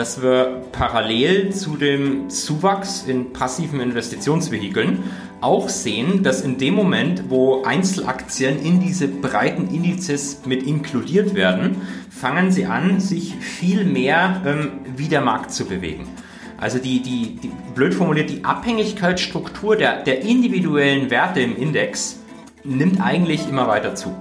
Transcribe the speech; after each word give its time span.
dass 0.00 0.22
wir 0.22 0.62
parallel 0.72 1.52
zu 1.52 1.76
dem 1.76 2.30
Zuwachs 2.30 3.04
in 3.06 3.34
passiven 3.34 3.80
Investitionsvehikeln 3.80 5.04
auch 5.42 5.68
sehen, 5.68 6.22
dass 6.22 6.40
in 6.40 6.56
dem 6.56 6.72
Moment, 6.72 7.24
wo 7.28 7.64
Einzelaktien 7.64 8.64
in 8.64 8.80
diese 8.80 9.08
breiten 9.08 9.68
Indizes 9.68 10.40
mit 10.46 10.62
inkludiert 10.62 11.34
werden, 11.34 11.82
fangen 12.08 12.50
sie 12.50 12.64
an, 12.64 12.98
sich 12.98 13.34
viel 13.36 13.84
mehr 13.84 14.40
ähm, 14.46 14.70
wie 14.96 15.08
der 15.08 15.20
Markt 15.20 15.52
zu 15.52 15.66
bewegen. 15.66 16.08
Also 16.56 16.78
die, 16.78 17.02
die, 17.02 17.36
die 17.36 17.50
blöd 17.74 17.92
formuliert, 17.92 18.30
die 18.30 18.42
Abhängigkeitsstruktur 18.42 19.76
der, 19.76 20.02
der 20.02 20.22
individuellen 20.22 21.10
Werte 21.10 21.40
im 21.40 21.54
Index 21.54 22.20
nimmt 22.64 23.02
eigentlich 23.02 23.46
immer 23.46 23.68
weiter 23.68 23.94
zu. 23.94 24.14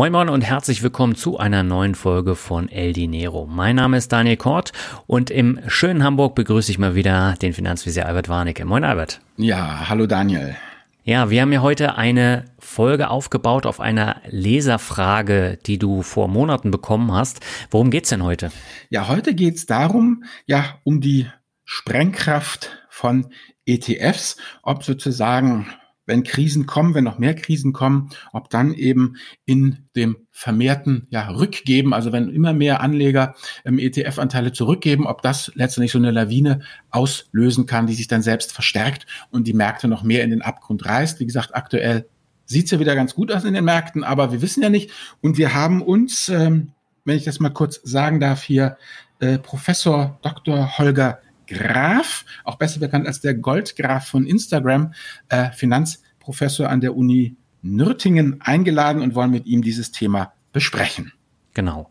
Moin 0.00 0.12
Moin 0.12 0.30
und 0.30 0.40
herzlich 0.40 0.82
willkommen 0.82 1.14
zu 1.14 1.36
einer 1.36 1.62
neuen 1.62 1.94
Folge 1.94 2.34
von 2.34 2.70
El 2.70 2.94
Dinero. 2.94 3.44
Mein 3.44 3.76
Name 3.76 3.98
ist 3.98 4.10
Daniel 4.10 4.38
Kort 4.38 4.72
und 5.06 5.30
im 5.30 5.60
schönen 5.66 6.02
Hamburg 6.02 6.34
begrüße 6.34 6.72
ich 6.72 6.78
mal 6.78 6.94
wieder 6.94 7.34
den 7.42 7.52
Finanzvisier 7.52 8.06
Albert 8.06 8.30
Warnecke. 8.30 8.64
Moin 8.64 8.82
Albert. 8.82 9.20
Ja, 9.36 9.90
hallo 9.90 10.06
Daniel. 10.06 10.56
Ja, 11.04 11.28
wir 11.28 11.42
haben 11.42 11.52
ja 11.52 11.60
heute 11.60 11.96
eine 11.96 12.46
Folge 12.58 13.10
aufgebaut 13.10 13.66
auf 13.66 13.78
einer 13.78 14.22
Leserfrage, 14.26 15.58
die 15.66 15.78
du 15.78 16.00
vor 16.00 16.28
Monaten 16.28 16.70
bekommen 16.70 17.12
hast. 17.12 17.40
Worum 17.70 17.90
geht's 17.90 18.08
denn 18.08 18.24
heute? 18.24 18.52
Ja, 18.88 19.06
heute 19.06 19.34
geht's 19.34 19.66
darum, 19.66 20.24
ja, 20.46 20.78
um 20.82 21.02
die 21.02 21.26
Sprengkraft 21.66 22.70
von 22.88 23.26
ETFs, 23.66 24.38
ob 24.62 24.82
sozusagen 24.82 25.66
wenn 26.06 26.22
Krisen 26.24 26.66
kommen, 26.66 26.94
wenn 26.94 27.04
noch 27.04 27.18
mehr 27.18 27.34
Krisen 27.34 27.72
kommen, 27.72 28.10
ob 28.32 28.50
dann 28.50 28.74
eben 28.74 29.16
in 29.44 29.86
dem 29.94 30.16
vermehrten 30.30 31.06
ja, 31.10 31.28
Rückgeben, 31.28 31.94
also 31.94 32.12
wenn 32.12 32.28
immer 32.28 32.52
mehr 32.52 32.80
Anleger 32.80 33.34
ähm, 33.64 33.78
ETF-Anteile 33.78 34.52
zurückgeben, 34.52 35.06
ob 35.06 35.22
das 35.22 35.52
letztendlich 35.54 35.92
so 35.92 35.98
eine 35.98 36.10
Lawine 36.10 36.60
auslösen 36.90 37.66
kann, 37.66 37.86
die 37.86 37.94
sich 37.94 38.08
dann 38.08 38.22
selbst 38.22 38.52
verstärkt 38.52 39.06
und 39.30 39.46
die 39.46 39.54
Märkte 39.54 39.88
noch 39.88 40.02
mehr 40.02 40.24
in 40.24 40.30
den 40.30 40.42
Abgrund 40.42 40.84
reißt. 40.84 41.20
Wie 41.20 41.26
gesagt, 41.26 41.54
aktuell 41.54 42.08
sieht 42.44 42.64
es 42.64 42.70
ja 42.72 42.80
wieder 42.80 42.96
ganz 42.96 43.14
gut 43.14 43.30
aus 43.30 43.44
in 43.44 43.54
den 43.54 43.64
Märkten, 43.64 44.02
aber 44.02 44.32
wir 44.32 44.42
wissen 44.42 44.62
ja 44.62 44.70
nicht. 44.70 44.90
Und 45.20 45.38
wir 45.38 45.54
haben 45.54 45.82
uns, 45.82 46.28
ähm, 46.28 46.72
wenn 47.04 47.16
ich 47.16 47.24
das 47.24 47.38
mal 47.38 47.50
kurz 47.50 47.80
sagen 47.84 48.18
darf, 48.18 48.42
hier 48.42 48.76
äh, 49.20 49.38
Professor 49.38 50.18
Dr. 50.22 50.78
Holger 50.78 51.20
Graf, 51.50 52.24
auch 52.44 52.56
besser 52.56 52.80
bekannt 52.80 53.06
als 53.06 53.20
der 53.20 53.34
Goldgraf 53.34 54.06
von 54.06 54.26
Instagram, 54.26 54.94
äh, 55.28 55.50
Finanzprofessor 55.50 56.68
an 56.68 56.80
der 56.80 56.96
Uni 56.96 57.36
Nürtingen 57.62 58.40
eingeladen 58.40 59.02
und 59.02 59.14
wollen 59.14 59.30
mit 59.30 59.46
ihm 59.46 59.62
dieses 59.62 59.92
Thema 59.92 60.32
besprechen. 60.52 61.12
Genau. 61.54 61.90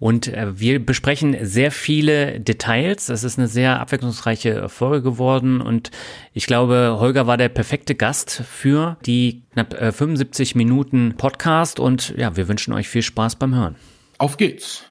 Und 0.00 0.28
äh, 0.28 0.58
wir 0.58 0.84
besprechen 0.84 1.36
sehr 1.42 1.70
viele 1.70 2.40
Details. 2.40 3.08
Es 3.08 3.22
ist 3.22 3.38
eine 3.38 3.46
sehr 3.46 3.80
abwechslungsreiche 3.80 4.68
Folge 4.68 5.02
geworden 5.02 5.60
und 5.60 5.90
ich 6.32 6.46
glaube, 6.46 6.96
Holger 6.98 7.26
war 7.26 7.36
der 7.36 7.48
perfekte 7.48 7.94
Gast 7.94 8.42
für 8.50 8.96
die 9.06 9.42
knapp 9.52 9.74
äh, 9.74 9.92
75 9.92 10.56
Minuten 10.56 11.14
Podcast 11.16 11.78
und 11.78 12.14
ja, 12.16 12.36
wir 12.36 12.48
wünschen 12.48 12.72
euch 12.72 12.88
viel 12.88 13.02
Spaß 13.02 13.36
beim 13.36 13.54
Hören. 13.54 13.76
Auf 14.18 14.36
geht's! 14.36 14.84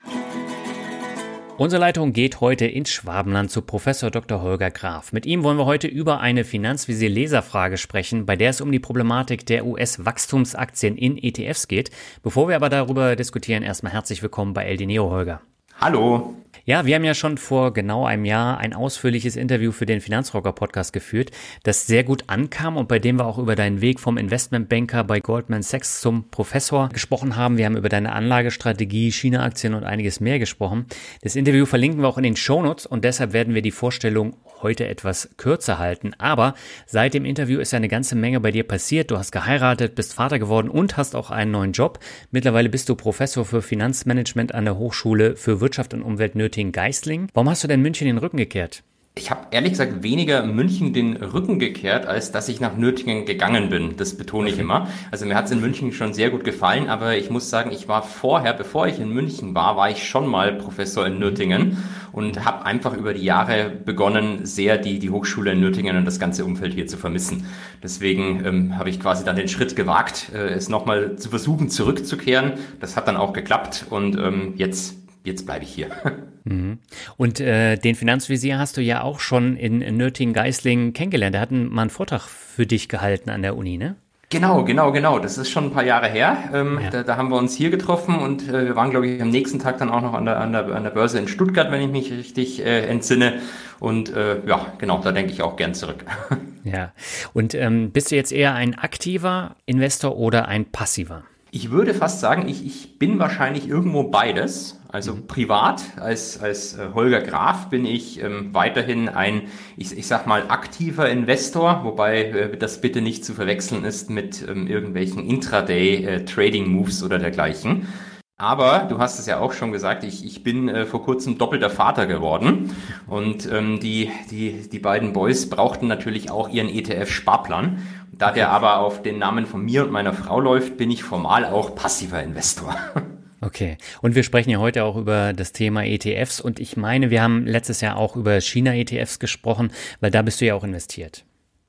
Unsere 1.55 1.79
Leitung 1.79 2.13
geht 2.13 2.41
heute 2.41 2.65
ins 2.65 2.89
Schwabenland 2.89 3.51
zu 3.51 3.61
Professor 3.61 4.09
Dr. 4.09 4.41
Holger 4.41 4.71
Graf. 4.71 5.13
Mit 5.13 5.27
ihm 5.27 5.43
wollen 5.43 5.59
wir 5.59 5.67
heute 5.67 5.87
über 5.87 6.19
eine 6.19 6.45
Finanzvisier 6.45 7.09
Leserfrage 7.09 7.77
sprechen, 7.77 8.25
bei 8.25 8.35
der 8.35 8.49
es 8.49 8.59
um 8.59 8.71
die 8.71 8.79
Problematik 8.79 9.45
der 9.45 9.63
US-Wachstumsaktien 9.67 10.97
in 10.97 11.15
ETFs 11.15 11.67
geht. 11.67 11.91
Bevor 12.23 12.49
wir 12.49 12.55
aber 12.55 12.69
darüber 12.69 13.15
diskutieren, 13.15 13.61
erstmal 13.61 13.93
herzlich 13.93 14.23
willkommen 14.23 14.55
bei 14.55 14.65
El 14.65 14.77
Dinero, 14.77 15.11
Holger. 15.11 15.41
Hallo. 15.79 16.33
Ja, 16.65 16.85
wir 16.85 16.95
haben 16.95 17.03
ja 17.03 17.13
schon 17.13 17.37
vor 17.37 17.73
genau 17.73 18.05
einem 18.05 18.23
Jahr 18.23 18.57
ein 18.57 18.73
ausführliches 18.73 19.35
Interview 19.35 19.73
für 19.73 19.85
den 19.85 19.99
Finanzrocker 19.99 20.53
Podcast 20.53 20.93
geführt, 20.93 21.31
das 21.63 21.87
sehr 21.87 22.05
gut 22.05 22.23
ankam 22.27 22.77
und 22.77 22.87
bei 22.87 22.99
dem 22.99 23.19
wir 23.19 23.25
auch 23.25 23.37
über 23.37 23.57
deinen 23.57 23.81
Weg 23.81 23.99
vom 23.99 24.17
Investmentbanker 24.17 25.03
bei 25.03 25.19
Goldman 25.19 25.61
Sachs 25.61 25.99
zum 25.99 26.29
Professor 26.29 26.87
gesprochen 26.87 27.35
haben. 27.35 27.57
Wir 27.57 27.65
haben 27.65 27.75
über 27.75 27.89
deine 27.89 28.13
Anlagestrategie, 28.13 29.11
China-Aktien 29.11 29.73
und 29.73 29.83
einiges 29.83 30.21
mehr 30.21 30.39
gesprochen. 30.39 30.85
Das 31.21 31.35
Interview 31.35 31.65
verlinken 31.65 31.99
wir 31.99 32.07
auch 32.07 32.17
in 32.17 32.23
den 32.23 32.37
Shownotes 32.37 32.85
und 32.85 33.03
deshalb 33.03 33.33
werden 33.33 33.55
wir 33.55 33.61
die 33.61 33.71
Vorstellung 33.71 34.37
heute 34.63 34.87
etwas 34.87 35.29
kürzer 35.37 35.77
halten. 35.77 36.13
Aber 36.17 36.55
seit 36.85 37.13
dem 37.13 37.25
Interview 37.25 37.59
ist 37.59 37.71
ja 37.71 37.77
eine 37.77 37.89
ganze 37.89 38.15
Menge 38.15 38.39
bei 38.39 38.51
dir 38.51 38.63
passiert. 38.63 39.11
Du 39.11 39.17
hast 39.17 39.31
geheiratet, 39.31 39.95
bist 39.95 40.13
Vater 40.13 40.39
geworden 40.39 40.69
und 40.69 40.97
hast 40.97 41.15
auch 41.15 41.29
einen 41.29 41.51
neuen 41.51 41.73
Job. 41.73 41.99
Mittlerweile 42.31 42.69
bist 42.69 42.89
du 42.89 42.95
Professor 42.95 43.45
für 43.45 43.61
Finanzmanagement 43.61 44.55
an 44.55 44.65
der 44.65 44.77
Hochschule 44.77 45.35
für 45.35 45.61
Wirtschaft 45.61 45.93
und 45.93 46.01
Umwelt 46.01 46.35
Nürtingen-Geisling. 46.35 47.27
Warum 47.33 47.49
hast 47.49 47.63
du 47.63 47.67
denn 47.67 47.81
München 47.81 48.07
den 48.07 48.17
Rücken 48.17 48.37
gekehrt? 48.37 48.83
Ich 49.15 49.29
habe 49.29 49.41
ehrlich 49.51 49.73
gesagt 49.73 50.01
weniger 50.01 50.43
München 50.43 50.91
den 50.91 51.17
Rücken 51.17 51.59
gekehrt, 51.59 52.07
als 52.07 52.31
dass 52.31 52.49
ich 52.49 52.59
nach 52.59 52.75
Nürtingen 52.75 53.25
gegangen 53.25 53.69
bin. 53.69 53.95
Das 53.95 54.17
betone 54.17 54.49
ich 54.49 54.57
immer. 54.57 54.87
Also 55.11 55.27
mir 55.27 55.35
hat 55.35 55.45
es 55.45 55.51
in 55.51 55.61
München 55.61 55.91
schon 55.91 56.15
sehr 56.15 56.31
gut 56.31 56.43
gefallen, 56.43 56.89
aber 56.89 57.15
ich 57.15 57.29
muss 57.29 57.51
sagen, 57.51 57.71
ich 57.71 57.87
war 57.87 58.01
vorher, 58.01 58.53
bevor 58.53 58.87
ich 58.87 58.99
in 58.99 59.13
München 59.13 59.53
war, 59.53 59.77
war 59.77 59.91
ich 59.91 60.07
schon 60.07 60.25
mal 60.25 60.53
Professor 60.53 61.05
in 61.05 61.19
Nürtingen 61.19 61.77
und 62.11 62.43
habe 62.43 62.65
einfach 62.65 62.97
über 62.97 63.13
die 63.13 63.23
Jahre 63.23 63.69
begonnen, 63.69 64.47
sehr 64.47 64.79
die, 64.79 64.97
die 64.97 65.11
Hochschule 65.11 65.51
in 65.51 65.59
Nürtingen 65.59 65.95
und 65.95 66.05
das 66.05 66.19
ganze 66.19 66.43
Umfeld 66.43 66.73
hier 66.73 66.87
zu 66.87 66.97
vermissen. 66.97 67.45
Deswegen 67.83 68.43
ähm, 68.43 68.79
habe 68.79 68.89
ich 68.89 68.99
quasi 68.99 69.23
dann 69.23 69.35
den 69.35 69.47
Schritt 69.47 69.75
gewagt, 69.75 70.31
äh, 70.33 70.55
es 70.55 70.69
nochmal 70.69 71.17
zu 71.17 71.29
versuchen, 71.29 71.69
zurückzukehren. 71.69 72.53
Das 72.79 72.97
hat 72.97 73.07
dann 73.07 73.17
auch 73.17 73.33
geklappt 73.33 73.85
und 73.91 74.17
ähm, 74.17 74.55
jetzt 74.57 75.02
jetzt 75.23 75.45
bleibe 75.45 75.63
ich 75.63 75.73
hier. 75.73 75.89
Mhm. 76.45 76.79
Und 77.15 77.39
äh, 77.39 77.77
den 77.77 77.95
Finanzvisier 77.95 78.59
hast 78.59 78.75
du 78.75 78.81
ja 78.81 79.01
auch 79.01 79.21
schon 79.21 79.55
in, 79.55 79.81
in 79.81 79.95
Nürtingen-Geislingen 79.95 80.91
kennengelernt. 80.91 81.35
Der 81.35 81.41
hat 81.41 81.51
mal 81.51 81.83
einen 81.83 81.89
Vortrag 81.89 82.23
für 82.23 82.65
dich 82.65 82.89
gehalten 82.89 83.29
an 83.29 83.43
der 83.43 83.55
Uni, 83.55 83.77
ne? 83.77 83.95
Genau, 84.33 84.63
genau, 84.63 84.91
genau. 84.91 85.19
Das 85.19 85.37
ist 85.37 85.49
schon 85.51 85.65
ein 85.65 85.71
paar 85.71 85.85
Jahre 85.85 86.07
her. 86.07 86.49
Ähm, 86.53 86.79
ja. 86.83 86.89
da, 86.89 87.03
da, 87.03 87.17
haben 87.17 87.29
wir 87.29 87.37
uns 87.37 87.55
hier 87.55 87.69
getroffen 87.69 88.15
und 88.15 88.49
äh, 88.49 88.65
wir 88.65 88.75
waren, 88.75 88.89
glaube 88.89 89.07
ich, 89.07 89.21
am 89.21 89.29
nächsten 89.29 89.59
Tag 89.59 89.77
dann 89.77 89.89
auch 89.89 90.01
noch 90.01 90.15
an 90.15 90.25
der, 90.25 90.39
an 90.39 90.51
der, 90.51 90.65
an 90.75 90.83
der 90.83 90.89
Börse 90.89 91.19
in 91.19 91.27
Stuttgart, 91.27 91.71
wenn 91.71 91.81
ich 91.81 91.91
mich 91.91 92.11
richtig 92.11 92.65
äh, 92.65 92.87
entsinne. 92.87 93.39
Und 93.79 94.11
äh, 94.11 94.45
ja, 94.45 94.73
genau, 94.79 94.99
da 95.03 95.11
denke 95.11 95.31
ich 95.31 95.43
auch 95.43 95.55
gern 95.55 95.73
zurück. 95.73 96.03
Ja. 96.65 96.93
Und 97.33 97.55
ähm, 97.55 97.91
bist 97.91 98.09
du 98.09 98.15
jetzt 98.15 98.31
eher 98.31 98.53
ein 98.53 98.73
aktiver 98.73 99.57
Investor 99.65 100.15
oder 100.15 100.47
ein 100.47 100.63
passiver? 100.63 101.25
Ich 101.55 101.69
würde 101.69 101.93
fast 101.93 102.19
sagen, 102.19 102.47
ich, 102.47 102.65
ich 102.65 102.97
bin 102.97 103.19
wahrscheinlich 103.19 103.69
irgendwo 103.69 104.05
beides. 104.05 104.81
Also 104.89 105.13
mhm. 105.13 105.27
privat, 105.27 105.83
als, 105.97 106.41
als 106.41 106.75
äh, 106.75 106.87
Holger 106.95 107.21
Graf 107.21 107.69
bin 107.69 107.85
ich 107.85 108.19
ähm, 108.23 108.55
weiterhin 108.55 109.07
ein, 109.07 109.43
ich, 109.77 109.95
ich 109.95 110.07
sag 110.07 110.25
mal, 110.25 110.45
aktiver 110.49 111.07
Investor, 111.07 111.83
wobei 111.83 112.23
äh, 112.23 112.57
das 112.57 112.81
bitte 112.81 113.01
nicht 113.01 113.23
zu 113.23 113.35
verwechseln 113.35 113.83
ist 113.83 114.09
mit 114.09 114.43
ähm, 114.49 114.65
irgendwelchen 114.65 115.29
Intraday-Trading-Moves 115.29 117.03
äh, 117.03 117.05
oder 117.05 117.19
dergleichen. 117.19 117.87
Aber 118.35 118.87
du 118.89 118.97
hast 118.97 119.19
es 119.19 119.27
ja 119.27 119.39
auch 119.39 119.53
schon 119.53 119.71
gesagt, 119.71 120.03
ich, 120.03 120.25
ich 120.25 120.41
bin 120.41 120.69
äh, 120.69 120.87
vor 120.87 121.03
kurzem 121.03 121.37
doppelter 121.37 121.69
Vater 121.69 122.07
geworden 122.07 122.75
und 123.05 123.47
ähm, 123.51 123.79
die, 123.79 124.09
die, 124.31 124.67
die 124.67 124.79
beiden 124.79 125.13
Boys 125.13 125.51
brauchten 125.51 125.85
natürlich 125.85 126.31
auch 126.31 126.49
ihren 126.49 126.67
ETF-Sparplan. 126.67 127.77
Da 128.17 128.31
der 128.31 128.49
aber 128.51 128.79
auf 128.79 129.01
den 129.01 129.17
Namen 129.17 129.45
von 129.45 129.63
mir 129.63 129.83
und 129.83 129.91
meiner 129.91 130.13
Frau 130.13 130.39
läuft, 130.39 130.77
bin 130.77 130.91
ich 130.91 131.03
formal 131.03 131.45
auch 131.45 131.75
passiver 131.75 132.21
Investor. 132.21 132.75
Okay. 133.45 133.77
Und 134.01 134.15
wir 134.15 134.23
sprechen 134.23 134.51
ja 134.51 134.59
heute 134.59 134.85
auch 134.85 134.95
über 134.95 135.33
das 135.33 135.51
Thema 135.51 135.83
ETFs 135.83 136.39
und 136.39 136.61
ich 136.61 136.77
meine, 136.77 137.09
wir 137.09 137.21
haben 137.21 137.45
letztes 137.45 137.81
Jahr 137.81 137.97
auch 137.97 138.15
über 138.15 138.39
China-ETFs 138.39 139.19
gesprochen, 139.19 139.73
weil 139.99 140.11
da 140.11 140.21
bist 140.21 140.39
du 140.39 140.45
ja 140.45 140.55
auch 140.55 140.63
investiert. 140.63 141.25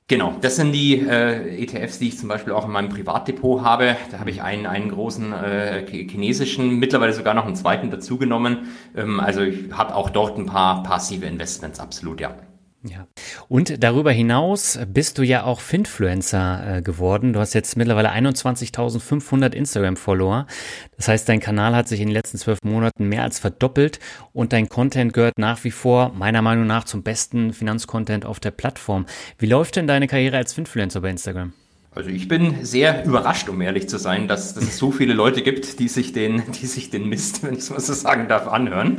Genau, 0.07 0.35
das 0.39 0.55
sind 0.55 0.71
die 0.71 0.99
äh, 0.99 1.63
ETFs, 1.63 1.99
die 1.99 2.09
ich 2.09 2.17
zum 2.17 2.29
Beispiel 2.29 2.53
auch 2.53 2.65
in 2.65 2.71
meinem 2.71 2.89
Privatdepot 2.89 3.63
habe. 3.63 3.97
Da 4.11 4.19
habe 4.19 4.29
ich 4.29 4.41
einen, 4.41 4.67
einen 4.67 4.89
großen 4.89 5.33
äh, 5.33 5.85
chinesischen, 5.87 6.77
mittlerweile 6.77 7.11
sogar 7.11 7.33
noch 7.33 7.45
einen 7.45 7.55
zweiten 7.55 7.89
dazugenommen. 7.89 8.69
Ähm, 8.95 9.19
also 9.19 9.41
ich 9.41 9.71
habe 9.73 9.95
auch 9.95 10.11
dort 10.11 10.37
ein 10.37 10.45
paar 10.45 10.83
passive 10.83 11.25
Investments, 11.25 11.79
absolut, 11.79 12.21
ja. 12.21 12.35
Ja. 12.87 13.07
Und 13.47 13.83
darüber 13.83 14.11
hinaus 14.11 14.79
bist 14.87 15.17
du 15.17 15.23
ja 15.23 15.43
auch 15.43 15.59
Finfluencer 15.59 16.77
äh, 16.77 16.81
geworden. 16.81 17.33
Du 17.33 17.39
hast 17.39 17.53
jetzt 17.53 17.77
mittlerweile 17.77 18.11
21.500 18.11 19.53
Instagram-Follower. 19.53 20.45
Das 20.95 21.07
heißt, 21.07 21.27
dein 21.27 21.39
Kanal 21.39 21.75
hat 21.75 21.87
sich 21.87 21.99
in 21.99 22.07
den 22.07 22.13
letzten 22.13 22.37
zwölf 22.37 22.59
Monaten 22.63 23.09
mehr 23.09 23.23
als 23.23 23.39
verdoppelt 23.39 23.99
und 24.33 24.53
dein 24.53 24.69
Content 24.69 25.13
gehört 25.13 25.39
nach 25.39 25.63
wie 25.63 25.71
vor 25.71 26.11
meiner 26.13 26.43
Meinung 26.43 26.67
nach 26.67 26.83
zum 26.83 27.01
besten 27.01 27.53
Finanzcontent 27.53 28.25
auf 28.25 28.39
der 28.39 28.51
Plattform. 28.51 29.07
Wie 29.39 29.47
läuft 29.47 29.77
denn 29.77 29.87
deine 29.87 30.07
Karriere 30.07 30.37
als 30.37 30.53
Finfluencer 30.53 31.01
bei 31.01 31.09
Instagram? 31.09 31.53
Also 31.95 32.09
ich 32.09 32.27
bin 32.27 32.65
sehr 32.65 33.05
überrascht, 33.05 33.47
um 33.47 33.61
ehrlich 33.61 33.87
zu 33.87 33.97
sein, 33.97 34.27
dass, 34.27 34.53
dass 34.53 34.65
es 34.65 34.77
so 34.77 34.91
viele 34.91 35.13
Leute 35.13 35.41
gibt, 35.41 35.79
die 35.79 35.87
sich 35.87 36.11
den, 36.11 36.43
die 36.51 36.65
sich 36.65 36.89
den 36.89 37.07
Mist, 37.07 37.41
wenn 37.43 37.53
ich 37.53 37.59
es 37.59 37.69
mal 37.69 37.79
so 37.79 37.93
sagen 37.93 38.27
darf, 38.27 38.47
anhören. 38.47 38.97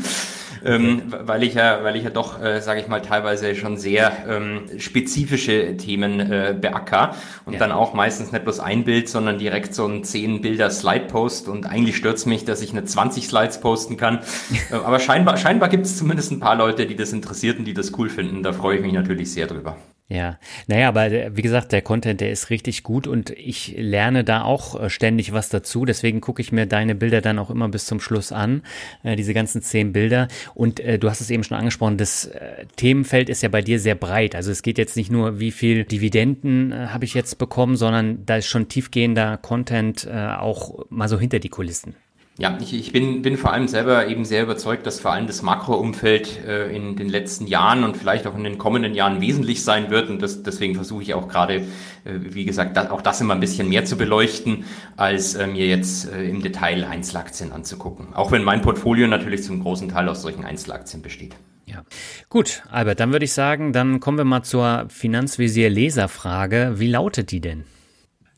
Ähm, 0.65 1.03
weil 1.25 1.43
ich 1.43 1.53
ja, 1.53 1.85
weil 1.85 1.95
ich 1.97 2.05
ja 2.05 2.11
doch, 2.11 2.43
äh, 2.43 2.63
sage 2.63 2.81
ich 2.81 2.89
mal, 2.89 3.03
teilweise 3.03 3.55
schon 3.55 3.77
sehr 3.77 4.25
ähm, 4.27 4.63
spezifische 4.79 5.77
Themen 5.77 6.19
äh, 6.19 6.57
beacker 6.59 7.15
und 7.45 7.53
ja. 7.53 7.59
dann 7.59 7.71
auch 7.71 7.93
meistens 7.93 8.33
nicht 8.33 8.45
bloß 8.45 8.61
ein 8.61 8.85
Bild, 8.85 9.11
sondern 9.11 9.39
direkt 9.39 9.75
so 9.75 9.87
ein 9.87 10.03
10 10.03 10.41
Bilder 10.41 10.71
Slide 10.71 11.05
Post 11.05 11.49
und 11.49 11.67
eigentlich 11.67 11.99
stört's 11.99 12.25
mich, 12.25 12.47
dass 12.47 12.63
ich 12.63 12.71
eine 12.71 12.85
20 12.85 13.29
Slides 13.29 13.61
posten 13.61 13.99
kann. 13.99 14.21
äh, 14.71 14.75
aber 14.75 14.99
scheinbar, 14.99 15.37
scheinbar 15.37 15.69
gibt 15.69 15.85
es 15.85 15.99
zumindest 15.99 16.33
ein 16.33 16.41
paar 16.41 16.57
Leute, 16.57 16.87
die 16.87 16.97
das 16.97 17.13
interessiert 17.13 17.59
und 17.59 17.67
die 17.67 17.75
das 17.75 17.93
cool 17.99 18.09
finden. 18.09 18.43
Da 18.43 18.55
freue 18.55 18.79
ich 18.79 18.83
mich 18.83 18.95
natürlich 18.95 19.31
sehr 19.31 19.47
drüber. 19.47 19.77
Ja, 20.09 20.39
naja, 20.69 20.87
aber 20.87 21.37
wie 21.37 21.43
gesagt, 21.43 21.73
der 21.73 21.83
Content, 21.83 22.21
der 22.21 22.31
ist 22.31 22.51
richtig 22.51 22.85
gut 22.85 23.09
und 23.09 23.31
ich 23.31 23.75
lerne 23.77 24.23
da 24.23 24.43
auch 24.43 24.81
äh, 24.81 24.89
ständig 24.89 25.33
was 25.33 25.49
dazu. 25.49 25.85
Deswegen 25.85 26.21
gucke 26.21 26.41
ich 26.41 26.53
mir 26.53 26.67
deine 26.67 26.95
Bilder 26.95 27.21
dann 27.21 27.41
auch 27.41 27.51
immer 27.51 27.69
bis 27.69 27.87
zum 27.87 27.99
Schluss 27.99 28.31
an, 28.31 28.63
äh, 29.03 29.17
diese 29.17 29.35
ganzen 29.35 29.63
zehn 29.63 29.93
Bilder. 29.93 30.29
Und 30.55 30.79
äh, 30.79 31.01
du 31.01 31.11
hast 31.11 31.21
es 31.21 31.31
eben 31.31 31.43
schon 31.43 31.57
angesprochen, 31.57 31.97
das 31.97 32.27
äh, 32.27 32.67
Themenfeld 32.77 33.29
ist 33.29 33.43
ja 33.43 33.49
bei 33.49 33.63
dir 33.63 33.81
sehr 33.81 33.97
breit. 33.97 34.37
Also 34.37 34.53
es 34.53 34.63
geht 34.63 34.79
jetzt 34.79 34.97
nicht 34.97 35.11
nur, 35.11 35.41
wie 35.41 35.51
viel 35.51 35.83
Dividenden 35.83 36.71
äh, 36.71 36.87
habe 36.91 37.05
ich 37.05 37.15
jetzt 37.15 37.39
bekommen, 37.39 37.75
sondern 37.75 38.25
da 38.27 38.37
ist 38.37 38.47
schon 38.47 38.69
tiefgehender 38.69 39.39
Content 39.39 40.07
äh, 40.09 40.29
auch 40.37 40.87
mal 40.89 41.09
so 41.09 41.19
hinter 41.19 41.41
die 41.41 41.49
Kulissen. 41.49 41.97
Ja, 42.39 42.59
ich, 42.61 42.75
ich 42.75 42.93
bin, 42.93 43.23
bin 43.23 43.39
vor 43.39 43.51
allem 43.55 43.67
selber 43.67 44.09
eben 44.09 44.27
sehr 44.27 44.43
überzeugt, 44.43 44.87
dass 44.87 45.01
vor 45.01 45.11
allem 45.11 45.27
das 45.27 45.41
Makroumfeld 45.41 46.45
äh, 46.45 46.69
in 46.69 46.95
den 46.95 47.09
letzten 47.09 47.47
Jahren 47.47 47.83
und 47.83 47.97
vielleicht 47.97 48.27
auch 48.27 48.37
in 48.37 48.45
den 48.45 48.59
kommenden 48.59 48.95
Jahren 48.95 49.23
wesentlich 49.23 49.65
sein 49.65 49.89
wird. 49.89 50.11
Und 50.11 50.21
das, 50.21 50.43
deswegen 50.43 50.75
versuche 50.75 51.03
ich 51.03 51.15
auch 51.15 51.29
gerade, 51.29 51.55
äh, 51.55 51.63
wie 52.05 52.45
gesagt, 52.45 52.77
da, 52.77 52.91
auch 52.91 53.01
das 53.01 53.23
immer 53.23 53.33
ein 53.33 53.41
bisschen 53.41 53.71
mehr 53.71 53.87
zu 53.87 53.97
beleuchten, 53.97 54.65
als 54.99 55.35
äh, 55.35 55.47
mir 55.47 55.67
jetzt 55.67 56.13
äh, 56.13 56.29
im 56.29 56.43
Detail 56.43 56.85
Einzelaktien 56.85 57.53
anzugucken. 57.53 58.13
Auch 58.13 58.33
wenn 58.33 58.45
mein 58.45 58.61
Portfolio 58.61 59.07
natürlich 59.07 59.43
zum 59.43 59.63
großen 59.63 59.89
Teil 59.89 60.07
aus 60.07 60.21
solchen 60.21 60.45
Einzelaktien 60.45 61.01
besteht. 61.01 61.37
Ja. 61.65 61.85
Gut, 62.29 62.63
Albert, 62.71 63.01
dann 63.01 63.13
würde 63.13 63.25
ich 63.25 63.33
sagen, 63.33 63.73
dann 63.73 63.99
kommen 63.99 64.19
wir 64.19 64.25
mal 64.27 64.43
zur 64.43 64.87
Finanzvisier-Leserfrage. 64.91 66.75
Wie 66.77 66.89
lautet 66.89 67.31
die 67.31 67.41
denn? 67.41 67.65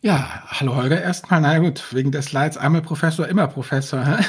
Ja, 0.01 0.45
hallo 0.47 0.77
Holger 0.77 1.03
erstmal. 1.03 1.41
Na 1.41 1.59
gut, 1.59 1.93
wegen 1.93 2.13
der 2.13 2.23
Slides 2.23 2.57
einmal 2.57 2.83
Professor, 2.83 3.27
immer 3.27 3.49
Professor. 3.49 4.05
Hä? 4.07 4.25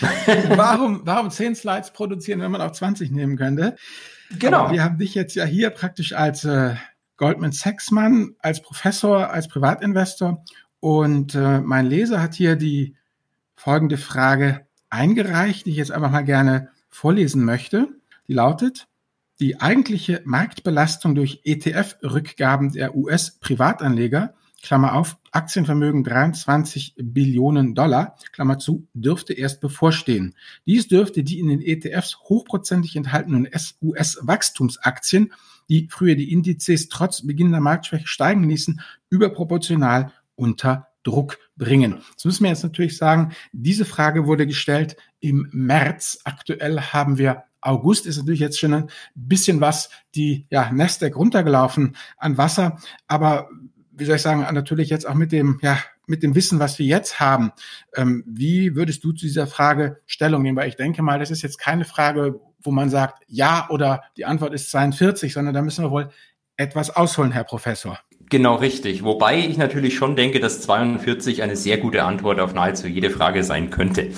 warum, 0.56 1.02
warum 1.04 1.30
zehn 1.30 1.54
Slides 1.54 1.92
produzieren, 1.92 2.40
wenn 2.40 2.50
man 2.50 2.60
auch 2.60 2.72
20 2.72 3.12
nehmen 3.12 3.36
könnte? 3.36 3.76
Genau. 4.36 4.64
Aber 4.64 4.72
wir 4.72 4.82
haben 4.82 4.98
dich 4.98 5.14
jetzt 5.14 5.36
ja 5.36 5.44
hier 5.44 5.70
praktisch 5.70 6.12
als 6.12 6.44
äh, 6.44 6.74
Goldman 7.18 7.52
Sachs 7.52 7.92
Mann, 7.92 8.34
als 8.40 8.60
Professor, 8.62 9.30
als 9.30 9.46
Privatinvestor. 9.46 10.42
Und 10.80 11.36
äh, 11.36 11.60
mein 11.60 11.86
Leser 11.86 12.20
hat 12.20 12.34
hier 12.34 12.56
die 12.56 12.96
folgende 13.54 13.98
Frage 13.98 14.66
eingereicht, 14.90 15.66
die 15.66 15.70
ich 15.70 15.76
jetzt 15.76 15.92
einfach 15.92 16.10
mal 16.10 16.24
gerne 16.24 16.70
vorlesen 16.88 17.44
möchte. 17.44 17.86
Die 18.26 18.34
lautet, 18.34 18.88
die 19.38 19.60
eigentliche 19.60 20.22
Marktbelastung 20.24 21.14
durch 21.14 21.42
ETF-Rückgaben 21.44 22.72
der 22.72 22.96
US-Privatanleger 22.96 24.34
Klammer 24.66 24.94
auf, 24.94 25.16
Aktienvermögen 25.30 26.02
23 26.02 26.96
Billionen 26.96 27.76
Dollar, 27.76 28.16
Klammer 28.32 28.58
zu, 28.58 28.88
dürfte 28.94 29.32
erst 29.32 29.60
bevorstehen. 29.60 30.34
Dies 30.66 30.88
dürfte 30.88 31.22
die 31.22 31.38
in 31.38 31.46
den 31.46 31.62
ETFs 31.62 32.18
hochprozentig 32.24 32.96
enthaltenen 32.96 33.48
US-Wachstumsaktien, 33.80 35.32
die 35.68 35.86
früher 35.88 36.16
die 36.16 36.32
Indizes 36.32 36.88
trotz 36.88 37.24
beginnender 37.24 37.60
Marktschwäche 37.60 38.08
steigen 38.08 38.42
ließen, 38.42 38.80
überproportional 39.08 40.10
unter 40.34 40.88
Druck 41.04 41.38
bringen. 41.56 42.00
Jetzt 42.10 42.24
müssen 42.24 42.42
wir 42.42 42.50
jetzt 42.50 42.64
natürlich 42.64 42.96
sagen, 42.96 43.34
diese 43.52 43.84
Frage 43.84 44.26
wurde 44.26 44.48
gestellt 44.48 44.96
im 45.20 45.48
März. 45.52 46.18
Aktuell 46.24 46.80
haben 46.80 47.18
wir 47.18 47.44
August 47.60 48.06
ist 48.06 48.16
natürlich 48.16 48.40
jetzt 48.40 48.58
schon 48.58 48.74
ein 48.74 48.90
bisschen 49.14 49.60
was 49.60 49.90
die 50.14 50.46
ja, 50.50 50.70
Nasdaq 50.72 51.16
runtergelaufen 51.16 51.96
an 52.16 52.38
Wasser, 52.38 52.78
aber 53.08 53.48
wie 53.96 54.04
soll 54.04 54.16
ich 54.16 54.22
sagen, 54.22 54.46
natürlich 54.54 54.90
jetzt 54.90 55.08
auch 55.08 55.14
mit 55.14 55.32
dem, 55.32 55.58
ja, 55.62 55.78
mit 56.06 56.22
dem 56.22 56.34
Wissen, 56.34 56.60
was 56.60 56.78
wir 56.78 56.86
jetzt 56.86 57.18
haben, 57.18 57.52
ähm, 57.96 58.22
wie 58.26 58.76
würdest 58.76 59.02
du 59.02 59.12
zu 59.12 59.26
dieser 59.26 59.46
Frage 59.46 60.00
Stellung 60.06 60.42
nehmen? 60.42 60.56
Weil 60.56 60.68
ich 60.68 60.76
denke 60.76 61.02
mal, 61.02 61.18
das 61.18 61.30
ist 61.30 61.42
jetzt 61.42 61.58
keine 61.58 61.84
Frage, 61.84 62.40
wo 62.60 62.70
man 62.70 62.90
sagt, 62.90 63.22
ja 63.26 63.66
oder 63.70 64.02
die 64.16 64.24
Antwort 64.24 64.54
ist 64.54 64.70
42, 64.70 65.32
sondern 65.32 65.54
da 65.54 65.62
müssen 65.62 65.84
wir 65.84 65.90
wohl 65.90 66.10
etwas 66.56 66.94
ausholen, 66.94 67.32
Herr 67.32 67.44
Professor. 67.44 67.98
Genau 68.28 68.56
richtig. 68.56 69.04
Wobei 69.04 69.38
ich 69.38 69.56
natürlich 69.56 69.94
schon 69.94 70.16
denke, 70.16 70.40
dass 70.40 70.60
42 70.62 71.42
eine 71.42 71.56
sehr 71.56 71.78
gute 71.78 72.02
Antwort 72.02 72.40
auf 72.40 72.54
nahezu 72.54 72.88
jede 72.88 73.10
Frage 73.10 73.44
sein 73.44 73.70
könnte. 73.70 74.10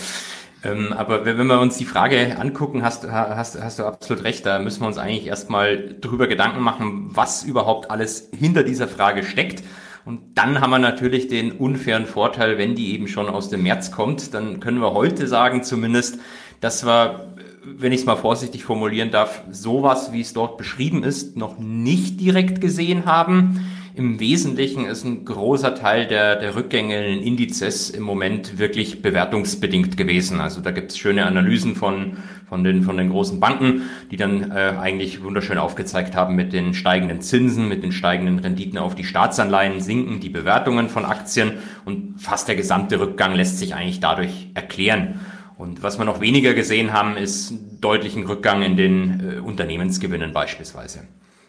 Ähm, 0.65 0.93
aber 0.93 1.25
wenn 1.25 1.47
wir 1.47 1.61
uns 1.61 1.77
die 1.79 1.85
Frage 1.85 2.37
angucken, 2.39 2.83
hast, 2.83 3.09
hast, 3.11 3.63
hast 3.63 3.79
du 3.79 3.85
absolut 3.85 4.25
recht, 4.25 4.45
da 4.45 4.59
müssen 4.59 4.81
wir 4.81 4.89
uns 4.89 4.99
eigentlich 4.99 5.27
erstmal 5.27 5.95
drüber 6.01 6.27
Gedanken 6.27 6.61
machen, 6.61 7.11
was 7.15 7.45
überhaupt 7.45 7.91
alles 7.91 8.31
hinter 8.37 8.65
dieser 8.65 8.89
Frage 8.89 9.23
steckt. 9.23 9.63
Und 10.05 10.37
dann 10.37 10.61
haben 10.61 10.71
wir 10.71 10.79
natürlich 10.79 11.29
den 11.29 11.53
unfairen 11.53 12.07
Vorteil, 12.07 12.59
wenn 12.59 12.75
die 12.75 12.95
eben 12.95 13.09
schon 13.09 13.29
aus 13.29 13.51
dem 13.51 13.63
März 13.63 13.93
kommt, 13.93 14.35
dann 14.35 14.59
können 14.59 14.81
wir 14.81 14.95
heute 14.95 15.27
sagen 15.29 15.63
zumindest, 15.63 16.19
dass 16.61 16.85
wir, 16.85 17.35
wenn 17.65 17.93
ich 17.93 18.01
es 18.01 18.07
mal 18.07 18.17
vorsichtig 18.17 18.65
formulieren 18.65 19.11
darf, 19.11 19.43
sowas, 19.51 20.13
wie 20.13 20.23
es 20.23 20.33
dort 20.33 20.57
beschrieben 20.57 21.05
ist, 21.05 21.37
noch 21.37 21.59
nicht 21.59 22.21
direkt 22.21 22.61
gesehen 22.61 23.05
haben 23.05 23.61
im 23.99 24.21
Wesentlichen 24.21 24.85
ist 24.85 25.05
ein 25.05 25.25
großer 25.25 25.75
Teil 25.75 26.07
der, 26.07 26.37
der 26.37 26.55
Rückgänge 26.55 27.05
in 27.05 27.21
Indizes 27.21 27.91
im 27.91 28.05
Moment 28.05 28.57
wirklich 28.57 29.03
bewertungsbedingt 29.03 29.97
gewesen. 29.97 30.41
Also 30.41 30.61
da 30.61 30.71
gibt 30.71 30.93
es 30.93 30.99
schöne 30.99 31.27
Analysen 31.27 31.75
von, 31.75 32.19
von, 32.49 32.63
den, 32.63 32.85
von 32.85 32.97
den 32.97 33.11
großen 33.11 33.41
Banken, 33.41 33.91
die 34.13 34.17
dann 34.17 34.53
äh, 34.53 34.75
eigentlich 34.79 35.25
wunderschön 35.25 35.59
aufgezeigt 35.59 36.15
haben 36.15 36.37
mit 36.37 36.53
den 36.53 36.75
steigenden 36.75 37.23
Zinsen, 37.23 37.69
mit 37.69 37.83
den 37.83 37.91
steigenden 37.91 38.39
Renditen 38.39 38.79
auf 38.79 38.95
die 38.95 39.03
Staatsanleihen 39.03 39.81
sinken 39.81 40.21
die 40.21 40.31
Bewertungen 40.31 40.89
von 40.89 41.05
Aktien 41.05 41.55
und 41.85 42.21
fast 42.21 42.47
der 42.47 42.55
gesamte 42.55 43.01
Rückgang 43.01 43.35
lässt 43.35 43.59
sich 43.59 43.75
eigentlich 43.75 43.99
dadurch 43.99 44.51
erklären. 44.55 45.19
Und 45.57 45.83
was 45.83 45.99
wir 45.99 46.05
noch 46.05 46.21
weniger 46.21 46.55
gesehen 46.55 46.93
haben, 46.93 47.17
ist 47.17 47.53
deutlichen 47.81 48.27
Rückgang 48.27 48.63
in 48.63 48.77
den 48.77 49.39
äh, 49.39 49.41
Unternehmensgewinnen 49.41 50.33
beispielsweise 50.33 51.01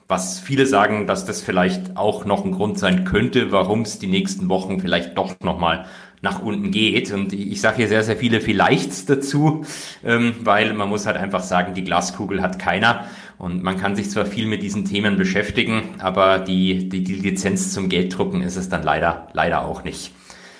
was 0.09 0.39
viele 0.39 0.65
sagen, 0.65 1.05
dass 1.05 1.25
das 1.25 1.39
vielleicht 1.39 1.95
auch 1.95 2.25
noch 2.25 2.43
ein 2.43 2.51
Grund 2.51 2.79
sein 2.79 3.05
könnte, 3.05 3.51
warum 3.51 3.83
es 3.83 3.99
die 3.99 4.07
nächsten 4.07 4.49
Wochen 4.49 4.81
vielleicht 4.81 5.15
doch 5.17 5.39
nochmal 5.41 5.85
nach 6.21 6.41
unten 6.41 6.71
geht. 6.71 7.11
Und 7.11 7.31
ich 7.31 7.61
sage 7.61 7.77
hier 7.77 7.87
sehr, 7.87 8.03
sehr 8.03 8.17
viele 8.17 8.41
Vielleichts 8.41 9.05
dazu, 9.05 9.65
ähm, 10.03 10.33
weil 10.41 10.73
man 10.73 10.89
muss 10.89 11.05
halt 11.05 11.15
einfach 11.15 11.43
sagen, 11.43 11.75
die 11.75 11.83
Glaskugel 11.83 12.41
hat 12.41 12.57
keiner. 12.57 13.05
Und 13.37 13.61
man 13.61 13.77
kann 13.77 13.95
sich 13.95 14.09
zwar 14.09 14.25
viel 14.25 14.47
mit 14.47 14.63
diesen 14.63 14.83
Themen 14.83 15.15
beschäftigen, 15.15 15.83
aber 15.99 16.39
die, 16.39 16.89
die, 16.89 17.03
die 17.03 17.13
Lizenz 17.13 17.71
zum 17.71 17.87
Gelddrucken 17.87 18.41
ist 18.41 18.57
es 18.57 18.67
dann 18.67 18.81
leider, 18.81 19.27
leider 19.33 19.63
auch 19.63 19.83
nicht. 19.83 20.11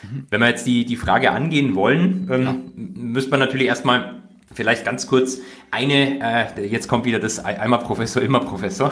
Mhm. 0.04 0.28
Wenn 0.30 0.42
wir 0.42 0.50
jetzt 0.50 0.68
die, 0.68 0.86
die 0.86 0.96
Frage 0.96 1.32
angehen 1.32 1.74
wollen, 1.74 2.30
ähm, 2.32 2.44
ja. 2.44 2.56
müsste 2.76 3.32
man 3.32 3.40
natürlich 3.40 3.68
erstmal 3.68 4.22
vielleicht 4.54 4.86
ganz 4.86 5.08
kurz 5.08 5.38
eine, 5.72 6.56
äh, 6.58 6.66
jetzt 6.66 6.88
kommt 6.88 7.06
wieder 7.06 7.20
das 7.20 7.40
einmal 7.44 7.80
Professor, 7.80 8.22
immer 8.22 8.40
Professor, 8.40 8.92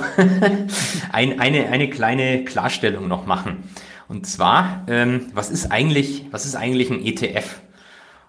ein, 1.11 1.39
eine, 1.39 1.69
eine 1.69 1.89
kleine 1.89 2.45
Klarstellung 2.45 3.07
noch 3.07 3.25
machen. 3.25 3.63
Und 4.07 4.25
zwar, 4.25 4.85
ähm, 4.87 5.27
was 5.33 5.49
ist 5.49 5.71
eigentlich, 5.71 6.25
was 6.31 6.45
ist 6.45 6.55
eigentlich 6.55 6.89
ein 6.89 7.03
ETF? 7.05 7.61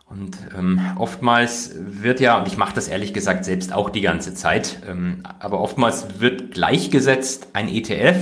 Und 0.07 0.39
ähm, 0.57 0.81
oftmals 0.97 1.73
wird 1.77 2.21
ja, 2.21 2.39
und 2.39 2.49
ich 2.49 2.57
mache 2.57 2.75
das 2.75 2.89
ehrlich 2.89 3.13
gesagt 3.13 3.45
selbst 3.45 3.73
auch 3.73 3.91
die 3.91 4.01
ganze 4.01 4.33
Zeit, 4.33 4.81
ähm, 4.89 5.23
aber 5.39 5.61
oftmals 5.61 6.21
wird 6.21 6.53
gleichgesetzt, 6.53 7.49
ein 7.53 7.69
ETF 7.69 8.17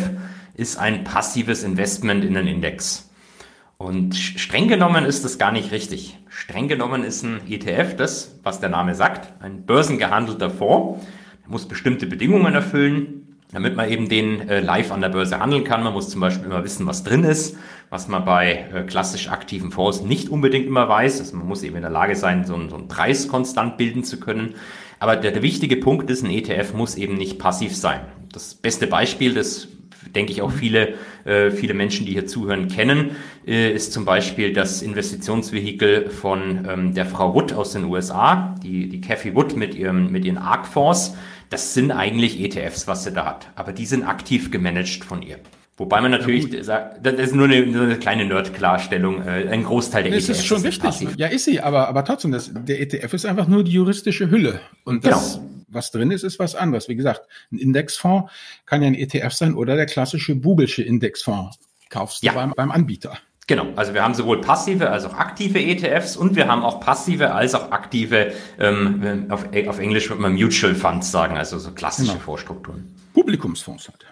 ist 0.55 0.79
ein 0.79 1.05
passives 1.05 1.63
Investment 1.63 2.25
in 2.25 2.37
einen 2.37 2.49
Index. 2.49 3.06
Und 3.78 4.14
streng 4.14 4.68
genommen 4.68 5.04
ist 5.04 5.25
das 5.25 5.38
gar 5.38 5.52
nicht 5.52 5.71
richtig. 5.71 6.18
Streng 6.28 6.66
genommen 6.66 7.04
ist 7.04 7.23
ein 7.23 7.40
ETF 7.49 7.95
das, 7.97 8.38
was 8.42 8.59
der 8.59 8.71
Name 8.71 8.95
sagt, 8.95 9.42
ein 9.42 9.66
börsengehandelter 9.66 10.49
Fonds. 10.50 11.04
Er 11.45 11.50
muss 11.50 11.68
bestimmte 11.68 12.06
Bedingungen 12.06 12.54
erfüllen, 12.54 13.38
damit 13.52 13.76
man 13.76 13.90
eben 13.90 14.09
den 14.09 14.49
äh, 14.49 14.61
live 14.61 14.92
an 14.92 15.02
der 15.02 15.11
Börse 15.11 15.38
handeln 15.40 15.64
kann. 15.64 15.85
Man 15.85 15.92
muss 15.92 16.09
zum 16.09 16.23
Beispiel 16.23 16.47
immer 16.47 16.64
wissen, 16.64 16.87
was 16.87 17.04
drin 17.04 17.23
ist, 17.23 17.59
was 17.90 18.09
man 18.09 18.25
bei 18.25 18.66
äh, 18.73 18.83
klassisch 18.85 19.28
aktiven 19.28 19.71
Fonds 19.71 20.00
nicht 20.00 20.30
unbedingt 20.30 20.66
immer 20.66 20.88
weiß. 20.88 21.21
Also 21.21 21.37
man 21.37 21.47
muss 21.47 21.62
eben 21.62 21.76
in 21.76 21.83
der 21.83 21.90
Lage 21.90 22.16
sein, 22.16 22.47
so, 22.47 22.54
einen, 22.54 22.71
so 22.71 22.76
einen 22.76 22.88
Preis 22.88 23.28
konstant 23.28 23.76
bilden 23.76 24.04
zu 24.04 24.18
können. 24.18 24.54
Aber 24.99 25.16
der, 25.16 25.33
der 25.33 25.42
wichtige 25.42 25.76
Punkt 25.76 26.11
ist, 26.11 26.25
ein 26.25 26.30
ETF 26.30 26.73
muss 26.73 26.97
eben 26.97 27.16
nicht 27.16 27.38
passiv 27.38 27.76
sein. 27.76 28.00
Das 28.33 28.54
beste 28.54 28.87
Beispiel, 28.87 29.35
das 29.35 29.68
denke 30.15 30.33
ich 30.33 30.43
auch 30.43 30.53
viele, 30.53 30.95
äh, 31.25 31.51
viele 31.51 31.75
Menschen, 31.75 32.07
die 32.07 32.13
hier 32.13 32.27
zuhören, 32.27 32.69
kennen, 32.69 33.11
äh, 33.47 33.73
ist 33.73 33.93
zum 33.93 34.05
Beispiel 34.05 34.53
das 34.53 34.83
Investitionsvehikel 34.83 36.11
von 36.11 36.67
ähm, 36.69 36.95
der 36.95 37.07
Frau 37.07 37.35
Wood 37.35 37.53
aus 37.53 37.73
den 37.73 37.85
USA, 37.85 38.55
die, 38.63 38.89
die 38.89 39.01
Cathy 39.01 39.35
Wood 39.35 39.57
mit 39.57 39.75
ihrem, 39.75 40.11
mit 40.13 40.25
ihren 40.25 40.39
ARC-Fonds. 40.39 41.15
Das 41.51 41.75
sind 41.75 41.93
eigentlich 41.93 42.41
ETFs, 42.41 42.89
was 42.89 43.05
sie 43.05 43.13
da 43.13 43.27
hat. 43.27 43.49
Aber 43.55 43.73
die 43.73 43.87
sind 43.87 44.03
aktiv 44.03 44.51
gemanagt 44.51 45.05
von 45.05 45.23
ihr. 45.23 45.39
Wobei 45.79 46.01
man 46.01 46.11
natürlich 46.11 46.51
ja, 46.51 46.65
sagt, 46.65 47.05
das 47.05 47.15
ist 47.15 47.35
nur 47.35 47.45
eine, 47.45 47.57
eine 47.57 47.99
kleine 47.99 48.25
Nerd-Klarstellung, 48.25 49.23
äh, 49.23 49.49
ein 49.51 49.63
Großteil 49.63 50.05
der 50.05 50.13
ETFs. 50.13 50.27
Das 50.29 50.39
ist 50.39 50.47
schon 50.47 50.63
richtig. 50.63 50.83
Passiv. 50.83 51.15
Ja, 51.17 51.27
ist 51.27 51.45
sie, 51.45 51.61
aber, 51.61 51.89
aber 51.89 52.03
trotzdem, 52.05 52.33
das, 52.33 52.51
der 52.55 52.81
ETF 52.81 53.13
ist 53.13 53.27
einfach 53.27 53.47
nur 53.47 53.63
die 53.63 53.73
juristische 53.73 54.31
Hülle. 54.31 54.61
Und 54.85 55.05
das, 55.05 55.35
genau. 55.35 55.56
Was 55.76 55.92
drin 55.92 56.11
ist, 56.11 56.25
ist 56.25 56.40
was 56.40 56.56
anderes. 56.56 56.88
Wie 56.88 56.97
gesagt, 56.97 57.23
ein 57.52 57.59
Indexfonds 57.59 58.33
kann 58.64 58.83
ja 58.83 58.88
ein 58.88 58.95
ETF 58.95 59.33
sein 59.33 59.54
oder 59.54 59.76
der 59.76 59.87
klassische 59.87 60.35
Bubelsche 60.35 60.83
Indexfonds. 60.83 61.59
Kaufst 61.88 62.23
du 62.23 62.26
ja. 62.26 62.33
beim, 62.33 62.52
beim 62.56 62.73
Anbieter. 62.73 63.16
Genau, 63.49 63.68
also 63.76 63.95
wir 63.95 64.02
haben 64.02 64.14
sowohl 64.14 64.40
passive 64.40 64.90
als 64.90 65.04
auch 65.04 65.14
aktive 65.14 65.61
ETFs 65.61 66.16
und 66.16 66.35
wir 66.35 66.49
haben 66.49 66.64
auch 66.64 66.80
passive 66.80 67.33
als 67.33 67.54
auch 67.54 67.71
aktive, 67.71 68.33
ähm, 68.59 69.26
auf, 69.28 69.45
auf 69.68 69.78
Englisch 69.78 70.09
würde 70.09 70.21
man 70.21 70.35
Mutual 70.35 70.75
Funds 70.75 71.12
sagen, 71.12 71.37
also 71.37 71.59
so 71.59 71.71
klassische 71.71 72.12
genau. 72.12 72.25
Vorstrukturen. 72.25 72.92
Publikumsfonds 73.14 73.88
halt. 73.88 74.04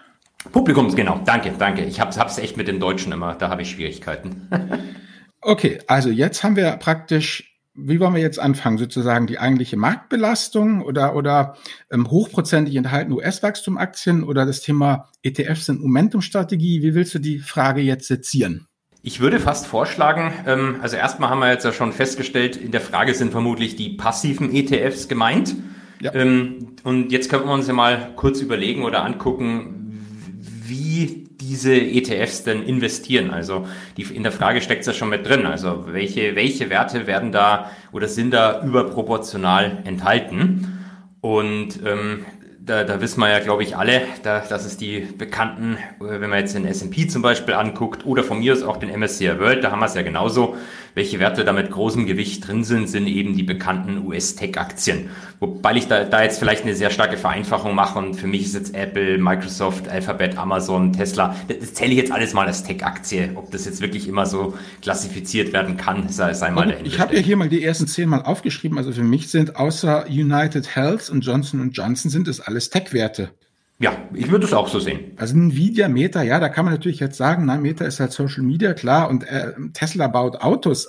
Publikums, 0.53 0.95
genau. 0.95 1.19
Danke, 1.25 1.53
danke. 1.57 1.83
Ich 1.83 1.99
habe 1.99 2.11
es 2.11 2.37
echt 2.37 2.55
mit 2.55 2.67
dem 2.69 2.79
Deutschen 2.79 3.11
immer, 3.11 3.35
da 3.35 3.49
habe 3.49 3.63
ich 3.63 3.71
Schwierigkeiten. 3.71 4.47
okay, 5.41 5.79
also 5.87 6.09
jetzt 6.09 6.43
haben 6.43 6.55
wir 6.55 6.71
praktisch, 6.77 7.54
wie 7.75 7.99
wollen 7.99 8.15
wir 8.15 8.21
jetzt 8.21 8.39
anfangen? 8.39 8.77
Sozusagen 8.77 9.27
die 9.27 9.37
eigentliche 9.37 9.77
Marktbelastung 9.77 10.81
oder, 10.81 11.15
oder 11.15 11.55
ähm, 11.91 12.09
hochprozentig 12.09 12.75
enthaltene 12.75 13.15
US-Wachstumaktien 13.15 14.23
oder 14.23 14.45
das 14.45 14.61
Thema 14.61 15.09
ETFs 15.23 15.65
sind 15.65 15.81
Momentumstrategie? 15.81 16.81
Wie 16.81 16.95
willst 16.95 17.13
du 17.13 17.19
die 17.19 17.39
Frage 17.39 17.81
jetzt 17.81 18.07
sezieren? 18.07 18.67
Ich 19.01 19.19
würde 19.19 19.39
fast 19.39 19.67
vorschlagen, 19.67 20.33
ähm, 20.47 20.77
also 20.81 20.95
erstmal 20.95 21.29
haben 21.29 21.39
wir 21.39 21.51
jetzt 21.51 21.63
ja 21.63 21.71
schon 21.71 21.91
festgestellt, 21.91 22.55
in 22.55 22.71
der 22.71 22.81
Frage 22.81 23.13
sind 23.13 23.31
vermutlich 23.31 23.75
die 23.75 23.89
passiven 23.89 24.51
ETFs 24.55 25.07
gemeint. 25.07 25.55
Ja. 26.01 26.13
Ähm, 26.15 26.75
und 26.83 27.11
jetzt 27.11 27.29
könnten 27.29 27.47
wir 27.47 27.53
uns 27.53 27.67
ja 27.67 27.73
mal 27.73 28.13
kurz 28.15 28.41
überlegen 28.41 28.83
oder 28.83 29.03
angucken, 29.03 30.03
wie 30.39 31.24
diese 31.39 31.75
ETFs 31.75 32.43
denn 32.43 32.63
investieren. 32.63 33.31
Also 33.31 33.67
die, 33.97 34.03
in 34.03 34.23
der 34.23 34.31
Frage 34.31 34.61
steckt 34.61 34.85
ja 34.85 34.93
schon 34.93 35.09
mit 35.09 35.27
drin. 35.27 35.45
Also 35.45 35.85
welche, 35.87 36.35
welche 36.35 36.69
Werte 36.69 37.07
werden 37.07 37.31
da 37.31 37.71
oder 37.91 38.07
sind 38.07 38.31
da 38.31 38.63
überproportional 38.63 39.79
enthalten? 39.85 40.79
Und 41.21 41.79
ähm, 41.85 42.25
da, 42.65 42.83
da 42.83 42.99
wissen 42.99 43.19
wir 43.19 43.29
ja, 43.29 43.39
glaube 43.39 43.63
ich, 43.63 43.77
alle, 43.77 44.01
da, 44.23 44.39
dass 44.39 44.65
es 44.65 44.77
die 44.77 45.01
bekannten, 45.01 45.77
äh, 45.99 46.19
wenn 46.19 46.29
man 46.29 46.39
jetzt 46.39 46.55
den 46.55 46.65
S&P 46.65 47.07
zum 47.07 47.21
Beispiel 47.21 47.53
anguckt 47.53 48.05
oder 48.05 48.23
von 48.23 48.39
mir 48.39 48.53
aus 48.53 48.63
auch 48.63 48.77
den 48.77 48.89
MSCI 48.89 49.39
World, 49.39 49.63
da 49.63 49.71
haben 49.71 49.79
wir 49.79 49.85
es 49.85 49.95
ja 49.95 50.01
genauso. 50.01 50.55
Welche 50.95 51.19
Werte 51.19 51.43
da 51.43 51.51
mit 51.51 51.71
großem 51.71 52.05
Gewicht 52.05 52.47
drin 52.47 52.63
sind, 52.63 52.87
sind 52.89 53.07
eben 53.07 53.35
die 53.35 53.43
bekannten 53.43 54.07
US-Tech-Aktien. 54.07 55.09
Wobei 55.41 55.75
ich 55.75 55.89
da, 55.89 56.05
da 56.05 56.23
jetzt 56.23 56.39
vielleicht 56.39 56.63
eine 56.63 56.73
sehr 56.73 56.89
starke 56.89 57.17
Vereinfachung 57.17 57.75
mache 57.75 57.99
und 57.99 58.15
für 58.15 58.27
mich 58.27 58.45
ist 58.45 58.55
jetzt 58.55 58.73
Apple, 58.73 59.17
Microsoft, 59.17 59.89
Alphabet, 59.89 60.37
Amazon, 60.37 60.93
Tesla, 60.93 61.35
das 61.49 61.73
zähle 61.73 61.91
ich 61.91 61.97
jetzt 61.97 62.13
alles 62.13 62.33
mal 62.33 62.47
als 62.47 62.63
Tech-Aktie. 62.63 63.31
Ob 63.35 63.51
das 63.51 63.65
jetzt 63.65 63.81
wirklich 63.81 64.07
immer 64.07 64.25
so 64.25 64.53
klassifiziert 64.81 65.51
werden 65.51 65.75
kann, 65.75 66.07
sei, 66.07 66.33
sei 66.33 66.49
mal 66.49 66.67
dahin. 66.67 66.85
Ich 66.85 66.97
habe 66.97 67.13
ja 67.13 67.21
hier 67.21 67.35
mal 67.35 67.49
die 67.49 67.61
ersten 67.61 67.87
zehn 67.87 68.07
mal 68.07 68.21
aufgeschrieben. 68.21 68.77
Also 68.77 68.93
für 68.93 69.03
mich 69.03 69.29
sind 69.29 69.57
außer 69.57 70.05
United 70.07 70.77
Health 70.77 71.09
und 71.09 71.25
Johnson 71.25 71.71
Johnson 71.71 72.09
sind 72.09 72.29
es 72.29 72.39
alles 72.39 72.69
Tech-Werte. 72.69 73.31
Ja, 73.77 73.93
ich 74.13 74.31
würde 74.31 74.45
es 74.45 74.53
auch 74.53 74.69
so 74.69 74.79
sehen. 74.79 75.11
Also 75.17 75.35
Nvidia, 75.35 75.89
Meta, 75.89 76.21
ja, 76.21 76.39
da 76.39 76.47
kann 76.47 76.65
man 76.65 76.73
natürlich 76.73 76.99
jetzt 76.99 77.17
sagen, 77.17 77.45
na, 77.45 77.57
Meta 77.57 77.83
ist 77.85 77.99
halt 77.99 78.13
Social 78.13 78.43
Media, 78.43 78.73
klar, 78.73 79.09
und 79.09 79.23
äh, 79.27 79.53
Tesla 79.73 80.07
baut 80.07 80.37
Autos. 80.41 80.87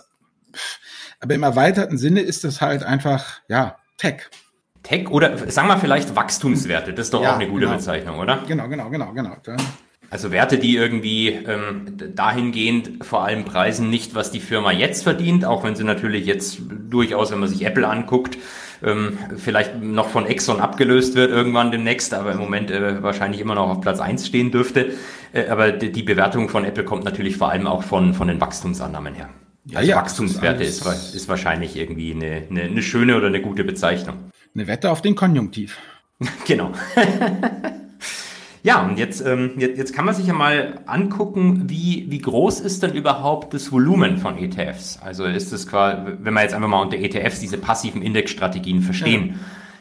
Aber 1.20 1.34
im 1.34 1.42
erweiterten 1.42 1.98
Sinne 1.98 2.20
ist 2.20 2.44
das 2.44 2.60
halt 2.60 2.84
einfach, 2.84 3.40
ja, 3.48 3.76
Tech. 3.96 4.28
Tech 4.82 5.10
oder 5.10 5.50
sagen 5.50 5.66
wir 5.66 5.78
vielleicht 5.78 6.14
Wachstumswerte, 6.14 6.92
das 6.92 7.06
ist 7.06 7.14
doch 7.14 7.22
ja, 7.22 7.32
auch 7.32 7.36
eine 7.36 7.48
gute 7.48 7.64
genau. 7.64 7.76
Bezeichnung, 7.76 8.18
oder? 8.20 8.44
Genau, 8.46 8.68
genau, 8.68 8.88
genau, 8.88 9.12
genau. 9.12 9.36
Also 10.08 10.30
Werte, 10.30 10.58
die 10.58 10.76
irgendwie 10.76 11.30
ähm, 11.30 11.96
dahingehend 12.14 13.04
vor 13.04 13.24
allem 13.24 13.44
preisen 13.44 13.90
nicht, 13.90 14.14
was 14.14 14.30
die 14.30 14.38
Firma 14.38 14.70
jetzt 14.70 15.02
verdient, 15.02 15.44
auch 15.44 15.64
wenn 15.64 15.74
sie 15.74 15.82
natürlich 15.82 16.26
jetzt 16.26 16.60
durchaus, 16.88 17.32
wenn 17.32 17.40
man 17.40 17.48
sich 17.48 17.64
Apple 17.64 17.88
anguckt, 17.88 18.38
ähm, 18.84 19.18
vielleicht 19.36 19.80
noch 19.80 20.08
von 20.08 20.26
Exxon 20.26 20.60
abgelöst 20.60 21.14
wird 21.14 21.30
irgendwann 21.30 21.70
demnächst, 21.70 22.14
aber 22.14 22.32
im 22.32 22.38
Moment 22.38 22.70
äh, 22.70 23.02
wahrscheinlich 23.02 23.40
immer 23.40 23.54
noch 23.54 23.68
auf 23.68 23.80
Platz 23.80 24.00
eins 24.00 24.26
stehen 24.26 24.50
dürfte. 24.50 24.92
Äh, 25.32 25.48
aber 25.48 25.72
die, 25.72 25.92
die, 25.92 26.02
Bewertung 26.02 26.48
von 26.48 26.64
Apple 26.64 26.84
kommt 26.84 27.04
natürlich 27.04 27.36
vor 27.36 27.50
allem 27.50 27.66
auch 27.66 27.82
von, 27.82 28.14
von 28.14 28.28
den 28.28 28.40
Wachstumsannahmen 28.40 29.14
her. 29.14 29.28
Ja, 29.64 29.78
also 29.78 29.90
ja, 29.90 29.96
Wachstumswerte 29.96 30.62
ist, 30.62 30.86
ist, 30.86 31.28
wahrscheinlich 31.28 31.76
irgendwie 31.76 32.12
eine, 32.12 32.42
eine, 32.48 32.62
eine 32.62 32.82
schöne 32.82 33.16
oder 33.16 33.26
eine 33.26 33.40
gute 33.40 33.64
Bezeichnung. 33.64 34.30
Eine 34.54 34.66
Wette 34.68 34.90
auf 34.90 35.02
den 35.02 35.16
Konjunktiv. 35.16 35.78
genau. 36.46 36.72
Ja, 38.66 38.84
und 38.84 38.98
jetzt, 38.98 39.24
ähm, 39.24 39.52
jetzt, 39.58 39.78
jetzt 39.78 39.94
kann 39.94 40.04
man 40.04 40.12
sich 40.12 40.26
ja 40.26 40.32
mal 40.32 40.80
angucken, 40.86 41.70
wie, 41.70 42.06
wie 42.08 42.18
groß 42.18 42.58
ist 42.58 42.82
denn 42.82 42.94
überhaupt 42.94 43.54
das 43.54 43.70
Volumen 43.70 44.18
von 44.18 44.36
ETFs? 44.36 44.98
Also 45.00 45.24
ist 45.24 45.52
es 45.52 45.68
quasi, 45.68 46.14
wenn 46.18 46.34
wir 46.34 46.42
jetzt 46.42 46.52
einfach 46.52 46.66
mal 46.66 46.82
unter 46.82 46.96
ETFs 46.96 47.38
diese 47.38 47.58
passiven 47.58 48.02
Indexstrategien 48.02 48.82
verstehen, 48.82 49.28
ja. 49.28 49.34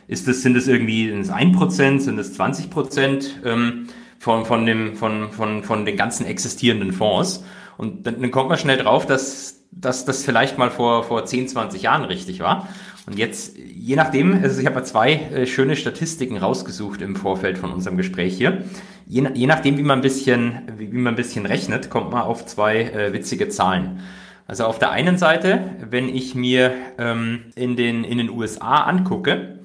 ist 0.08 0.28
das, 0.28 0.44
sind 0.44 0.56
es 0.56 0.68
irgendwie 0.68 1.10
sind 1.10 1.22
es 1.22 1.32
1%, 1.32 2.00
sind 2.00 2.20
es 2.20 2.40
20% 2.40 3.26
ähm, 3.44 3.88
von, 4.20 4.46
von, 4.46 4.68
dem, 4.68 4.96
von, 4.96 5.32
von, 5.32 5.64
von 5.64 5.84
den 5.88 5.98
ganzen 5.98 6.28
existierenden 6.28 6.92
Fonds? 6.92 7.44
Und 7.78 8.06
dann, 8.06 8.22
dann 8.22 8.30
kommt 8.30 8.50
man 8.50 8.60
schnell 8.60 8.78
drauf, 8.78 9.08
dass, 9.08 9.64
dass 9.72 10.06
das 10.06 10.24
vielleicht 10.24 10.60
mal 10.60 10.70
vor, 10.70 11.06
vor 11.06 11.26
10, 11.26 11.48
20 11.48 11.82
Jahren 11.82 12.04
richtig 12.04 12.40
war. 12.40 12.70
Und 13.08 13.20
jetzt, 13.20 13.58
je 13.58 13.96
nachdem, 13.96 14.42
also 14.42 14.60
ich 14.60 14.66
habe 14.66 14.82
zwei 14.84 15.14
äh, 15.14 15.46
schöne 15.46 15.76
Statistiken 15.76 16.38
rausgesucht 16.38 17.02
im 17.02 17.16
Vorfeld 17.16 17.58
von 17.58 17.72
unserem 17.72 17.98
Gespräch 17.98 18.36
hier. 18.36 18.64
Je, 19.08 19.28
je 19.34 19.46
nachdem, 19.46 19.78
wie 19.78 19.84
man 19.84 20.00
ein 20.00 20.02
bisschen, 20.02 20.62
wie, 20.78 20.92
wie, 20.92 20.98
man 20.98 21.14
ein 21.14 21.18
bisschen 21.18 21.46
rechnet, 21.46 21.90
kommt 21.90 22.12
man 22.12 22.24
auf 22.24 22.46
zwei 22.46 22.82
äh, 22.82 23.14
witzige 23.14 23.50
Zahlen. 23.50 24.00
Also 24.48 24.66
auf 24.66 24.80
der 24.80 24.92
einen 24.92 25.18
Seite, 25.18 25.60
wenn 25.90 26.10
ich 26.10 26.36
mir 26.36 26.74
ähm, 26.98 27.46
in, 27.56 27.76
den, 27.76 28.04
in 28.04 28.18
den 28.18 28.30
USA 28.30 28.84
angucke, 28.84 29.60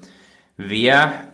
wer 0.57 1.30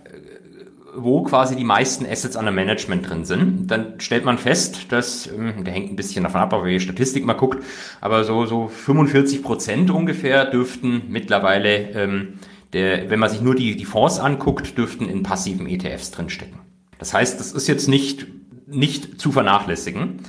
wo 0.98 1.22
quasi 1.22 1.56
die 1.56 1.64
meisten 1.64 2.06
Assets 2.06 2.36
under 2.36 2.52
Management 2.52 3.08
drin 3.08 3.24
sind, 3.24 3.68
dann 3.68 4.00
stellt 4.00 4.26
man 4.26 4.38
fest, 4.38 4.92
dass, 4.92 5.28
ähm, 5.28 5.64
der 5.64 5.74
hängt 5.74 5.92
ein 5.92 5.96
bisschen 5.96 6.24
davon 6.24 6.42
ab, 6.42 6.54
ob 6.54 6.66
ihr 6.66 6.74
die 6.74 6.80
Statistik 6.80 7.24
mal 7.26 7.34
guckt, 7.34 7.64
aber 8.02 8.24
so, 8.24 8.46
so 8.46 8.68
45 8.68 9.44
Prozent 9.44 9.92
ungefähr 9.92 10.46
dürften 10.46 11.04
mittlerweile, 11.10 11.92
ähm, 11.92 12.40
der, 12.74 13.10
wenn 13.10 13.20
man 13.20 13.30
sich 13.30 13.42
nur 13.42 13.56
die, 13.56 13.76
die 13.76 13.86
Fonds 13.86 14.20
anguckt, 14.20 14.78
dürften 14.78 15.08
in 15.08 15.24
passiven 15.24 15.68
ETFs 15.68 16.12
drinstecken. 16.12 16.60
Das 16.98 17.14
heißt, 17.14 17.40
das 17.40 17.52
ist 17.52 17.68
jetzt 17.68 17.88
nicht, 17.88 18.28
nicht 18.68 19.22
zu 19.22 19.32
vernachlässigen. 19.32 20.20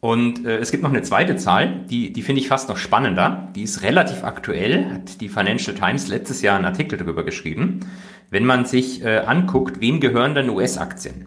Und 0.00 0.46
äh, 0.46 0.58
es 0.58 0.70
gibt 0.70 0.82
noch 0.82 0.90
eine 0.90 1.02
zweite 1.02 1.36
Zahl, 1.36 1.84
die, 1.88 2.12
die 2.12 2.22
finde 2.22 2.40
ich 2.40 2.48
fast 2.48 2.68
noch 2.68 2.76
spannender. 2.76 3.48
Die 3.54 3.62
ist 3.62 3.82
relativ 3.82 4.24
aktuell, 4.24 4.90
hat 4.92 5.20
die 5.20 5.28
Financial 5.28 5.74
Times 5.74 6.08
letztes 6.08 6.42
Jahr 6.42 6.56
einen 6.56 6.64
Artikel 6.64 6.98
darüber 6.98 7.24
geschrieben 7.24 7.80
wenn 8.30 8.44
man 8.44 8.64
sich 8.64 9.02
äh, 9.04 9.18
anguckt, 9.18 9.80
wem 9.80 10.00
gehören 10.00 10.34
denn 10.34 10.50
US-Aktien? 10.50 11.26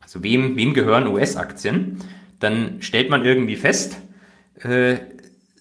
Also 0.00 0.22
wem, 0.22 0.56
wem 0.56 0.74
gehören 0.74 1.06
US-Aktien? 1.06 1.98
Dann 2.38 2.82
stellt 2.82 3.08
man 3.08 3.24
irgendwie 3.24 3.56
fest, 3.56 3.98
äh, 4.60 4.96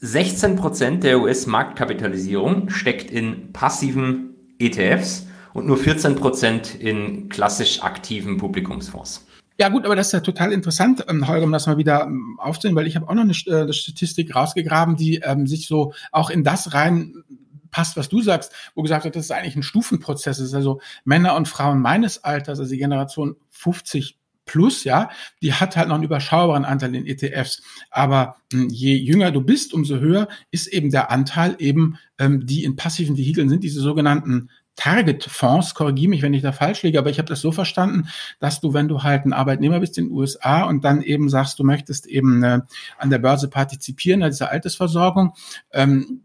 16% 0.01 1.01
der 1.01 1.21
US-Marktkapitalisierung 1.21 2.69
steckt 2.69 3.11
in 3.11 3.53
passiven 3.53 4.35
ETFs 4.57 5.27
und 5.53 5.67
nur 5.67 5.77
14% 5.77 6.79
in 6.79 7.29
klassisch 7.29 7.83
aktiven 7.83 8.37
Publikumsfonds. 8.37 9.27
Ja 9.59 9.69
gut, 9.69 9.85
aber 9.85 9.95
das 9.95 10.07
ist 10.07 10.13
ja 10.13 10.21
total 10.21 10.53
interessant, 10.53 11.05
ähm, 11.07 11.27
Holger, 11.27 11.43
um 11.43 11.51
das 11.51 11.67
mal 11.67 11.77
wieder 11.77 12.05
ähm, 12.05 12.39
aufzunehmen, 12.39 12.77
weil 12.77 12.87
ich 12.87 12.95
habe 12.95 13.07
auch 13.07 13.13
noch 13.13 13.21
eine, 13.21 13.33
äh, 13.45 13.61
eine 13.61 13.73
Statistik 13.73 14.35
rausgegraben, 14.35 14.95
die 14.95 15.17
ähm, 15.17 15.45
sich 15.45 15.67
so 15.67 15.93
auch 16.11 16.31
in 16.31 16.43
das 16.43 16.73
rein 16.73 17.23
passt, 17.71 17.97
was 17.97 18.09
du 18.09 18.21
sagst, 18.21 18.51
wo 18.75 18.81
gesagt 18.81 19.05
wird, 19.05 19.15
das 19.15 19.25
ist 19.25 19.31
eigentlich 19.31 19.55
ein 19.55 19.63
Stufenprozess. 19.63 20.37
Das 20.37 20.47
ist 20.47 20.53
also 20.53 20.81
Männer 21.03 21.35
und 21.35 21.47
Frauen 21.47 21.81
meines 21.81 22.23
Alters, 22.23 22.59
also 22.59 22.71
die 22.71 22.77
Generation 22.77 23.35
50 23.49 24.17
plus, 24.45 24.83
ja, 24.83 25.09
die 25.41 25.53
hat 25.53 25.77
halt 25.77 25.87
noch 25.87 25.95
einen 25.95 26.03
überschaubaren 26.03 26.65
Anteil 26.65 26.95
in 26.95 27.05
ETFs. 27.05 27.61
Aber 27.89 28.35
hm, 28.51 28.69
je 28.69 28.95
jünger 28.95 29.31
du 29.31 29.41
bist, 29.41 29.73
umso 29.73 29.99
höher 29.99 30.27
ist 30.51 30.67
eben 30.67 30.89
der 30.89 31.11
Anteil 31.11 31.55
eben, 31.59 31.97
ähm, 32.17 32.45
die 32.45 32.63
in 32.63 32.75
passiven 32.75 33.17
Vehikeln 33.17 33.49
sind, 33.49 33.63
diese 33.63 33.79
sogenannten 33.79 34.49
Target-Fonds, 34.75 35.73
korrigiere 35.75 36.09
mich, 36.09 36.21
wenn 36.21 36.33
ich 36.33 36.41
da 36.41 36.51
falsch 36.51 36.81
liege, 36.83 36.97
aber 36.97 37.09
ich 37.09 37.17
habe 37.19 37.27
das 37.27 37.41
so 37.41 37.51
verstanden, 37.51 38.07
dass 38.39 38.61
du, 38.61 38.73
wenn 38.73 38.87
du 38.87 39.03
halt 39.03 39.25
ein 39.25 39.33
Arbeitnehmer 39.33 39.79
bist 39.79 39.97
in 39.97 40.05
den 40.05 40.13
USA 40.13 40.63
und 40.63 40.83
dann 40.83 41.01
eben 41.01 41.29
sagst, 41.29 41.59
du 41.59 41.63
möchtest 41.63 42.07
eben 42.07 42.41
äh, 42.43 42.61
an 42.97 43.09
der 43.09 43.19
Börse 43.19 43.49
partizipieren, 43.49 44.23
an 44.23 44.31
dieser 44.31 44.49
Altersversorgung, 44.49 45.33
ähm, 45.71 46.21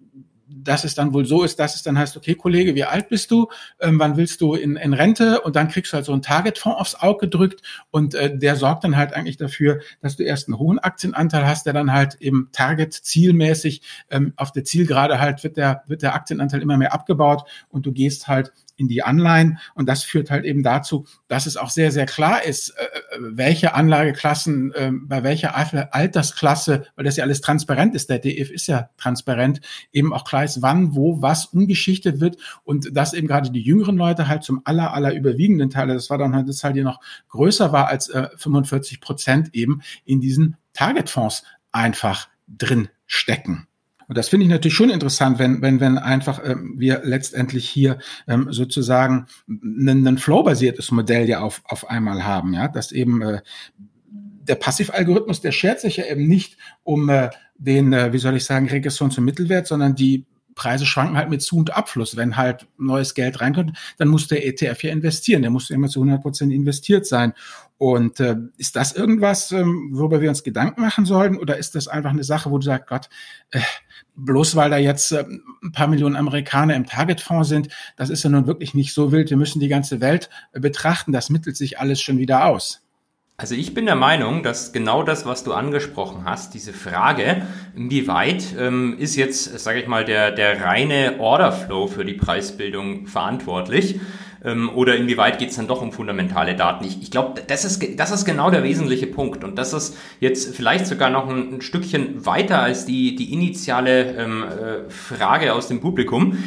dass 0.66 0.84
es 0.84 0.94
dann 0.94 1.14
wohl 1.14 1.24
so 1.26 1.42
ist, 1.42 1.58
dass 1.58 1.74
es 1.74 1.82
dann 1.82 1.98
heißt, 1.98 2.16
okay, 2.16 2.34
Kollege, 2.34 2.74
wie 2.74 2.84
alt 2.84 3.08
bist 3.08 3.30
du? 3.30 3.48
Ähm, 3.80 3.98
wann 3.98 4.16
willst 4.16 4.40
du 4.40 4.54
in, 4.54 4.76
in 4.76 4.92
Rente? 4.92 5.40
Und 5.40 5.56
dann 5.56 5.68
kriegst 5.68 5.92
du 5.92 5.96
halt 5.96 6.04
so 6.04 6.12
einen 6.12 6.22
Targetfonds 6.22 6.80
aufs 6.80 6.94
Auge 6.96 7.26
gedrückt 7.26 7.62
und 7.90 8.14
äh, 8.14 8.36
der 8.36 8.56
sorgt 8.56 8.84
dann 8.84 8.96
halt 8.96 9.14
eigentlich 9.14 9.36
dafür, 9.36 9.80
dass 10.00 10.16
du 10.16 10.24
erst 10.24 10.48
einen 10.48 10.58
hohen 10.58 10.78
Aktienanteil 10.78 11.46
hast, 11.46 11.66
der 11.66 11.72
dann 11.72 11.92
halt 11.92 12.16
eben 12.20 12.48
Target 12.52 12.92
zielmäßig 12.92 13.82
ähm, 14.10 14.32
auf 14.36 14.52
der 14.52 14.64
Zielgerade 14.64 15.20
halt 15.20 15.44
wird 15.44 15.56
der, 15.56 15.82
wird 15.86 16.02
der 16.02 16.14
Aktienanteil 16.14 16.62
immer 16.62 16.76
mehr 16.76 16.92
abgebaut 16.92 17.44
und 17.68 17.86
du 17.86 17.92
gehst 17.92 18.28
halt 18.28 18.52
in 18.76 18.88
die 18.88 19.02
Anleihen. 19.02 19.58
Und 19.74 19.88
das 19.88 20.04
führt 20.04 20.30
halt 20.30 20.44
eben 20.44 20.62
dazu, 20.62 21.06
dass 21.28 21.46
es 21.46 21.56
auch 21.56 21.70
sehr, 21.70 21.92
sehr 21.92 22.06
klar 22.06 22.44
ist, 22.44 22.70
äh, 22.70 22.86
welche 23.18 23.74
Anlageklassen, 23.74 24.72
äh, 24.72 24.90
bei 24.92 25.22
welcher 25.22 25.56
Altersklasse, 25.56 26.86
weil 26.94 27.04
das 27.04 27.16
ja 27.16 27.24
alles 27.24 27.40
transparent 27.40 27.94
ist, 27.94 28.10
der 28.10 28.18
DF 28.18 28.50
ist 28.50 28.66
ja 28.66 28.90
transparent, 28.96 29.60
eben 29.92 30.12
auch 30.12 30.24
klar 30.24 30.44
ist, 30.44 30.62
wann, 30.62 30.94
wo, 30.94 31.22
was 31.22 31.46
umgeschichtet 31.46 32.20
wird 32.20 32.36
und 32.64 32.96
dass 32.96 33.14
eben 33.14 33.26
gerade 33.26 33.50
die 33.50 33.62
jüngeren 33.62 33.96
Leute 33.96 34.28
halt 34.28 34.44
zum 34.44 34.60
aller, 34.64 34.92
aller 34.92 35.14
überwiegenden 35.14 35.70
Teil, 35.70 35.88
das 35.88 36.10
war 36.10 36.18
dann 36.18 36.34
halt, 36.34 36.48
das 36.48 36.62
halt 36.62 36.74
hier 36.74 36.84
noch 36.84 37.00
größer 37.28 37.72
war 37.72 37.88
als 37.88 38.08
äh, 38.08 38.28
45 38.36 39.00
Prozent 39.00 39.54
eben 39.54 39.80
in 40.04 40.20
diesen 40.20 40.56
Targetfonds 40.72 41.44
einfach 41.72 42.28
drin 42.46 42.88
stecken. 43.06 43.66
Und 44.08 44.16
das 44.16 44.28
finde 44.28 44.44
ich 44.44 44.50
natürlich 44.50 44.74
schon 44.74 44.90
interessant, 44.90 45.38
wenn, 45.38 45.62
wenn, 45.62 45.80
wenn 45.80 45.98
einfach 45.98 46.40
ähm, 46.44 46.74
wir 46.76 47.02
letztendlich 47.04 47.68
hier 47.68 47.98
ähm, 48.28 48.48
sozusagen 48.50 49.26
ein, 49.48 50.06
ein 50.06 50.18
flow-basiertes 50.18 50.90
Modell 50.90 51.28
ja 51.28 51.40
auf, 51.40 51.62
auf 51.64 51.90
einmal 51.90 52.24
haben, 52.24 52.54
ja, 52.54 52.68
dass 52.68 52.92
eben 52.92 53.22
äh, 53.22 53.40
der 54.08 54.54
Passivalgorithmus, 54.54 55.40
der 55.40 55.52
schert 55.52 55.80
sich 55.80 55.96
ja 55.96 56.06
eben 56.06 56.26
nicht 56.28 56.56
um 56.84 57.08
äh, 57.08 57.30
den, 57.58 57.92
äh, 57.92 58.12
wie 58.12 58.18
soll 58.18 58.36
ich 58.36 58.44
sagen, 58.44 58.68
Regression 58.68 59.10
zum 59.10 59.24
Mittelwert, 59.24 59.66
sondern 59.66 59.94
die 59.94 60.24
Preise 60.54 60.86
schwanken 60.86 61.16
halt 61.16 61.28
mit 61.28 61.42
Zu- 61.42 61.58
und 61.58 61.76
Abfluss. 61.76 62.16
Wenn 62.16 62.36
halt 62.36 62.66
neues 62.78 63.14
Geld 63.14 63.40
reinkommt, 63.40 63.76
dann 63.98 64.08
muss 64.08 64.26
der 64.26 64.46
ETF 64.46 64.82
ja 64.82 64.90
investieren. 64.90 65.42
Der 65.42 65.50
muss 65.50 65.70
immer 65.70 65.88
zu 65.88 66.00
100 66.00 66.22
Prozent 66.22 66.52
investiert 66.52 67.06
sein. 67.06 67.34
Und 67.78 68.20
äh, 68.20 68.36
ist 68.56 68.74
das 68.76 68.92
irgendwas, 68.94 69.52
ähm, 69.52 69.90
worüber 69.92 70.22
wir 70.22 70.30
uns 70.30 70.42
Gedanken 70.42 70.80
machen 70.80 71.04
sollten? 71.04 71.36
Oder 71.36 71.58
ist 71.58 71.74
das 71.74 71.88
einfach 71.88 72.10
eine 72.10 72.24
Sache, 72.24 72.50
wo 72.50 72.56
du 72.56 72.64
sagst, 72.64 72.88
Gott, 72.88 73.10
äh, 73.50 73.60
bloß 74.14 74.56
weil 74.56 74.70
da 74.70 74.78
jetzt 74.78 75.12
äh, 75.12 75.24
ein 75.62 75.72
paar 75.72 75.86
Millionen 75.86 76.16
Amerikaner 76.16 76.74
im 76.74 76.86
Targetfonds 76.86 77.48
sind, 77.48 77.68
das 77.96 78.08
ist 78.08 78.22
ja 78.22 78.30
nun 78.30 78.46
wirklich 78.46 78.72
nicht 78.72 78.94
so 78.94 79.12
wild. 79.12 79.28
Wir 79.28 79.36
müssen 79.36 79.60
die 79.60 79.68
ganze 79.68 80.00
Welt 80.00 80.30
äh, 80.52 80.60
betrachten. 80.60 81.12
Das 81.12 81.28
mittelt 81.28 81.56
sich 81.56 81.78
alles 81.78 82.00
schon 82.00 82.18
wieder 82.18 82.46
aus. 82.46 82.82
Also 83.38 83.54
ich 83.54 83.74
bin 83.74 83.84
der 83.84 83.96
Meinung, 83.96 84.42
dass 84.42 84.72
genau 84.72 85.02
das, 85.02 85.26
was 85.26 85.44
du 85.44 85.52
angesprochen 85.52 86.24
hast, 86.24 86.54
diese 86.54 86.72
Frage, 86.72 87.42
inwieweit 87.74 88.42
ähm, 88.58 88.96
ist 88.98 89.14
jetzt, 89.14 89.58
sage 89.58 89.78
ich 89.78 89.86
mal, 89.86 90.06
der, 90.06 90.30
der 90.30 90.62
reine 90.62 91.16
Orderflow 91.20 91.86
für 91.86 92.06
die 92.06 92.14
Preisbildung 92.14 93.06
verantwortlich 93.06 94.00
ähm, 94.46 94.70
oder 94.74 94.96
inwieweit 94.96 95.38
geht 95.38 95.50
es 95.50 95.56
dann 95.56 95.66
doch 95.66 95.82
um 95.82 95.92
fundamentale 95.92 96.54
Daten? 96.54 96.84
Ich, 96.84 97.02
ich 97.02 97.10
glaube, 97.10 97.42
das 97.46 97.64
ist, 97.64 97.98
das 97.98 98.12
ist 98.12 98.24
genau 98.24 98.50
der 98.50 98.62
wesentliche 98.62 99.08
Punkt 99.08 99.44
und 99.44 99.58
das 99.58 99.74
ist 99.74 99.96
jetzt 100.20 100.54
vielleicht 100.56 100.86
sogar 100.86 101.10
noch 101.10 101.28
ein, 101.28 101.56
ein 101.56 101.60
Stückchen 101.60 102.24
weiter 102.24 102.62
als 102.62 102.86
die, 102.86 103.16
die 103.16 103.32
initiale 103.32 104.16
ähm, 104.16 104.44
äh, 104.44 104.90
Frage 104.90 105.52
aus 105.52 105.68
dem 105.68 105.80
Publikum. 105.80 106.38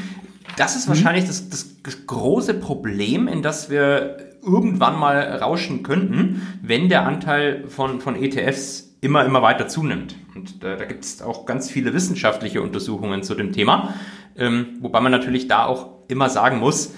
Das 0.57 0.75
ist 0.75 0.85
mhm. 0.85 0.89
wahrscheinlich 0.89 1.25
das, 1.25 1.49
das 1.49 1.67
große 2.07 2.55
Problem, 2.55 3.27
in 3.27 3.41
das 3.41 3.69
wir 3.69 4.17
irgendwann 4.41 4.97
mal 4.97 5.19
rauschen 5.19 5.83
könnten, 5.83 6.41
wenn 6.61 6.89
der 6.89 7.05
Anteil 7.05 7.65
von, 7.67 7.99
von 7.99 8.15
ETFs 8.15 8.95
immer, 9.01 9.25
immer 9.25 9.41
weiter 9.41 9.67
zunimmt. 9.67 10.15
Und 10.35 10.63
da, 10.63 10.75
da 10.75 10.85
gibt 10.85 11.03
es 11.03 11.21
auch 11.21 11.45
ganz 11.45 11.69
viele 11.69 11.93
wissenschaftliche 11.93 12.61
Untersuchungen 12.61 13.23
zu 13.23 13.35
dem 13.35 13.51
Thema, 13.51 13.93
ähm, 14.37 14.77
wobei 14.79 15.01
man 15.01 15.11
natürlich 15.11 15.47
da 15.47 15.65
auch 15.65 15.99
immer 16.07 16.29
sagen 16.29 16.59
muss, 16.59 16.93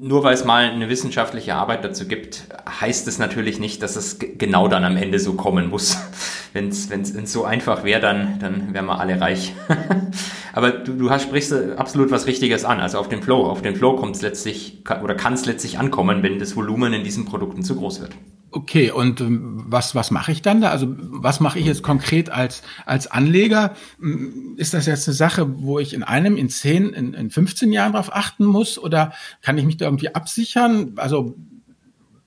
nur 0.00 0.24
weil 0.24 0.34
es 0.34 0.44
mal 0.44 0.64
eine 0.64 0.88
wissenschaftliche 0.88 1.54
Arbeit 1.54 1.84
dazu 1.84 2.08
gibt, 2.08 2.44
heißt 2.80 3.06
es 3.06 3.18
natürlich 3.18 3.60
nicht, 3.60 3.82
dass 3.82 3.96
es 3.96 4.18
genau 4.18 4.68
dann 4.68 4.84
am 4.84 4.96
Ende 4.96 5.18
so 5.18 5.34
kommen 5.34 5.70
muss. 5.70 5.96
Wenn 6.52 6.68
es 6.70 7.32
so 7.32 7.44
einfach 7.44 7.84
wäre, 7.84 8.00
dann, 8.00 8.38
dann 8.40 8.74
wären 8.74 8.86
wir 8.86 8.98
alle 8.98 9.20
reich. 9.20 9.54
Aber 10.52 10.70
du, 10.70 10.94
du 10.94 11.10
hast, 11.10 11.24
sprichst 11.24 11.52
absolut 11.76 12.10
was 12.10 12.26
Richtiges 12.26 12.64
an. 12.64 12.80
Also 12.80 12.98
auf 12.98 13.08
den 13.08 13.22
Flow. 13.22 13.44
Auf 13.44 13.62
den 13.62 13.76
Flow 13.76 13.94
kommt 13.96 14.16
es 14.16 14.22
letztlich 14.22 14.82
oder 15.02 15.14
kann 15.14 15.34
es 15.34 15.44
letztlich 15.44 15.78
ankommen, 15.78 16.22
wenn 16.22 16.38
das 16.38 16.56
Volumen 16.56 16.92
in 16.92 17.04
diesen 17.04 17.26
Produkten 17.26 17.62
zu 17.62 17.76
groß 17.76 18.00
wird. 18.00 18.12
Okay, 18.56 18.90
und 18.90 19.20
ähm, 19.20 19.64
was, 19.66 19.94
was 19.94 20.10
mache 20.10 20.32
ich 20.32 20.40
dann 20.40 20.62
da? 20.62 20.70
Also 20.70 20.86
was 20.98 21.40
mache 21.40 21.58
ich 21.58 21.66
jetzt 21.66 21.82
konkret 21.82 22.30
als, 22.30 22.62
als 22.86 23.06
Anleger? 23.06 23.76
Hm, 24.00 24.54
ist 24.56 24.72
das 24.72 24.86
jetzt 24.86 25.06
eine 25.06 25.14
Sache, 25.14 25.62
wo 25.62 25.78
ich 25.78 25.92
in 25.92 26.02
einem, 26.02 26.38
in 26.38 26.48
zehn, 26.48 26.94
in, 26.94 27.12
in 27.12 27.28
15 27.28 27.70
Jahren 27.70 27.92
drauf 27.92 28.08
achten 28.10 28.46
muss? 28.46 28.78
Oder 28.78 29.12
kann 29.42 29.58
ich 29.58 29.66
mich 29.66 29.76
da 29.76 29.84
irgendwie 29.84 30.14
absichern? 30.14 30.94
Also, 30.96 31.36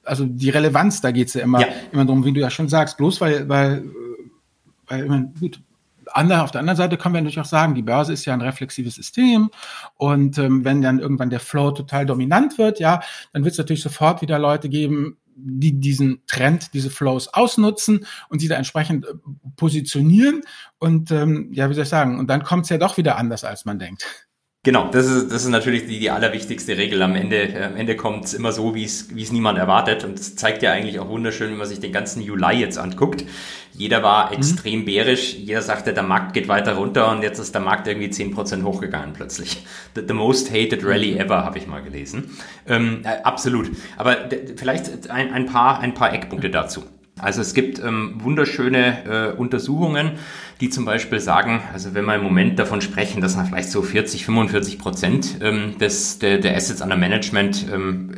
also 0.04 0.28
die 0.28 0.52
Relevanz, 0.52 1.02
da 1.02 1.10
geht's 1.10 1.34
ja 1.34 1.42
immer, 1.42 1.62
ja. 1.62 1.68
immer 1.92 2.06
drum, 2.06 2.24
wie 2.24 2.32
du 2.32 2.42
ja 2.42 2.52
schon 2.52 2.70
sagst, 2.70 2.98
bloß 2.98 3.22
weil, 3.22 3.50
weil, 3.50 3.86
weil 4.86 5.04
ich 5.06 5.10
meine, 5.10 5.34
gut, 5.40 5.60
andere, 6.14 6.44
auf 6.44 6.52
der 6.52 6.60
anderen 6.60 6.78
Seite 6.78 6.98
können 6.98 7.16
wir 7.16 7.22
natürlich 7.22 7.40
auch 7.40 7.46
sagen, 7.46 7.74
die 7.74 7.82
Börse 7.82 8.14
ist 8.14 8.26
ja 8.26 8.36
ein 8.36 8.42
reflexives 8.42 8.94
System 8.94 9.50
und 9.96 10.38
ähm, 10.38 10.64
wenn 10.64 10.84
dann 10.84 11.00
irgendwann 11.00 11.32
der 11.32 11.40
Flow 11.40 11.72
total 11.72 12.06
dominant 12.06 12.60
wird, 12.60 12.80
ja, 12.80 13.02
dann 13.34 13.44
wird 13.44 13.54
es 13.54 13.58
natürlich 13.58 13.82
sofort 13.82 14.22
wieder 14.22 14.38
Leute 14.38 14.70
geben, 14.70 15.18
die 15.42 15.80
diesen 15.80 16.24
Trend, 16.28 16.74
diese 16.74 16.90
Flows 16.90 17.28
ausnutzen 17.30 18.06
und 18.30 18.40
sie 18.40 18.48
da 18.48 18.56
entsprechend 18.56 19.06
äh, 19.06 19.14
positionieren 19.56 20.42
und 20.78 21.12
ähm, 21.12 21.50
ja, 21.54 21.70
wie 21.70 21.74
soll 21.74 21.84
ich 21.84 21.90
sagen, 21.90 22.20
und 22.20 22.28
dann 22.30 22.44
kommt 22.44 22.64
es 22.64 22.70
ja 22.70 22.78
doch 22.78 22.98
wieder 22.98 23.18
anders, 23.18 23.44
als 23.44 23.66
man 23.66 23.80
denkt. 23.80 24.29
Genau, 24.64 24.90
das 24.92 25.06
ist, 25.06 25.32
das 25.32 25.44
ist 25.44 25.50
natürlich 25.50 25.88
die, 25.88 26.00
die 26.00 26.12
allerwichtigste 26.12 26.78
Regel. 26.78 27.02
Am 27.02 27.16
Ende, 27.16 27.66
am 27.66 27.78
Ende 27.78 27.96
kommt 27.96 28.26
es 28.26 28.34
immer 28.34 28.52
so, 28.52 28.76
wie 28.76 28.84
es, 28.84 29.16
wie 29.16 29.24
es 29.24 29.32
niemand 29.32 29.58
erwartet. 29.58 30.04
Und 30.04 30.20
das 30.20 30.36
zeigt 30.36 30.64
ja 30.64 30.74
eigentlich 30.74 31.00
auch 31.00 31.08
wunderschön, 31.08 31.52
wenn 31.52 31.58
man 31.58 31.68
sich 31.68 31.80
den 31.80 31.94
ganzen 31.94 32.22
Juli 32.22 32.60
jetzt 32.60 32.78
anguckt. 32.78 33.24
Jeder 33.72 34.04
war 34.04 34.28
mhm. 34.28 34.38
extrem 34.38 34.82
mhm. 34.82 34.86
bärisch, 34.86 35.34
jeder 35.36 35.62
sagte, 35.62 35.94
der 35.94 36.04
Markt 36.04 36.34
geht 36.34 36.50
weiter 36.50 36.74
runter 36.74 37.10
und 37.10 37.24
jetzt 37.24 37.40
ist 37.40 37.54
der 37.56 37.62
Markt 37.62 37.88
irgendwie 37.88 38.10
zehn 38.10 38.32
Prozent 38.32 38.66
hochgegangen 38.66 39.14
plötzlich. 39.14 39.66
The, 39.96 40.02
the, 40.06 40.14
most 40.14 40.52
hated 40.52 40.84
rally 40.84 41.14
mhm. 41.14 41.22
ever, 41.22 41.46
habe 41.46 41.58
ich 41.58 41.66
mal 41.66 41.82
gelesen. 41.82 42.38
Ähm, 42.68 43.00
äh, 43.06 43.24
absolut. 43.24 43.72
Aber 43.96 44.18
vielleicht 44.58 45.10
ein, 45.10 45.34
ein, 45.34 45.46
paar, 45.46 45.80
ein 45.80 45.94
paar 45.94 46.14
Eckpunkte 46.14 46.50
dazu. 46.50 46.84
Also 47.20 47.42
es 47.42 47.54
gibt 47.54 47.80
ähm, 47.80 48.16
wunderschöne 48.20 49.34
äh, 49.36 49.38
Untersuchungen, 49.38 50.12
die 50.62 50.70
zum 50.70 50.86
Beispiel 50.86 51.20
sagen, 51.20 51.62
also 51.74 51.94
wenn 51.94 52.06
wir 52.06 52.16
im 52.16 52.24
Moment 52.24 52.60
davon 52.60 52.82
sprechen, 52.82 53.22
dass 53.22 53.36
vielleicht 53.36 53.70
so 53.70 53.82
40, 53.82 54.26
45 54.26 54.80
Prozent 54.80 55.38
ähm, 55.42 55.78
des, 55.78 56.20
der, 56.20 56.40
der 56.40 56.56
Assets 56.56 56.82
under 56.82 56.98
Management 56.98 57.66
ähm, 57.72 58.12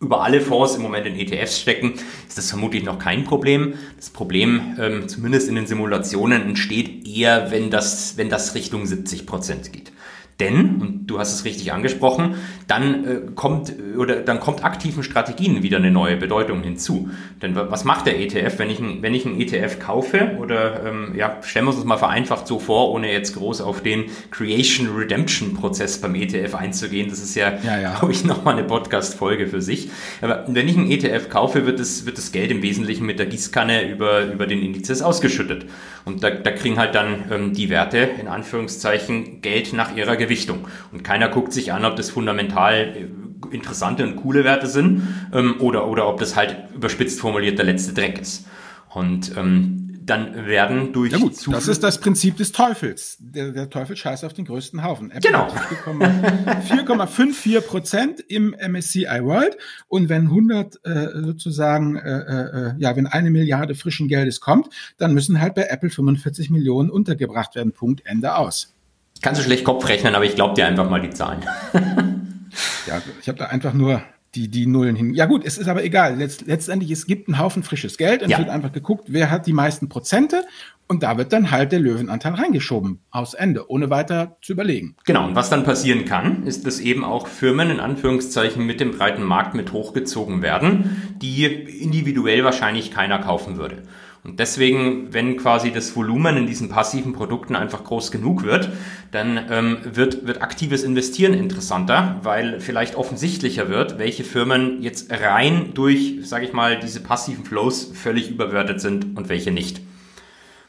über 0.00 0.22
alle 0.22 0.40
Fonds 0.40 0.74
im 0.74 0.82
Moment 0.82 1.06
in 1.06 1.16
ETFs 1.16 1.60
stecken, 1.60 1.94
ist 2.28 2.36
das 2.36 2.50
vermutlich 2.50 2.84
noch 2.84 2.98
kein 2.98 3.24
Problem. 3.24 3.74
Das 3.96 4.10
Problem, 4.10 4.76
ähm, 4.78 5.08
zumindest 5.08 5.48
in 5.48 5.54
den 5.54 5.66
Simulationen, 5.66 6.42
entsteht 6.42 7.06
eher, 7.06 7.50
wenn 7.50 7.70
das, 7.70 8.16
wenn 8.16 8.28
das 8.28 8.54
Richtung 8.54 8.84
70 8.84 9.26
Prozent 9.26 9.72
geht. 9.72 9.92
Denn, 10.38 10.82
und 10.82 11.06
du 11.06 11.18
hast 11.18 11.32
es 11.32 11.44
richtig 11.46 11.72
angesprochen, 11.72 12.34
dann 12.66 13.04
äh, 13.04 13.20
kommt 13.34 13.72
oder 13.96 14.16
dann 14.16 14.38
kommt 14.38 14.64
aktiven 14.64 15.02
Strategien 15.02 15.62
wieder 15.62 15.78
eine 15.78 15.90
neue 15.90 16.16
Bedeutung 16.16 16.62
hinzu. 16.62 17.08
Denn 17.40 17.56
was 17.56 17.84
macht 17.84 18.06
der 18.06 18.20
ETF, 18.20 18.58
wenn 18.58 18.68
ich, 18.68 18.78
ein, 18.78 19.00
wenn 19.00 19.14
ich 19.14 19.24
einen 19.24 19.40
ETF 19.40 19.78
kaufe 19.78 20.36
oder 20.38 20.84
ähm, 20.84 21.14
ja, 21.16 21.38
stellen 21.42 21.64
wir 21.64 21.70
uns 21.70 21.78
das 21.78 21.86
mal 21.86 21.96
vereinfacht 21.96 22.46
so 22.46 22.58
vor, 22.58 22.92
ohne 22.92 23.10
jetzt 23.10 23.34
groß 23.34 23.62
auf 23.62 23.82
den 23.82 24.04
Creation 24.30 24.94
Redemption 24.94 25.54
Prozess 25.54 26.00
beim 26.02 26.14
ETF 26.14 26.54
einzugehen. 26.54 27.08
Das 27.08 27.20
ist 27.20 27.34
ja, 27.34 27.54
ja, 27.64 27.80
ja. 27.80 27.98
glaube 27.98 28.12
ich, 28.12 28.24
nochmal 28.24 28.54
eine 28.54 28.64
Podcast-Folge 28.64 29.46
für 29.46 29.62
sich. 29.62 29.88
Aber 30.20 30.44
wenn 30.48 30.68
ich 30.68 30.76
einen 30.76 30.90
ETF 30.90 31.30
kaufe, 31.30 31.64
wird 31.64 31.80
das, 31.80 32.04
wird 32.04 32.18
das 32.18 32.32
Geld 32.32 32.50
im 32.50 32.60
Wesentlichen 32.60 33.06
mit 33.06 33.18
der 33.18 33.26
Gießkanne 33.26 33.90
über, 33.90 34.26
über 34.26 34.46
den 34.46 34.60
Indizes 34.60 35.00
ausgeschüttet. 35.00 35.64
Und 36.04 36.22
da, 36.22 36.30
da 36.30 36.50
kriegen 36.50 36.78
halt 36.78 36.94
dann 36.94 37.24
ähm, 37.30 37.52
die 37.52 37.70
Werte 37.70 37.98
in 37.98 38.28
Anführungszeichen 38.28 39.40
Geld 39.40 39.72
nach 39.72 39.96
ihrer 39.96 40.16
Gewichtung. 40.26 40.68
Und 40.92 41.02
keiner 41.02 41.28
guckt 41.28 41.52
sich 41.52 41.72
an, 41.72 41.84
ob 41.84 41.96
das 41.96 42.10
fundamental 42.10 42.74
äh, 42.74 43.54
interessante 43.54 44.04
und 44.04 44.16
coole 44.16 44.44
Werte 44.44 44.66
sind 44.66 45.02
ähm, 45.32 45.56
oder, 45.60 45.88
oder 45.88 46.08
ob 46.08 46.20
das 46.20 46.36
halt 46.36 46.56
überspitzt 46.74 47.20
formuliert 47.20 47.58
der 47.58 47.66
letzte 47.66 47.92
Dreck 47.92 48.20
ist. 48.20 48.46
Und 48.92 49.36
ähm, 49.36 49.86
dann 50.06 50.46
werden 50.46 50.92
durch 50.92 51.12
ja 51.12 51.18
gut, 51.18 51.34
das 51.48 51.68
ist 51.68 51.82
das 51.82 51.98
Prinzip 51.98 52.36
des 52.36 52.52
Teufels. 52.52 53.16
Der, 53.18 53.50
der 53.50 53.68
Teufel 53.68 53.96
scheißt 53.96 54.24
auf 54.24 54.32
den 54.32 54.44
größten 54.44 54.84
Haufen. 54.84 55.10
Apple 55.10 55.30
genau. 55.30 55.48
4,54 55.48 57.60
Prozent 57.62 58.20
im 58.20 58.54
MSCI 58.54 59.22
World 59.22 59.56
und 59.88 60.08
wenn 60.08 60.26
100 60.26 60.78
äh, 60.84 61.08
sozusagen, 61.22 61.96
äh, 61.96 62.20
äh, 62.20 62.74
ja, 62.78 62.94
wenn 62.94 63.08
eine 63.08 63.30
Milliarde 63.30 63.74
frischen 63.74 64.06
Geldes 64.06 64.40
kommt, 64.40 64.68
dann 64.96 65.12
müssen 65.12 65.40
halt 65.40 65.56
bei 65.56 65.64
Apple 65.64 65.90
45 65.90 66.50
Millionen 66.50 66.88
untergebracht 66.88 67.56
werden. 67.56 67.72
Punkt, 67.72 68.06
Ende 68.06 68.36
aus. 68.36 68.75
Kannst 69.22 69.40
du 69.40 69.44
schlecht 69.44 69.64
Kopf 69.64 69.88
rechnen, 69.88 70.14
aber 70.14 70.24
ich 70.24 70.34
glaube 70.34 70.54
dir 70.54 70.66
einfach 70.66 70.88
mal 70.88 71.00
die 71.00 71.10
Zahlen. 71.10 71.44
ja, 72.86 73.02
ich 73.20 73.28
habe 73.28 73.38
da 73.38 73.46
einfach 73.46 73.72
nur 73.72 74.02
die, 74.36 74.48
die 74.48 74.66
Nullen 74.66 74.94
hin. 74.94 75.14
Ja 75.14 75.26
gut, 75.26 75.44
es 75.44 75.58
ist 75.58 75.68
aber 75.68 75.82
egal. 75.82 76.16
Letzt, 76.16 76.46
letztendlich, 76.46 76.90
es 76.90 77.06
gibt 77.06 77.28
einen 77.28 77.38
Haufen 77.38 77.62
frisches 77.62 77.96
Geld 77.96 78.22
und 78.22 78.28
ja. 78.28 78.38
wird 78.38 78.50
einfach 78.50 78.72
geguckt, 78.72 79.04
wer 79.08 79.30
hat 79.30 79.46
die 79.46 79.52
meisten 79.52 79.88
Prozente 79.88 80.44
und 80.88 81.02
da 81.02 81.18
wird 81.18 81.32
dann 81.32 81.50
halt 81.50 81.72
der 81.72 81.80
Löwenanteil 81.80 82.34
reingeschoben. 82.34 83.00
Aus 83.10 83.34
Ende, 83.34 83.70
ohne 83.70 83.90
weiter 83.90 84.36
zu 84.42 84.52
überlegen. 84.52 84.94
Genau, 85.04 85.26
und 85.26 85.34
was 85.34 85.50
dann 85.50 85.64
passieren 85.64 86.04
kann, 86.04 86.44
ist, 86.44 86.66
dass 86.66 86.78
eben 86.78 87.02
auch 87.02 87.26
Firmen 87.26 87.70
in 87.70 87.80
Anführungszeichen 87.80 88.64
mit 88.64 88.80
dem 88.80 88.92
breiten 88.92 89.24
Markt 89.24 89.54
mit 89.54 89.72
hochgezogen 89.72 90.42
werden, 90.42 91.16
die 91.20 91.44
individuell 91.44 92.44
wahrscheinlich 92.44 92.90
keiner 92.90 93.18
kaufen 93.18 93.56
würde. 93.56 93.82
Und 94.26 94.40
deswegen, 94.40 95.14
wenn 95.14 95.36
quasi 95.36 95.70
das 95.70 95.94
Volumen 95.94 96.36
in 96.36 96.46
diesen 96.48 96.68
passiven 96.68 97.12
Produkten 97.12 97.54
einfach 97.54 97.84
groß 97.84 98.10
genug 98.10 98.42
wird, 98.42 98.70
dann 99.12 99.38
ähm, 99.50 99.78
wird, 99.84 100.26
wird 100.26 100.42
aktives 100.42 100.82
Investieren 100.82 101.32
interessanter, 101.32 102.18
weil 102.24 102.58
vielleicht 102.58 102.96
offensichtlicher 102.96 103.68
wird, 103.68 104.00
welche 104.00 104.24
Firmen 104.24 104.82
jetzt 104.82 105.12
rein 105.12 105.70
durch, 105.74 106.16
sage 106.22 106.44
ich 106.44 106.52
mal, 106.52 106.80
diese 106.80 107.00
passiven 107.00 107.44
Flows 107.44 107.92
völlig 107.94 108.28
überwertet 108.28 108.80
sind 108.80 109.16
und 109.16 109.28
welche 109.28 109.52
nicht. 109.52 109.80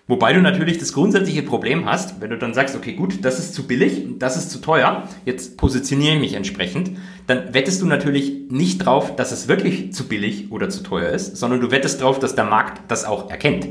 Wobei 0.09 0.31
du 0.31 0.41
natürlich 0.41 0.77
das 0.77 0.93
grundsätzliche 0.93 1.43
Problem 1.43 1.85
hast, 1.85 2.21
wenn 2.21 2.29
du 2.29 2.37
dann 2.37 2.53
sagst, 2.53 2.77
okay, 2.77 2.93
gut, 2.93 3.25
das 3.25 3.39
ist 3.39 3.53
zu 3.53 3.67
billig, 3.67 4.05
das 4.19 4.37
ist 4.37 4.49
zu 4.49 4.59
teuer, 4.59 5.09
jetzt 5.25 5.57
positioniere 5.57 6.15
ich 6.15 6.21
mich 6.21 6.33
entsprechend, 6.33 6.91
dann 7.27 7.53
wettest 7.53 7.81
du 7.81 7.87
natürlich 7.87 8.49
nicht 8.49 8.77
drauf, 8.79 9.17
dass 9.17 9.33
es 9.33 9.49
wirklich 9.49 9.91
zu 9.91 10.07
billig 10.07 10.49
oder 10.49 10.69
zu 10.69 10.81
teuer 10.81 11.09
ist, 11.09 11.35
sondern 11.35 11.59
du 11.59 11.71
wettest 11.71 12.01
drauf, 12.01 12.19
dass 12.19 12.35
der 12.35 12.45
Markt 12.45 12.89
das 12.89 13.03
auch 13.03 13.29
erkennt. 13.29 13.67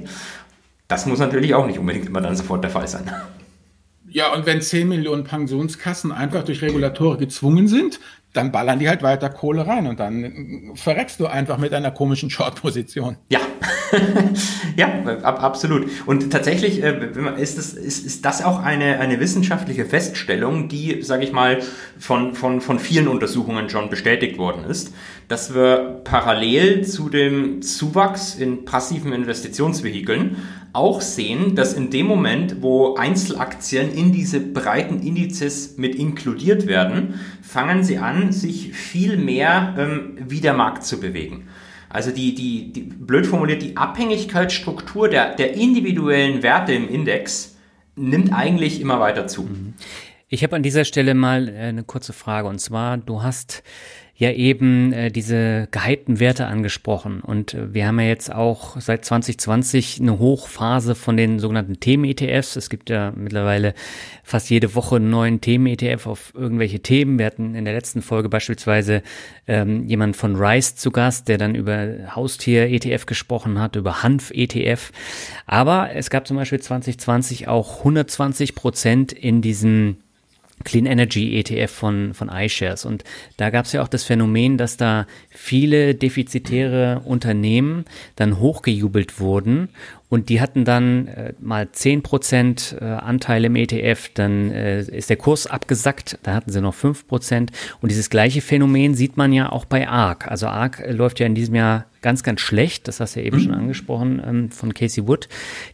Das 0.89 1.07
muss 1.07 1.19
natürlich 1.19 1.55
auch 1.55 1.67
nicht 1.67 1.79
unbedingt 1.79 2.07
immer 2.07 2.21
dann 2.21 2.37
sofort 2.37 2.63
der 2.63 2.71
Fall 2.71 2.87
sein. 2.87 3.11
Ja, 4.09 4.33
und 4.35 4.47
wenn 4.47 4.61
10 4.61 4.89
Millionen 4.89 5.25
Pensionskassen 5.25 6.13
einfach 6.13 6.45
durch 6.45 6.63
Regulatoren 6.63 7.19
gezwungen 7.19 7.67
sind, 7.67 7.99
dann 8.37 8.53
ballern 8.53 8.79
die 8.79 8.89
halt 8.89 9.03
weiter 9.03 9.31
Kohle 9.31 9.67
rein 9.67 9.87
und 9.87 10.01
dann 10.01 10.73
verreckst 10.75 11.21
du 11.21 11.27
einfach 11.27 11.59
mit 11.59 11.73
einer 11.73 11.91
komischen 11.91 12.31
Short-Position. 12.31 13.17
Ja, 13.29 13.41
ja, 14.77 14.89
ab, 15.23 15.43
absolut. 15.43 15.89
Und 16.07 16.31
tatsächlich 16.31 16.83
äh, 16.83 17.09
ist, 17.39 17.59
das, 17.59 17.73
ist, 17.73 18.05
ist 18.05 18.25
das 18.25 18.45
auch 18.45 18.63
eine, 18.63 19.01
eine 19.01 19.21
wissenschaftliche 19.21 19.85
Feststellung, 19.85 20.69
die, 20.69 21.03
sage 21.03 21.25
ich 21.25 21.33
mal, 21.33 21.61
von, 21.99 22.35
von, 22.35 22.61
von 22.61 22.79
vielen 22.79 23.09
Untersuchungen 23.09 23.69
schon 23.69 23.91
bestätigt 23.91 24.39
worden 24.39 24.65
ist, 24.65 24.93
dass 25.29 25.55
wir 25.55 26.01
parallel 26.05 26.85
zu 26.85 27.09
dem 27.09 27.63
Zuwachs 27.63 28.35
in 28.37 28.65
passiven 28.65 29.13
Investitionsvehikeln 29.13 30.37
auch 30.73 31.01
sehen, 31.01 31.55
dass 31.55 31.73
in 31.73 31.91
dem 31.91 32.07
Moment, 32.07 32.63
wo 32.63 32.97
Einzelaktien 32.97 33.91
in 33.93 34.13
diese 34.13 34.41
breiten 34.41 35.01
Indizes 35.01 35.79
mit 35.79 35.95
inkludiert 35.95 36.67
werden, 36.67 37.19
fangen 37.43 37.83
sie 37.83 37.99
an, 37.99 38.31
sich 38.31 38.75
viel 38.75 39.17
mehr 39.17 39.75
ähm, 39.79 40.19
wie 40.29 40.41
der 40.41 40.53
Markt 40.53 40.85
zu 40.85 41.01
bewegen. 41.01 41.49
Also 41.89 42.11
die, 42.11 42.35
die, 42.35 42.73
die, 42.73 42.83
blöd 42.83 43.27
formuliert, 43.27 43.63
die 43.63 43.77
Abhängigkeitsstruktur 43.77 45.09
der, 45.09 45.35
der 45.35 45.55
individuellen 45.55 46.43
Werte 46.43 46.75
im 46.75 46.89
Index 46.89 47.57
nimmt 47.95 48.33
eigentlich 48.33 48.81
immer 48.81 49.01
weiter 49.01 49.27
zu. 49.27 49.49
Ich 50.29 50.43
habe 50.43 50.57
an 50.57 50.63
dieser 50.63 50.85
Stelle 50.85 51.15
mal 51.15 51.49
äh, 51.49 51.53
eine 51.53 51.85
kurze 51.85 52.13
Frage 52.13 52.49
und 52.49 52.61
zwar, 52.61 52.99
du 52.99 53.23
hast 53.23 53.63
ja 54.19 54.31
eben 54.33 54.93
äh, 54.95 55.11
diese 55.11 55.69
gehypten 55.71 56.21
Werte 56.21 56.47
angesprochen. 56.47 57.21
Und 57.21 57.53
äh, 57.53 57.75
wir 57.75 57.87
haben 57.87 58.01
ja 58.01 58.07
jetzt 58.07 58.33
auch 58.35 58.81
seit 58.81 59.05
2020 59.05 60.01
eine 60.01 60.19
Hochphase 60.19 60.95
von 60.95 61.19
den 61.19 61.39
sogenannten 61.39 61.81
Themen-ETFs. 61.81 62.57
Es 62.57 62.71
gibt 62.71 62.89
ja 62.89 63.13
mittlerweile 63.15 63.75
fast 64.25 64.49
jede 64.49 64.75
Woche 64.75 64.97
einen 64.97 65.11
neuen 65.11 65.43
Themen-ETF 65.43 66.07
auf 66.07 66.33
irgendwelche 66.35 66.81
Themen. 66.81 67.19
Wir 67.19 67.27
hatten 67.27 67.55
in 67.55 67.67
der 67.67 67.75
letzten 67.75 68.01
Folge 68.01 68.31
beispielsweise 68.31 69.03
ähm, 69.47 69.85
jemand 69.85 70.17
von 70.17 70.37
Rice 70.37 70.77
zu 70.77 70.91
Gast, 70.91 71.29
der 71.29 71.37
dann 71.37 71.55
über 71.55 72.15
Haustier-ETF 72.15 73.05
gesprochen 73.05 73.61
hat, 73.61 73.77
über 73.77 74.03
Hanf-ETF. 74.03 74.93
Aber 75.45 75.91
es 75.95 76.09
gab 76.09 76.27
zum 76.27 76.39
Beispiel 76.39 76.61
2020 76.61 77.49
auch 77.49 77.79
120 77.81 78.55
Prozent 78.55 79.13
in 79.13 79.43
diesem 79.43 79.99
Clean 80.67 80.85
Energy 80.85 81.39
ETF 81.39 81.71
von, 81.71 82.13
von 82.13 82.29
iShares. 82.29 82.85
Und 82.85 83.05
da 83.39 83.49
gab 83.49 83.65
es 83.65 83.73
ja 83.73 83.83
auch 83.83 83.89
das 83.89 84.05
Phänomen, 84.05 84.59
dass 84.59 84.77
da 84.77 85.07
viele 85.31 85.95
defizitäre 85.95 87.01
Unternehmen 87.05 87.87
dann 88.17 88.39
hochgejubelt 88.39 89.19
wurden 89.19 89.71
und 90.09 90.29
die 90.29 90.41
hatten 90.41 90.65
dann 90.65 91.09
äh, 91.09 91.33
mal 91.41 91.73
zehn 91.73 92.03
Prozent 92.03 92.77
äh, 92.81 92.85
Anteil 92.85 93.45
im 93.45 93.57
ETF, 93.57 94.11
dann 94.15 94.51
äh, 94.53 94.83
ist 94.83 95.11
der 95.11 95.17
Kurs 95.17 95.47
abgesackt, 95.47 96.19
da 96.23 96.35
hatten 96.35 96.53
sie 96.53 96.61
noch 96.61 96.75
fünf 96.75 97.09
Prozent 97.09 97.51
und 97.81 97.91
dieses 97.91 98.09
gleiche 98.09 98.41
Phänomen 98.41 98.95
sieht 98.95 99.17
man 99.17 99.33
ja 99.33 99.51
auch 99.51 99.65
bei 99.65 99.89
ARK. 99.89 100.29
Also 100.29 100.47
ARK 100.47 100.81
äh, 100.81 100.93
läuft 100.93 101.19
ja 101.19 101.27
in 101.27 101.35
diesem 101.35 101.57
Jahr 101.57 101.87
ganz, 102.03 102.23
ganz 102.23 102.41
schlecht, 102.41 102.87
das 102.87 103.01
hast 103.01 103.17
du 103.17 103.21
ja 103.21 103.27
eben 103.27 103.39
mhm. 103.39 103.43
schon 103.43 103.55
angesprochen 103.55 104.23
ähm, 104.25 104.51
von 104.51 104.75
Casey 104.75 105.09
Wood, 105.09 105.29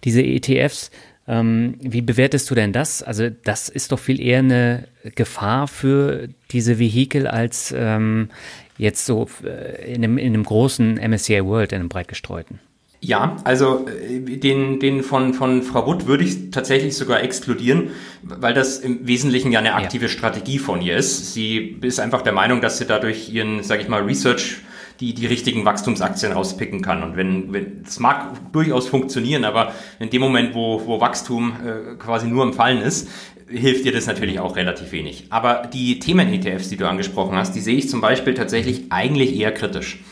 diese 0.05 0.23
ETFs 0.23 0.91
ähm, 1.29 1.77
wie 1.81 2.03
bewertest 2.03 2.51
du 2.51 2.55
denn 2.55 2.73
das? 2.73 3.03
Also 3.03 3.31
das 3.31 3.69
ist 3.69 3.93
doch 3.93 3.99
viel 3.99 4.21
eher 4.21 4.41
eine 4.41 4.89
Gefahr 5.15 5.69
für 5.69 6.29
diese 6.51 6.79
Vehikel 6.79 7.27
als 7.27 7.73
ähm, 7.77 8.31
jetzt 8.77 9.07
so 9.07 9.29
äh, 9.45 9.93
in 9.93 10.03
einem, 10.03 10.19
in 10.19 10.35
einem 10.35 10.45
großen 10.45 10.95
MSCI 10.95 11.45
World, 11.45 11.73
in 11.73 11.81
einem 11.81 11.89
breit 11.89 12.09
gestreuten. 12.09 12.59
Ja, 13.01 13.37
also 13.45 13.87
äh, 13.87 14.21
den, 14.37 14.81
den 14.81 15.03
von, 15.03 15.35
von 15.35 15.63
Frau 15.63 15.87
Wood 15.87 16.07
würde 16.07 16.25
ich 16.25 16.51
tatsächlich 16.51 16.97
sogar 16.97 17.23
exkludieren, 17.23 17.91
weil 18.23 18.55
das 18.55 18.79
im 18.79 19.07
Wesentlichen 19.07 19.53
ja 19.53 19.61
eine 19.61 19.75
aktive 19.75 20.07
ja. 20.07 20.09
Strategie 20.09 20.59
von 20.59 20.81
ihr 20.81 20.97
ist. 20.97 21.35
Sie 21.35 21.79
ist 21.83 22.01
einfach 22.01 22.23
der 22.23 22.33
Meinung, 22.33 22.61
dass 22.61 22.79
sie 22.79 22.87
dadurch 22.87 23.29
ihren, 23.29 23.63
sage 23.63 23.83
ich 23.83 23.89
mal, 23.89 24.03
Research 24.03 24.59
die, 25.03 25.15
die 25.15 25.27
richtigen 25.27 25.65
Wachstumsaktien 25.65 26.31
rauspicken 26.31 26.81
kann. 26.81 27.03
Und 27.03 27.17
wenn, 27.17 27.53
wenn, 27.53 27.83
das 27.83 27.99
mag 27.99 28.53
durchaus 28.53 28.89
funktionieren, 28.89 29.45
aber 29.45 29.73
in 29.99 30.11
dem 30.11 30.23
Moment, 30.23 30.55
wo, 30.55 30.87
wo 30.87 31.01
Wachstum 31.01 31.55
äh, 31.57 31.97
quasi 31.97 32.29
nur 32.29 32.45
im 32.45 32.53
Fallen 32.53 32.81
ist, 32.81 33.09
hilft 33.49 33.85
dir 33.85 33.93
das 33.93 34.07
natürlich 34.07 34.39
auch 34.39 34.55
relativ 34.55 34.93
wenig. 34.93 35.27
Aber 35.31 35.67
die 35.67 35.99
Themen-ETFs, 35.99 36.69
die 36.69 36.77
du 36.77 36.89
angesprochen 36.89 37.37
hast, 37.37 37.53
die 37.57 37.61
sehe 37.61 37.77
ich 37.77 37.91
zum 37.91 38.01
Beispiel 38.01 38.35
tatsächlich 38.35 38.93
eigentlich 38.93 39.37
eher 39.37 39.53
kritisch. 39.53 40.05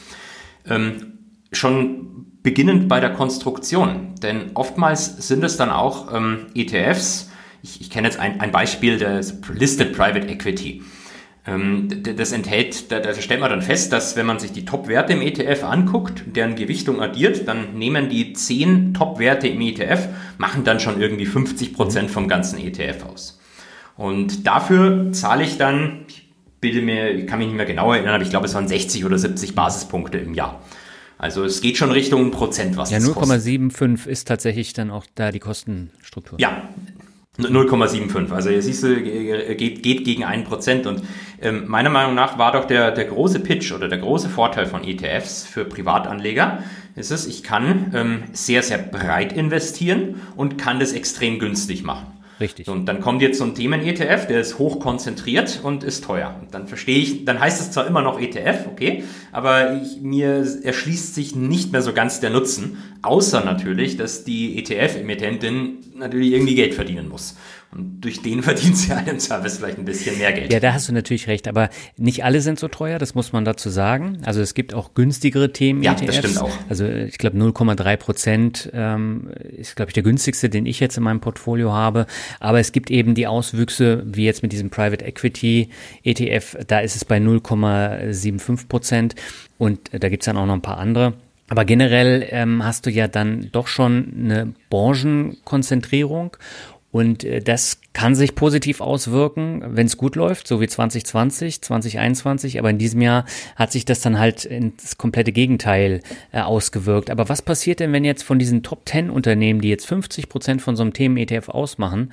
Ähm, 0.69 1.19
schon 1.53 2.27
beginnend 2.43 2.89
bei 2.89 2.99
der 2.99 3.13
Konstruktion, 3.13 4.17
denn 4.23 4.51
oftmals 4.55 5.29
sind 5.29 5.45
es 5.45 5.57
dann 5.57 5.71
auch 5.71 6.13
ähm, 6.13 6.47
ETFs, 6.55 7.31
ich, 7.63 7.81
ich 7.81 7.91
kenne 7.91 8.09
jetzt 8.09 8.19
ein, 8.19 8.41
ein 8.41 8.51
Beispiel 8.51 8.99
des 8.99 9.39
Listed 9.55 9.93
Private 9.93 10.27
Equity. 10.27 10.83
Ähm, 11.47 11.89
das 12.03 12.33
enthält, 12.33 12.93
da, 12.93 13.15
stellt 13.15 13.41
man 13.41 13.51
dann 13.51 13.63
fest, 13.63 13.93
dass 13.93 14.17
wenn 14.17 14.27
man 14.27 14.39
sich 14.39 14.53
die 14.53 14.65
Top-Werte 14.65 15.15
im 15.15 15.23
ETF 15.23 15.65
anguckt, 15.65 16.23
deren 16.27 16.55
Gewichtung 16.55 17.01
addiert, 17.01 17.49
dann 17.49 17.79
nehmen 17.79 18.11
die 18.11 18.35
10 18.35 18.95
Top-Werte 18.95 19.49
im 19.49 19.61
ETF, 19.61 20.09
machen 20.39 20.65
dann 20.65 20.81
schon 20.81 21.01
irgendwie 21.01 21.27
50 21.27 21.73
Prozent 21.75 22.11
vom 22.11 22.29
ganzen 22.29 22.59
ETF 22.59 23.07
aus. 23.07 23.41
Und 23.97 24.47
dafür 24.47 25.13
zahle 25.13 25.45
ich 25.45 25.57
dann, 25.57 26.05
ich 26.09 26.31
bilde 26.61 26.83
mir, 26.83 27.11
ich 27.11 27.27
kann 27.27 27.39
mich 27.39 27.49
nicht 27.49 27.57
mehr 27.57 27.67
genau 27.67 27.93
erinnern, 27.93 28.15
aber 28.15 28.25
ich 28.25 28.31
glaube, 28.31 28.47
es 28.47 28.55
waren 28.55 28.69
60 28.69 29.05
oder 29.05 29.19
70 29.19 29.55
Basispunkte 29.55 30.19
im 30.19 30.35
Jahr. 30.35 30.63
Also 31.17 31.45
es 31.45 31.61
geht 31.61 31.77
schon 31.77 31.91
Richtung 31.91 32.31
Prozent, 32.31 32.79
was 32.79 32.91
ja, 32.91 32.99
0,75 32.99 34.07
ist 34.07 34.27
tatsächlich 34.27 34.73
dann 34.73 34.91
auch 34.91 35.05
da 35.15 35.33
die 35.33 35.39
Kostenstruktur. 35.39 36.41
Ja, 36.41 36.69
0,75. 37.47 38.33
Also 38.33 38.51
hier 38.51 38.63
siehst 38.63 38.85
geht, 38.85 39.83
geht 39.83 40.05
gegen 40.05 40.25
1%. 40.25 40.87
Und 40.87 41.03
ähm, 41.41 41.67
meiner 41.67 41.91
Meinung 41.91 42.15
nach 42.15 42.39
war 42.39 42.53
doch 42.53 42.65
der, 42.65 42.91
der 42.91 43.07
große 43.07 43.41
Pitch 43.41 43.73
oder 43.73 43.89
der 43.89 43.99
große 43.99 44.29
Vorteil 44.29 44.67
von 44.67 44.85
ETFs 44.85 45.45
für 45.45 45.65
Privatanleger, 45.65 46.63
ist 46.97 47.11
es, 47.11 47.27
ich 47.27 47.43
kann 47.43 47.93
ähm, 47.95 48.23
sehr, 48.33 48.63
sehr 48.63 48.79
breit 48.79 49.33
investieren 49.33 50.21
und 50.37 50.59
kann 50.59 50.81
das 50.81 50.93
extrem 50.93 51.39
günstig 51.39 51.83
machen. 51.83 52.20
Richtig. 52.41 52.69
und 52.69 52.87
dann 52.87 53.01
kommt 53.01 53.21
jetzt 53.21 53.39
so 53.39 53.45
ein 53.45 53.55
Themen-ETF, 53.55 54.27
der 54.27 54.41
ist 54.41 54.59
hoch 54.59 54.81
konzentriert 54.81 55.61
und 55.63 55.85
ist 55.85 56.05
teuer. 56.05 56.35
Und 56.41 56.55
dann 56.55 56.67
verstehe 56.67 56.99
ich, 56.99 57.27
dann 57.27 57.39
heißt 57.39 57.61
es 57.61 57.71
zwar 57.71 57.87
immer 57.87 58.01
noch 58.01 58.19
ETF, 58.19 58.67
okay, 58.67 59.05
aber 59.31 59.75
ich, 59.75 60.01
mir 60.01 60.47
erschließt 60.63 61.15
sich 61.15 61.37
nicht 61.37 61.73
mehr 61.73 61.83
so 61.83 61.93
ganz 61.93 62.21
der 62.21 62.31
Nutzen, 62.31 62.79
außer 63.03 63.45
natürlich, 63.45 63.97
dass 63.97 64.25
die 64.25 64.59
ETF-Emittentin 64.59 65.79
natürlich 65.95 66.33
irgendwie 66.33 66.55
Geld 66.55 66.75
verdienen 66.75 67.09
muss. 67.09 67.37
Und 67.73 68.01
durch 68.01 68.21
den 68.23 68.43
verdient 68.43 68.77
sie 68.77 68.93
halt 68.93 69.07
im 69.09 69.21
Service 69.21 69.59
vielleicht 69.59 69.79
ein 69.79 69.85
bisschen 69.85 70.19
mehr 70.19 70.33
Geld. 70.33 70.53
Ja, 70.53 70.59
da 70.59 70.73
hast 70.73 70.89
du 70.89 70.93
natürlich 70.93 71.29
recht, 71.29 71.47
aber 71.47 71.71
nicht 71.97 72.25
alle 72.25 72.41
sind 72.41 72.59
so 72.59 72.69
teuer, 72.69 72.99
das 72.99 73.15
muss 73.15 73.33
man 73.33 73.45
dazu 73.45 73.71
sagen. 73.71 74.19
Also 74.25 74.41
es 74.41 74.55
gibt 74.55 74.75
auch 74.75 74.95
günstigere 74.95 75.53
Themen. 75.53 75.83
Ja, 75.83 75.93
ETFs. 75.93 76.07
das 76.07 76.17
stimmt 76.17 76.39
auch. 76.39 76.53
Also 76.69 76.87
ich 76.87 77.19
glaube 77.19 77.39
0,3 77.39 77.97
Prozent 77.97 78.71
ähm, 78.73 79.31
ist, 79.57 79.77
glaube 79.77 79.91
ich, 79.91 79.95
der 79.95 80.03
günstigste, 80.03 80.49
den 80.49 80.67
ich 80.67 80.81
jetzt 80.81 80.97
in 80.97 81.05
meinem 81.05 81.21
Portfolio 81.21 81.73
habe. 81.73 82.07
Aber 82.41 82.59
es 82.59 82.73
gibt 82.73 82.91
eben 82.91 83.15
die 83.15 83.27
Auswüchse, 83.27 84.03
wie 84.05 84.25
jetzt 84.25 84.43
mit 84.43 84.53
diesem 84.53 84.71
Private 84.71 85.05
Equity 85.05 85.71
ETF, 86.03 86.57
da 86.67 86.81
ist 86.81 86.97
es 86.97 87.05
bei 87.05 87.19
0,75 87.19 88.67
Prozent. 88.67 89.15
Und 89.59 89.91
da 89.93 90.09
gibt's 90.09 90.27
dann 90.27 90.37
auch 90.37 90.47
noch 90.47 90.55
ein 90.55 90.63
paar 90.63 90.79
andere. 90.79 91.15
Aber 91.49 91.65
generell 91.65 92.27
ähm, 92.31 92.65
hast 92.65 92.87
du 92.87 92.91
ja 92.91 93.09
dann 93.09 93.49
doch 93.51 93.67
schon 93.67 94.13
eine 94.17 94.55
Branchenkonzentrierung 94.71 96.37
und 96.93 97.23
äh, 97.25 97.41
das 97.41 97.81
kann 97.93 98.15
sich 98.15 98.35
positiv 98.35 98.81
auswirken, 98.81 99.63
wenn 99.65 99.87
es 99.87 99.97
gut 99.97 100.17
läuft, 100.17 100.47
so 100.47 100.61
wie 100.61 100.67
2020, 100.67 101.63
2021. 101.63 102.59
Aber 102.59 102.71
in 102.71 102.79
diesem 102.79 103.01
Jahr 103.01 103.25
hat 103.57 103.73
sich 103.73 103.85
das 103.85 104.01
dann 104.01 104.19
halt 104.19 104.45
ins 104.45 104.99
komplette 104.99 105.33
Gegenteil 105.33 106.01
äh, 106.33 106.41
ausgewirkt. 106.41 107.11
Aber 107.11 107.29
was 107.29 107.43
passiert 107.43 107.81
denn, 107.81 107.93
wenn 107.93 108.05
jetzt 108.05 108.23
von 108.23 108.39
diesen 108.39 108.63
Top 108.63 108.89
10 108.89 109.11
Unternehmen, 109.11 109.61
die 109.61 109.69
jetzt 109.69 109.87
50 109.87 110.29
Prozent 110.29 110.63
von 110.63 110.77
so 110.77 110.83
einem 110.83 110.93
Themen-ETF 110.93 111.49
ausmachen, 111.49 112.13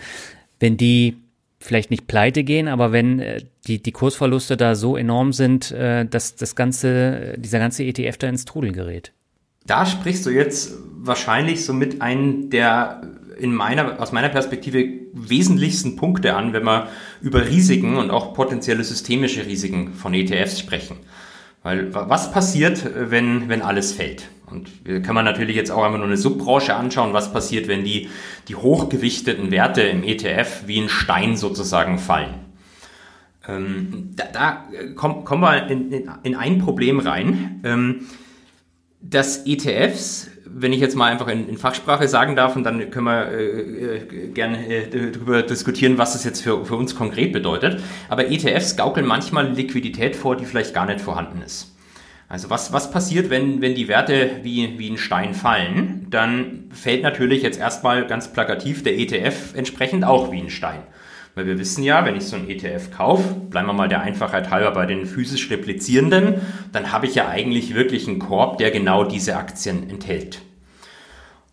wenn 0.59 0.77
die 0.77 1.17
vielleicht 1.59 1.89
nicht 1.89 2.05
pleite 2.05 2.43
gehen, 2.43 2.67
aber 2.67 2.91
wenn 2.91 3.19
äh, 3.19 3.41
die, 3.65 3.81
die 3.81 3.91
Kursverluste 3.91 4.57
da 4.57 4.75
so 4.75 4.95
enorm 4.95 5.33
sind, 5.33 5.71
äh, 5.71 6.05
dass 6.05 6.35
das 6.35 6.55
ganze, 6.55 7.33
dieser 7.37 7.57
ganze 7.57 7.83
ETF 7.83 8.17
da 8.17 8.29
ins 8.29 8.45
Trudel 8.45 8.71
gerät? 8.73 9.11
Da 9.65 9.85
sprichst 9.85 10.25
du 10.25 10.29
jetzt 10.29 10.75
wahrscheinlich 10.93 11.65
somit 11.65 12.01
einen 12.01 12.49
der 12.51 13.01
in 13.39 13.53
meiner, 13.53 14.01
aus 14.01 14.11
meiner 14.11 14.29
Perspektive 14.29 14.85
wesentlichsten 15.13 15.95
Punkte 15.95 16.35
an, 16.35 16.53
wenn 16.53 16.63
wir 16.63 16.87
über 17.21 17.47
Risiken 17.47 17.97
und 17.97 18.11
auch 18.11 18.33
potenzielle 18.33 18.83
systemische 18.83 19.45
Risiken 19.45 19.93
von 19.93 20.13
ETFs 20.13 20.59
sprechen. 20.59 20.97
Weil 21.63 21.93
was 21.93 22.31
passiert, 22.31 22.83
wenn, 22.95 23.49
wenn 23.49 23.61
alles 23.61 23.91
fällt? 23.91 24.29
Und 24.49 24.69
kann 25.03 25.13
man 25.13 25.25
natürlich 25.25 25.57
jetzt 25.57 25.71
auch 25.71 25.83
einfach 25.83 25.97
nur 25.97 26.07
eine 26.07 26.15
Subbranche 26.15 26.73
anschauen, 26.73 27.11
was 27.11 27.33
passiert, 27.33 27.67
wenn 27.67 27.83
die, 27.83 28.09
die 28.47 28.55
hochgewichteten 28.55 29.51
Werte 29.51 29.81
im 29.81 30.03
ETF 30.03 30.63
wie 30.67 30.79
ein 30.79 30.87
Stein 30.87 31.35
sozusagen 31.35 31.99
fallen. 31.99 32.35
Ähm, 33.47 34.11
da 34.15 34.25
da 34.31 34.67
kommen, 34.95 35.25
kommen 35.25 35.41
wir 35.41 35.67
in, 35.67 35.91
in, 35.91 36.09
in 36.23 36.35
ein 36.35 36.59
Problem 36.59 36.99
rein. 36.99 37.61
Ähm, 37.65 38.07
dass 39.01 39.45
ETFs 39.45 40.29
wenn 40.59 40.73
ich 40.73 40.79
jetzt 40.79 40.95
mal 40.95 41.11
einfach 41.11 41.27
in, 41.27 41.47
in, 41.47 41.57
Fachsprache 41.57 42.07
sagen 42.07 42.35
darf, 42.35 42.55
und 42.55 42.63
dann 42.63 42.89
können 42.89 43.05
wir 43.05 43.27
äh, 43.27 43.97
äh, 43.97 44.27
gerne 44.29 44.65
äh, 44.67 45.11
darüber 45.11 45.43
diskutieren, 45.43 45.97
was 45.99 46.13
das 46.13 46.23
jetzt 46.23 46.41
für, 46.41 46.65
für 46.65 46.75
uns 46.75 46.95
konkret 46.95 47.31
bedeutet. 47.31 47.81
Aber 48.09 48.29
ETFs 48.31 48.75
gaukeln 48.75 49.05
manchmal 49.05 49.51
Liquidität 49.51 50.15
vor, 50.15 50.35
die 50.35 50.45
vielleicht 50.45 50.73
gar 50.73 50.87
nicht 50.87 50.99
vorhanden 50.99 51.41
ist. 51.43 51.75
Also 52.27 52.49
was, 52.49 52.73
was 52.73 52.91
passiert, 52.91 53.29
wenn, 53.29 53.61
wenn 53.61 53.75
die 53.75 53.87
Werte 53.87 54.31
wie, 54.41 54.77
wie 54.79 54.89
ein 54.89 54.97
Stein 54.97 55.33
fallen? 55.33 56.07
Dann 56.09 56.65
fällt 56.71 57.03
natürlich 57.03 57.43
jetzt 57.43 57.59
erstmal 57.59 58.07
ganz 58.07 58.33
plakativ 58.33 58.83
der 58.83 58.97
ETF 58.97 59.53
entsprechend 59.55 60.03
auch 60.03 60.31
wie 60.31 60.41
ein 60.41 60.49
Stein. 60.49 60.81
Weil 61.35 61.45
wir 61.45 61.59
wissen 61.59 61.83
ja, 61.83 62.03
wenn 62.03 62.15
ich 62.15 62.25
so 62.25 62.35
ein 62.35 62.49
ETF 62.49 62.89
kaufe, 62.97 63.35
bleiben 63.35 63.67
wir 63.67 63.73
mal 63.73 63.87
der 63.87 64.01
Einfachheit 64.01 64.49
halber 64.49 64.71
bei 64.71 64.87
den 64.87 65.05
physisch 65.05 65.51
replizierenden, 65.51 66.41
dann 66.71 66.91
habe 66.91 67.05
ich 67.05 67.13
ja 67.13 67.29
eigentlich 67.29 67.75
wirklich 67.75 68.07
einen 68.07 68.17
Korb, 68.17 68.57
der 68.57 68.71
genau 68.71 69.03
diese 69.03 69.37
Aktien 69.37 69.87
enthält. 69.87 70.41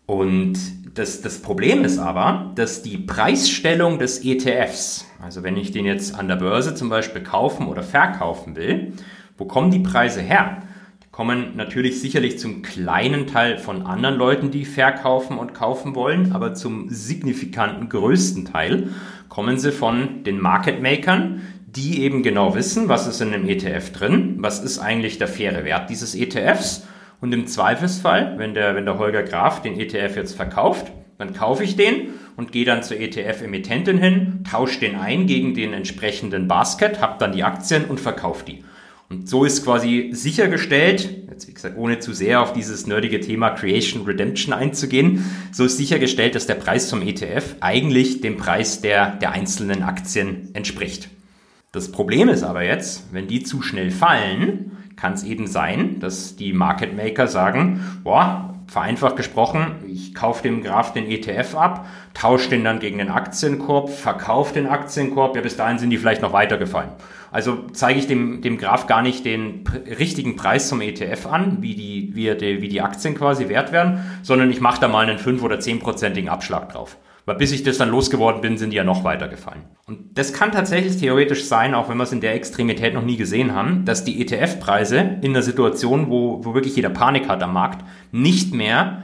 Und 0.05 0.57
das, 0.97 1.21
das 1.21 1.39
Problem 1.39 1.83
ist 1.83 1.97
aber, 1.97 2.51
dass 2.55 2.83
die 2.83 2.97
Preisstellung 2.97 3.99
des 3.99 4.23
ETFs, 4.23 5.05
also 5.21 5.43
wenn 5.43 5.57
ich 5.57 5.71
den 5.71 5.85
jetzt 5.85 6.17
an 6.17 6.27
der 6.27 6.35
Börse 6.35 6.75
zum 6.75 6.89
Beispiel 6.89 7.23
kaufen 7.23 7.67
oder 7.67 7.83
verkaufen 7.83 8.55
will, 8.55 8.93
wo 9.37 9.45
kommen 9.45 9.71
die 9.71 9.79
Preise 9.79 10.21
her? 10.21 10.61
Die 11.03 11.07
kommen 11.11 11.55
natürlich 11.55 11.99
sicherlich 11.99 12.37
zum 12.37 12.61
kleinen 12.61 13.25
Teil 13.25 13.57
von 13.57 13.85
anderen 13.85 14.15
Leuten, 14.15 14.51
die 14.51 14.63
verkaufen 14.63 15.37
und 15.37 15.53
kaufen 15.53 15.95
wollen, 15.95 16.33
aber 16.33 16.53
zum 16.53 16.89
signifikanten 16.89 17.89
größten 17.89 18.45
Teil 18.45 18.89
kommen 19.27 19.57
sie 19.57 19.71
von 19.71 20.23
den 20.23 20.39
Market 20.39 20.81
Makern, 20.81 21.41
die 21.65 22.03
eben 22.03 22.23
genau 22.23 22.55
wissen, 22.55 22.87
was 22.87 23.07
ist 23.07 23.19
in 23.19 23.33
einem 23.33 23.49
ETF 23.49 23.91
drin, 23.91 24.35
was 24.37 24.63
ist 24.63 24.79
eigentlich 24.79 25.17
der 25.17 25.27
faire 25.27 25.65
Wert 25.65 25.89
dieses 25.89 26.15
ETFs 26.15 26.87
und 27.21 27.33
im 27.33 27.47
Zweifelsfall, 27.47 28.37
wenn 28.37 28.53
der, 28.53 28.75
wenn 28.75 28.85
der 28.85 28.97
Holger 28.97 29.23
Graf 29.23 29.61
den 29.61 29.79
ETF 29.79 30.15
jetzt 30.15 30.35
verkauft, 30.35 30.91
dann 31.17 31.33
kaufe 31.33 31.63
ich 31.63 31.75
den 31.75 32.09
und 32.35 32.51
gehe 32.51 32.65
dann 32.65 32.83
zur 32.83 32.97
ETF-Emittentin 32.97 33.97
hin, 33.97 34.43
tausche 34.49 34.79
den 34.79 34.95
ein 34.95 35.27
gegen 35.27 35.53
den 35.53 35.73
entsprechenden 35.73 36.47
Basket, 36.47 37.01
habe 37.01 37.15
dann 37.19 37.31
die 37.31 37.43
Aktien 37.43 37.85
und 37.85 37.99
verkaufe 37.99 38.45
die. 38.45 38.63
Und 39.09 39.29
so 39.29 39.45
ist 39.45 39.63
quasi 39.63 40.09
sichergestellt, 40.13 41.27
jetzt 41.29 41.47
wie 41.47 41.53
gesagt, 41.53 41.77
ohne 41.77 41.99
zu 41.99 42.11
sehr 42.13 42.41
auf 42.41 42.53
dieses 42.53 42.87
nerdige 42.87 43.19
Thema 43.19 43.51
Creation 43.51 44.03
Redemption 44.03 44.53
einzugehen, 44.53 45.23
so 45.51 45.63
ist 45.63 45.77
sichergestellt, 45.77 46.33
dass 46.33 46.47
der 46.47 46.55
Preis 46.55 46.89
zum 46.89 47.01
ETF 47.01 47.55
eigentlich 47.59 48.21
dem 48.21 48.35
Preis 48.35 48.81
der, 48.81 49.15
der 49.15 49.31
einzelnen 49.31 49.83
Aktien 49.83 50.49
entspricht. 50.53 51.09
Das 51.71 51.91
Problem 51.91 52.29
ist 52.29 52.43
aber 52.43 52.63
jetzt, 52.63 53.03
wenn 53.11 53.27
die 53.27 53.43
zu 53.43 53.61
schnell 53.61 53.91
fallen, 53.91 54.74
kann 54.95 55.13
es 55.13 55.23
eben 55.23 55.47
sein, 55.47 55.99
dass 55.99 56.35
die 56.35 56.53
Market 56.53 56.95
Maker 56.95 57.27
sagen, 57.27 58.01
boah, 58.03 58.55
vereinfacht 58.67 59.15
gesprochen, 59.15 59.75
ich 59.87 60.15
kaufe 60.15 60.43
dem 60.43 60.63
Graf 60.63 60.93
den 60.93 61.09
ETF 61.09 61.55
ab, 61.55 61.87
tausche 62.13 62.49
den 62.49 62.63
dann 62.63 62.79
gegen 62.79 62.97
den 62.97 63.09
Aktienkorb, 63.09 63.89
verkaufe 63.89 64.53
den 64.53 64.67
Aktienkorb, 64.67 65.35
ja 65.35 65.41
bis 65.41 65.55
dahin 65.55 65.77
sind 65.77 65.91
die 65.91 65.97
vielleicht 65.97 66.21
noch 66.21 66.33
weitergefallen. 66.33 66.89
Also 67.31 67.65
zeige 67.73 67.99
ich 67.99 68.07
dem, 68.07 68.41
dem 68.41 68.57
Graf 68.57 68.87
gar 68.87 69.01
nicht 69.01 69.25
den 69.25 69.65
richtigen 69.99 70.35
Preis 70.35 70.69
zum 70.69 70.81
ETF 70.81 71.27
an, 71.27 71.57
wie 71.61 71.75
die, 71.75 72.15
wie, 72.15 72.33
die, 72.35 72.61
wie 72.61 72.69
die 72.69 72.81
Aktien 72.81 73.15
quasi 73.15 73.49
wert 73.49 73.71
werden, 73.71 73.99
sondern 74.23 74.49
ich 74.49 74.61
mache 74.61 74.79
da 74.79 74.87
mal 74.87 75.05
einen 75.07 75.19
5- 75.19 75.41
oder 75.41 75.57
10-prozentigen 75.57 76.29
Abschlag 76.29 76.69
drauf. 76.69 76.97
Weil 77.25 77.35
bis 77.35 77.51
ich 77.51 77.63
das 77.63 77.77
dann 77.77 77.89
losgeworden 77.89 78.41
bin, 78.41 78.57
sind 78.57 78.69
die 78.69 78.77
ja 78.77 78.83
noch 78.83 79.03
weiter 79.03 79.27
gefallen. 79.27 79.63
Und 79.87 80.17
das 80.17 80.31
kann 80.31 80.51
tatsächlich 80.51 80.97
theoretisch 80.97 81.45
sein, 81.45 81.73
auch 81.73 81.89
wenn 81.89 81.97
wir 81.97 82.03
es 82.03 82.11
in 82.11 82.21
der 82.21 82.35
Extremität 82.35 82.93
noch 82.93 83.03
nie 83.03 83.17
gesehen 83.17 83.53
haben, 83.53 83.83
dass 83.85 84.03
die 84.03 84.21
ETF-Preise 84.21 85.19
in 85.21 85.31
einer 85.31 85.41
Situation, 85.41 86.09
wo, 86.09 86.45
wo 86.45 86.53
wirklich 86.53 86.75
jeder 86.75 86.89
Panik 86.89 87.27
hat 87.27 87.41
am 87.41 87.53
Markt, 87.53 87.83
nicht 88.11 88.53
mehr 88.53 89.03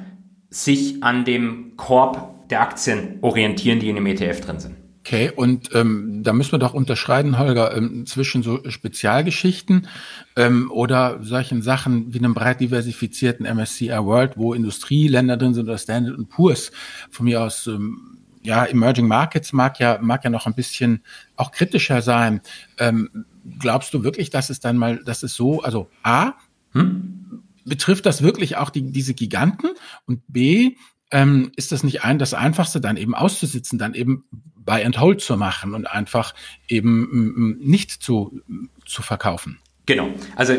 sich 0.49 1.03
an 1.03 1.25
dem 1.25 1.73
Korb 1.77 2.49
der 2.49 2.61
Aktien 2.61 3.17
orientieren, 3.21 3.79
die 3.79 3.89
in 3.89 3.95
dem 3.95 4.05
ETF 4.05 4.41
drin 4.41 4.59
sind. 4.59 4.75
Okay, 5.03 5.31
und 5.35 5.73
ähm, 5.73 6.21
da 6.21 6.31
müssen 6.31 6.51
wir 6.51 6.59
doch 6.59 6.75
unterscheiden, 6.75 7.39
Holger, 7.39 7.75
ähm, 7.75 8.05
zwischen 8.05 8.43
so 8.43 8.59
Spezialgeschichten 8.69 9.87
ähm, 10.35 10.69
oder 10.69 11.23
solchen 11.23 11.63
Sachen 11.63 12.13
wie 12.13 12.19
einem 12.19 12.35
breit 12.35 12.59
diversifizierten 12.59 13.47
MSCI 13.47 13.89
World, 13.89 14.33
wo 14.37 14.53
Industrieländer 14.53 15.37
drin 15.37 15.55
sind 15.55 15.67
oder 15.67 15.79
Standard 15.79 16.29
Poor's 16.29 16.71
von 17.09 17.25
mir 17.25 17.41
aus 17.41 17.65
ähm, 17.65 18.10
ja, 18.43 18.65
Emerging 18.65 19.07
Markets 19.07 19.53
mag 19.53 19.79
ja, 19.79 19.99
mag 20.01 20.23
ja 20.23 20.29
noch 20.29 20.47
ein 20.47 20.55
bisschen 20.55 21.03
auch 21.35 21.51
kritischer 21.51 22.01
sein. 22.01 22.41
Ähm, 22.77 23.25
glaubst 23.59 23.93
du 23.93 24.03
wirklich, 24.03 24.29
dass 24.29 24.49
es 24.49 24.59
dann 24.59 24.77
mal, 24.77 25.03
dass 25.03 25.23
es 25.23 25.33
so, 25.33 25.61
also 25.61 25.89
A, 26.03 26.33
hm? 26.73 27.43
betrifft 27.65 28.05
das 28.05 28.21
wirklich 28.21 28.57
auch 28.57 28.69
die, 28.69 28.91
diese 28.91 29.13
Giganten? 29.13 29.69
Und 30.05 30.21
B, 30.27 30.75
ähm, 31.11 31.51
ist 31.55 31.71
das 31.71 31.83
nicht 31.83 32.03
ein, 32.03 32.19
das 32.19 32.33
Einfachste, 32.33 32.81
dann 32.81 32.97
eben 32.97 33.13
auszusitzen, 33.13 33.77
dann 33.77 33.93
eben 33.93 34.25
Buy 34.31 34.83
and 34.83 34.99
Hold 34.99 35.21
zu 35.21 35.37
machen 35.37 35.73
und 35.73 35.85
einfach 35.85 36.33
eben 36.67 37.57
nicht 37.59 37.91
zu, 37.91 38.41
zu 38.85 39.01
verkaufen? 39.01 39.59
Genau. 39.85 40.09
Also 40.35 40.53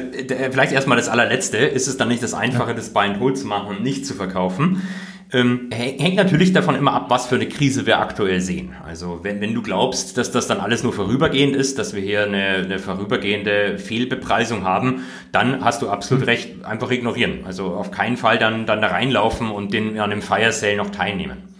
vielleicht 0.51 0.73
erstmal 0.73 0.97
das 0.97 1.09
allerletzte. 1.09 1.57
Ist 1.59 1.87
es 1.87 1.97
dann 1.97 2.09
nicht 2.09 2.23
das 2.23 2.35
Einfache, 2.35 2.75
das 2.75 2.93
Buy 2.93 3.07
and 3.07 3.21
Hold 3.21 3.39
zu 3.39 3.47
machen 3.47 3.77
und 3.77 3.83
nicht 3.83 4.05
zu 4.05 4.15
verkaufen? 4.15 4.83
Ähm, 5.35 5.71
hängt 5.73 6.17
natürlich 6.17 6.53
davon 6.53 6.75
immer 6.75 6.93
ab, 6.93 7.07
was 7.09 7.27
für 7.27 7.37
eine 7.37 7.49
Krise 7.49 7.87
wir 7.87 8.01
aktuell 8.01 8.43
sehen. 8.43 8.75
Also 8.85 9.21
wenn, 9.23 9.41
wenn 9.41 9.55
du 9.55 9.63
glaubst, 9.63 10.19
dass 10.19 10.31
das 10.31 10.47
dann 10.47 10.61
alles 10.61 10.83
nur 10.83 10.93
vorübergehend 10.93 11.57
ist, 11.57 11.79
dass 11.79 11.95
wir 11.95 12.03
hier 12.03 12.25
eine, 12.25 12.57
eine 12.57 12.79
vorübergehende 12.79 13.79
Fehlbepreisung 13.79 14.65
haben, 14.65 15.05
dann 15.33 15.65
hast 15.65 15.81
du 15.81 15.89
absolut 15.89 16.27
recht, 16.27 16.65
einfach 16.65 16.91
ignorieren. 16.91 17.47
Also 17.47 17.69
auf 17.69 17.91
keinen 17.91 18.19
Fall 18.19 18.39
dann, 18.39 18.67
dann 18.67 18.83
da 18.83 18.89
reinlaufen 18.89 19.51
und 19.51 19.73
den, 19.73 19.99
an 19.99 20.11
dem 20.11 20.21
Fire 20.21 20.53
Sale 20.53 20.77
noch 20.77 20.91
teilnehmen. 20.91 21.53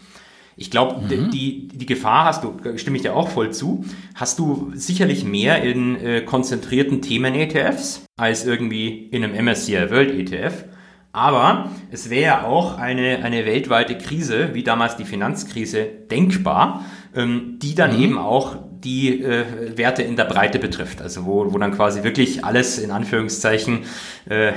Ich 0.55 0.71
glaube, 0.71 1.01
mhm. 1.01 1.31
die, 1.31 1.69
die 1.69 1.87
Gefahr 1.87 2.27
hast 2.27 2.45
du, 2.45 2.55
stimme 2.77 2.97
ich 2.97 3.03
dir 3.03 3.17
auch 3.17 3.31
voll 3.31 3.53
zu, 3.53 3.87
hast 4.15 4.39
du 4.39 4.71
sicherlich 4.75 5.25
mehr 5.25 5.63
in 5.63 5.97
äh, 5.97 6.21
konzentrierten 6.21 7.01
Themen-ETFs 7.01 8.05
als 8.19 8.45
irgendwie 8.45 9.07
in 9.07 9.25
einem 9.25 9.47
MSCI 9.47 9.91
World 9.91 10.11
ETF. 10.11 10.65
Aber 11.13 11.69
es 11.91 12.09
wäre 12.09 12.45
auch 12.45 12.79
eine, 12.79 13.23
eine 13.23 13.45
weltweite 13.45 13.99
Krise, 13.99 14.55
wie 14.55 14.63
damals 14.63 14.97
die 14.97 15.05
Finanzkrise, 15.05 15.85
denkbar, 16.11 16.85
ähm, 17.15 17.59
die 17.61 17.75
dann 17.75 17.95
mhm. 17.95 18.03
eben 18.03 18.19
auch 18.19 18.57
die 18.85 19.23
äh, 19.23 19.77
Werte 19.77 20.03
in 20.03 20.17
der 20.17 20.25
Breite 20.25 20.59
betrifft. 20.59 21.01
Also 21.01 21.25
wo, 21.27 21.53
wo 21.53 21.59
dann 21.59 21.73
quasi 21.73 22.03
wirklich 22.03 22.45
alles 22.45 22.79
in 22.79 22.91
Anführungszeichen 22.91 23.85
äh, 24.29 24.53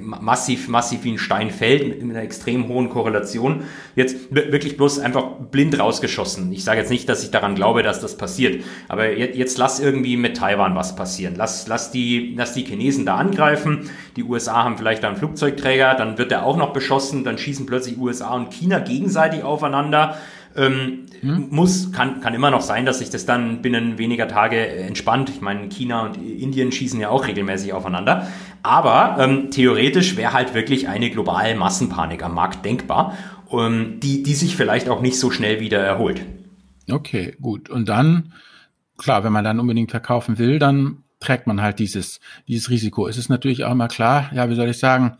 massiv, 0.00 0.68
massiv 0.68 1.04
wie 1.04 1.12
ein 1.12 1.18
Stein 1.18 1.50
fällt, 1.50 2.02
mit, 2.02 2.02
einer 2.02 2.22
extrem 2.22 2.68
hohen 2.68 2.90
Korrelation. 2.90 3.64
Jetzt 3.96 4.16
wirklich 4.30 4.76
bloß 4.76 4.98
einfach 4.98 5.24
blind 5.50 5.78
rausgeschossen. 5.78 6.52
Ich 6.52 6.64
sage 6.64 6.80
jetzt 6.80 6.90
nicht, 6.90 7.08
dass 7.08 7.22
ich 7.22 7.30
daran 7.30 7.54
glaube, 7.54 7.82
dass 7.82 8.00
das 8.00 8.16
passiert, 8.16 8.62
aber 8.88 9.16
jetzt, 9.16 9.36
jetzt 9.36 9.58
lass 9.58 9.80
irgendwie 9.80 10.16
mit 10.16 10.36
Taiwan 10.36 10.74
was 10.74 10.94
passieren. 10.94 11.34
Lass, 11.36 11.66
lass, 11.68 11.90
die, 11.90 12.34
lass 12.36 12.54
die 12.54 12.64
Chinesen 12.64 13.06
da 13.06 13.16
angreifen. 13.16 13.90
Die 14.16 14.24
USA 14.24 14.64
haben 14.64 14.76
vielleicht 14.76 15.02
da 15.02 15.08
einen 15.08 15.16
Flugzeugträger, 15.16 15.94
dann 15.94 16.18
wird 16.18 16.30
der 16.30 16.44
auch 16.44 16.56
noch 16.56 16.72
beschossen, 16.72 17.24
dann 17.24 17.38
schießen 17.38 17.66
plötzlich 17.66 17.98
USA 17.98 18.34
und 18.34 18.52
China 18.52 18.78
gegenseitig 18.78 19.42
aufeinander. 19.42 20.16
Ähm, 20.56 21.06
hm? 21.20 21.48
Muss, 21.50 21.92
kann, 21.92 22.20
kann 22.20 22.34
immer 22.34 22.50
noch 22.50 22.62
sein, 22.62 22.84
dass 22.84 22.98
sich 22.98 23.10
das 23.10 23.26
dann 23.26 23.62
binnen 23.62 23.98
weniger 23.98 24.28
Tage 24.28 24.66
entspannt. 24.66 25.30
Ich 25.30 25.40
meine, 25.40 25.68
China 25.68 26.06
und 26.06 26.16
Indien 26.16 26.72
schießen 26.72 27.00
ja 27.00 27.10
auch 27.10 27.26
regelmäßig 27.26 27.72
aufeinander. 27.72 28.26
Aber 28.62 29.16
ähm, 29.18 29.50
theoretisch 29.50 30.16
wäre 30.16 30.32
halt 30.32 30.54
wirklich 30.54 30.88
eine 30.88 31.10
globale 31.10 31.54
Massenpanik 31.54 32.22
am 32.24 32.34
Markt 32.34 32.64
denkbar, 32.64 33.16
ähm, 33.52 34.00
die, 34.00 34.22
die 34.22 34.34
sich 34.34 34.56
vielleicht 34.56 34.88
auch 34.88 35.00
nicht 35.00 35.18
so 35.18 35.30
schnell 35.30 35.60
wieder 35.60 35.78
erholt. 35.78 36.22
Okay, 36.90 37.36
gut. 37.40 37.70
Und 37.70 37.88
dann, 37.88 38.32
klar, 38.98 39.24
wenn 39.24 39.32
man 39.32 39.44
dann 39.44 39.60
unbedingt 39.60 39.90
verkaufen 39.90 40.38
will, 40.38 40.58
dann 40.58 41.04
trägt 41.20 41.46
man 41.46 41.62
halt 41.62 41.78
dieses, 41.78 42.20
dieses 42.48 42.68
Risiko. 42.68 43.06
Es 43.06 43.16
ist 43.16 43.28
natürlich 43.28 43.64
auch 43.64 43.72
immer 43.72 43.88
klar, 43.88 44.30
ja, 44.34 44.50
wie 44.50 44.54
soll 44.54 44.68
ich 44.68 44.78
sagen, 44.78 45.18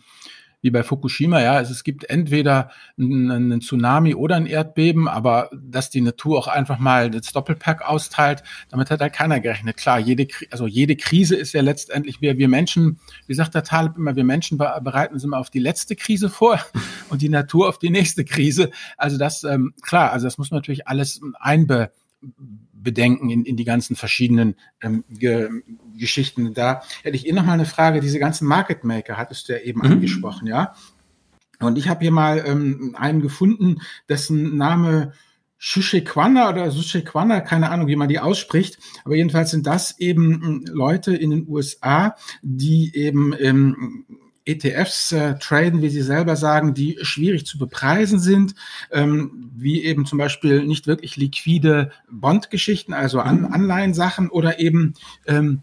wie 0.63 0.71
bei 0.71 0.83
Fukushima. 0.83 1.43
Ja, 1.43 1.61
es 1.61 1.85
gibt 1.85 2.09
entweder 2.09 2.71
einen, 2.99 3.61
Tsunami 3.61 4.15
oder 4.15 4.37
ein 4.37 4.47
Erdbeben, 4.47 5.09
aber 5.09 5.51
dass 5.53 5.91
die 5.91 6.01
Natur 6.01 6.39
auch 6.39 6.49
einfach 6.49 6.79
mal 6.79 7.11
das 7.11 7.33
Doppelpack 7.33 7.83
austeilt, 7.83 8.43
damit 8.71 8.91
hat 8.91 9.01
ja 9.01 9.09
keiner 9.09 9.41
gerechnet. 9.41 9.77
Klar, 9.77 9.99
jede, 9.99 10.29
also 10.51 10.67
jede 10.67 10.97
Krise 10.97 11.37
ist 11.37 11.53
ja 11.53 11.61
letztendlich, 11.61 12.21
wir, 12.21 12.39
wir 12.39 12.49
Menschen, 12.49 12.99
wie 13.27 13.35
sagt 13.35 13.55
der 13.55 13.65
Taleb 13.65 13.97
immer, 13.97 14.17
wir 14.17 14.25
Menschen 14.25 14.57
bereiten 14.57 15.15
uns 15.15 15.25
immer 15.25 15.39
auf 15.39 15.51
die 15.51 15.59
letzte 15.59 15.97
Krise 15.97 16.31
vor 16.31 16.61
und 17.11 17.23
die 17.23 17.29
Natur 17.29 17.69
auf 17.69 17.79
die 17.79 17.91
nächste 17.91 18.25
Krise. 18.25 18.71
Also 18.97 19.19
das, 19.19 19.45
ähm, 19.45 19.75
klar, 19.83 20.13
also 20.13 20.27
das 20.27 20.39
muss 20.39 20.51
man 20.51 20.59
natürlich 20.59 20.87
alles 20.87 21.21
einbe 21.41 21.91
bedenken 22.83 23.31
in, 23.31 23.45
in 23.45 23.57
die 23.57 23.65
ganzen 23.65 23.97
verschiedenen 23.97 24.57
ähm, 24.83 25.05
Ge 25.09 25.49
Geschichten. 25.97 26.55
Da 26.55 26.83
hätte 27.03 27.17
ich 27.17 27.27
eh 27.27 27.33
noch 27.33 27.45
mal 27.45 27.53
eine 27.53 27.67
Frage. 27.67 28.01
Diese 28.01 28.19
ganzen 28.19 28.47
Market 28.47 28.85
Maker 28.85 29.17
hattest 29.17 29.49
du 29.49 29.53
ja 29.53 29.61
eben 29.61 29.81
mhm. 29.81 29.93
angesprochen, 29.93 30.47
ja. 30.47 30.75
Und 31.61 31.79
ich 31.79 31.89
habe 31.89 32.01
hier 32.01 32.11
mal 32.11 32.43
ähm, 32.45 32.97
einen 32.99 33.23
gefunden, 33.23 33.81
dessen 34.09 34.57
Name 34.57 35.13
Shushequana 35.59 36.51
oder 36.51 36.73
Sushequana, 36.73 37.41
keine 37.41 37.71
Ahnung, 37.71 37.87
wie 37.87 37.95
man 37.95 38.09
die 38.09 38.19
ausspricht. 38.19 38.79
Aber 39.05 39.15
jedenfalls 39.15 39.53
sind 39.53 39.65
das 39.65 40.01
eben 40.01 40.43
hm, 40.43 40.65
Leute 40.67 41.15
in 41.15 41.31
den 41.31 41.47
USA, 41.49 42.17
die 42.43 42.97
eben 42.97 43.33
ähm, 43.39 44.07
ETFs 44.53 45.13
äh, 45.13 45.35
traden, 45.39 45.83
wie 45.83 45.89
Sie 45.89 46.03
selber 46.03 46.37
sagen, 46.37 46.75
die 46.75 46.99
schwierig 47.03 47.47
zu 47.47 47.59
bepreisen 47.59 48.19
sind, 48.19 48.55
ähm, 48.91 49.51
wie 49.55 49.85
eben 49.85 50.07
zum 50.07 50.19
Beispiel 50.19 50.65
nicht 50.65 50.87
wirklich 50.87 51.17
liquide 51.17 51.91
Bondgeschichten, 52.11 52.95
also 52.95 53.21
An 53.21 53.41
mhm. 53.41 53.53
Anleihensachen 53.53 54.29
oder 54.29 54.59
eben 54.59 54.95
ähm, 55.27 55.63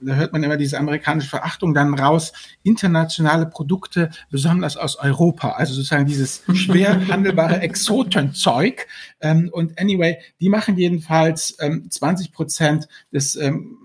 da 0.00 0.14
hört 0.14 0.32
man 0.32 0.42
immer 0.42 0.56
diese 0.56 0.78
amerikanische 0.78 1.28
Verachtung 1.28 1.74
dann 1.74 1.94
raus, 1.94 2.32
internationale 2.62 3.46
Produkte, 3.46 4.10
besonders 4.30 4.76
aus 4.76 4.96
Europa, 4.96 5.50
also 5.50 5.74
sozusagen 5.74 6.06
dieses 6.06 6.42
schwer 6.52 7.06
handelbare 7.08 7.60
Exotenzeug. 7.60 8.86
Ähm, 9.20 9.50
und 9.52 9.78
anyway, 9.78 10.18
die 10.40 10.48
machen 10.48 10.76
jedenfalls 10.76 11.56
ähm, 11.60 11.88
20 11.88 12.32
Prozent 12.32 12.88
des 13.12 13.36
ähm, 13.36 13.78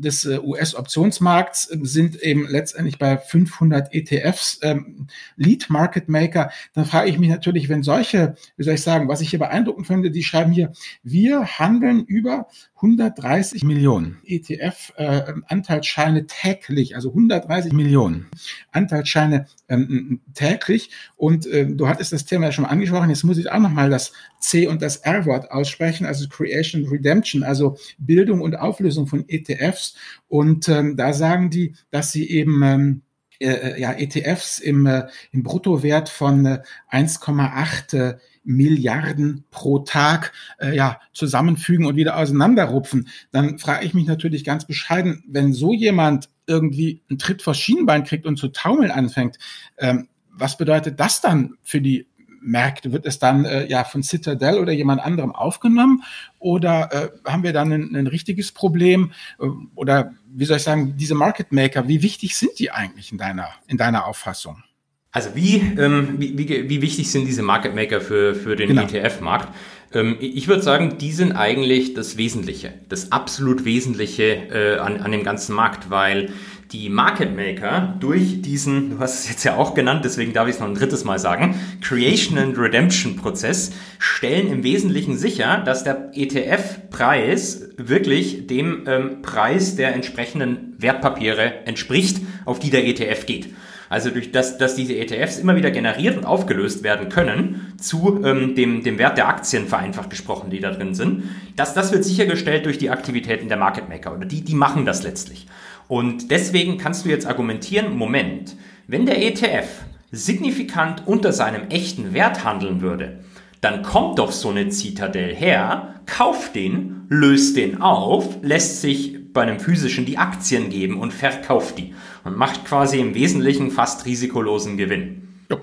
des 0.00 0.24
äh, 0.24 0.38
US-Optionsmarkts 0.38 1.70
ähm, 1.72 1.84
sind 1.84 2.16
eben 2.22 2.46
letztendlich 2.48 2.98
bei 2.98 3.18
500 3.18 3.92
ETFs 3.92 4.60
ähm, 4.62 5.08
Lead 5.36 5.70
Market 5.70 6.08
Maker. 6.08 6.50
Dann 6.74 6.84
frage 6.84 7.10
ich 7.10 7.18
mich 7.18 7.28
natürlich, 7.28 7.68
wenn 7.68 7.82
solche, 7.82 8.36
wie 8.56 8.64
soll 8.64 8.74
ich 8.74 8.82
sagen, 8.82 9.08
was 9.08 9.20
ich 9.20 9.30
hier 9.30 9.38
beeindruckend 9.38 9.86
finde, 9.86 10.10
die 10.10 10.22
schreiben 10.22 10.52
hier, 10.52 10.72
wir 11.02 11.58
handeln 11.58 12.04
über 12.04 12.48
130 12.76 13.64
Millionen 13.64 14.18
ETF-Anteilsscheine 14.24 16.20
äh, 16.20 16.26
täglich, 16.26 16.94
also 16.94 17.10
130 17.10 17.72
Millionen 17.72 18.28
Anteilsscheine 18.70 19.46
ähm, 19.68 20.20
täglich. 20.34 20.90
Und 21.16 21.46
äh, 21.46 21.66
du 21.66 21.88
hattest 21.88 22.12
das 22.12 22.24
Thema 22.24 22.46
ja 22.46 22.52
schon 22.52 22.64
angesprochen. 22.64 23.10
Jetzt 23.10 23.24
muss 23.24 23.38
ich 23.38 23.50
auch 23.50 23.58
nochmal 23.58 23.90
das 23.90 24.12
C 24.40 24.66
und 24.66 24.82
das 24.82 24.98
R-Wort 24.98 25.50
aussprechen, 25.50 26.06
also 26.06 26.28
Creation 26.28 26.86
Redemption, 26.86 27.42
also 27.42 27.76
Bildung 27.98 28.40
und 28.40 28.56
Auflösung 28.56 29.06
von 29.06 29.24
ETFs. 29.28 29.94
Und 30.28 30.68
ähm, 30.68 30.96
da 30.96 31.12
sagen 31.12 31.50
die, 31.50 31.74
dass 31.90 32.12
sie 32.12 32.28
eben 32.28 32.62
ähm, 32.62 33.02
äh, 33.40 33.80
ja, 33.80 33.92
ETFs 33.92 34.58
im, 34.58 34.86
äh, 34.86 35.06
im 35.32 35.42
Bruttowert 35.42 36.08
von 36.08 36.44
äh, 36.44 36.62
1,8 36.90 38.18
Milliarden 38.44 39.44
pro 39.50 39.80
Tag 39.80 40.32
äh, 40.58 40.74
ja, 40.74 41.00
zusammenfügen 41.12 41.84
und 41.84 41.96
wieder 41.96 42.16
auseinanderrupfen, 42.16 43.08
dann 43.30 43.58
frage 43.58 43.84
ich 43.84 43.92
mich 43.92 44.06
natürlich 44.06 44.42
ganz 44.42 44.66
bescheiden, 44.66 45.22
wenn 45.28 45.52
so 45.52 45.74
jemand 45.74 46.30
irgendwie 46.48 47.02
einen 47.08 47.18
Tritt 47.18 47.42
vors 47.42 47.58
Schienbein 47.58 48.04
kriegt 48.04 48.26
und 48.26 48.36
zu 48.36 48.48
taumeln 48.48 48.90
anfängt, 48.90 49.38
ähm, 49.78 50.08
was 50.30 50.56
bedeutet 50.56 50.98
das 51.00 51.20
dann 51.20 51.54
für 51.62 51.80
die 51.80 52.06
Märkte? 52.40 52.92
Wird 52.92 53.06
es 53.06 53.18
dann 53.18 53.44
äh, 53.44 53.66
ja 53.66 53.84
von 53.84 54.02
Citadel 54.02 54.58
oder 54.58 54.72
jemand 54.72 55.00
anderem 55.02 55.34
aufgenommen 55.34 56.02
oder 56.38 56.92
äh, 56.92 57.30
haben 57.30 57.42
wir 57.42 57.52
dann 57.52 57.72
ein, 57.72 57.96
ein 57.96 58.06
richtiges 58.06 58.52
Problem 58.52 59.12
äh, 59.40 59.46
oder 59.74 60.14
wie 60.30 60.44
soll 60.44 60.58
ich 60.58 60.62
sagen, 60.62 60.96
diese 60.96 61.14
Market 61.14 61.52
Maker, 61.52 61.88
wie 61.88 62.02
wichtig 62.02 62.36
sind 62.36 62.58
die 62.58 62.70
eigentlich 62.70 63.12
in 63.12 63.18
deiner 63.18 63.48
in 63.66 63.76
deiner 63.76 64.06
Auffassung? 64.06 64.62
Also 65.10 65.34
wie, 65.34 65.56
ähm, 65.56 66.16
wie, 66.18 66.36
wie, 66.36 66.68
wie 66.68 66.82
wichtig 66.82 67.10
sind 67.10 67.26
diese 67.26 67.42
Market 67.42 67.74
Maker 67.74 68.00
für, 68.00 68.34
für 68.34 68.56
den 68.56 68.68
genau. 68.68 68.82
ETF-Markt? 68.82 69.48
Ähm, 69.92 70.16
ich 70.20 70.48
würde 70.48 70.62
sagen, 70.62 70.98
die 70.98 71.12
sind 71.12 71.32
eigentlich 71.32 71.94
das 71.94 72.16
Wesentliche, 72.16 72.74
das 72.88 73.12
absolut 73.12 73.64
Wesentliche 73.64 74.24
äh, 74.24 74.78
an, 74.78 75.00
an 75.00 75.12
dem 75.12 75.24
ganzen 75.24 75.54
Markt, 75.54 75.90
weil 75.90 76.30
die 76.72 76.90
Market 76.90 77.34
Maker 77.34 77.96
durch 77.98 78.42
diesen, 78.42 78.90
du 78.90 78.98
hast 78.98 79.20
es 79.20 79.30
jetzt 79.30 79.44
ja 79.44 79.56
auch 79.56 79.72
genannt, 79.72 80.04
deswegen 80.04 80.34
darf 80.34 80.48
ich 80.48 80.56
es 80.56 80.60
noch 80.60 80.68
ein 80.68 80.74
drittes 80.74 81.04
Mal 81.04 81.18
sagen, 81.18 81.58
Creation 81.80 82.36
and 82.36 82.58
Redemption 82.58 83.16
Prozess 83.16 83.72
stellen 83.98 84.52
im 84.52 84.62
Wesentlichen 84.64 85.16
sicher, 85.16 85.62
dass 85.64 85.84
der 85.84 86.10
ETF-Preis 86.12 87.70
wirklich 87.78 88.46
dem 88.46 88.84
ähm, 88.86 89.22
Preis 89.22 89.76
der 89.76 89.94
entsprechenden 89.94 90.74
Wertpapiere 90.78 91.66
entspricht, 91.66 92.20
auf 92.44 92.58
die 92.58 92.70
der 92.70 92.86
ETF 92.86 93.24
geht. 93.24 93.48
Also 93.88 94.10
durch 94.10 94.32
das, 94.32 94.58
dass 94.58 94.74
diese 94.74 94.96
ETFs 94.96 95.38
immer 95.38 95.56
wieder 95.56 95.70
generiert 95.70 96.16
und 96.16 96.24
aufgelöst 96.26 96.82
werden 96.82 97.08
können 97.08 97.72
zu 97.78 98.22
ähm, 98.24 98.54
dem, 98.54 98.82
dem 98.82 98.98
Wert 98.98 99.16
der 99.16 99.28
Aktien 99.28 99.66
vereinfacht 99.66 100.10
gesprochen, 100.10 100.50
die 100.50 100.60
da 100.60 100.70
drin 100.70 100.94
sind. 100.94 101.24
Das, 101.56 101.74
das 101.74 101.92
wird 101.92 102.04
sichergestellt 102.04 102.66
durch 102.66 102.78
die 102.78 102.90
Aktivitäten 102.90 103.48
der 103.48 103.56
Market 103.56 103.88
Maker 103.88 104.14
oder 104.14 104.26
die, 104.26 104.42
die 104.42 104.54
machen 104.54 104.84
das 104.84 105.02
letztlich. 105.02 105.46
Und 105.88 106.30
deswegen 106.30 106.76
kannst 106.76 107.04
du 107.04 107.08
jetzt 107.08 107.26
argumentieren, 107.26 107.96
Moment, 107.96 108.56
wenn 108.86 109.06
der 109.06 109.24
ETF 109.24 109.68
signifikant 110.10 111.06
unter 111.06 111.32
seinem 111.32 111.68
echten 111.68 112.12
Wert 112.12 112.44
handeln 112.44 112.80
würde, 112.80 113.20
dann 113.60 113.82
kommt 113.82 114.18
doch 114.18 114.32
so 114.32 114.50
eine 114.50 114.68
Zitadelle 114.68 115.34
her, 115.34 115.94
kauft 116.06 116.54
den, 116.54 117.06
löst 117.08 117.56
den 117.56 117.80
auf, 117.80 118.38
lässt 118.42 118.80
sich 118.80 119.32
bei 119.32 119.42
einem 119.42 119.60
physischen 119.60 120.06
die 120.06 120.18
Aktien 120.18 120.70
geben 120.70 121.00
und 121.00 121.12
verkauft 121.12 121.78
die 121.78 121.94
und 122.28 122.36
macht 122.36 122.64
quasi 122.64 123.00
im 123.00 123.14
Wesentlichen 123.14 123.70
fast 123.70 124.06
risikolosen 124.06 124.76
Gewinn. 124.76 125.44
Ja. 125.50 125.56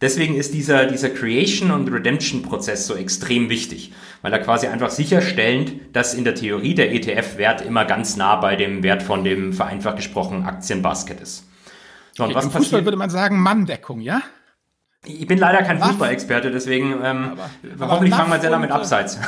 Deswegen 0.00 0.34
ist 0.34 0.52
dieser, 0.52 0.86
dieser 0.86 1.10
Creation- 1.10 1.70
und 1.70 1.92
Redemption-Prozess 1.92 2.86
so 2.86 2.96
extrem 2.96 3.48
wichtig, 3.48 3.92
weil 4.22 4.32
er 4.32 4.40
quasi 4.40 4.66
einfach 4.66 4.90
sicherstellend, 4.90 5.74
dass 5.92 6.14
in 6.14 6.24
der 6.24 6.34
Theorie 6.34 6.74
der 6.74 6.92
ETF-Wert 6.92 7.60
immer 7.60 7.84
ganz 7.84 8.16
nah 8.16 8.36
bei 8.36 8.56
dem 8.56 8.82
Wert 8.82 9.02
von 9.02 9.22
dem 9.22 9.52
vereinfacht 9.52 9.96
gesprochen 9.96 10.44
Aktienbasket 10.44 11.20
ist. 11.20 11.48
So, 12.14 12.24
was 12.24 12.30
Im 12.30 12.50
Fußball 12.50 12.60
passiert? 12.62 12.84
würde 12.84 12.96
man 12.96 13.10
sagen 13.10 13.40
Manndeckung, 13.40 14.00
ja? 14.00 14.22
Ich 15.04 15.26
bin 15.26 15.38
leider 15.38 15.62
kein 15.62 15.80
Fußballexperte, 15.80 16.50
deswegen 16.50 16.94
ähm, 17.02 17.32
aber, 17.78 17.90
hoffentlich 17.90 18.14
fangen 18.14 18.30
wir 18.30 18.40
sehr 18.40 18.50
damit 18.50 18.70
abseits. 18.70 19.18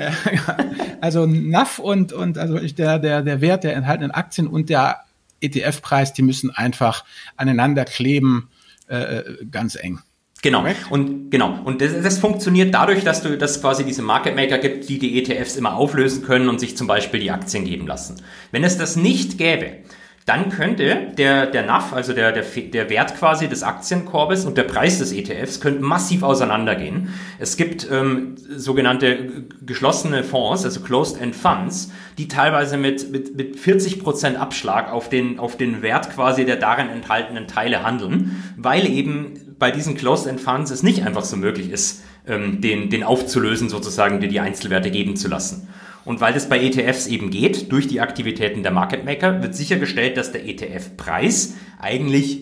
also 1.00 1.26
NAF 1.26 1.80
und, 1.80 2.12
und 2.12 2.38
also 2.38 2.58
der, 2.58 3.00
der, 3.00 3.22
der 3.22 3.40
Wert 3.40 3.64
der 3.64 3.74
enthaltenen 3.74 4.12
Aktien 4.12 4.46
und 4.46 4.68
der 4.68 5.00
ETF-Preis, 5.42 6.12
die 6.12 6.22
müssen 6.22 6.50
einfach 6.50 7.04
aneinander 7.36 7.84
kleben, 7.84 8.50
äh, 8.88 9.18
äh 9.18 9.46
ganz 9.50 9.74
eng. 9.74 10.00
Genau. 10.42 10.66
Und 10.90 11.30
genau. 11.30 11.60
Und 11.64 11.80
das, 11.80 12.02
das, 12.02 12.18
funktioniert 12.18 12.74
dadurch, 12.74 13.04
dass 13.04 13.22
du, 13.22 13.38
dass 13.38 13.60
quasi 13.60 13.84
diese 13.84 14.02
Market 14.02 14.34
Maker 14.34 14.58
gibt, 14.58 14.88
die 14.88 14.98
die 14.98 15.18
ETFs 15.18 15.56
immer 15.56 15.76
auflösen 15.76 16.24
können 16.24 16.48
und 16.48 16.58
sich 16.58 16.76
zum 16.76 16.88
Beispiel 16.88 17.20
die 17.20 17.30
Aktien 17.30 17.64
geben 17.64 17.86
lassen. 17.86 18.20
Wenn 18.50 18.64
es 18.64 18.76
das 18.76 18.96
nicht 18.96 19.38
gäbe, 19.38 19.76
dann 20.24 20.50
könnte 20.50 21.08
der, 21.18 21.46
der 21.46 21.66
NAV, 21.66 21.92
also 21.92 22.12
der, 22.12 22.30
der, 22.30 22.44
der 22.44 22.90
Wert 22.90 23.16
quasi 23.16 23.48
des 23.48 23.64
Aktienkorbes 23.64 24.44
und 24.44 24.56
der 24.56 24.62
Preis 24.62 24.98
des 25.00 25.12
ETFs 25.12 25.60
könnten 25.60 25.82
massiv 25.82 26.22
auseinandergehen. 26.22 27.08
Es 27.40 27.56
gibt 27.56 27.88
ähm, 27.90 28.36
sogenannte 28.48 29.46
geschlossene 29.66 30.22
Fonds, 30.22 30.64
also 30.64 30.80
Closed-End 30.80 31.34
Funds, 31.34 31.90
die 32.18 32.28
teilweise 32.28 32.76
mit, 32.76 33.10
mit, 33.10 33.36
mit 33.36 33.56
40% 33.56 34.36
Abschlag 34.36 34.92
auf 34.92 35.08
den, 35.08 35.40
auf 35.40 35.56
den 35.56 35.82
Wert 35.82 36.10
quasi 36.14 36.44
der 36.44 36.56
darin 36.56 36.88
enthaltenen 36.88 37.48
Teile 37.48 37.82
handeln, 37.82 38.42
weil 38.56 38.88
eben 38.88 39.56
bei 39.58 39.72
diesen 39.72 39.96
Closed-End 39.96 40.40
Funds 40.40 40.70
es 40.70 40.84
nicht 40.84 41.04
einfach 41.04 41.24
so 41.24 41.36
möglich 41.36 41.70
ist, 41.70 42.04
ähm, 42.28 42.60
den, 42.60 42.90
den 42.90 43.02
aufzulösen, 43.02 43.68
sozusagen, 43.68 44.20
dir 44.20 44.28
die 44.28 44.40
Einzelwerte 44.40 44.92
geben 44.92 45.16
zu 45.16 45.26
lassen. 45.26 45.68
Und 46.04 46.20
weil 46.20 46.32
das 46.32 46.48
bei 46.48 46.60
ETFs 46.60 47.06
eben 47.06 47.30
geht, 47.30 47.70
durch 47.70 47.86
die 47.86 48.00
Aktivitäten 48.00 48.62
der 48.62 48.72
Market 48.72 49.04
Maker, 49.04 49.42
wird 49.42 49.54
sichergestellt, 49.54 50.16
dass 50.16 50.32
der 50.32 50.46
ETF-Preis 50.46 51.54
eigentlich 51.78 52.40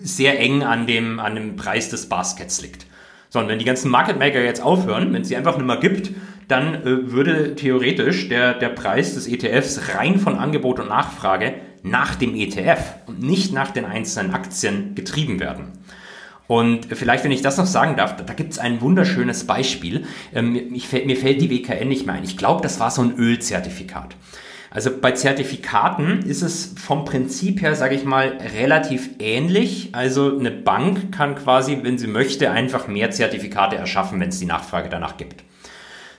sehr 0.00 0.40
eng 0.40 0.62
an 0.62 0.86
dem, 0.86 1.20
an 1.20 1.34
dem 1.34 1.56
Preis 1.56 1.88
des 1.90 2.08
Baskets 2.08 2.60
liegt. 2.60 2.86
So, 3.28 3.38
und 3.38 3.48
wenn 3.48 3.58
die 3.58 3.64
ganzen 3.64 3.90
Market 3.90 4.18
Maker 4.18 4.42
jetzt 4.42 4.62
aufhören, 4.62 5.12
wenn 5.12 5.22
es 5.22 5.28
sie 5.28 5.36
einfach 5.36 5.56
nicht 5.56 5.66
mehr 5.66 5.78
gibt, 5.78 6.10
dann 6.48 6.74
äh, 6.74 7.12
würde 7.12 7.54
theoretisch 7.54 8.28
der, 8.28 8.54
der 8.54 8.68
Preis 8.68 9.14
des 9.14 9.26
ETFs 9.26 9.94
rein 9.94 10.18
von 10.18 10.36
Angebot 10.36 10.80
und 10.80 10.88
Nachfrage 10.88 11.54
nach 11.82 12.14
dem 12.14 12.34
ETF 12.34 12.80
und 13.06 13.22
nicht 13.22 13.52
nach 13.52 13.70
den 13.70 13.84
einzelnen 13.84 14.34
Aktien 14.34 14.94
getrieben 14.94 15.40
werden. 15.40 15.72
Und 16.52 16.84
vielleicht, 16.94 17.24
wenn 17.24 17.32
ich 17.32 17.40
das 17.40 17.56
noch 17.56 17.64
sagen 17.64 17.96
darf, 17.96 18.14
da, 18.14 18.24
da 18.24 18.34
gibt 18.34 18.52
es 18.52 18.58
ein 18.58 18.82
wunderschönes 18.82 19.46
Beispiel. 19.46 20.04
Ähm, 20.34 20.74
ich, 20.74 20.92
mir 20.92 21.16
fällt 21.16 21.40
die 21.40 21.48
WKN 21.48 21.88
nicht 21.88 22.04
mehr 22.04 22.14
ein. 22.14 22.24
Ich 22.24 22.36
glaube, 22.36 22.60
das 22.60 22.78
war 22.78 22.90
so 22.90 23.00
ein 23.00 23.16
Ölzertifikat. 23.16 24.16
Also 24.70 24.90
bei 24.94 25.12
Zertifikaten 25.12 26.20
ist 26.26 26.42
es 26.42 26.74
vom 26.76 27.06
Prinzip 27.06 27.62
her, 27.62 27.74
sage 27.74 27.94
ich 27.94 28.04
mal, 28.04 28.36
relativ 28.58 29.08
ähnlich. 29.18 29.90
Also 29.92 30.38
eine 30.38 30.50
Bank 30.50 31.10
kann 31.10 31.36
quasi, 31.36 31.78
wenn 31.84 31.96
sie 31.96 32.06
möchte, 32.06 32.50
einfach 32.50 32.86
mehr 32.86 33.10
Zertifikate 33.10 33.76
erschaffen, 33.76 34.20
wenn 34.20 34.28
es 34.28 34.38
die 34.38 34.44
Nachfrage 34.44 34.90
danach 34.90 35.16
gibt. 35.16 35.44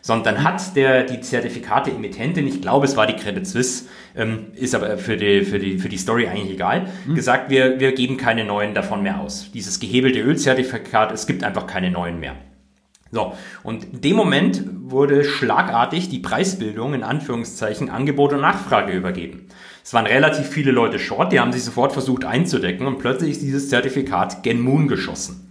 Sondern 0.05 0.43
hat 0.43 0.75
der 0.75 1.03
die 1.03 1.21
Zertifikate-Emittentin, 1.21 2.45
ich 2.45 2.61
glaube, 2.61 2.85
es 2.85 2.97
war 2.97 3.07
die 3.07 3.15
Credit 3.15 3.47
Suisse, 3.47 3.85
ähm, 4.15 4.47
ist 4.53 4.75
aber 4.75 4.97
für 4.97 5.17
die, 5.17 5.43
für, 5.43 5.59
die, 5.59 5.79
für 5.79 5.89
die 5.89 5.97
Story 5.97 6.27
eigentlich 6.27 6.51
egal, 6.51 6.89
mhm. 7.07 7.15
gesagt, 7.15 7.49
wir, 7.49 7.79
wir 7.79 7.93
geben 7.93 8.17
keine 8.17 8.43
neuen 8.43 8.73
davon 8.75 9.01
mehr 9.01 9.21
aus. 9.21 9.49
Dieses 9.53 9.79
gehebelte 9.79 10.19
Ölzertifikat, 10.19 11.11
es 11.13 11.25
gibt 11.25 11.43
einfach 11.43 11.67
keine 11.67 11.89
neuen 11.89 12.19
mehr. 12.19 12.35
So, 13.13 13.33
und 13.61 13.85
in 13.85 14.01
dem 14.01 14.15
Moment 14.15 14.63
wurde 14.81 15.23
schlagartig 15.23 16.09
die 16.09 16.19
Preisbildung 16.19 16.95
in 16.95 17.03
Anführungszeichen 17.03 17.89
Angebot 17.89 18.33
und 18.33 18.41
Nachfrage 18.41 18.91
übergeben. 18.91 19.47
Es 19.83 19.93
waren 19.93 20.07
relativ 20.07 20.47
viele 20.47 20.71
Leute 20.71 20.97
short, 20.97 21.31
die 21.31 21.39
haben 21.39 21.51
sich 21.51 21.63
sofort 21.63 21.93
versucht 21.93 22.25
einzudecken 22.25 22.87
und 22.87 22.97
plötzlich 22.97 23.31
ist 23.31 23.41
dieses 23.41 23.69
Zertifikat 23.69 24.41
gen 24.41 24.61
Moon 24.61 24.87
geschossen. 24.87 25.42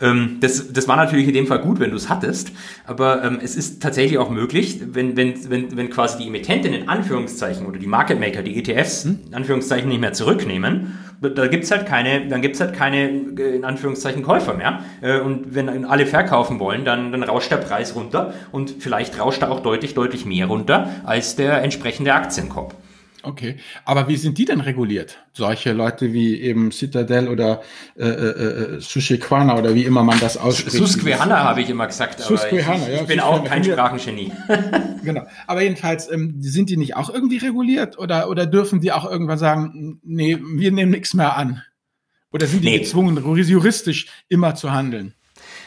Ähm, 0.00 0.38
das, 0.40 0.72
das 0.72 0.88
war 0.88 0.96
natürlich 0.96 1.28
in 1.28 1.34
dem 1.34 1.46
Fall 1.46 1.60
gut, 1.60 1.80
wenn 1.80 1.90
du 1.90 1.96
es 1.96 2.08
hattest, 2.08 2.52
aber 2.86 3.24
ähm, 3.24 3.38
es 3.42 3.56
ist 3.56 3.82
tatsächlich 3.82 4.18
auch 4.18 4.30
möglich, 4.30 4.80
wenn, 4.92 5.16
wenn, 5.16 5.50
wenn, 5.50 5.76
wenn 5.76 5.90
quasi 5.90 6.18
die 6.18 6.28
Emittentin 6.28 6.72
in 6.72 6.88
Anführungszeichen 6.88 7.66
oder 7.66 7.78
die 7.78 7.86
Market 7.86 8.18
Maker, 8.18 8.42
die 8.42 8.58
ETFs 8.58 9.04
hm? 9.04 9.20
in 9.28 9.34
Anführungszeichen 9.34 9.88
nicht 9.88 10.00
mehr 10.00 10.12
zurücknehmen, 10.12 10.98
da 11.28 11.46
gibt's 11.46 11.70
halt 11.70 11.86
keine, 11.86 12.26
dann 12.26 12.42
gibt's 12.42 12.60
halt 12.60 12.74
keine, 12.74 13.08
äh, 13.38 13.56
in 13.56 13.64
Anführungszeichen, 13.64 14.22
Käufer 14.22 14.54
mehr. 14.54 14.80
Äh, 15.00 15.20
und 15.20 15.54
wenn 15.54 15.84
alle 15.84 16.06
verkaufen 16.06 16.58
wollen, 16.58 16.84
dann, 16.84 17.12
dann 17.12 17.22
rauscht 17.22 17.50
der 17.50 17.58
Preis 17.58 17.94
runter 17.94 18.34
und 18.50 18.74
vielleicht 18.80 19.20
rauscht 19.20 19.42
er 19.42 19.50
auch 19.50 19.60
deutlich, 19.60 19.94
deutlich 19.94 20.26
mehr 20.26 20.46
runter 20.46 20.90
als 21.04 21.36
der 21.36 21.62
entsprechende 21.62 22.14
Aktienkorb. 22.14 22.74
Okay, 23.24 23.56
aber 23.84 24.08
wie 24.08 24.16
sind 24.16 24.36
die 24.38 24.44
denn 24.44 24.60
reguliert? 24.60 25.18
Solche 25.32 25.72
Leute 25.72 26.12
wie 26.12 26.40
eben 26.40 26.72
Citadel 26.72 27.28
oder 27.28 27.62
äh, 27.96 28.04
äh, 28.04 28.76
äh 28.76 28.80
Susquehanna 28.80 29.56
oder 29.56 29.74
wie 29.74 29.84
immer 29.84 30.02
man 30.02 30.18
das 30.18 30.36
ausspricht. 30.36 30.76
Susquehanna 30.76 31.44
habe 31.44 31.60
ich 31.60 31.70
immer 31.70 31.86
gesagt, 31.86 32.20
aber 32.20 32.36
Susquehanna, 32.36 32.82
ich, 32.82 32.94
ich 32.94 33.00
ja, 33.00 33.02
bin 33.04 33.20
auch 33.20 33.44
kein 33.44 33.62
Sprachengenie. 33.62 34.32
genau, 35.04 35.22
aber 35.46 35.62
jedenfalls 35.62 36.10
ähm, 36.10 36.34
sind 36.40 36.68
die 36.68 36.76
nicht 36.76 36.96
auch 36.96 37.10
irgendwie 37.10 37.38
reguliert 37.38 37.98
oder 37.98 38.28
oder 38.28 38.46
dürfen 38.46 38.80
die 38.80 38.92
auch 38.92 39.08
irgendwann 39.08 39.38
sagen, 39.38 40.00
nee, 40.02 40.38
wir 40.40 40.72
nehmen 40.72 40.90
nichts 40.90 41.14
mehr 41.14 41.36
an? 41.36 41.62
Oder 42.32 42.46
sind 42.46 42.64
die 42.64 42.70
nee. 42.70 42.78
gezwungen, 42.78 43.16
juristisch 43.36 44.06
immer 44.28 44.54
zu 44.54 44.72
handeln? 44.72 45.14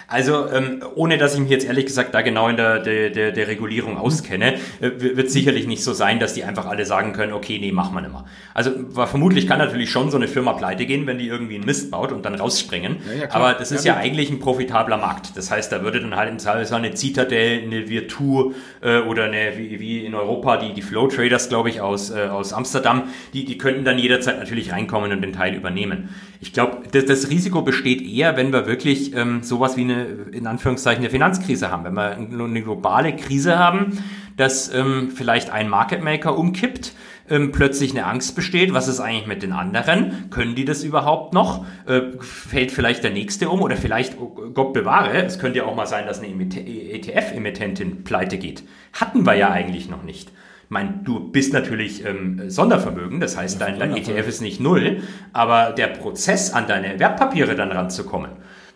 Also, 0.07 0.47
ähm, 0.51 0.83
ohne 0.95 1.17
dass 1.17 1.33
ich 1.33 1.39
mich 1.39 1.49
jetzt 1.49 1.65
ehrlich 1.65 1.85
gesagt 1.85 2.13
da 2.13 2.21
genau 2.21 2.47
in 2.47 2.57
der, 2.57 2.79
der, 2.79 3.09
der, 3.09 3.31
der 3.31 3.47
Regulierung 3.47 3.97
auskenne, 3.97 4.55
äh, 4.79 4.91
wird 4.99 5.31
sicherlich 5.31 5.67
nicht 5.67 5.83
so 5.83 5.93
sein, 5.93 6.19
dass 6.19 6.33
die 6.33 6.43
einfach 6.43 6.67
alle 6.67 6.85
sagen 6.85 7.13
können, 7.13 7.33
okay, 7.33 7.57
nee, 7.59 7.71
mach 7.71 7.91
mal 7.91 8.01
nicht 8.01 8.11
mehr. 8.11 8.25
Also, 8.53 8.71
vermutlich 8.93 9.47
kann 9.47 9.57
natürlich 9.57 9.89
schon 9.89 10.11
so 10.11 10.17
eine 10.17 10.27
Firma 10.27 10.53
pleite 10.53 10.85
gehen, 10.85 11.07
wenn 11.07 11.17
die 11.17 11.27
irgendwie 11.27 11.55
einen 11.55 11.65
Mist 11.65 11.89
baut 11.89 12.11
und 12.11 12.25
dann 12.25 12.35
rausspringen. 12.35 12.97
Ja, 13.07 13.23
ja, 13.23 13.31
Aber 13.31 13.53
das 13.53 13.71
ist 13.71 13.85
ja, 13.85 13.95
ja 13.95 13.99
eigentlich 13.99 14.29
ein 14.29 14.39
profitabler 14.39 14.97
Markt. 14.97 15.35
Das 15.35 15.49
heißt, 15.49 15.71
da 15.71 15.81
würde 15.81 15.99
dann 15.99 16.15
halt 16.15 16.29
im 16.29 16.39
Zweifelsfall 16.39 16.79
eine 16.79 16.95
Citadel, 16.95 17.63
eine 17.63 17.89
Virtu 17.89 18.53
äh, 18.81 18.99
oder 18.99 19.25
eine, 19.25 19.57
wie, 19.57 19.79
wie 19.79 20.05
in 20.05 20.13
Europa, 20.13 20.57
die, 20.57 20.73
die 20.73 20.81
Flow 20.81 21.07
Traders, 21.07 21.49
glaube 21.49 21.69
ich, 21.69 21.81
aus, 21.81 22.11
äh, 22.11 22.27
aus 22.27 22.53
Amsterdam, 22.53 23.09
die, 23.33 23.45
die 23.45 23.57
könnten 23.57 23.85
dann 23.85 23.97
jederzeit 23.97 24.37
natürlich 24.37 24.71
reinkommen 24.71 25.11
und 25.11 25.21
den 25.21 25.33
Teil 25.33 25.55
übernehmen. 25.55 26.09
Ich 26.41 26.53
glaube, 26.53 26.83
das, 26.91 27.05
das 27.05 27.29
Risiko 27.29 27.61
besteht 27.61 28.01
eher, 28.01 28.37
wenn 28.37 28.51
wir 28.51 28.67
wirklich 28.67 29.15
ähm, 29.15 29.43
sowas 29.43 29.77
wie 29.77 29.81
eine 29.81 30.05
in 30.31 30.47
Anführungszeichen, 30.47 31.03
eine 31.03 31.09
Finanzkrise 31.09 31.71
haben. 31.71 31.83
Wenn 31.83 31.93
wir 31.93 32.17
eine 32.45 32.61
globale 32.61 33.15
Krise 33.15 33.57
haben, 33.57 34.03
dass 34.37 34.73
ähm, 34.73 35.11
vielleicht 35.13 35.49
ein 35.49 35.69
Market 35.69 36.03
Maker 36.03 36.37
umkippt, 36.37 36.93
ähm, 37.29 37.51
plötzlich 37.51 37.91
eine 37.91 38.05
Angst 38.05 38.35
besteht, 38.35 38.73
was 38.73 38.87
ist 38.87 38.99
eigentlich 38.99 39.27
mit 39.27 39.43
den 39.43 39.51
anderen? 39.51 40.29
Können 40.29 40.55
die 40.55 40.65
das 40.65 40.83
überhaupt 40.83 41.33
noch? 41.33 41.65
Äh, 41.87 42.01
fällt 42.19 42.71
vielleicht 42.71 43.03
der 43.03 43.11
nächste 43.11 43.49
um 43.49 43.61
oder 43.61 43.77
vielleicht, 43.77 44.19
oh 44.19 44.51
Gott 44.53 44.73
bewahre, 44.73 45.23
es 45.23 45.39
könnte 45.39 45.59
ja 45.59 45.65
auch 45.65 45.75
mal 45.75 45.87
sein, 45.87 46.05
dass 46.05 46.21
eine 46.21 46.29
ETF-Emittentin 46.33 48.03
pleite 48.03 48.37
geht. 48.37 48.63
Hatten 48.93 49.25
wir 49.25 49.33
ja 49.35 49.49
eigentlich 49.51 49.89
noch 49.89 50.03
nicht. 50.03 50.31
Ich 50.65 50.71
meine, 50.71 51.01
du 51.03 51.31
bist 51.31 51.53
natürlich 51.53 52.03
ähm, 52.03 52.49
Sondervermögen, 52.49 53.19
das 53.19 53.37
heißt, 53.37 53.61
dein, 53.61 53.79
dein 53.79 53.95
ETF 53.95 54.27
ist 54.27 54.41
nicht 54.41 54.59
null, 54.59 55.03
aber 55.31 55.71
der 55.71 55.87
Prozess, 55.87 56.51
an 56.51 56.67
deine 56.67 56.99
Wertpapiere 56.99 57.55
dann 57.55 57.71
ranzukommen, 57.71 58.31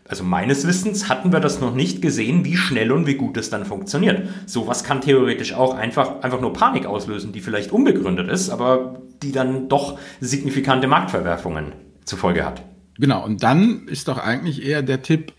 also 0.09 0.23
meines 0.23 0.65
Wissens 0.65 1.07
hatten 1.07 1.31
wir 1.31 1.39
das 1.39 1.61
noch 1.61 1.75
nicht 1.75 2.01
gesehen, 2.01 2.43
wie 2.43 2.57
schnell 2.57 2.91
und 2.91 3.05
wie 3.05 3.13
gut 3.13 3.37
es 3.37 3.51
dann 3.51 3.63
funktioniert. 3.63 4.27
Sowas 4.47 4.83
kann 4.83 5.01
theoretisch 5.01 5.53
auch 5.53 5.75
einfach, 5.75 6.23
einfach 6.23 6.41
nur 6.41 6.51
Panik 6.51 6.87
auslösen, 6.87 7.31
die 7.31 7.41
vielleicht 7.41 7.71
unbegründet 7.71 8.27
ist, 8.27 8.49
aber 8.49 9.01
die 9.21 9.31
dann 9.31 9.69
doch 9.69 9.99
signifikante 10.19 10.87
Marktverwerfungen 10.87 11.73
zur 12.05 12.17
Folge 12.17 12.43
hat. 12.43 12.63
Genau, 12.97 13.23
und 13.23 13.43
dann 13.43 13.87
ist 13.87 14.07
doch 14.07 14.17
eigentlich 14.17 14.65
eher 14.65 14.81
der 14.81 15.03
Tipp, 15.03 15.31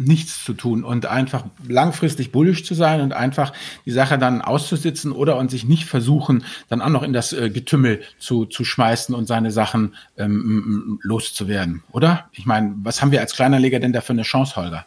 nichts 0.00 0.44
zu 0.44 0.54
tun 0.54 0.84
und 0.84 1.06
einfach 1.06 1.44
langfristig 1.66 2.32
bullisch 2.32 2.64
zu 2.64 2.74
sein 2.74 3.00
und 3.00 3.12
einfach 3.12 3.52
die 3.86 3.92
Sache 3.92 4.18
dann 4.18 4.42
auszusitzen 4.42 5.12
oder 5.12 5.36
und 5.36 5.50
sich 5.50 5.64
nicht 5.64 5.84
versuchen, 5.84 6.44
dann 6.68 6.80
auch 6.80 6.88
noch 6.88 7.02
in 7.02 7.12
das 7.12 7.32
äh, 7.32 7.50
Getümmel 7.50 8.00
zu, 8.18 8.46
zu 8.46 8.64
schmeißen 8.64 9.14
und 9.14 9.26
seine 9.26 9.50
Sachen 9.50 9.94
ähm, 10.16 10.98
loszuwerden, 11.02 11.82
oder? 11.92 12.28
Ich 12.32 12.46
meine, 12.46 12.74
was 12.82 13.02
haben 13.02 13.12
wir 13.12 13.20
als 13.20 13.34
Kleinerleger 13.34 13.80
denn 13.80 13.92
da 13.92 14.00
für 14.00 14.12
eine 14.12 14.22
Chance, 14.22 14.56
Holger? 14.56 14.86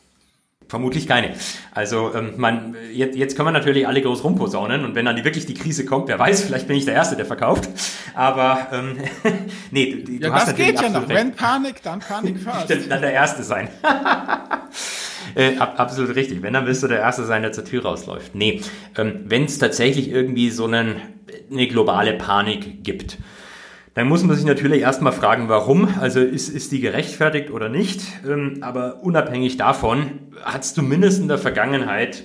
Vermutlich 0.73 1.05
keine. 1.05 1.35
Also 1.69 2.15
ähm, 2.15 2.33
man, 2.37 2.75
jetzt, 2.91 3.15
jetzt 3.15 3.35
können 3.35 3.49
wir 3.49 3.51
natürlich 3.51 3.87
alle 3.87 4.01
groß 4.01 4.23
rumposaunen 4.23 4.83
und 4.85 4.95
wenn 4.95 5.05
dann 5.05 5.15
die, 5.15 5.23
wirklich 5.23 5.45
die 5.45 5.53
Krise 5.53 5.85
kommt, 5.85 6.07
wer 6.07 6.17
weiß, 6.17 6.45
vielleicht 6.45 6.67
bin 6.67 6.75
ich 6.75 6.85
der 6.85 6.95
Erste, 6.95 7.15
der 7.15 7.27
verkauft. 7.27 7.69
Aber 8.15 8.69
ähm, 8.71 8.97
nee, 9.69 10.03
du, 10.03 10.13
ja, 10.13 10.33
hast 10.33 10.47
das 10.47 10.55
geht 10.55 10.81
ja 10.81 10.89
noch. 10.89 11.01
Recht. 11.01 11.09
Wenn 11.09 11.33
Panik, 11.35 11.83
dann 11.83 11.99
Panik 11.99 12.39
first. 12.43 12.89
dann 12.89 13.01
der 13.01 13.13
Erste 13.13 13.43
sein. 13.43 13.67
äh, 15.35 15.57
ab, 15.57 15.75
absolut 15.77 16.15
richtig. 16.15 16.41
Wenn, 16.41 16.53
dann 16.53 16.65
wirst 16.65 16.81
du 16.81 16.87
der 16.87 17.01
Erste 17.01 17.23
sein, 17.23 17.43
der 17.43 17.51
zur 17.51 17.65
Tür 17.65 17.83
rausläuft. 17.83 18.33
Nee, 18.33 18.61
ähm, 18.97 19.25
wenn 19.25 19.45
es 19.45 19.59
tatsächlich 19.59 20.09
irgendwie 20.09 20.49
so 20.49 20.65
einen, 20.65 20.95
eine 21.51 21.67
globale 21.67 22.13
Panik 22.13 22.83
gibt, 22.83 23.19
dann 23.95 24.07
muss 24.07 24.23
man 24.23 24.35
sich 24.35 24.45
natürlich 24.45 24.81
erstmal 24.81 25.13
fragen, 25.13 25.49
warum. 25.49 25.87
Also 25.99 26.19
ist, 26.19 26.49
ist 26.49 26.71
die 26.71 26.79
gerechtfertigt 26.79 27.51
oder 27.51 27.69
nicht. 27.69 28.01
Ähm, 28.27 28.57
aber 28.61 29.03
unabhängig 29.03 29.57
davon 29.57 30.19
hat 30.43 30.63
es 30.63 30.73
zumindest 30.73 31.21
in 31.21 31.27
der 31.27 31.37
Vergangenheit 31.37 32.23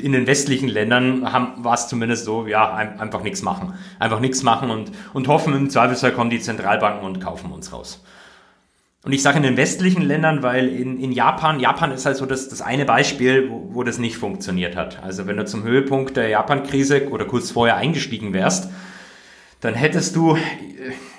in 0.00 0.12
den 0.12 0.26
westlichen 0.26 0.68
Ländern 0.68 1.22
war 1.22 1.74
es 1.74 1.88
zumindest 1.88 2.24
so, 2.24 2.46
ja, 2.46 2.72
einfach 2.72 3.22
nichts 3.22 3.42
machen. 3.42 3.74
Einfach 3.98 4.20
nichts 4.20 4.42
machen 4.42 4.70
und, 4.70 4.92
und 5.12 5.28
hoffen, 5.28 5.54
im 5.54 5.70
Zweifelsfall 5.70 6.12
kommen 6.12 6.30
die 6.30 6.40
Zentralbanken 6.40 7.04
und 7.04 7.20
kaufen 7.20 7.50
uns 7.50 7.72
raus. 7.72 8.02
Und 9.02 9.12
ich 9.12 9.22
sage 9.22 9.38
in 9.38 9.42
den 9.42 9.56
westlichen 9.56 10.02
Ländern, 10.02 10.42
weil 10.42 10.68
in, 10.68 11.00
in 11.00 11.10
Japan, 11.10 11.58
Japan 11.58 11.90
ist 11.90 12.04
halt 12.04 12.16
so 12.16 12.26
das, 12.26 12.48
das 12.48 12.60
eine 12.60 12.84
Beispiel, 12.84 13.50
wo, 13.50 13.70
wo 13.72 13.82
das 13.82 13.98
nicht 13.98 14.18
funktioniert 14.18 14.76
hat. 14.76 15.02
Also 15.02 15.26
wenn 15.26 15.38
du 15.38 15.44
zum 15.46 15.64
Höhepunkt 15.64 16.16
der 16.16 16.28
Japan-Krise 16.28 17.08
oder 17.08 17.24
kurz 17.24 17.50
vorher 17.50 17.76
eingestiegen 17.76 18.32
wärst, 18.34 18.70
dann 19.60 19.74
hättest 19.74 20.16
du, 20.16 20.36
äh, 20.36 20.40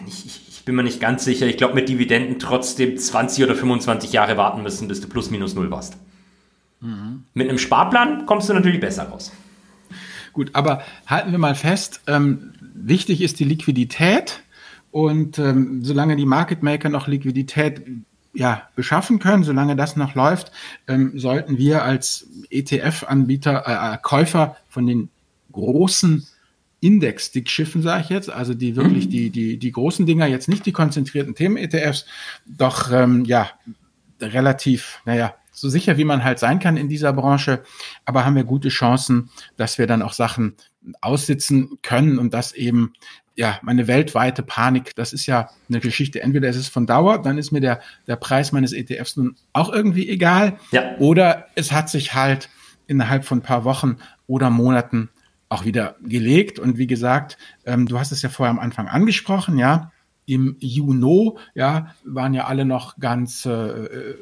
ich, 0.08 0.48
ich 0.48 0.66
bin 0.66 0.76
mir 0.76 0.84
nicht 0.84 1.00
ganz 1.00 1.24
sicher, 1.24 1.48
ich 1.48 1.58
glaube 1.58 1.76
mit 1.76 1.90
Dividenden 1.90 2.40
trotzdem 2.40 2.98
20 2.98 3.44
oder 3.44 3.56
25 3.56 4.12
Jahre 4.14 4.38
warten 4.38 4.64
müssen, 4.64 4.88
bis 4.88 5.02
du 5.02 5.08
plus 5.08 5.32
minus 5.32 5.56
null 5.56 5.72
warst. 5.72 5.98
Mhm. 6.82 7.24
Mit 7.34 7.50
einem 7.50 7.58
Sparplan 7.58 8.26
kommst 8.26 8.50
du 8.50 8.54
natürlich 8.54 8.80
besser 8.80 9.10
raus. 9.10 9.32
Gut, 10.34 10.52
aber 10.54 10.84
halten 11.08 11.32
wir 11.32 11.40
mal 11.40 11.56
fest, 11.56 12.02
ähm, 12.08 12.54
wichtig 12.74 13.22
ist 13.22 13.40
die 13.40 13.44
Liquidität 13.44 14.44
und 14.92 15.40
ähm, 15.40 15.84
solange 15.84 16.16
die 16.16 16.26
Market 16.26 16.64
Maker 16.64 16.90
noch 16.90 17.08
Liquidität 17.08 17.82
ja, 18.34 18.70
beschaffen 18.76 19.20
können, 19.20 19.44
solange 19.44 19.76
das 19.76 19.96
noch 19.96 20.16
läuft, 20.16 20.52
ähm, 20.88 21.18
sollten 21.20 21.58
wir 21.58 21.84
als 21.84 22.28
ETF-Anbieter, 22.50 23.64
äh, 23.68 23.96
äh, 23.96 23.98
Käufer 24.02 24.56
von 24.70 24.86
den 24.86 25.10
großen 25.52 26.26
Index-Dickschiffen, 26.82 27.82
sage 27.82 28.04
ich 28.04 28.10
jetzt, 28.10 28.30
also 28.30 28.54
die 28.54 28.76
wirklich 28.76 29.08
die, 29.08 29.30
die, 29.30 29.58
die 29.58 29.72
großen 29.72 30.06
Dinger, 30.06 30.26
jetzt 30.28 30.50
nicht 30.50 30.66
die 30.66 30.72
konzentrierten 30.72 31.36
Themen-ETFs, 31.36 32.06
doch 32.46 32.92
ähm, 32.92 33.24
ja, 33.26 33.50
relativ, 34.20 35.00
naja, 35.06 35.36
so 35.52 35.70
sicher 35.70 35.98
wie 35.98 36.06
man 36.06 36.24
halt 36.24 36.40
sein 36.40 36.60
kann 36.60 36.78
in 36.78 36.90
dieser 36.90 37.14
Branche, 37.14 37.64
aber 38.06 38.26
haben 38.26 38.36
wir 38.36 38.44
gute 38.44 38.70
Chancen, 38.70 39.30
dass 39.58 39.78
wir 39.78 39.86
dann 39.86 40.02
auch 40.02 40.14
Sachen 40.14 40.56
aussitzen 41.02 41.78
können 41.84 42.18
und 42.18 42.34
das 42.34 42.54
eben 42.54 42.94
ja, 43.36 43.60
meine 43.62 43.88
weltweite 43.88 44.44
Panik, 44.44 44.94
das 44.96 45.14
ist 45.14 45.26
ja 45.26 45.50
eine 45.70 45.80
Geschichte. 45.80 46.22
Entweder 46.22 46.50
ist 46.50 46.58
es 46.58 46.68
von 46.68 46.86
Dauer, 46.86 47.22
dann 47.22 47.38
ist 47.38 47.52
mir 47.52 47.62
der, 47.62 47.80
der 48.06 48.18
Preis 48.18 48.52
meines 48.52 48.74
ETFs 48.74 49.16
nun 49.16 49.36
auch 49.54 49.72
irgendwie 49.72 50.10
egal. 50.10 50.58
Ja. 50.72 50.98
Oder 50.98 51.48
es 51.56 51.72
hat 51.72 51.90
sich 51.90 52.14
halt 52.14 52.50
innerhalb 52.88 53.24
von 53.24 53.40
ein 53.40 53.44
paar 53.44 53.64
Wochen 53.64 53.98
oder 54.28 54.50
Monaten 54.50 55.10
auch 55.52 55.66
wieder 55.66 55.98
gelegt. 56.02 56.60
Und 56.60 56.78
wie 56.78 56.88
gesagt, 56.88 57.38
ähm, 57.66 57.86
du 57.86 58.00
hast 58.00 58.12
es 58.14 58.22
ja 58.22 58.30
vorher 58.30 58.52
am 58.52 58.60
Anfang 58.60 58.88
angesprochen, 58.88 59.58
ja. 59.58 59.92
im 60.26 60.56
Juni, 60.60 61.34
ja, 61.56 61.94
waren 62.06 62.34
ja 62.34 62.46
alle 62.46 62.64
noch 62.64 62.98
ganz 63.00 63.46
äh, 63.46 63.52
äh, 63.52 64.16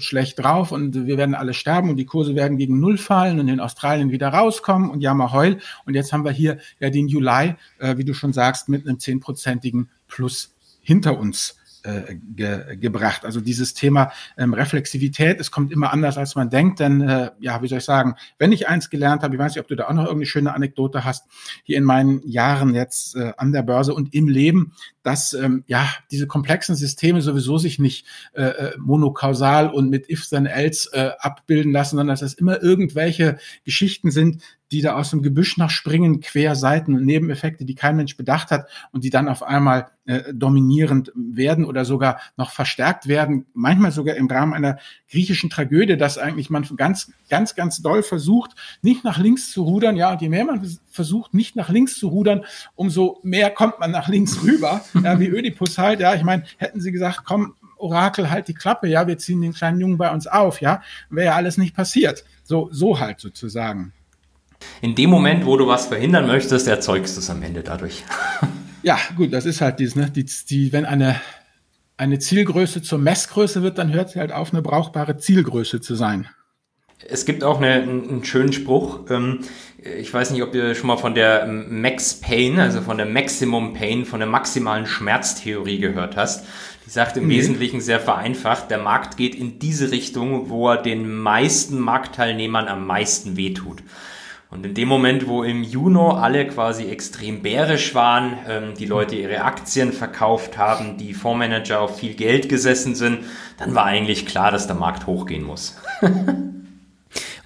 schlecht 0.00 0.38
drauf 0.38 0.70
und 0.70 0.94
wir 1.06 1.18
werden 1.18 1.34
alle 1.34 1.54
sterben 1.54 1.90
und 1.90 1.96
die 1.96 2.04
Kurse 2.04 2.36
werden 2.36 2.56
gegen 2.56 2.78
Null 2.78 2.98
fallen 2.98 3.40
und 3.40 3.48
in 3.48 3.58
Australien 3.58 4.12
wieder 4.12 4.28
rauskommen 4.28 4.88
und 4.88 5.00
jammer 5.00 5.32
heul. 5.32 5.58
Und 5.86 5.94
jetzt 5.94 6.12
haben 6.12 6.24
wir 6.24 6.30
hier 6.30 6.58
ja 6.78 6.88
den 6.88 7.08
Juli, 7.08 7.56
äh, 7.78 7.96
wie 7.96 8.04
du 8.04 8.14
schon 8.14 8.32
sagst, 8.32 8.68
mit 8.68 8.86
einem 8.86 9.00
zehnprozentigen 9.00 9.90
Plus 10.06 10.54
hinter 10.82 11.18
uns 11.18 11.56
äh, 11.86 12.16
ge, 12.34 12.76
gebracht. 12.76 13.24
Also 13.24 13.40
dieses 13.40 13.74
Thema 13.74 14.10
ähm, 14.36 14.54
Reflexivität, 14.54 15.40
es 15.40 15.50
kommt 15.50 15.72
immer 15.72 15.92
anders, 15.92 16.18
als 16.18 16.34
man 16.34 16.50
denkt. 16.50 16.80
Denn 16.80 17.00
äh, 17.00 17.30
ja, 17.38 17.62
wie 17.62 17.68
soll 17.68 17.78
ich 17.78 17.84
sagen, 17.84 18.16
wenn 18.38 18.52
ich 18.52 18.68
eins 18.68 18.90
gelernt 18.90 19.22
habe, 19.22 19.34
ich 19.34 19.40
weiß 19.40 19.54
nicht, 19.54 19.60
ob 19.60 19.68
du 19.68 19.76
da 19.76 19.84
auch 19.84 19.92
noch 19.92 20.04
irgendeine 20.04 20.26
schöne 20.26 20.54
Anekdote 20.54 21.04
hast, 21.04 21.26
hier 21.62 21.78
in 21.78 21.84
meinen 21.84 22.26
Jahren 22.28 22.74
jetzt 22.74 23.14
äh, 23.16 23.32
an 23.36 23.52
der 23.52 23.62
Börse 23.62 23.94
und 23.94 24.14
im 24.14 24.28
Leben, 24.28 24.72
dass 25.02 25.32
ähm, 25.32 25.62
ja 25.66 25.88
diese 26.10 26.26
komplexen 26.26 26.74
Systeme 26.74 27.22
sowieso 27.22 27.58
sich 27.58 27.78
nicht 27.78 28.06
äh, 28.32 28.42
äh 28.42 28.72
monokausal 28.78 29.70
und 29.70 29.88
mit 29.88 30.10
ifs 30.10 30.30
then 30.30 30.46
else 30.46 30.90
äh, 30.92 31.10
abbilden 31.20 31.72
lassen, 31.72 31.96
sondern 31.96 32.08
dass 32.08 32.22
es 32.22 32.34
immer 32.34 32.62
irgendwelche 32.62 33.38
Geschichten 33.64 34.10
sind, 34.10 34.42
die 34.72 34.80
da 34.80 34.94
aus 34.94 35.10
dem 35.10 35.22
Gebüsch 35.22 35.56
nach 35.56 35.70
springen, 35.70 36.20
Querseiten 36.20 36.94
und 36.94 37.04
Nebeneffekte, 37.04 37.64
die 37.64 37.74
kein 37.74 37.96
Mensch 37.96 38.16
bedacht 38.16 38.50
hat 38.50 38.68
und 38.92 39.04
die 39.04 39.10
dann 39.10 39.28
auf 39.28 39.42
einmal 39.42 39.90
äh, 40.06 40.32
dominierend 40.32 41.12
werden 41.14 41.64
oder 41.64 41.84
sogar 41.84 42.20
noch 42.36 42.50
verstärkt 42.50 43.06
werden, 43.06 43.46
manchmal 43.54 43.92
sogar 43.92 44.16
im 44.16 44.28
Rahmen 44.28 44.54
einer 44.54 44.78
griechischen 45.10 45.50
Tragödie, 45.50 45.96
dass 45.96 46.18
eigentlich 46.18 46.50
man 46.50 46.66
ganz, 46.76 47.12
ganz, 47.28 47.54
ganz 47.54 47.82
doll 47.82 48.02
versucht, 48.02 48.52
nicht 48.82 49.04
nach 49.04 49.18
links 49.18 49.50
zu 49.50 49.62
rudern, 49.62 49.96
ja, 49.96 50.12
und 50.12 50.22
je 50.22 50.28
mehr 50.28 50.44
man 50.44 50.66
versucht, 50.90 51.34
nicht 51.34 51.56
nach 51.56 51.68
links 51.68 51.98
zu 51.98 52.08
rudern, 52.08 52.44
umso 52.74 53.20
mehr 53.22 53.50
kommt 53.50 53.78
man 53.78 53.90
nach 53.90 54.08
links 54.08 54.42
rüber, 54.42 54.84
ja, 55.02 55.18
wie 55.20 55.28
Ödipus 55.28 55.78
halt, 55.78 56.00
ja, 56.00 56.14
ich 56.14 56.22
meine, 56.22 56.44
hätten 56.56 56.80
sie 56.80 56.92
gesagt, 56.92 57.22
komm, 57.24 57.54
Orakel, 57.78 58.30
halt 58.30 58.48
die 58.48 58.54
Klappe, 58.54 58.88
ja, 58.88 59.06
wir 59.06 59.18
ziehen 59.18 59.40
den 59.40 59.52
kleinen 59.52 59.80
Jungen 59.80 59.98
bei 59.98 60.10
uns 60.10 60.26
auf, 60.26 60.60
ja, 60.60 60.82
wäre 61.10 61.26
ja 61.26 61.34
alles 61.34 61.58
nicht 61.58 61.74
passiert. 61.74 62.24
So, 62.42 62.68
so 62.72 62.98
halt 62.98 63.20
sozusagen. 63.20 63.92
In 64.82 64.94
dem 64.94 65.10
Moment, 65.10 65.46
wo 65.46 65.56
du 65.56 65.66
was 65.66 65.86
verhindern 65.86 66.26
möchtest, 66.26 66.68
erzeugst 66.68 67.16
du 67.16 67.20
es 67.20 67.30
am 67.30 67.42
Ende 67.42 67.62
dadurch. 67.62 68.04
Ja, 68.82 68.98
gut, 69.16 69.32
das 69.32 69.46
ist 69.46 69.60
halt 69.60 69.80
dies, 69.80 69.96
ne? 69.96 70.10
Die, 70.14 70.24
die, 70.48 70.72
wenn 70.72 70.84
eine, 70.84 71.20
eine 71.96 72.18
Zielgröße 72.18 72.82
zur 72.82 72.98
Messgröße 72.98 73.62
wird, 73.62 73.78
dann 73.78 73.92
hört 73.92 74.10
sie 74.10 74.20
halt 74.20 74.32
auf, 74.32 74.52
eine 74.52 74.62
brauchbare 74.62 75.16
Zielgröße 75.16 75.80
zu 75.80 75.94
sein. 75.96 76.28
Es 77.08 77.24
gibt 77.24 77.44
auch 77.44 77.58
eine, 77.58 77.82
einen 77.82 78.24
schönen 78.24 78.52
Spruch. 78.52 79.10
Ähm, 79.10 79.40
ich 79.78 80.12
weiß 80.12 80.30
nicht, 80.30 80.42
ob 80.42 80.54
ihr 80.54 80.74
schon 80.74 80.86
mal 80.86 80.96
von 80.96 81.14
der 81.14 81.46
Max 81.46 82.14
Pain, 82.20 82.58
also 82.58 82.80
von 82.80 82.96
der 82.96 83.06
Maximum 83.06 83.74
Pain, 83.74 84.04
von 84.04 84.20
der 84.20 84.28
maximalen 84.28 84.86
Schmerztheorie 84.86 85.78
gehört 85.78 86.16
hast. 86.16 86.46
Die 86.86 86.90
sagt 86.90 87.16
im 87.16 87.24
mhm. 87.24 87.30
Wesentlichen 87.30 87.80
sehr 87.80 88.00
vereinfacht, 88.00 88.70
der 88.70 88.78
Markt 88.78 89.16
geht 89.16 89.34
in 89.34 89.58
diese 89.58 89.90
Richtung, 89.90 90.48
wo 90.48 90.70
er 90.70 90.76
den 90.76 91.12
meisten 91.16 91.78
Marktteilnehmern 91.78 92.68
am 92.68 92.86
meisten 92.86 93.36
wehtut. 93.36 93.82
Und 94.48 94.64
in 94.64 94.74
dem 94.74 94.88
Moment, 94.88 95.26
wo 95.26 95.42
im 95.42 95.64
Juni 95.64 95.98
alle 95.98 96.46
quasi 96.46 96.84
extrem 96.84 97.42
bärisch 97.42 97.94
waren, 97.94 98.38
ähm, 98.48 98.74
die 98.78 98.86
Leute 98.86 99.16
ihre 99.16 99.42
Aktien 99.42 99.92
verkauft 99.92 100.56
haben, 100.56 100.98
die 100.98 101.14
Fondsmanager 101.14 101.80
auf 101.80 101.98
viel 101.98 102.14
Geld 102.14 102.48
gesessen 102.48 102.94
sind, 102.94 103.20
dann 103.58 103.74
war 103.74 103.84
eigentlich 103.84 104.24
klar, 104.24 104.52
dass 104.52 104.66
der 104.66 104.76
Markt 104.76 105.06
hochgehen 105.06 105.42
muss. 105.42 105.76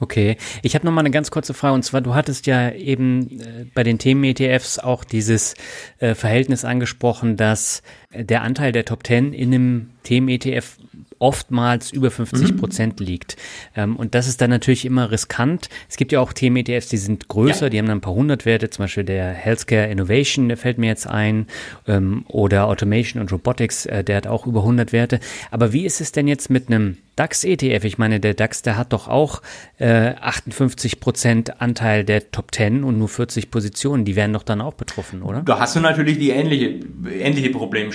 Okay, 0.02 0.38
ich 0.62 0.74
habe 0.74 0.86
noch 0.86 0.92
mal 0.92 1.00
eine 1.00 1.10
ganz 1.10 1.30
kurze 1.30 1.52
Frage 1.52 1.74
und 1.74 1.82
zwar 1.82 2.00
du 2.00 2.14
hattest 2.14 2.46
ja 2.46 2.70
eben 2.70 3.38
äh, 3.38 3.66
bei 3.74 3.82
den 3.82 3.98
Themen 3.98 4.24
ETFs 4.24 4.78
auch 4.78 5.04
dieses 5.04 5.54
äh, 5.98 6.14
Verhältnis 6.14 6.64
angesprochen, 6.64 7.36
dass 7.36 7.82
der 8.12 8.42
Anteil 8.42 8.72
der 8.72 8.84
Top 8.84 9.06
10 9.06 9.32
in 9.32 9.54
einem 9.54 9.90
Themen 10.02 10.28
ETF 10.28 10.78
oftmals 11.20 11.92
über 11.92 12.10
50 12.10 12.52
mhm. 12.52 12.56
Prozent 12.56 12.98
mhm. 12.98 13.06
liegt. 13.06 13.36
Ähm, 13.76 13.96
und 13.96 14.14
das 14.14 14.26
ist 14.26 14.40
dann 14.40 14.50
natürlich 14.50 14.84
immer 14.84 15.10
riskant. 15.10 15.68
Es 15.88 15.96
gibt 15.96 16.12
ja 16.12 16.20
auch 16.20 16.32
Themen-ETFs, 16.32 16.88
die 16.88 16.96
sind 16.96 17.28
größer, 17.28 17.66
ja. 17.66 17.70
die 17.70 17.78
haben 17.78 17.86
dann 17.86 17.98
ein 17.98 18.00
paar 18.00 18.14
hundert 18.14 18.46
Werte, 18.46 18.70
zum 18.70 18.84
Beispiel 18.84 19.04
der 19.04 19.30
Healthcare 19.32 19.88
Innovation, 19.88 20.48
der 20.48 20.56
fällt 20.56 20.78
mir 20.78 20.86
jetzt 20.86 21.06
ein, 21.06 21.46
ähm, 21.86 22.24
oder 22.26 22.66
Automation 22.66 23.20
und 23.20 23.30
Robotics, 23.30 23.86
äh, 23.86 24.02
der 24.02 24.16
hat 24.16 24.26
auch 24.26 24.46
über 24.46 24.60
100 24.60 24.92
Werte. 24.92 25.20
Aber 25.50 25.72
wie 25.72 25.84
ist 25.84 26.00
es 26.00 26.10
denn 26.10 26.26
jetzt 26.26 26.48
mit 26.48 26.68
einem 26.68 26.96
DAX-ETF? 27.16 27.84
Ich 27.84 27.98
meine, 27.98 28.18
der 28.18 28.32
DAX, 28.32 28.62
der 28.62 28.78
hat 28.78 28.94
doch 28.94 29.06
auch 29.06 29.42
äh, 29.78 30.14
58 30.14 31.00
Prozent 31.00 31.60
Anteil 31.60 32.04
der 32.04 32.30
Top 32.30 32.54
10 32.54 32.82
und 32.82 32.98
nur 32.98 33.08
40 33.08 33.50
Positionen. 33.50 34.06
Die 34.06 34.16
werden 34.16 34.32
doch 34.32 34.42
dann 34.42 34.62
auch 34.62 34.74
betroffen, 34.74 35.22
oder? 35.22 35.42
Da 35.42 35.58
hast 35.58 35.76
du 35.76 35.80
natürlich 35.80 36.18
die 36.18 36.30
ähnliche, 36.30 36.80
ähnliche 37.12 37.50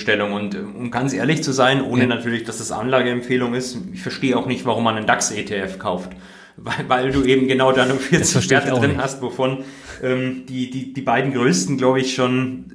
Problemstellung. 0.06 0.34
Und 0.34 0.56
um 0.56 0.92
ganz 0.92 1.14
ehrlich 1.14 1.44
zu 1.44 1.52
sein, 1.52 1.82
ohne 1.84 2.04
ja. 2.04 2.08
natürlich, 2.08 2.44
dass 2.44 2.60
das 2.60 2.72
Anlageempfehlung 2.72 3.54
ist, 3.54 3.78
ich 3.94 4.02
verstehe 4.02 4.38
auch 4.38 4.46
nicht, 4.46 4.66
warum 4.66 4.84
man 4.84 4.96
einen 4.96 5.08
DAX-ETF 5.08 5.80
kauft. 5.80 6.12
Weil, 6.58 6.88
weil 6.88 7.12
du 7.12 7.24
eben 7.24 7.48
genau 7.48 7.74
da 7.74 7.86
nur 7.86 7.98
40 7.98 8.50
Werte 8.50 8.72
drin 8.72 8.92
nicht. 8.92 9.02
hast, 9.02 9.22
wovon 9.22 9.66
ähm, 10.02 10.46
die, 10.48 10.70
die, 10.70 10.94
die 10.94 11.02
beiden 11.02 11.34
größten, 11.34 11.78
glaube 11.78 12.00
ich, 12.00 12.16
schon 12.16 12.72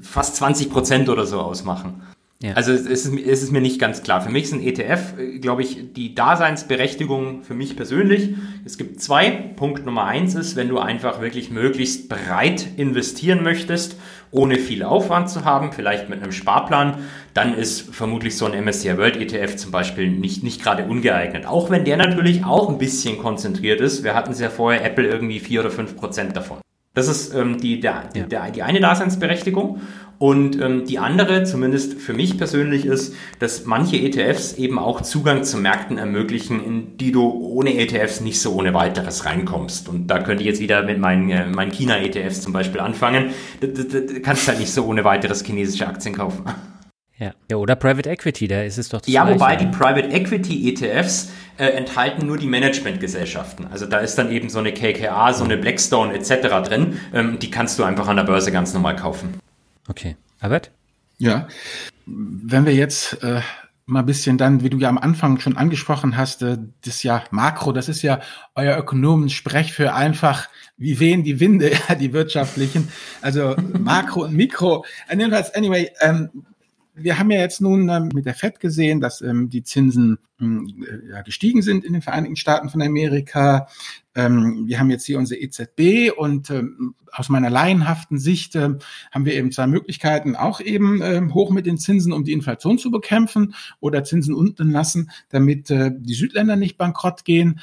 fast 0.00 0.36
20 0.36 0.70
Prozent 0.70 1.08
oder 1.08 1.26
so 1.26 1.40
ausmachen. 1.40 2.02
Ja. 2.42 2.52
Also 2.52 2.72
es 2.72 2.82
ist, 2.82 3.06
es 3.06 3.42
ist 3.42 3.52
mir 3.52 3.60
nicht 3.60 3.80
ganz 3.80 4.02
klar. 4.02 4.20
Für 4.20 4.30
mich 4.30 4.44
ist 4.44 4.52
ein 4.52 4.62
ETF, 4.62 5.14
glaube 5.40 5.62
ich, 5.62 5.94
die 5.94 6.14
Daseinsberechtigung 6.14 7.42
für 7.42 7.54
mich 7.54 7.74
persönlich. 7.74 8.34
Es 8.64 8.76
gibt 8.76 9.00
zwei. 9.00 9.30
Punkt 9.30 9.86
Nummer 9.86 10.04
eins 10.04 10.34
ist, 10.34 10.54
wenn 10.54 10.68
du 10.68 10.78
einfach 10.78 11.22
wirklich 11.22 11.50
möglichst 11.50 12.08
breit 12.08 12.66
investieren 12.76 13.42
möchtest, 13.42 13.96
ohne 14.34 14.56
viel 14.56 14.82
Aufwand 14.82 15.30
zu 15.30 15.44
haben, 15.44 15.72
vielleicht 15.72 16.08
mit 16.08 16.22
einem 16.22 16.32
Sparplan, 16.32 16.98
dann 17.34 17.54
ist 17.54 17.94
vermutlich 17.94 18.36
so 18.36 18.46
ein 18.46 18.64
MSCI 18.64 18.98
World 18.98 19.16
ETF 19.16 19.56
zum 19.56 19.70
Beispiel 19.70 20.10
nicht, 20.10 20.42
nicht 20.42 20.62
gerade 20.62 20.84
ungeeignet. 20.84 21.46
Auch 21.46 21.70
wenn 21.70 21.84
der 21.84 21.96
natürlich 21.96 22.44
auch 22.44 22.68
ein 22.68 22.78
bisschen 22.78 23.18
konzentriert 23.18 23.80
ist. 23.80 24.02
Wir 24.02 24.14
hatten 24.14 24.32
es 24.32 24.40
ja 24.40 24.50
vorher, 24.50 24.84
Apple 24.84 25.06
irgendwie 25.06 25.38
vier 25.38 25.60
oder 25.60 25.70
fünf 25.70 25.96
Prozent 25.96 26.36
davon. 26.36 26.58
Das 26.94 27.08
ist 27.08 27.34
ähm, 27.34 27.60
die, 27.60 27.80
der, 27.80 28.04
ja. 28.14 28.24
der, 28.24 28.50
die 28.50 28.62
eine 28.62 28.80
Daseinsberechtigung. 28.80 29.80
Und 30.18 30.60
ähm, 30.60 30.84
die 30.86 31.00
andere, 31.00 31.42
zumindest 31.42 31.94
für 31.94 32.14
mich 32.14 32.38
persönlich, 32.38 32.86
ist, 32.86 33.14
dass 33.40 33.66
manche 33.66 33.96
ETFs 33.96 34.54
eben 34.54 34.78
auch 34.78 35.00
Zugang 35.00 35.42
zu 35.42 35.58
Märkten 35.58 35.98
ermöglichen, 35.98 36.64
in 36.64 36.96
die 36.96 37.10
du 37.10 37.28
ohne 37.28 37.76
ETFs 37.76 38.20
nicht 38.20 38.40
so 38.40 38.54
ohne 38.54 38.72
weiteres 38.74 39.26
reinkommst. 39.26 39.88
Und 39.88 40.06
da 40.06 40.20
könnte 40.20 40.44
ich 40.44 40.48
jetzt 40.48 40.60
wieder 40.60 40.84
mit 40.84 40.98
meinen, 40.98 41.28
äh, 41.30 41.46
meinen 41.46 41.72
China-ETFs 41.72 42.42
zum 42.42 42.52
Beispiel 42.52 42.80
anfangen. 42.80 43.30
Du, 43.60 44.20
kannst 44.22 44.46
halt 44.46 44.60
nicht 44.60 44.72
so 44.72 44.86
ohne 44.86 45.02
weiteres 45.04 45.44
chinesische 45.44 45.86
Aktien 45.86 46.14
kaufen. 46.14 46.44
Ja. 47.18 47.32
ja, 47.50 47.56
oder 47.56 47.76
Private 47.76 48.10
Equity, 48.10 48.48
da 48.48 48.62
ist 48.62 48.76
es 48.76 48.88
doch 48.88 49.00
das 49.00 49.08
Ja, 49.08 49.24
Gleiche. 49.24 49.40
wobei 49.40 49.56
die 49.56 49.66
Private 49.66 50.08
Equity 50.08 50.68
ETFs 50.68 51.30
äh, 51.58 51.66
enthalten 51.66 52.26
nur 52.26 52.38
die 52.38 52.46
Managementgesellschaften. 52.48 53.66
Also 53.70 53.86
da 53.86 53.98
ist 53.98 54.16
dann 54.16 54.32
eben 54.32 54.48
so 54.48 54.58
eine 54.58 54.72
KKA, 54.72 55.32
so 55.32 55.44
eine 55.44 55.56
Blackstone 55.56 56.12
etc. 56.12 56.66
drin. 56.68 56.98
Ähm, 57.12 57.38
die 57.38 57.50
kannst 57.50 57.78
du 57.78 57.84
einfach 57.84 58.08
an 58.08 58.16
der 58.16 58.24
Börse 58.24 58.50
ganz 58.50 58.74
normal 58.74 58.96
kaufen. 58.96 59.34
Okay. 59.88 60.16
Albert? 60.40 60.70
Ja. 61.18 61.46
Wenn 62.06 62.66
wir 62.66 62.74
jetzt 62.74 63.22
äh, 63.22 63.40
mal 63.86 64.00
ein 64.00 64.06
bisschen 64.06 64.36
dann, 64.36 64.62
wie 64.62 64.70
du 64.70 64.78
ja 64.78 64.88
am 64.88 64.98
Anfang 64.98 65.38
schon 65.38 65.56
angesprochen 65.56 66.16
hast, 66.16 66.42
äh, 66.42 66.58
das 66.84 67.04
ja 67.04 67.22
Makro, 67.30 67.72
das 67.72 67.88
ist 67.88 68.02
ja 68.02 68.20
euer 68.56 68.76
Ökonomen-Sprech 68.76 69.72
für 69.72 69.94
einfach, 69.94 70.48
wie 70.76 70.98
wehen 70.98 71.22
die 71.22 71.38
Winde, 71.38 71.70
die 72.00 72.12
wirtschaftlichen, 72.12 72.88
also 73.22 73.54
Makro 73.78 74.24
und 74.24 74.34
Mikro. 74.34 74.84
Jedenfalls, 75.08 75.54
anyway, 75.54 75.90
ähm, 76.00 76.30
wir 76.94 77.18
haben 77.18 77.30
ja 77.30 77.40
jetzt 77.40 77.60
nun 77.60 77.88
ähm, 77.88 78.08
mit 78.14 78.26
der 78.26 78.34
FED 78.34 78.60
gesehen, 78.60 79.00
dass 79.00 79.20
ähm, 79.20 79.50
die 79.50 79.62
Zinsen 79.62 80.18
ähm, 80.40 80.84
ja, 81.10 81.22
gestiegen 81.22 81.62
sind 81.62 81.84
in 81.84 81.92
den 81.92 82.02
Vereinigten 82.02 82.36
Staaten 82.36 82.68
von 82.68 82.82
Amerika. 82.82 83.68
Ähm, 84.14 84.64
wir 84.66 84.78
haben 84.78 84.90
jetzt 84.90 85.04
hier 85.04 85.18
unsere 85.18 85.40
EZB 85.40 86.12
und 86.16 86.52
aus 87.14 87.28
meiner 87.28 87.50
laienhaften 87.50 88.18
Sicht 88.18 88.56
äh, 88.56 88.70
haben 89.12 89.24
wir 89.24 89.34
eben 89.34 89.52
zwei 89.52 89.66
Möglichkeiten, 89.66 90.36
auch 90.36 90.60
eben 90.60 91.00
äh, 91.00 91.22
hoch 91.32 91.50
mit 91.50 91.66
den 91.66 91.78
Zinsen, 91.78 92.12
um 92.12 92.24
die 92.24 92.32
Inflation 92.32 92.78
zu 92.78 92.90
bekämpfen 92.90 93.54
oder 93.80 94.04
Zinsen 94.04 94.34
unten 94.34 94.70
lassen, 94.70 95.10
damit 95.30 95.70
äh, 95.70 95.92
die 95.96 96.14
Südländer 96.14 96.56
nicht 96.56 96.76
bankrott 96.76 97.24
gehen. 97.24 97.60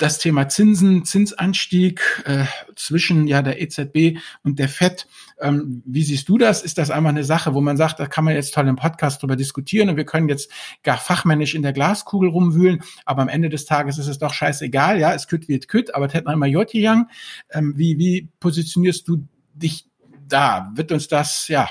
Das 0.00 0.16
Thema 0.16 0.48
Zinsen, 0.48 1.04
Zinsanstieg 1.04 2.00
äh, 2.24 2.46
zwischen 2.74 3.26
ja 3.26 3.42
der 3.42 3.60
EZB 3.60 4.18
und 4.42 4.58
der 4.58 4.70
FED. 4.70 5.06
Ähm, 5.42 5.82
wie 5.84 6.02
siehst 6.02 6.26
du 6.30 6.38
das? 6.38 6.62
Ist 6.62 6.78
das 6.78 6.90
einmal 6.90 7.10
eine 7.10 7.22
Sache, 7.22 7.52
wo 7.52 7.60
man 7.60 7.76
sagt, 7.76 8.00
da 8.00 8.06
kann 8.06 8.24
man 8.24 8.34
jetzt 8.34 8.54
toll 8.54 8.66
im 8.66 8.76
Podcast 8.76 9.20
drüber 9.20 9.36
diskutieren 9.36 9.90
und 9.90 9.98
wir 9.98 10.06
können 10.06 10.30
jetzt 10.30 10.50
gar 10.84 10.96
fachmännisch 10.96 11.54
in 11.54 11.60
der 11.60 11.74
Glaskugel 11.74 12.30
rumwühlen, 12.30 12.82
aber 13.04 13.20
am 13.20 13.28
Ende 13.28 13.50
des 13.50 13.66
Tages 13.66 13.98
ist 13.98 14.06
es 14.06 14.16
doch 14.16 14.32
scheißegal, 14.32 14.98
ja, 14.98 15.12
es 15.12 15.28
kütt 15.28 15.50
es 15.50 15.68
kütt, 15.68 15.94
aber 15.94 16.08
hätten 16.08 16.28
einmal 16.28 16.48
Jotjang. 16.48 17.10
Ähm, 17.50 17.74
wie, 17.76 17.98
wie 17.98 18.30
positionierst 18.40 19.06
du 19.06 19.28
dich 19.52 19.84
da? 20.26 20.72
Wird 20.76 20.92
uns 20.92 21.08
das, 21.08 21.46
ja, 21.48 21.68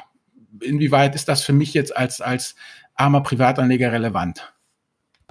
inwieweit 0.61 1.15
ist 1.15 1.29
das 1.29 1.41
für 1.41 1.53
mich 1.53 1.73
jetzt 1.73 1.97
als, 1.97 2.21
als 2.21 2.53
armer 2.93 3.23
Privatanleger 3.23 3.91
relevant? 3.91 4.53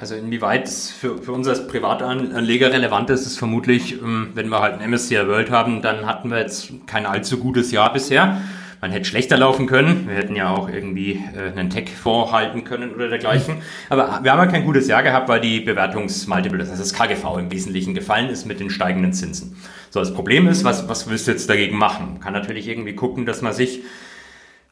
Also 0.00 0.14
inwieweit 0.14 0.68
es 0.68 0.92
für, 0.92 1.18
für 1.18 1.32
uns 1.32 1.48
als 1.48 1.66
Privatanleger 1.66 2.72
relevant 2.72 3.10
ist, 3.10 3.26
ist 3.26 3.36
vermutlich, 3.36 4.00
ähm, 4.00 4.30
wenn 4.34 4.48
wir 4.48 4.60
halt 4.60 4.80
ein 4.80 4.88
MSCI 4.88 5.26
World 5.26 5.50
haben, 5.50 5.82
dann 5.82 6.06
hatten 6.06 6.30
wir 6.30 6.38
jetzt 6.38 6.70
kein 6.86 7.04
allzu 7.04 7.38
gutes 7.38 7.72
Jahr 7.72 7.92
bisher. 7.92 8.40
Man 8.80 8.92
hätte 8.92 9.06
schlechter 9.06 9.36
laufen 9.36 9.66
können. 9.66 10.06
Wir 10.06 10.14
hätten 10.14 10.36
ja 10.36 10.50
auch 10.50 10.68
irgendwie 10.68 11.20
äh, 11.34 11.50
einen 11.50 11.68
Tech-Fonds 11.68 12.30
halten 12.30 12.62
können 12.62 12.94
oder 12.94 13.08
dergleichen. 13.08 13.56
Aber 13.88 14.20
wir 14.22 14.30
haben 14.30 14.38
ja 14.38 14.46
kein 14.46 14.64
gutes 14.64 14.86
Jahr 14.86 15.02
gehabt, 15.02 15.28
weil 15.28 15.40
die 15.40 15.58
Bewertungsmultiple, 15.58 16.58
das 16.58 16.70
heißt 16.70 16.80
das 16.80 16.92
KGV 16.92 17.36
im 17.36 17.50
Wesentlichen 17.50 17.92
gefallen 17.92 18.28
ist 18.28 18.46
mit 18.46 18.60
den 18.60 18.70
steigenden 18.70 19.12
Zinsen. 19.12 19.56
So, 19.90 19.98
das 19.98 20.14
Problem 20.14 20.46
ist, 20.46 20.62
was, 20.62 20.88
was 20.88 21.10
willst 21.10 21.26
du 21.26 21.32
jetzt 21.32 21.50
dagegen 21.50 21.76
machen? 21.76 22.12
Man 22.12 22.20
kann 22.20 22.34
natürlich 22.34 22.68
irgendwie 22.68 22.94
gucken, 22.94 23.26
dass 23.26 23.42
man 23.42 23.52
sich 23.52 23.80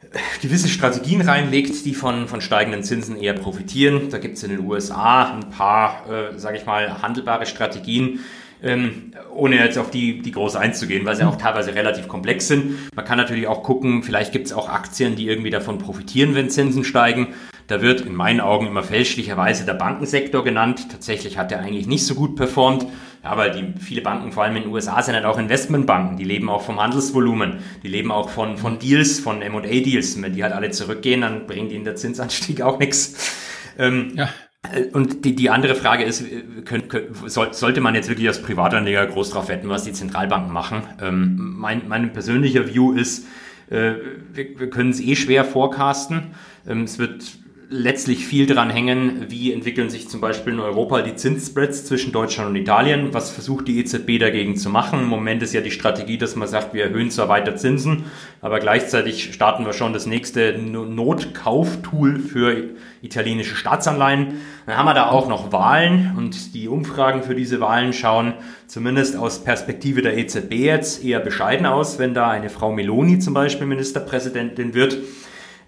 gewisse 0.42 0.68
Strategien 0.68 1.20
reinlegt, 1.20 1.84
die 1.84 1.94
von, 1.94 2.28
von 2.28 2.40
steigenden 2.40 2.82
Zinsen 2.82 3.16
eher 3.16 3.32
profitieren. 3.32 4.11
Da 4.11 4.18
gibt 4.18 4.36
es 4.36 4.44
in 4.44 4.51
den 4.51 4.61
USA 4.61 5.34
ein 5.34 5.51
paar, 5.51 6.05
äh, 6.11 6.38
sage 6.38 6.59
ich 6.59 6.66
mal, 6.66 7.03
handelbare 7.03 7.47
Strategien, 7.47 8.20
ähm, 8.62 9.12
ohne 9.34 9.57
jetzt 9.57 9.78
auf 9.78 9.90
die, 9.90 10.22
die 10.22 10.32
groß 10.32 10.57
einzugehen, 10.57 11.05
weil 11.05 11.16
sie 11.16 11.24
auch 11.24 11.36
teilweise 11.36 11.74
relativ 11.74 12.09
komplex 12.09 12.49
sind. 12.49 12.94
Man 12.94 13.05
kann 13.05 13.18
natürlich 13.18 13.47
auch 13.47 13.62
gucken, 13.62 14.03
vielleicht 14.03 14.32
gibt 14.32 14.47
es 14.47 14.53
auch 14.53 14.68
Aktien, 14.68 15.16
die 15.16 15.28
irgendwie 15.28 15.51
davon 15.51 15.78
profitieren, 15.78 16.34
wenn 16.34 16.51
Zinsen 16.51 16.84
steigen. 16.84 17.28
Da 17.66 17.82
wird 17.82 18.03
in 18.03 18.14
meinen 18.14 18.40
Augen 18.40 18.66
immer 18.66 18.84
fälschlicherweise 18.84 19.64
der 19.64 19.74
Bankensektor 19.74 20.44
genannt. 20.44 20.86
Tatsächlich 20.90 21.36
hat 21.36 21.51
er 21.51 21.61
eigentlich 21.61 21.86
nicht 21.86 22.07
so 22.07 22.14
gut 22.14 22.36
performt. 22.36 22.86
Ja, 23.27 23.37
weil 23.37 23.51
die, 23.51 23.81
viele 23.81 24.03
Banken, 24.03 24.31
vor 24.31 24.45
allem 24.45 24.55
in 24.55 24.62
den 24.62 24.72
USA, 24.72 25.03
sind 25.03 25.16
halt 25.16 25.24
auch 25.24 25.37
Investmentbanken. 25.37 26.16
Die 26.16 26.22
leben 26.22 26.49
auch 26.49 26.62
vom 26.62 26.81
Handelsvolumen. 26.81 27.59
Die 27.83 27.89
leben 27.89 28.12
auch 28.12 28.29
von, 28.29 28.57
von 28.57 28.79
Deals, 28.79 29.18
von 29.18 29.43
M&A-Deals. 29.43 30.22
Wenn 30.22 30.33
die 30.33 30.45
halt 30.45 30.53
alle 30.53 30.70
zurückgehen, 30.70 31.22
dann 31.22 31.49
bringt 31.49 31.72
ihnen 31.72 31.85
der 31.85 31.97
Zinsanstieg 31.97 32.61
auch 32.62 32.79
nichts. 32.79 33.35
Ähm, 33.81 34.12
ja. 34.14 34.29
Äh, 34.72 34.85
und 34.93 35.24
die, 35.24 35.35
die 35.35 35.51
andere 35.51 35.74
Frage 35.74 36.05
ist, 36.05 36.20
äh, 36.20 36.45
könnt, 36.64 36.89
könnt, 36.89 37.16
soll, 37.29 37.53
sollte 37.53 37.81
man 37.81 37.97
jetzt 37.97 38.09
wirklich 38.09 38.29
als 38.29 38.41
Privatanleger 38.41 39.05
groß 39.09 39.31
drauf 39.31 39.49
wetten, 39.49 39.68
was 39.68 39.83
die 39.83 39.93
Zentralbanken 39.93 40.53
machen? 40.53 40.85
Ähm, 41.03 41.57
mein, 41.59 41.89
mein 41.89 42.12
persönlicher 42.12 42.72
View 42.72 42.93
ist, 42.93 43.27
äh, 43.70 43.95
wir, 44.35 44.61
wir 44.61 44.70
können 44.70 44.91
es 44.91 45.01
eh 45.01 45.16
schwer 45.16 45.45
forecasten. 45.45 46.37
Ähm, 46.64 46.85
es 46.85 47.01
wird 47.01 47.24
letztlich 47.68 48.26
viel 48.26 48.46
dran 48.46 48.70
hängen, 48.70 49.26
wie 49.28 49.52
entwickeln 49.52 49.90
sich 49.90 50.08
zum 50.08 50.20
Beispiel 50.20 50.52
in 50.52 50.60
Europa 50.60 51.02
die 51.02 51.16
Zinsspreads 51.16 51.84
zwischen 51.84 52.12
Deutschland 52.12 52.50
und 52.50 52.56
Italien. 52.56 53.12
Was 53.12 53.30
versucht 53.30 53.66
die 53.66 53.80
EZB 53.80 54.18
dagegen 54.20 54.56
zu 54.56 54.70
machen? 54.70 55.00
Im 55.00 55.08
Moment 55.08 55.42
ist 55.42 55.52
ja 55.52 55.60
die 55.60 55.72
Strategie, 55.72 56.16
dass 56.16 56.36
man 56.36 56.46
sagt, 56.46 56.74
wir 56.74 56.84
erhöhen 56.84 57.10
zwar 57.10 57.28
weiter 57.28 57.56
Zinsen, 57.56 58.04
aber 58.40 58.60
gleichzeitig 58.60 59.34
starten 59.34 59.66
wir 59.66 59.72
schon 59.72 59.92
das 59.92 60.06
nächste 60.06 60.56
Notkauftool 60.58 62.20
für 62.20 62.70
italienische 63.02 63.56
Staatsanleihen. 63.56 64.34
Dann 64.66 64.76
haben 64.76 64.86
wir 64.86 64.94
da 64.94 65.08
auch 65.10 65.28
noch 65.28 65.52
Wahlen 65.52 66.14
und 66.16 66.54
die 66.54 66.68
Umfragen 66.68 67.24
für 67.24 67.34
diese 67.34 67.60
Wahlen 67.60 67.92
schauen 67.92 68.34
zumindest 68.68 69.16
aus 69.16 69.42
Perspektive 69.42 70.02
der 70.02 70.16
EZB 70.16 70.52
jetzt 70.52 71.04
eher 71.04 71.20
bescheiden 71.20 71.66
aus, 71.66 71.98
wenn 71.98 72.14
da 72.14 72.30
eine 72.30 72.48
Frau 72.48 72.72
Meloni 72.72 73.18
zum 73.18 73.34
Beispiel 73.34 73.66
Ministerpräsidentin 73.66 74.74
wird. 74.74 74.98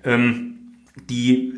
Ähm, 0.05 0.48
die, 1.09 1.55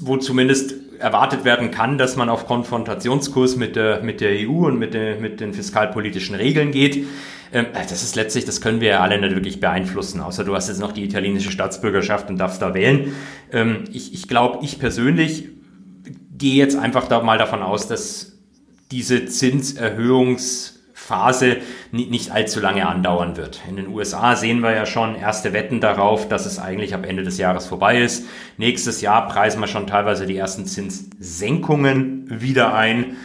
wo 0.00 0.16
zumindest 0.16 0.74
erwartet 0.98 1.44
werden 1.44 1.70
kann, 1.70 1.98
dass 1.98 2.16
man 2.16 2.28
auf 2.28 2.46
Konfrontationskurs 2.46 3.56
mit 3.56 3.76
der, 3.76 4.02
mit 4.02 4.20
der 4.20 4.48
EU 4.48 4.66
und 4.66 4.78
mit, 4.78 4.94
der, 4.94 5.20
mit 5.20 5.40
den 5.40 5.52
fiskalpolitischen 5.52 6.34
Regeln 6.34 6.70
geht. 6.70 7.06
Ähm, 7.52 7.66
das 7.72 8.02
ist 8.02 8.16
letztlich, 8.16 8.44
das 8.44 8.60
können 8.60 8.80
wir 8.80 8.88
ja 8.88 9.00
alle 9.00 9.20
nicht 9.20 9.34
wirklich 9.34 9.60
beeinflussen, 9.60 10.20
außer 10.20 10.44
du 10.44 10.54
hast 10.54 10.68
jetzt 10.68 10.80
noch 10.80 10.92
die 10.92 11.04
italienische 11.04 11.50
Staatsbürgerschaft 11.50 12.30
und 12.30 12.38
darfst 12.38 12.62
da 12.62 12.74
wählen. 12.74 13.12
Ähm, 13.52 13.84
ich 13.92 14.14
ich 14.14 14.28
glaube, 14.28 14.64
ich 14.64 14.78
persönlich 14.78 15.48
gehe 16.38 16.54
jetzt 16.54 16.76
einfach 16.76 17.08
da 17.08 17.22
mal 17.22 17.38
davon 17.38 17.62
aus, 17.62 17.88
dass 17.88 18.38
diese 18.90 19.16
Zinserhöhungs- 19.16 20.71
Phase 21.12 21.58
nicht 21.90 22.30
allzu 22.30 22.58
lange 22.58 22.88
andauern 22.88 23.36
wird. 23.36 23.60
In 23.68 23.76
den 23.76 23.88
USA 23.88 24.34
sehen 24.34 24.60
wir 24.60 24.72
ja 24.72 24.86
schon 24.86 25.14
erste 25.14 25.52
Wetten 25.52 25.78
darauf, 25.78 26.26
dass 26.26 26.46
es 26.46 26.58
eigentlich 26.58 26.94
ab 26.94 27.04
Ende 27.06 27.22
des 27.22 27.36
Jahres 27.36 27.66
vorbei 27.66 28.00
ist. 28.00 28.24
Nächstes 28.56 29.02
Jahr 29.02 29.28
preisen 29.28 29.60
wir 29.60 29.66
schon 29.66 29.86
teilweise 29.86 30.24
die 30.24 30.38
ersten 30.38 30.64
Zinssenkungen 30.64 32.40
wieder 32.40 32.74
ein. 32.74 33.18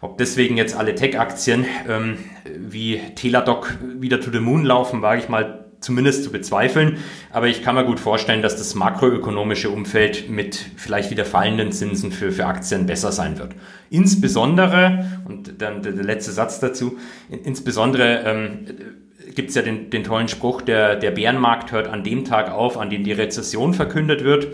Ob 0.00 0.18
deswegen 0.18 0.56
jetzt 0.56 0.76
alle 0.76 0.94
Tech-Aktien 0.94 1.66
ähm, 1.88 2.18
wie 2.44 3.00
Teladoc 3.16 3.76
wieder 3.98 4.20
to 4.20 4.30
the 4.30 4.38
moon 4.38 4.64
laufen, 4.64 5.02
wage 5.02 5.22
ich 5.22 5.28
mal 5.28 5.61
zumindest 5.82 6.24
zu 6.24 6.32
bezweifeln. 6.32 6.98
Aber 7.30 7.48
ich 7.48 7.62
kann 7.62 7.74
mir 7.74 7.84
gut 7.84 8.00
vorstellen, 8.00 8.40
dass 8.40 8.56
das 8.56 8.74
makroökonomische 8.74 9.68
Umfeld 9.70 10.30
mit 10.30 10.64
vielleicht 10.76 11.10
wieder 11.10 11.24
fallenden 11.24 11.72
Zinsen 11.72 12.12
für, 12.12 12.32
für 12.32 12.46
Aktien 12.46 12.86
besser 12.86 13.12
sein 13.12 13.38
wird. 13.38 13.54
Insbesondere, 13.90 15.04
und 15.26 15.60
dann 15.60 15.82
der, 15.82 15.92
der 15.92 16.04
letzte 16.04 16.32
Satz 16.32 16.60
dazu, 16.60 16.98
insbesondere 17.28 18.22
ähm, 18.24 18.66
gibt 19.34 19.50
es 19.50 19.54
ja 19.54 19.62
den, 19.62 19.90
den 19.90 20.04
tollen 20.04 20.28
Spruch, 20.28 20.62
der, 20.62 20.96
der 20.96 21.10
Bärenmarkt 21.10 21.72
hört 21.72 21.88
an 21.88 22.04
dem 22.04 22.24
Tag 22.24 22.50
auf, 22.50 22.78
an 22.78 22.90
dem 22.90 23.04
die 23.04 23.12
Rezession 23.12 23.74
verkündet 23.74 24.24
wird. 24.24 24.48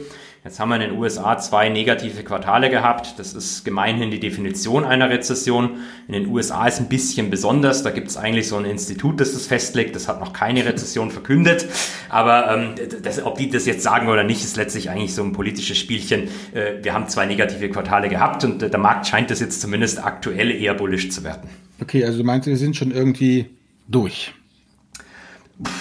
Jetzt 0.48 0.60
haben 0.60 0.70
wir 0.70 0.76
in 0.76 0.80
den 0.80 0.98
USA 0.98 1.36
zwei 1.36 1.68
negative 1.68 2.22
Quartale 2.22 2.70
gehabt. 2.70 3.18
Das 3.18 3.34
ist 3.34 3.66
gemeinhin 3.66 4.10
die 4.10 4.18
Definition 4.18 4.86
einer 4.86 5.10
Rezession. 5.10 5.80
In 6.06 6.14
den 6.14 6.26
USA 6.28 6.66
ist 6.66 6.80
ein 6.80 6.88
bisschen 6.88 7.28
besonders. 7.28 7.82
Da 7.82 7.90
gibt 7.90 8.08
es 8.08 8.16
eigentlich 8.16 8.48
so 8.48 8.56
ein 8.56 8.64
Institut, 8.64 9.20
das 9.20 9.34
das 9.34 9.44
festlegt. 9.44 9.94
Das 9.94 10.08
hat 10.08 10.20
noch 10.20 10.32
keine 10.32 10.64
Rezession 10.64 11.10
verkündet. 11.10 11.66
Aber 12.08 12.50
ähm, 12.50 12.74
das, 13.02 13.22
ob 13.22 13.36
die 13.36 13.50
das 13.50 13.66
jetzt 13.66 13.82
sagen 13.82 14.08
oder 14.08 14.24
nicht, 14.24 14.42
ist 14.42 14.56
letztlich 14.56 14.88
eigentlich 14.88 15.14
so 15.14 15.22
ein 15.22 15.34
politisches 15.34 15.76
Spielchen. 15.76 16.28
Äh, 16.54 16.82
wir 16.82 16.94
haben 16.94 17.08
zwei 17.08 17.26
negative 17.26 17.68
Quartale 17.68 18.08
gehabt 18.08 18.42
und 18.42 18.62
äh, 18.62 18.70
der 18.70 18.80
Markt 18.80 19.06
scheint 19.06 19.30
das 19.30 19.40
jetzt 19.40 19.60
zumindest 19.60 20.02
aktuell 20.02 20.50
eher 20.50 20.72
bullisch 20.72 21.10
zu 21.10 21.24
werden. 21.24 21.50
Okay, 21.82 22.06
also 22.06 22.16
du 22.16 22.24
meinst, 22.24 22.48
wir 22.48 22.56
sind 22.56 22.74
schon 22.74 22.90
irgendwie 22.90 23.50
durch. 23.86 24.32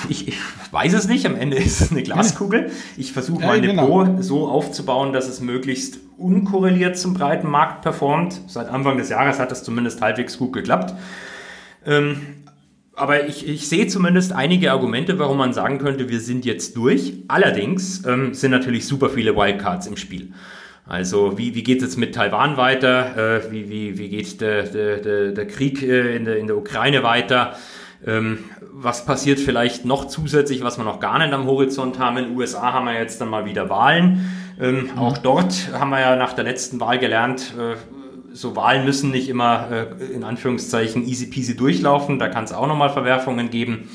Ich, 0.09 0.27
ich, 0.27 0.37
weiß 0.71 0.93
es 0.93 1.07
nicht, 1.07 1.25
am 1.25 1.35
Ende 1.35 1.57
ist 1.57 1.81
es 1.81 1.91
eine 1.91 2.01
Glaskugel. 2.01 2.71
Ich 2.97 3.13
versuche 3.13 3.45
mein 3.45 3.63
ja, 3.63 3.71
genau. 3.71 4.03
Depot 4.03 4.23
so 4.23 4.47
aufzubauen, 4.47 5.13
dass 5.13 5.27
es 5.27 5.39
möglichst 5.39 5.99
unkorreliert 6.17 6.97
zum 6.97 7.13
breiten 7.13 7.47
Markt 7.47 7.83
performt. 7.83 8.41
Seit 8.47 8.69
Anfang 8.69 8.97
des 8.97 9.09
Jahres 9.09 9.39
hat 9.39 9.51
das 9.51 9.63
zumindest 9.63 10.01
halbwegs 10.01 10.37
gut 10.37 10.53
geklappt. 10.53 10.95
Ähm, 11.85 12.21
aber 12.95 13.27
ich, 13.27 13.47
ich 13.47 13.69
sehe 13.69 13.85
zumindest 13.85 14.33
einige 14.33 14.71
Argumente, 14.71 15.19
warum 15.19 15.37
man 15.37 15.53
sagen 15.53 15.77
könnte, 15.77 16.09
wir 16.09 16.19
sind 16.19 16.45
jetzt 16.45 16.75
durch. 16.75 17.13
Allerdings 17.27 18.03
ähm, 18.07 18.33
sind 18.33 18.49
natürlich 18.49 18.87
super 18.87 19.09
viele 19.09 19.35
Wildcards 19.35 19.85
im 19.85 19.97
Spiel. 19.97 20.33
Also 20.87 21.37
wie, 21.37 21.53
wie 21.53 21.63
geht 21.63 21.77
es 21.77 21.89
jetzt 21.89 21.97
mit 21.97 22.15
Taiwan 22.15 22.57
weiter? 22.57 23.43
Äh, 23.45 23.51
wie, 23.51 23.69
wie, 23.69 23.97
wie 23.99 24.09
geht 24.09 24.41
der, 24.41 24.63
der, 24.63 25.31
der, 25.31 25.47
Krieg 25.47 25.83
äh, 25.83 26.15
in, 26.15 26.25
der, 26.25 26.37
in 26.37 26.47
der 26.47 26.57
Ukraine 26.57 27.03
weiter? 27.03 27.55
Ähm, 28.05 28.39
was 28.71 29.05
passiert 29.05 29.39
vielleicht 29.39 29.85
noch 29.85 30.05
zusätzlich, 30.05 30.63
was 30.63 30.77
wir 30.77 30.83
noch 30.83 30.99
gar 30.99 31.17
nicht 31.19 31.33
am 31.33 31.45
Horizont 31.45 31.99
haben? 31.99 32.17
In 32.17 32.25
den 32.25 32.37
USA 32.37 32.73
haben 32.73 32.85
wir 32.85 32.93
jetzt 32.93 33.19
dann 33.19 33.29
mal 33.29 33.45
wieder 33.45 33.69
Wahlen. 33.69 34.29
Ähm, 34.59 34.89
mhm. 34.93 34.97
Auch 34.97 35.17
dort 35.17 35.69
haben 35.73 35.89
wir 35.89 35.99
ja 35.99 36.15
nach 36.15 36.33
der 36.33 36.43
letzten 36.43 36.79
Wahl 36.79 36.99
gelernt, 36.99 37.53
äh, 37.57 37.75
so 38.33 38.55
Wahlen 38.55 38.85
müssen 38.85 39.09
nicht 39.11 39.29
immer 39.29 39.69
äh, 39.71 40.13
in 40.13 40.23
Anführungszeichen 40.23 41.07
easy 41.07 41.27
peasy 41.27 41.57
durchlaufen. 41.57 42.19
Da 42.19 42.29
kann 42.29 42.43
es 42.43 42.53
auch 42.53 42.67
nochmal 42.67 42.89
Verwerfungen 42.89 43.49
geben. 43.49 43.89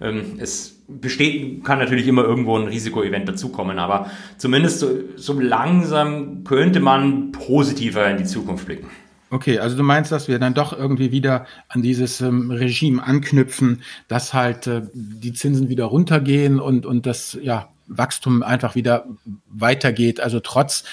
Ähm, 0.00 0.38
es 0.38 0.78
besteht, 0.86 1.64
kann 1.64 1.78
natürlich 1.78 2.06
immer 2.06 2.24
irgendwo 2.24 2.56
ein 2.56 2.68
Risikoevent 2.68 3.28
dazukommen, 3.28 3.78
aber 3.78 4.10
zumindest 4.38 4.80
so, 4.80 4.88
so 5.16 5.38
langsam 5.38 6.44
könnte 6.44 6.80
man 6.80 7.32
positiver 7.32 8.08
in 8.08 8.16
die 8.18 8.24
Zukunft 8.24 8.66
blicken. 8.66 8.88
Okay, 9.30 9.58
also 9.58 9.76
du 9.76 9.82
meinst, 9.82 10.10
dass 10.10 10.26
wir 10.26 10.38
dann 10.38 10.54
doch 10.54 10.72
irgendwie 10.72 11.12
wieder 11.12 11.46
an 11.68 11.82
dieses 11.82 12.20
ähm, 12.22 12.50
Regime 12.50 13.02
anknüpfen, 13.02 13.82
dass 14.08 14.32
halt 14.32 14.66
äh, 14.66 14.82
die 14.94 15.34
Zinsen 15.34 15.68
wieder 15.68 15.84
runtergehen 15.84 16.60
und, 16.60 16.86
und 16.86 17.04
das 17.04 17.38
ja, 17.42 17.68
Wachstum 17.88 18.42
einfach 18.42 18.74
wieder 18.74 19.06
weitergeht. 19.50 20.20
Also 20.20 20.40
trotz 20.40 20.84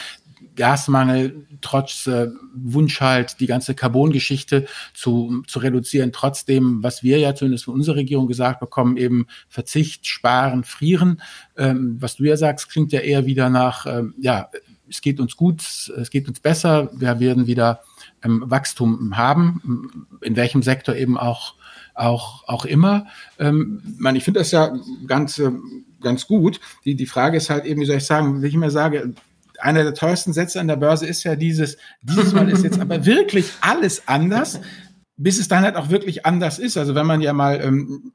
Gasmangel, 0.56 1.46
trotz 1.62 2.08
äh, 2.08 2.30
Wunsch 2.54 3.02
halt, 3.02 3.40
die 3.40 3.48
ganze 3.48 3.76
Carbon-Geschichte 3.76 4.68
zu, 4.94 5.44
zu 5.48 5.60
reduzieren, 5.60 6.12
trotzdem, 6.12 6.82
was 6.82 7.04
wir 7.04 7.20
ja 7.20 7.36
zumindest 7.36 7.66
von 7.66 7.74
unserer 7.74 7.98
Regierung 7.98 8.28
gesagt 8.28 8.60
bekommen, 8.60 8.98
eben 8.98 9.28
Verzicht, 9.50 10.08
Sparen, 10.08 10.64
Frieren. 10.64 11.22
Ähm, 11.58 11.98
was 12.00 12.16
du 12.16 12.24
ja 12.24 12.38
sagst, 12.38 12.70
klingt 12.70 12.92
ja 12.92 13.02
eher 13.02 13.26
wieder 13.26 13.50
nach, 13.50 13.86
ähm, 13.86 14.14
ja, 14.20 14.50
es 14.90 15.02
geht 15.02 15.20
uns 15.20 15.36
gut, 15.36 15.62
es 15.62 16.10
geht 16.10 16.28
uns 16.28 16.40
besser, 16.40 16.90
wir 16.94 17.20
werden 17.20 17.48
wieder 17.48 17.82
ähm, 18.26 18.44
Wachstum 18.46 19.16
haben, 19.16 20.08
in 20.22 20.36
welchem 20.36 20.64
Sektor 20.64 20.96
eben 20.96 21.18
auch 21.18 21.56
auch 21.94 22.46
auch 22.48 22.66
immer. 22.66 23.08
Ähm, 23.40 23.82
man, 23.98 24.16
ich 24.18 24.26
finde 24.26 24.42
das 24.42 24.52
ja 24.52 24.76
ganz 25.08 25.40
äh, 25.40 25.52
ganz 26.02 26.28
gut. 26.28 26.60
Die 26.84 26.96
die 26.96 27.06
Frage 27.06 27.38
ist 27.38 27.50
halt 27.50 27.66
eben, 27.66 27.80
wie 27.82 27.86
soll 27.86 27.98
ich 27.98 28.06
sagen, 28.06 28.42
wie 28.42 28.48
ich 28.48 28.54
immer 28.54 28.72
sage, 28.72 29.14
einer 29.60 29.84
der 29.84 29.94
teuersten 29.94 30.34
Sätze 30.34 30.60
an 30.60 30.68
der 30.68 30.76
Börse 30.76 31.06
ist 31.06 31.24
ja 31.24 31.36
dieses, 31.36 31.78
dieses 32.02 32.34
Mal 32.34 32.50
ist 32.50 32.64
jetzt 32.64 32.80
aber 32.80 33.06
wirklich 33.06 33.52
alles 33.62 34.08
anders, 34.08 34.60
bis 35.18 35.40
es 35.40 35.48
dann 35.48 35.64
halt 35.64 35.76
auch 35.76 35.90
wirklich 35.90 36.26
anders 36.26 36.60
ist. 36.60 36.78
Also 36.78 36.96
wenn 36.96 37.06
man 37.06 37.22
ja 37.22 37.34
mal 37.34 37.62
ähm, 37.62 38.12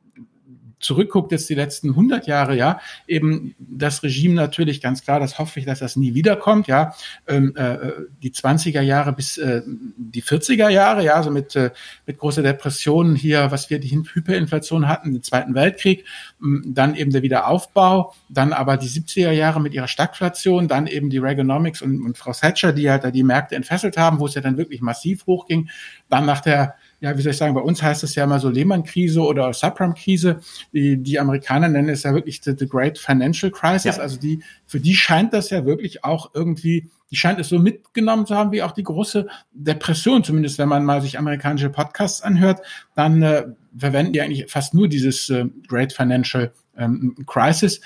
zurückguckt, 0.81 1.31
jetzt 1.31 1.49
die 1.49 1.55
letzten 1.55 1.91
100 1.91 2.27
Jahre, 2.27 2.57
ja, 2.57 2.81
eben 3.07 3.55
das 3.59 4.03
Regime 4.03 4.35
natürlich 4.35 4.81
ganz 4.81 5.03
klar, 5.03 5.21
das 5.21 5.39
hoffe 5.39 5.61
ich, 5.61 5.67
dass 5.67 5.79
das 5.79 5.97
nie 5.97 6.15
wiederkommt, 6.15 6.67
ja, 6.67 6.95
ähm, 7.29 7.55
äh, 7.55 7.77
die 8.23 8.33
20er 8.33 8.81
Jahre 8.81 9.13
bis 9.13 9.39
äh, 9.39 9.63
die 9.67 10.23
40er 10.23 10.69
Jahre, 10.71 11.05
ja, 11.05 11.23
so 11.23 11.31
mit, 11.31 11.55
äh, 11.55 11.71
mit 12.07 12.19
großer 12.19 12.43
Depression 12.43 13.15
hier, 13.15 13.51
was 13.51 13.71
wir 13.71 13.79
die 13.79 13.91
Hyperinflation 13.91 14.89
hatten, 14.89 15.13
den 15.13 15.23
Zweiten 15.23 15.55
Weltkrieg, 15.55 16.05
dann 16.41 16.95
eben 16.95 17.13
der 17.13 17.23
Wiederaufbau, 17.23 18.15
dann 18.29 18.53
aber 18.53 18.77
die 18.77 18.89
70er 18.89 19.33
Jahre 19.33 19.61
mit 19.61 19.75
ihrer 19.75 19.89
Stagflation, 19.89 20.69
dann 20.69 20.87
eben 20.87 21.11
die 21.11 21.19
Reaganomics 21.19 21.83
und, 21.83 22.03
und 22.03 22.17
Frau 22.17 22.33
Thatcher, 22.33 22.73
die 22.73 22.91
halt 22.91 23.05
da 23.05 23.11
die 23.11 23.23
Märkte 23.23 23.55
entfesselt 23.55 23.97
haben, 23.99 24.19
wo 24.19 24.27
es 24.27 24.35
ja 24.35 24.41
dann 24.41 24.57
wirklich 24.57 24.81
massiv 24.81 25.27
hochging, 25.27 25.69
dann 26.09 26.25
nach 26.25 26.41
der 26.41 26.75
ja, 27.01 27.17
wie 27.17 27.23
soll 27.23 27.33
ich 27.33 27.39
sagen, 27.39 27.55
bei 27.55 27.63
uns 27.63 27.83
heißt 27.83 28.05
es 28.05 28.15
ja 28.15 28.25
immer 28.25 28.39
so 28.39 28.51
Lehman-Krise 28.51 29.23
oder 29.23 29.53
Subprime-Krise. 29.53 30.41
Die, 30.73 30.99
die 30.99 31.19
Amerikaner 31.19 31.69
nennen 31.69 31.89
es 31.89 32.03
ja 32.03 32.13
wirklich 32.13 32.43
the, 32.43 32.53
the 32.59 32.69
Great 32.69 32.99
Financial 32.99 33.51
Crisis. 33.51 33.97
Ja. 33.97 34.03
Also 34.03 34.19
die, 34.19 34.43
für 34.67 34.81
die 34.81 34.95
scheint 34.95 35.33
das 35.33 35.49
ja 35.49 35.65
wirklich 35.65 36.05
auch 36.05 36.31
irgendwie, 36.35 36.91
die 37.11 37.17
scheint 37.17 37.41
es 37.41 37.49
so 37.49 37.59
mitgenommen 37.59 38.27
zu 38.27 38.37
haben 38.37 38.53
wie 38.53 38.63
auch 38.63 38.73
die 38.73 38.83
große 38.83 39.27
Depression. 39.53 40.23
Zumindest 40.23 40.59
wenn 40.59 40.69
man 40.69 40.85
mal 40.85 41.01
sich 41.01 41.19
amerikanische 41.19 41.71
Podcasts 41.71 42.21
anhört, 42.21 42.61
dann 42.95 43.23
äh, 43.23 43.47
verwenden 43.77 44.13
die 44.13 44.21
eigentlich 44.21 44.51
fast 44.51 44.75
nur 44.75 44.87
dieses 44.87 45.31
äh, 45.31 45.47
Great 45.69 45.95
Financial 45.95 46.53
ähm, 46.77 47.15
Crisis. 47.27 47.81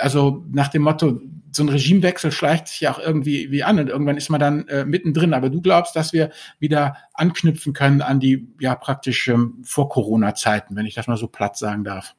Also 0.00 0.44
nach 0.50 0.68
dem 0.68 0.82
Motto, 0.82 1.20
so 1.52 1.64
ein 1.64 1.68
Regimewechsel 1.68 2.30
schleicht 2.30 2.68
sich 2.68 2.80
ja 2.80 2.92
auch 2.92 2.98
irgendwie 2.98 3.50
wie 3.50 3.64
an 3.64 3.78
und 3.78 3.88
irgendwann 3.88 4.16
ist 4.16 4.30
man 4.30 4.40
dann 4.40 4.68
äh, 4.68 4.84
mittendrin. 4.84 5.34
Aber 5.34 5.50
du 5.50 5.60
glaubst, 5.60 5.96
dass 5.96 6.12
wir 6.12 6.30
wieder 6.58 6.96
anknüpfen 7.14 7.72
können 7.72 8.02
an 8.02 8.20
die 8.20 8.48
ja 8.60 8.74
praktisch 8.74 9.28
ähm, 9.28 9.58
vor 9.64 9.88
Corona-Zeiten, 9.88 10.76
wenn 10.76 10.86
ich 10.86 10.94
das 10.94 11.06
mal 11.06 11.16
so 11.16 11.26
platt 11.26 11.56
sagen 11.56 11.84
darf. 11.84 12.14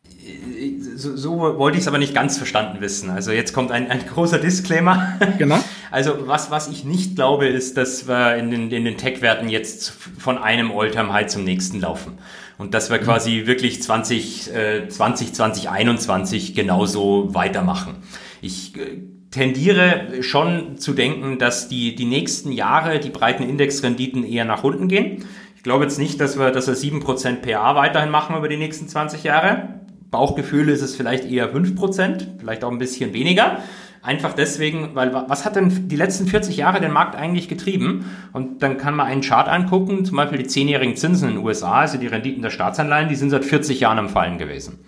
So, 0.96 1.16
so 1.16 1.40
wollte 1.40 1.78
ich 1.78 1.84
es 1.84 1.88
aber 1.88 1.98
nicht 1.98 2.14
ganz 2.14 2.38
verstanden 2.38 2.82
wissen. 2.82 3.10
Also 3.10 3.32
jetzt 3.32 3.54
kommt 3.54 3.72
ein, 3.72 3.90
ein 3.90 4.06
großer 4.06 4.38
Disclaimer. 4.38 5.18
Genau. 5.38 5.60
Also 5.94 6.26
was, 6.26 6.50
was 6.50 6.70
ich 6.70 6.86
nicht 6.86 7.18
glaube, 7.18 7.48
ist, 7.48 7.76
dass 7.76 8.08
wir 8.08 8.38
in 8.38 8.50
den, 8.50 8.72
in 8.72 8.86
den 8.86 8.96
Tech-Werten 8.96 9.50
jetzt 9.50 9.90
von 9.90 10.38
einem 10.38 10.72
All-Time-High 10.72 11.28
zum 11.28 11.44
nächsten 11.44 11.82
laufen. 11.82 12.18
Und 12.62 12.76
dass 12.76 12.92
wir 12.92 13.00
quasi 13.00 13.48
wirklich 13.48 13.82
20, 13.82 14.54
äh, 14.54 14.88
20, 14.88 15.34
2021 15.34 16.54
genauso 16.54 17.34
weitermachen. 17.34 17.96
Ich 18.40 18.78
äh, 18.78 19.00
tendiere 19.32 20.22
schon 20.22 20.78
zu 20.78 20.94
denken, 20.94 21.40
dass 21.40 21.70
die, 21.70 21.96
die 21.96 22.06
nächsten 22.06 22.52
Jahre 22.52 23.00
die 23.00 23.10
breiten 23.10 23.42
Indexrenditen 23.42 24.24
eher 24.24 24.46
nach 24.46 24.64
unten 24.64 24.90
gehen. 24.90 25.26
Ich 25.56 25.64
glaube 25.64 25.86
jetzt 25.86 25.98
nicht, 25.98 26.22
dass 26.22 26.38
wir, 26.38 26.52
dass 26.52 26.68
wir 26.68 26.76
7% 26.76 27.38
PA 27.38 27.76
weiterhin 27.76 28.12
machen 28.12 28.38
über 28.38 28.48
die 28.48 28.58
nächsten 28.58 28.88
20 28.88 29.24
Jahre. 29.24 29.82
Bauchgefühl 30.12 30.70
ist 30.70 30.84
es 30.84 30.96
vielleicht 30.96 31.26
eher 31.26 31.52
5%, 31.52 32.28
vielleicht 32.38 32.64
auch 32.64 32.72
ein 32.72 32.78
bisschen 32.78 33.12
weniger. 33.14 33.58
Einfach 34.04 34.34
deswegen, 34.34 34.96
weil 34.96 35.14
was 35.14 35.46
hat 35.46 35.56
denn 35.56 35.88
die 35.88 35.96
letzten 35.96 36.26
40 36.26 36.58
Jahre 36.58 36.82
den 36.82 36.92
Markt 36.92 37.16
eigentlich 37.16 37.48
getrieben? 37.48 38.06
Und 38.34 38.64
dann 38.64 38.78
kann 38.78 38.96
man 38.96 39.06
einen 39.06 39.22
Chart 39.22 39.48
angucken, 39.48 40.06
zum 40.06 40.18
Beispiel 40.18 40.40
die 40.40 40.48
zehnjährigen 40.48 40.96
Zinsen 40.96 41.30
in 41.30 41.36
den 41.36 41.46
USA, 41.46 41.82
also 41.82 42.00
die 42.00 42.08
Renditen 42.08 42.42
der 42.42 42.50
Staatsanleihen, 42.50 43.10
die 43.10 43.16
sind 43.16 43.30
seit 43.30 43.46
40 43.46 43.80
Jahren 43.80 44.00
am 44.00 44.10
Fallen 44.10 44.40
gewesen. 44.40 44.80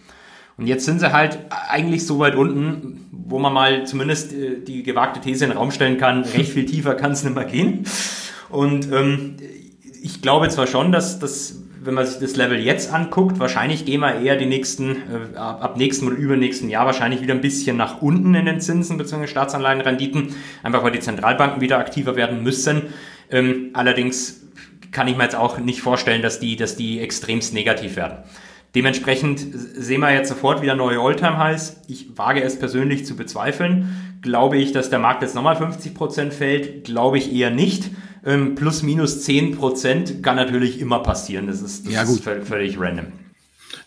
Und 0.57 0.66
jetzt 0.68 0.86
sind 0.86 0.99
sie 0.99 1.11
halt 1.11 1.39
eigentlich 1.70 2.05
so 2.07 2.20
weit 2.20 2.36
unten, 2.36 3.07
wo 3.11 3.38
man 3.38 3.53
mal 3.53 3.86
zumindest 3.86 4.34
äh, 4.34 4.59
die 4.59 4.84
gewagte 4.84 5.20
These 5.20 5.45
in 5.45 5.51
den 5.51 5.57
Raum 5.57 5.72
stellen 5.72 5.97
kann, 5.97 6.24
recht 6.36 6.51
viel 6.51 6.66
tiefer 6.66 6.95
kann 6.95 7.11
es 7.11 7.24
nicht 7.24 7.36
mehr 7.36 7.45
gehen. 7.45 7.86
Und 8.49 8.91
ähm, 8.91 9.38
ich 10.01 10.22
glaube 10.22 10.49
zwar 10.49 10.68
schon, 10.68 10.91
dass, 10.91 11.20
dass 11.20 11.62
wenn 11.86 11.93
man 11.93 12.05
sich 12.05 12.19
das 12.19 12.36
Level 12.36 12.59
jetzt 12.59 12.93
anguckt, 12.93 13.39
wahrscheinlich 13.39 13.86
gehen 13.86 13.99
wir 13.99 14.19
eher 14.21 14.36
die 14.36 14.45
nächsten, 14.45 14.95
äh, 14.95 15.38
ab 15.38 15.77
nächsten 15.77 16.07
oder 16.07 16.15
übernächsten 16.15 16.69
Jahr 16.69 16.86
wahrscheinlich 16.86 17.21
wieder 17.21 17.34
ein 17.34 17.41
bisschen 17.41 17.77
nach 17.77 18.01
unten 18.01 18.34
in 18.36 18.45
den 18.45 18.61
Zinsen 18.61 18.97
bzw. 18.97 19.27
Staatsanleihenrenditen, 19.27 20.36
einfach 20.63 20.84
weil 20.84 20.91
die 20.91 20.99
Zentralbanken 20.99 21.61
wieder 21.61 21.79
aktiver 21.79 22.15
werden 22.15 22.43
müssen. 22.43 22.84
Ähm, 23.29 23.71
allerdings 23.73 24.41
kann 24.91 25.07
ich 25.07 25.17
mir 25.17 25.23
jetzt 25.23 25.36
auch 25.36 25.57
nicht 25.57 25.81
vorstellen, 25.81 26.21
dass 26.21 26.39
die, 26.39 26.55
dass 26.55 26.75
die 26.75 26.99
extremst 26.99 27.53
negativ 27.53 27.95
werden. 27.95 28.19
Dementsprechend 28.75 29.39
sehen 29.39 30.01
wir 30.01 30.11
jetzt 30.11 30.29
sofort 30.29 30.61
wieder 30.61 30.75
neue 30.75 30.99
Alltime-Highs. 30.99 31.81
Ich 31.88 32.17
wage 32.17 32.41
es 32.41 32.57
persönlich 32.57 33.05
zu 33.05 33.15
bezweifeln. 33.15 34.17
Glaube 34.21 34.57
ich, 34.57 34.71
dass 34.71 34.89
der 34.89 34.99
Markt 34.99 35.21
jetzt 35.21 35.36
nochmal 35.36 35.55
50 35.55 35.93
Prozent 35.93 36.34
fällt? 36.34 36.86
Glaube 36.86 37.19
ich 37.19 37.31
eher 37.31 37.51
nicht. 37.51 37.91
Ähm, 38.26 38.55
plus 38.55 38.84
minus 38.84 39.24
10 39.24 39.57
Prozent 39.57 40.24
kann 40.24 40.38
natürlich 40.38 40.80
immer 40.80 40.99
passieren. 40.99 41.47
Das 41.47 41.61
ist, 41.61 41.86
das 41.86 41.93
ja, 41.93 42.03
ist 42.03 42.24
völlig 42.24 42.80
random. 42.80 43.07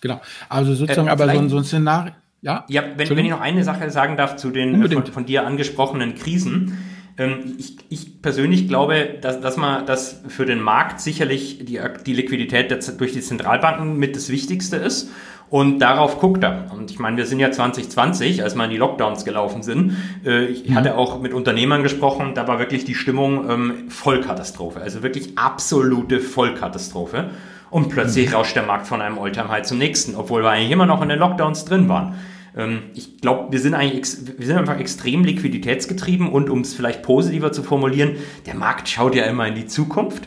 Genau. 0.01 0.21
Also 0.49 0.75
sozusagen 0.75 1.09
äh, 1.09 1.11
aber 1.11 1.25
so 1.31 1.39
ein, 1.39 1.49
so 1.49 1.57
ein 1.59 1.65
Szenario. 1.65 2.13
Ja, 2.43 2.65
ja 2.69 2.85
wenn, 2.97 3.09
wenn 3.09 3.25
ich 3.25 3.31
noch 3.31 3.41
eine 3.41 3.65
Sache 3.65 3.91
sagen 3.91 4.17
darf 4.17 4.37
zu 4.37 4.51
den 4.51 4.83
äh, 4.83 4.89
von, 4.89 5.07
von, 5.07 5.27
dir 5.27 5.47
angesprochenen 5.47 6.15
Krisen. 6.15 6.79
Ähm, 7.19 7.57
ich, 7.59 7.77
ich 7.89 8.21
persönlich 8.21 8.69
glaube, 8.69 9.19
dass, 9.21 9.41
dass 9.41 9.57
man 9.57 9.87
das 9.87 10.23
für 10.29 10.45
den 10.45 10.61
Markt 10.61 11.01
sicherlich 11.01 11.65
die, 11.65 11.81
die 12.05 12.13
Liquidität 12.13 12.71
der, 12.71 12.79
durch 12.79 13.13
die 13.13 13.23
Zentralbanken 13.23 13.97
mit 13.97 14.17
das 14.17 14.29
Wichtigste 14.29 14.77
ist. 14.77 15.11
Und 15.49 15.79
darauf 15.79 16.19
guckt 16.19 16.43
er. 16.43 16.73
Und 16.77 16.91
ich 16.91 16.99
meine, 16.99 17.17
wir 17.17 17.27
sind 17.27 17.39
ja 17.39 17.53
2020, 17.53 18.43
als 18.43 18.57
mal 18.57 18.65
in 18.65 18.71
die 18.71 18.77
Lockdowns 18.77 19.25
gelaufen 19.25 19.63
sind. 19.63 19.97
Äh, 20.25 20.47
ich 20.47 20.75
hatte 20.75 20.91
mhm. 20.91 20.97
auch 20.97 21.21
mit 21.21 21.33
Unternehmern 21.33 21.83
gesprochen, 21.83 22.33
da 22.35 22.49
war 22.49 22.59
wirklich 22.59 22.85
die 22.85 22.95
Stimmung 22.95 23.49
ähm, 23.49 23.75
Vollkatastrophe. 23.89 24.81
Also 24.81 25.03
wirklich 25.03 25.39
absolute 25.39 26.21
Vollkatastrophe. 26.21 27.31
Und 27.71 27.91
plötzlich 27.91 28.31
mhm. 28.31 28.37
rauscht 28.37 28.57
der 28.57 28.65
Markt 28.65 28.87
von 28.87 29.01
einem 29.01 29.19
Alltime 29.19 29.49
High 29.49 29.65
zum 29.65 29.79
nächsten, 29.79 30.17
obwohl 30.17 30.43
wir 30.43 30.51
eigentlich 30.51 30.71
immer 30.71 30.87
noch 30.87 31.03
in 31.03 31.09
den 31.09 31.19
Lockdowns 31.19 31.65
drin 31.65 31.89
waren. 31.89 32.17
Ähm, 32.57 32.85
ich 32.95 33.21
glaube, 33.21 33.53
wir 33.53 33.61
sind 33.61 33.75
eigentlich, 33.75 34.05
wir 34.39 34.47
sind 34.47 34.57
einfach 34.57 34.79
extrem 34.79 35.25
liquiditätsgetrieben 35.25 36.29
und 36.29 36.51
um 36.51 36.63
es 36.63 36.75
vielleicht 36.75 37.03
positiver 37.03 37.53
zu 37.53 37.63
formulieren, 37.63 38.17
der 38.47 38.55
Markt 38.55 38.89
schaut 38.89 39.15
ja 39.15 39.25
immer 39.25 39.47
in 39.47 39.55
die 39.55 39.67
Zukunft. 39.67 40.27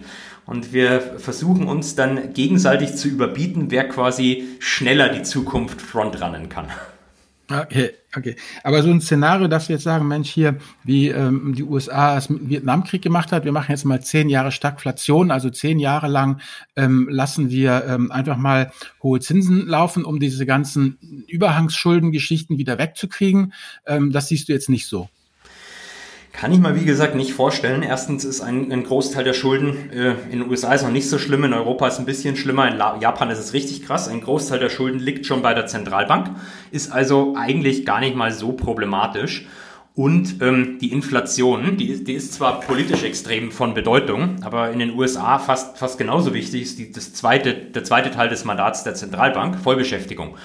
Und 0.50 0.74
wir 0.74 1.00
versuchen 1.20 1.68
uns 1.68 1.94
dann 1.94 2.34
gegenseitig 2.34 2.96
zu 2.96 3.08
überbieten, 3.08 3.70
wer 3.70 3.88
quasi 3.88 4.48
schneller 4.58 5.10
die 5.10 5.22
Zukunft 5.22 5.80
frontrunnen 5.80 6.50
kann. 6.50 6.70
Okay, 7.52 7.92
okay. 8.16 8.36
Aber 8.64 8.82
so 8.82 8.90
ein 8.90 9.00
Szenario, 9.00 9.48
dass 9.48 9.70
wir 9.70 9.76
jetzt 9.76 9.84
sagen, 9.84 10.08
Mensch, 10.08 10.32
hier, 10.32 10.58
wie 10.84 11.10
ähm, 11.10 11.54
die 11.56 11.62
USA 11.62 12.18
es 12.18 12.32
mit 12.32 12.42
dem 12.42 12.50
Vietnamkrieg 12.50 13.04
gemacht 13.04 13.32
hat, 13.32 13.46
wir 13.46 13.52
machen 13.52 13.72
jetzt 13.72 13.86
mal 13.86 14.02
zehn 14.02 14.28
Jahre 14.28 14.52
Stagflation, 14.52 15.30
also 15.30 15.52
zehn 15.52 15.78
Jahre 15.78 16.08
lang 16.08 16.42
ähm, 16.76 17.08
lassen 17.12 17.52
wir 17.52 17.86
ähm, 17.88 18.12
einfach 18.12 18.38
mal 18.38 18.72
hohe 19.04 19.20
Zinsen 19.20 19.68
laufen, 19.68 20.04
um 20.04 20.20
diese 20.20 20.48
ganzen 20.48 20.98
Überhangsschuldengeschichten 21.28 22.58
wieder 22.58 22.80
wegzukriegen. 22.80 23.54
Ähm, 23.86 24.12
das 24.12 24.30
siehst 24.30 24.50
du 24.50 24.54
jetzt 24.54 24.70
nicht 24.70 24.88
so. 24.88 25.10
Kann 26.40 26.54
ich 26.54 26.60
mir, 26.60 26.74
wie 26.74 26.86
gesagt, 26.86 27.16
nicht 27.16 27.34
vorstellen. 27.34 27.84
Erstens 27.84 28.24
ist 28.24 28.40
ein, 28.40 28.72
ein 28.72 28.86
Großteil 28.86 29.26
der 29.26 29.34
Schulden 29.34 29.92
äh, 29.92 30.12
in 30.32 30.40
den 30.40 30.50
USA 30.50 30.74
ist 30.74 30.84
noch 30.84 30.90
nicht 30.90 31.10
so 31.10 31.18
schlimm, 31.18 31.44
in 31.44 31.52
Europa 31.52 31.86
ist 31.86 31.96
es 31.96 32.00
ein 32.00 32.06
bisschen 32.06 32.38
schlimmer, 32.38 32.66
in 32.72 32.78
La 32.78 32.98
Japan 32.98 33.30
ist 33.30 33.40
es 33.40 33.52
richtig 33.52 33.86
krass. 33.86 34.08
Ein 34.08 34.22
Großteil 34.22 34.58
der 34.58 34.70
Schulden 34.70 35.02
liegt 35.02 35.26
schon 35.26 35.42
bei 35.42 35.54
der 35.54 35.66
Zentralbank, 35.66 36.30
ist 36.72 36.94
also 36.94 37.36
eigentlich 37.36 37.86
gar 37.86 38.00
nicht 38.00 38.16
mal 38.16 38.32
so 38.32 38.54
problematisch. 38.54 39.48
Und 39.96 40.42
ähm, 40.42 40.78
die 40.80 40.94
Inflation, 40.94 41.76
die, 41.76 42.06
die 42.06 42.14
ist 42.14 42.36
zwar 42.36 42.62
politisch 42.62 43.04
extrem 43.04 43.52
von 43.52 43.74
Bedeutung, 43.74 44.38
aber 44.42 44.72
in 44.72 44.80
den 44.80 44.98
USA 44.98 45.40
fast, 45.40 45.78
fast 45.78 45.98
genauso 45.98 46.34
wichtig 46.34 46.62
ist 46.62 46.80
die, 46.80 46.90
das 46.94 47.14
zweite, 47.14 47.54
der 47.54 47.84
zweite 47.84 48.12
Teil 48.12 48.30
des 48.30 48.46
Mandats 48.46 48.86
der 48.86 48.94
Zentralbank, 48.94 49.60
Vollbeschäftigung. 49.60 50.38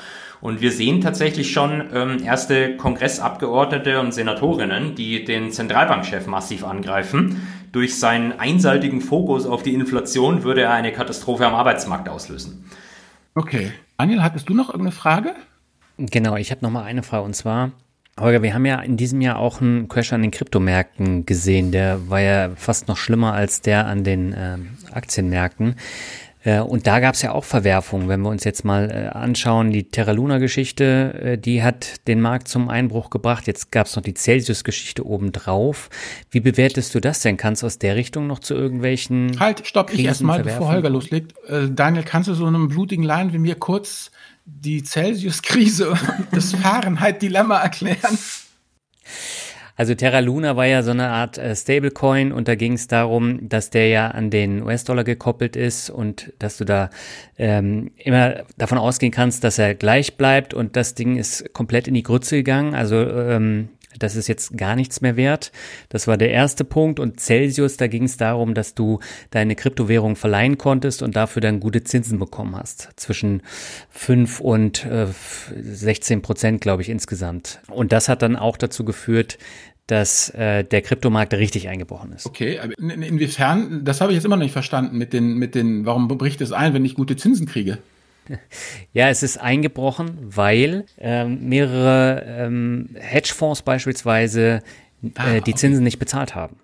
Und 0.45 0.61
wir 0.61 0.73
sehen 0.73 1.01
tatsächlich 1.01 1.53
schon 1.53 1.83
ähm, 1.95 2.23
erste 2.23 2.77
Kongressabgeordnete 2.77 3.99
und 3.99 4.13
Senatorinnen, 4.13 4.95
die 4.95 5.25
den 5.25 5.51
Zentralbankchef 5.51 6.27
massiv 6.27 6.65
angreifen. 6.65 7.49
Durch 7.73 7.99
seinen 7.99 8.39
einseitigen 8.39 9.01
Fokus 9.01 9.47
auf 9.47 9.63
die 9.63 9.73
Inflation 9.73 10.43
würde 10.43 10.61
er 10.61 10.73
eine 10.75 10.93
Katastrophe 10.93 11.47
am 11.47 11.55
Arbeitsmarkt 11.55 12.11
auslösen. 12.11 12.71
Okay. 13.35 13.73
Daniel, 13.97 14.23
hattest 14.23 14.47
du 14.47 14.53
noch 14.53 14.69
irgendeine 14.69 14.93
Frage? 14.93 15.35
Genau, 15.97 16.37
ich 16.37 16.51
habe 16.51 16.61
noch 16.61 16.71
mal 16.71 16.85
eine 16.85 17.03
Frage 17.03 17.25
und 17.25 17.35
zwar, 17.35 17.73
Holger, 18.21 18.43
wir 18.43 18.53
haben 18.53 18.67
ja 18.67 18.83
in 18.83 18.99
diesem 18.99 19.23
Jahr 19.23 19.39
auch 19.39 19.63
einen 19.63 19.89
Crash 19.89 20.13
an 20.13 20.21
den 20.21 20.31
Kryptomärkten 20.31 21.25
gesehen. 21.25 21.73
Der 21.73 22.11
war 22.11 22.21
ja 22.21 22.51
fast 22.55 22.87
noch 22.87 22.99
schlimmer 22.99 23.33
als 23.33 23.63
der 23.63 23.87
an 23.87 24.05
den 24.05 24.35
äh, 24.35 24.59
Aktienmärkten. 24.93 25.77
Äh, 26.45 26.61
und 26.61 26.87
da 26.87 27.01
gab 27.01 27.15
es 27.15 27.23
ja 27.23 27.33
auch 27.33 27.45
Verwerfungen. 27.45 28.09
Wenn 28.09 28.21
wir 28.21 28.29
uns 28.29 28.45
jetzt 28.45 28.65
mal 28.65 28.91
äh, 28.91 29.09
anschauen, 29.17 29.71
die 29.71 29.85
Terra 29.85 30.13
Luna-Geschichte, 30.13 31.21
äh, 31.23 31.39
die 31.39 31.63
hat 31.63 32.07
den 32.07 32.21
Markt 32.21 32.49
zum 32.49 32.69
Einbruch 32.69 33.11
gebracht. 33.11 33.47
Jetzt 33.47 33.73
gab 33.73 33.87
es 33.87 33.97
noch 33.97 34.03
die 34.03 34.15
Celsius-Geschichte 34.15 35.05
obendrauf. 35.05 35.89
Wie 36.31 36.41
bewertest 36.41 36.95
du 36.95 37.01
das 37.01 37.21
denn? 37.21 37.37
Kannst 37.37 37.63
du 37.63 37.67
aus 37.67 37.79
der 37.79 37.97
Richtung 37.97 38.27
noch 38.27 38.39
zu 38.39 38.55
irgendwelchen. 38.55 39.41
Halt, 39.41 39.67
stopp, 39.67 39.89
Krisen 39.89 40.01
ich 40.01 40.07
erstmal, 40.07 40.43
bevor 40.43 40.69
Holger 40.69 40.91
loslegt. 40.91 41.35
Daniel, 41.49 42.05
kannst 42.05 42.29
du 42.29 42.35
so 42.35 42.47
einem 42.47 42.69
blutigen 42.69 43.05
Laien 43.05 43.33
wie 43.33 43.39
mir 43.39 43.55
kurz 43.55 44.11
die 44.45 44.83
Celsius-Krise 44.83 45.91
und 46.19 46.27
das 46.33 46.53
Fahrenheit-Dilemma 46.53 47.59
erklären? 47.59 48.19
Also 49.77 49.95
Terra 49.95 50.21
Luna 50.21 50.57
war 50.57 50.67
ja 50.67 50.83
so 50.83 50.93
eine 50.93 51.09
Art 51.09 51.37
äh, 51.37 51.55
Stablecoin 51.55 52.33
und 52.33 52.47
da 52.47 52.55
ging 52.55 52.75
es 52.75 52.87
darum, 52.87 53.49
dass 53.49 53.71
der 53.71 53.89
ja 53.89 54.09
an 54.09 54.31
den 54.31 54.63
US-Dollar 54.63 55.03
gekoppelt 55.03 55.57
ist 55.57 55.91
und 55.91 56.33
dass 56.39 56.59
du 56.59 56.65
da 56.65 56.91
ähm, 57.39 57.91
immer 57.97 58.45
davon 58.57 58.79
ausgehen 58.79 59.13
kannst, 59.13 59.43
dass 59.43 59.59
er 59.59 59.75
gleich 59.75 60.17
bleibt 60.17 60.55
und 60.55 60.77
das 60.77 60.95
Ding 60.95 61.17
ist 61.17 61.53
komplett 61.53 61.89
in 61.89 61.95
die 61.95 62.05
Grütze 62.05 62.37
gegangen. 62.37 62.75
Also 62.75 62.97
ähm, 62.97 63.69
das 63.99 64.17
ist 64.17 64.29
jetzt 64.29 64.57
gar 64.57 64.77
nichts 64.77 65.01
mehr 65.01 65.17
wert. 65.17 65.53
Das 65.89 66.07
war 66.07 66.17
der 66.17 66.31
erste 66.31 66.65
Punkt. 66.65 67.01
Und 67.01 67.21
Celsius, 67.21 67.77
da 67.77 67.87
ging 67.87 68.05
es 68.05 68.17
darum, 68.17 68.55
dass 68.55 68.75
du 68.75 69.01
deine 69.31 69.55
Kryptowährung 69.55 70.17
verleihen 70.17 70.59
konntest 70.59 71.03
und 71.03 71.17
dafür 71.17 71.43
dann 71.43 71.61
gute 71.61 71.85
Zinsen 71.85 72.19
bekommen 72.19 72.57
hast. 72.57 72.91
Zwischen 72.97 73.43
5 73.91 74.41
und 74.41 74.85
äh, 74.85 75.07
16 75.61 76.23
Prozent, 76.23 76.61
glaube 76.61 76.83
ich, 76.83 76.89
insgesamt. 76.89 77.61
Und 77.69 77.93
das 77.93 78.09
hat 78.09 78.23
dann 78.23 78.37
auch 78.37 78.57
dazu 78.57 78.85
geführt, 78.85 79.39
dass 79.87 80.31
äh, 80.31 80.65
der 80.65 80.81
Kryptomarkt 80.81 81.35
richtig 81.35 81.69
eingebrochen 81.69 82.13
ist. 82.13 82.27
Okay, 82.27 82.59
aber 82.59 82.73
in, 82.79 83.03
inwiefern, 83.03 83.85
das 83.85 84.01
habe 84.01 84.13
ich 84.13 84.17
jetzt 84.17 84.25
immer 84.25 84.37
noch 84.37 84.43
nicht 84.43 84.53
verstanden 84.53 84.97
mit 84.97 85.13
den, 85.13 85.35
mit 85.35 85.55
den, 85.55 85.85
warum 85.85 86.09
bricht 86.09 86.41
es 86.41 86.53
ein, 86.53 86.73
wenn 86.73 86.85
ich 86.85 86.95
gute 86.95 87.17
Zinsen 87.17 87.47
kriege? 87.47 87.79
Ja, 88.93 89.09
es 89.09 89.23
ist 89.23 89.39
eingebrochen, 89.39 90.19
weil 90.21 90.87
ähm, 90.99 91.49
mehrere 91.49 92.25
ähm, 92.27 92.91
Hedgefonds 92.95 93.63
beispielsweise 93.63 94.63
äh, 95.03 95.09
ah, 95.17 95.41
die 95.41 95.55
Zinsen 95.55 95.85
nicht 95.85 95.99
bezahlt 95.99 96.35
haben. 96.35 96.57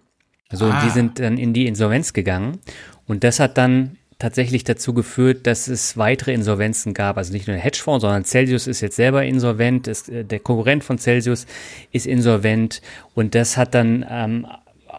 Also 0.49 0.67
ah. 0.67 0.83
die 0.85 0.91
sind 0.91 1.19
dann 1.19 1.39
in 1.39 1.53
die 1.53 1.67
Insolvenz 1.67 2.13
gegangen 2.13 2.59
und 3.07 3.25
das 3.25 3.41
hat 3.41 3.59
dann 3.59 3.97
tatsächlich 4.21 4.65
dazu 4.65 4.95
geführt, 4.95 5.47
dass 5.47 5.67
es 5.67 5.97
weitere 5.97 6.33
Insolvenzen 6.33 6.95
gab. 6.95 7.17
Also 7.17 7.33
nicht 7.33 7.47
nur 7.47 7.57
der 7.57 7.65
Hedgefonds, 7.65 8.03
sondern 8.03 8.25
Celsius 8.25 8.67
ist 8.67 8.81
jetzt 8.83 8.97
selber 8.97 9.25
insolvent, 9.25 9.89
ist, 9.89 10.09
äh, 10.09 10.25
der 10.25 10.39
Konkurrent 10.39 10.85
von 10.85 10.99
Celsius 10.99 11.47
ist 11.91 12.07
insolvent 12.07 12.83
und 13.15 13.35
das 13.35 13.57
hat 13.57 13.75
dann 13.75 14.05
ähm, 14.09 14.47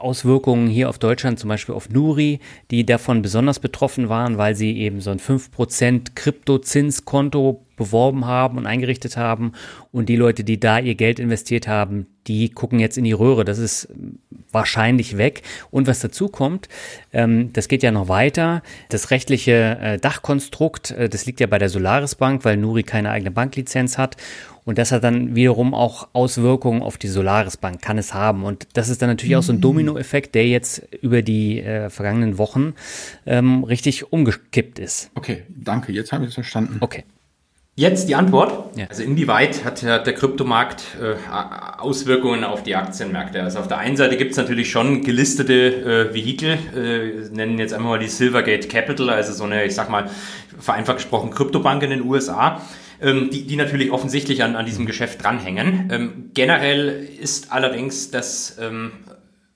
Auswirkungen 0.02 0.68
hier 0.68 0.90
auf 0.90 1.00
Deutschland, 1.00 1.40
zum 1.40 1.48
Beispiel 1.48 1.76
auf 1.76 1.90
Nuri, 1.90 2.40
die 2.72 2.86
davon 2.86 3.22
besonders 3.22 3.60
betroffen 3.60 4.10
waren, 4.10 4.38
weil 4.38 4.56
sie 4.56 4.78
eben 4.78 5.02
so 5.02 5.12
ein 5.12 5.20
5% 5.20 6.16
Kryptozinskonto 6.16 7.66
beworben 7.82 8.26
haben 8.26 8.58
und 8.58 8.68
eingerichtet 8.68 9.18
haben. 9.18 9.54
Und 9.92 10.08
die 10.08 10.16
Leute, 10.16 10.44
die 10.44 10.60
da 10.60 10.78
ihr 10.78 10.96
Geld 10.96 11.20
investiert 11.20 11.68
haben, 11.68 12.06
die 12.28 12.50
gucken 12.50 12.80
jetzt 12.80 12.98
in 12.98 13.04
die 13.04 13.12
Röhre. 13.12 13.44
Das 13.46 13.58
ist 13.58 13.88
wahrscheinlich 14.52 15.18
weg. 15.18 15.42
Und 15.72 15.88
was 15.88 16.00
dazu 16.00 16.28
kommt, 16.28 16.70
ähm, 17.12 17.52
das 17.54 17.68
geht 17.68 17.82
ja 17.82 17.92
noch 17.92 18.08
weiter. 18.08 18.62
Das 18.90 19.10
rechtliche 19.10 19.78
äh, 19.82 19.98
Dachkonstrukt, 19.98 20.92
äh, 20.92 21.10
das 21.10 21.26
liegt 21.26 21.40
ja 21.40 21.48
bei 21.48 21.58
der 21.58 21.70
Solaris 21.70 22.16
Bank, 22.16 22.46
weil 22.46 22.58
Nuri 22.58 22.84
keine 22.84 23.10
eigene 23.10 23.32
Banklizenz 23.32 23.98
hat. 23.98 24.18
Und 24.72 24.78
das 24.78 24.94
hat 24.94 25.04
dann 25.04 25.36
wiederum 25.36 25.74
auch 25.74 26.08
Auswirkungen 26.14 26.82
auf 26.82 26.98
die 26.98 27.10
Solaris 27.10 27.58
Bank, 27.58 27.82
kann 27.82 27.98
es 27.98 28.14
haben. 28.14 28.46
Und 28.46 28.70
das 28.72 28.88
ist 28.88 29.02
dann 29.02 29.10
natürlich 29.10 29.36
auch 29.36 29.44
so 29.44 29.52
ein 29.52 29.58
mhm. 29.58 29.64
Dominoeffekt, 29.64 30.34
der 30.34 30.48
jetzt 30.48 30.82
über 31.02 31.22
die 31.22 31.60
äh, 31.60 31.90
vergangenen 31.90 32.38
Wochen 32.38 32.74
ähm, 33.26 33.66
richtig 33.66 34.14
umgekippt 34.14 34.80
ist. 34.80 35.12
Okay, 35.14 35.44
danke, 35.50 35.92
jetzt 35.92 36.14
habe 36.14 36.24
ich 36.24 36.30
es 36.30 36.36
verstanden. 36.36 36.78
Okay. 36.80 37.04
Jetzt 37.76 38.08
die 38.08 38.16
Antwort. 38.16 38.78
Ja. 38.78 38.86
Also 38.88 39.04
inwieweit 39.04 39.66
hat 39.66 39.82
der, 39.82 40.00
der 40.00 40.14
Kryptomarkt 40.14 40.86
äh, 41.02 41.16
Auswirkungen 41.78 42.46
auf 42.46 42.64
die 42.64 42.78
Aktienmärkte? 42.78 43.44
Also 43.44 43.60
auf 43.60 43.68
der 43.68 43.78
einen 43.78 43.98
Seite 43.98 44.16
gibt 44.16 44.32
es 44.32 44.38
natürlich 44.38 44.72
schon 44.72 45.04
gelistete 45.04 46.12
äh, 46.12 46.14
Vehikel, 46.14 46.58
äh, 46.74 47.30
nennen 47.36 47.60
jetzt 47.60 47.74
einmal 47.74 47.98
mal 47.98 48.00
die 48.00 48.08
Silvergate 48.08 48.70
Capital, 48.70 49.10
also 49.10 49.34
so 49.34 49.44
eine, 49.44 49.66
ich 49.66 49.76
sag 49.76 49.90
mal, 49.90 50.10
vereinfacht 50.58 51.00
gesprochen 51.00 51.30
Kryptobank 51.32 51.84
in 51.84 51.90
den 51.90 52.04
USA 52.04 52.62
ähm, 53.02 53.30
die, 53.32 53.46
die 53.48 53.56
natürlich 53.56 53.92
offensichtlich 53.92 54.44
an, 54.44 54.56
an 54.56 54.66
diesem 54.66 54.86
Geschäft 54.86 55.24
dranhängen. 55.24 55.90
Ähm, 55.92 56.32
generell 56.34 57.08
ist 57.20 57.52
allerdings 57.52 58.12
das 58.12 58.58
ähm, 58.60 58.92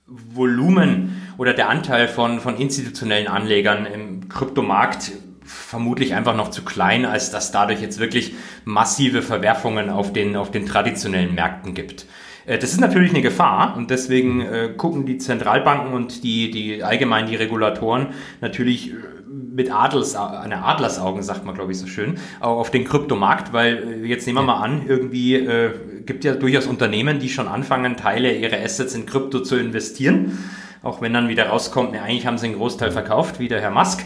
Volumen 0.08 1.22
oder 1.38 1.54
der 1.54 1.70
Anteil 1.70 2.08
von, 2.08 2.40
von 2.40 2.58
institutionellen 2.58 3.28
Anlegern 3.28 3.86
im 3.86 4.30
Kryptomarkt 4.30 5.12
vermutlich 5.44 6.14
einfach 6.16 6.36
noch 6.36 6.50
zu 6.50 6.64
klein, 6.64 7.06
als 7.06 7.32
dass 7.32 7.52
dadurch 7.52 7.82
jetzt 7.82 8.00
wirklich 8.00 8.34
massive 8.66 9.22
Verwerfungen 9.22 9.90
auf 9.90 10.12
den, 10.12 10.36
auf 10.36 10.52
den 10.52 10.66
traditionellen 10.66 11.36
Märkten 11.36 11.74
gibt. 11.74 12.08
Äh, 12.46 12.58
das 12.58 12.72
ist 12.72 12.82
natürlich 12.82 13.12
eine 13.12 13.22
Gefahr 13.22 13.76
und 13.78 13.92
deswegen 13.92 14.42
äh, 14.42 14.74
gucken 14.76 15.06
die 15.06 15.18
Zentralbanken 15.18 15.94
und 15.94 16.24
die, 16.24 16.52
die 16.52 16.84
allgemein 16.84 17.28
die 17.28 17.36
Regulatoren 17.36 18.08
natürlich 18.42 18.92
äh, 18.92 18.96
mit 19.36 19.72
Adels, 19.72 20.16
eine 20.16 20.64
Adlersaugen, 20.64 21.24
sagt 21.24 21.46
man, 21.46 21.56
glaube 21.56 21.72
ich, 21.72 21.80
so 21.80 21.88
schön, 21.88 22.16
auch 22.40 22.58
auf 22.58 22.72
den 22.72 22.86
Kryptomarkt, 22.86 23.54
weil 23.54 24.04
äh, 24.04 24.08
jetzt 24.08 24.26
nehmen 24.26 24.40
wir 24.40 24.44
mal 24.44 24.62
an, 24.62 24.84
irgendwie 24.88 25.36
äh, 25.36 25.72
gibt 26.06 26.24
ja 26.24 26.36
durchaus 26.36 26.68
Unternehmen, 26.68 27.20
die 27.20 27.30
schon 27.30 27.48
anfangen, 27.48 27.98
Teile 27.98 28.34
ihrer 28.34 28.58
Assets 28.58 28.96
in 28.96 29.06
Krypto 29.06 29.40
zu 29.40 29.58
investieren. 29.58 30.38
Auch 30.84 31.02
wenn 31.02 31.14
dann 31.14 31.30
wieder 31.30 31.48
rauskommt, 31.48 31.94
ne, 31.94 32.02
eigentlich 32.02 32.28
haben 32.28 32.38
sie 32.38 32.46
einen 32.46 32.56
Großteil 32.56 32.92
verkauft, 32.92 33.40
wie 33.40 33.48
der 33.48 33.60
Herr 33.60 33.72
Musk 33.72 34.04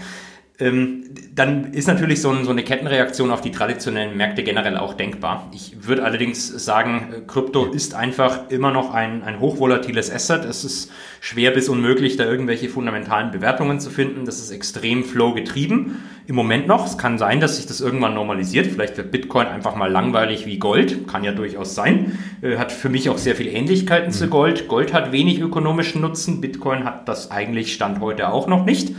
dann 0.61 1.71
ist 1.71 1.87
natürlich 1.87 2.21
so, 2.21 2.31
eine 2.31 2.63
Kettenreaktion 2.63 3.31
auf 3.31 3.39
die 3.39 3.51
traditionellen 3.51 4.17
Märkte 4.17 4.43
generell 4.43 4.75
auch 4.75 4.93
denkbar. 4.93 5.49
Ich 5.53 5.87
würde 5.87 6.03
allerdings 6.03 6.49
sagen, 6.49 7.13
äh, 7.13 7.21
Krypto 7.25 7.67
ist 7.67 7.95
einfach 7.95 8.49
immer 8.49 8.71
noch 8.71 8.93
ein, 8.93 9.23
ein 9.23 9.39
hochvolatiles 9.39 10.11
Asset. 10.11 10.43
Es 10.43 10.65
ist 10.65 10.91
schwer 11.21 11.51
bis 11.51 11.69
unmöglich, 11.69 12.17
da 12.17 12.25
irgendwelche 12.25 12.67
fundamentalen 12.67 13.31
Bewertungen 13.31 13.79
zu 13.79 13.89
finden. 13.89 14.25
Das 14.25 14.39
ist 14.39 14.51
extrem 14.51 15.05
flow 15.05 15.33
getrieben. 15.33 16.03
Im 16.27 16.35
Moment 16.35 16.67
noch. 16.67 16.85
Es 16.85 16.97
kann 16.97 17.17
sein, 17.17 17.39
dass 17.39 17.55
sich 17.55 17.65
das 17.65 17.79
irgendwann 17.79 18.13
normalisiert. 18.13 18.67
Vielleicht 18.67 18.97
wird 18.97 19.11
Bitcoin 19.11 19.47
einfach 19.47 19.77
mal 19.77 19.89
langweilig 19.89 20.45
wie 20.45 20.59
Gold. 20.59 21.07
Kann 21.07 21.23
ja 21.23 21.31
durchaus 21.31 21.73
sein. 21.73 22.19
Äh, 22.41 22.57
hat 22.57 22.73
für 22.73 22.89
mich 22.89 23.09
auch 23.09 23.17
sehr 23.17 23.37
viele 23.37 23.51
Ähnlichkeiten 23.51 24.09
mhm. 24.09 24.13
zu 24.13 24.27
Gold. 24.27 24.67
Gold 24.67 24.93
hat 24.93 25.13
wenig 25.13 25.39
ökonomischen 25.39 26.01
Nutzen. 26.01 26.41
Bitcoin 26.41 26.83
hat 26.83 27.07
das 27.07 27.31
eigentlich 27.31 27.73
Stand 27.73 28.01
heute 28.01 28.27
auch 28.27 28.47
noch 28.47 28.65
nicht. 28.65 28.93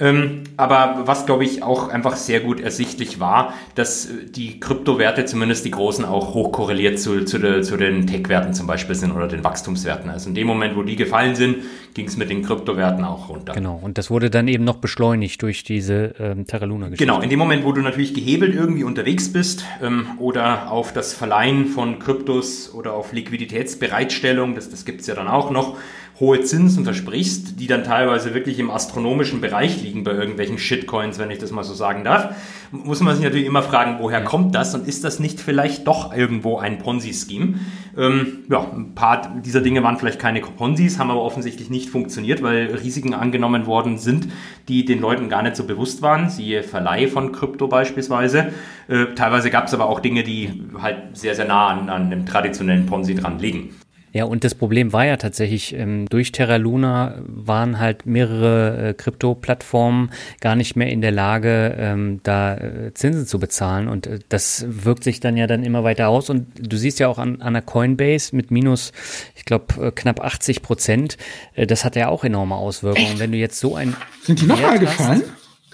Ähm, 0.00 0.42
aber 0.56 1.02
was, 1.04 1.24
glaube 1.24 1.44
ich, 1.44 1.62
auch 1.62 1.88
einfach 1.88 2.16
sehr 2.16 2.40
gut 2.40 2.60
ersichtlich 2.60 3.20
war, 3.20 3.54
dass 3.76 4.06
äh, 4.06 4.26
die 4.28 4.58
Kryptowerte, 4.58 5.24
zumindest 5.24 5.64
die 5.64 5.70
großen, 5.70 6.04
auch 6.04 6.34
hoch 6.34 6.50
korreliert 6.50 6.98
zu, 6.98 7.24
zu, 7.24 7.38
de, 7.38 7.62
zu 7.62 7.76
den 7.76 8.06
Tech-Werten 8.06 8.54
zum 8.54 8.66
Beispiel 8.66 8.96
sind 8.96 9.12
oder 9.12 9.28
den 9.28 9.44
Wachstumswerten. 9.44 10.10
Also 10.10 10.30
in 10.30 10.34
dem 10.34 10.48
Moment, 10.48 10.76
wo 10.76 10.82
die 10.82 10.96
gefallen 10.96 11.36
sind, 11.36 11.58
ging 11.94 12.06
es 12.06 12.16
mit 12.16 12.28
den 12.28 12.42
Kryptowerten 12.42 13.04
auch 13.04 13.28
runter. 13.28 13.52
Genau, 13.52 13.78
und 13.80 13.96
das 13.96 14.10
wurde 14.10 14.30
dann 14.30 14.48
eben 14.48 14.64
noch 14.64 14.76
beschleunigt 14.76 15.40
durch 15.42 15.62
diese 15.62 16.14
ähm, 16.18 16.44
Terra 16.44 16.64
Luna-Geschichte. 16.64 17.04
Genau, 17.04 17.20
in 17.20 17.30
dem 17.30 17.38
Moment, 17.38 17.64
wo 17.64 17.70
du 17.70 17.80
natürlich 17.80 18.14
gehebelt 18.14 18.52
irgendwie 18.52 18.82
unterwegs 18.82 19.32
bist 19.32 19.64
ähm, 19.80 20.06
oder 20.18 20.72
auf 20.72 20.92
das 20.92 21.14
Verleihen 21.14 21.66
von 21.66 22.00
Kryptos 22.00 22.74
oder 22.74 22.94
auf 22.94 23.12
Liquiditätsbereitstellung, 23.12 24.56
das, 24.56 24.70
das 24.70 24.84
gibt 24.84 25.02
es 25.02 25.06
ja 25.06 25.14
dann 25.14 25.28
auch 25.28 25.52
noch, 25.52 25.76
hohe 26.20 26.40
Zinsen 26.42 26.84
versprichst, 26.84 27.58
die 27.58 27.66
dann 27.66 27.82
teilweise 27.82 28.34
wirklich 28.34 28.60
im 28.60 28.70
astronomischen 28.70 29.40
Bereich 29.40 29.82
liegen 29.82 30.04
bei 30.04 30.12
irgendwelchen 30.12 30.58
Shitcoins, 30.58 31.18
wenn 31.18 31.30
ich 31.30 31.38
das 31.38 31.50
mal 31.50 31.64
so 31.64 31.74
sagen 31.74 32.04
darf, 32.04 32.34
muss 32.70 33.00
man 33.00 33.16
sich 33.16 33.24
natürlich 33.24 33.46
immer 33.46 33.62
fragen, 33.62 33.96
woher 33.98 34.22
kommt 34.22 34.54
das 34.54 34.74
und 34.74 34.86
ist 34.86 35.02
das 35.02 35.18
nicht 35.18 35.40
vielleicht 35.40 35.86
doch 35.88 36.14
irgendwo 36.14 36.58
ein 36.58 36.78
Ponzi-Scheme? 36.78 37.54
Ähm, 37.96 38.44
ja, 38.48 38.60
ein 38.60 38.94
paar 38.94 39.40
dieser 39.44 39.60
Dinge 39.60 39.82
waren 39.82 39.98
vielleicht 39.98 40.20
keine 40.20 40.40
Ponzis, 40.40 40.98
haben 40.98 41.10
aber 41.10 41.22
offensichtlich 41.22 41.68
nicht 41.68 41.90
funktioniert, 41.90 42.42
weil 42.42 42.66
Risiken 42.74 43.14
angenommen 43.14 43.66
worden 43.66 43.98
sind, 43.98 44.28
die 44.68 44.84
den 44.84 45.00
Leuten 45.00 45.28
gar 45.28 45.42
nicht 45.42 45.56
so 45.56 45.64
bewusst 45.64 46.00
waren, 46.02 46.30
siehe 46.30 46.62
Verleih 46.62 47.08
von 47.08 47.32
Krypto 47.32 47.66
beispielsweise. 47.66 48.52
Äh, 48.86 49.06
teilweise 49.16 49.50
gab 49.50 49.66
es 49.66 49.74
aber 49.74 49.86
auch 49.86 50.00
Dinge, 50.00 50.22
die 50.22 50.62
halt 50.80 51.16
sehr, 51.16 51.34
sehr 51.34 51.46
nah 51.46 51.68
an, 51.68 51.88
an 51.88 52.02
einem 52.06 52.26
traditionellen 52.26 52.86
Ponzi 52.86 53.14
dran 53.16 53.38
liegen. 53.38 53.70
Ja, 54.14 54.26
und 54.26 54.44
das 54.44 54.54
Problem 54.54 54.92
war 54.92 55.04
ja 55.04 55.16
tatsächlich, 55.16 55.74
ähm, 55.74 56.06
durch 56.08 56.30
Terra 56.30 56.54
Luna 56.54 57.16
waren 57.26 57.80
halt 57.80 58.06
mehrere 58.06 58.90
äh, 58.90 58.94
Krypto-Plattformen 58.94 60.10
gar 60.40 60.54
nicht 60.54 60.76
mehr 60.76 60.88
in 60.88 61.00
der 61.00 61.10
Lage, 61.10 61.74
ähm, 61.76 62.20
da 62.22 62.54
äh, 62.54 62.94
Zinsen 62.94 63.26
zu 63.26 63.40
bezahlen. 63.40 63.88
Und 63.88 64.06
äh, 64.06 64.20
das 64.28 64.66
wirkt 64.68 65.02
sich 65.02 65.18
dann 65.18 65.36
ja 65.36 65.48
dann 65.48 65.64
immer 65.64 65.82
weiter 65.82 66.08
aus. 66.08 66.30
Und 66.30 66.46
du 66.56 66.76
siehst 66.76 67.00
ja 67.00 67.08
auch 67.08 67.18
an, 67.18 67.42
an 67.42 67.54
der 67.54 67.62
Coinbase 67.62 68.36
mit 68.36 68.52
minus, 68.52 68.92
ich 69.34 69.44
glaube, 69.44 69.90
knapp 69.92 70.20
80 70.20 70.62
Prozent, 70.62 71.18
das 71.56 71.84
hat 71.84 71.96
ja 71.96 72.08
auch 72.08 72.22
enorme 72.22 72.54
Auswirkungen. 72.54 73.06
Echt? 73.06 73.18
Wenn 73.18 73.32
du 73.32 73.38
jetzt 73.38 73.58
so 73.58 73.74
ein. 73.74 73.96
Sind 74.22 74.40
die 74.40 74.46
nochmal 74.46 74.78
gefallen? 74.78 75.24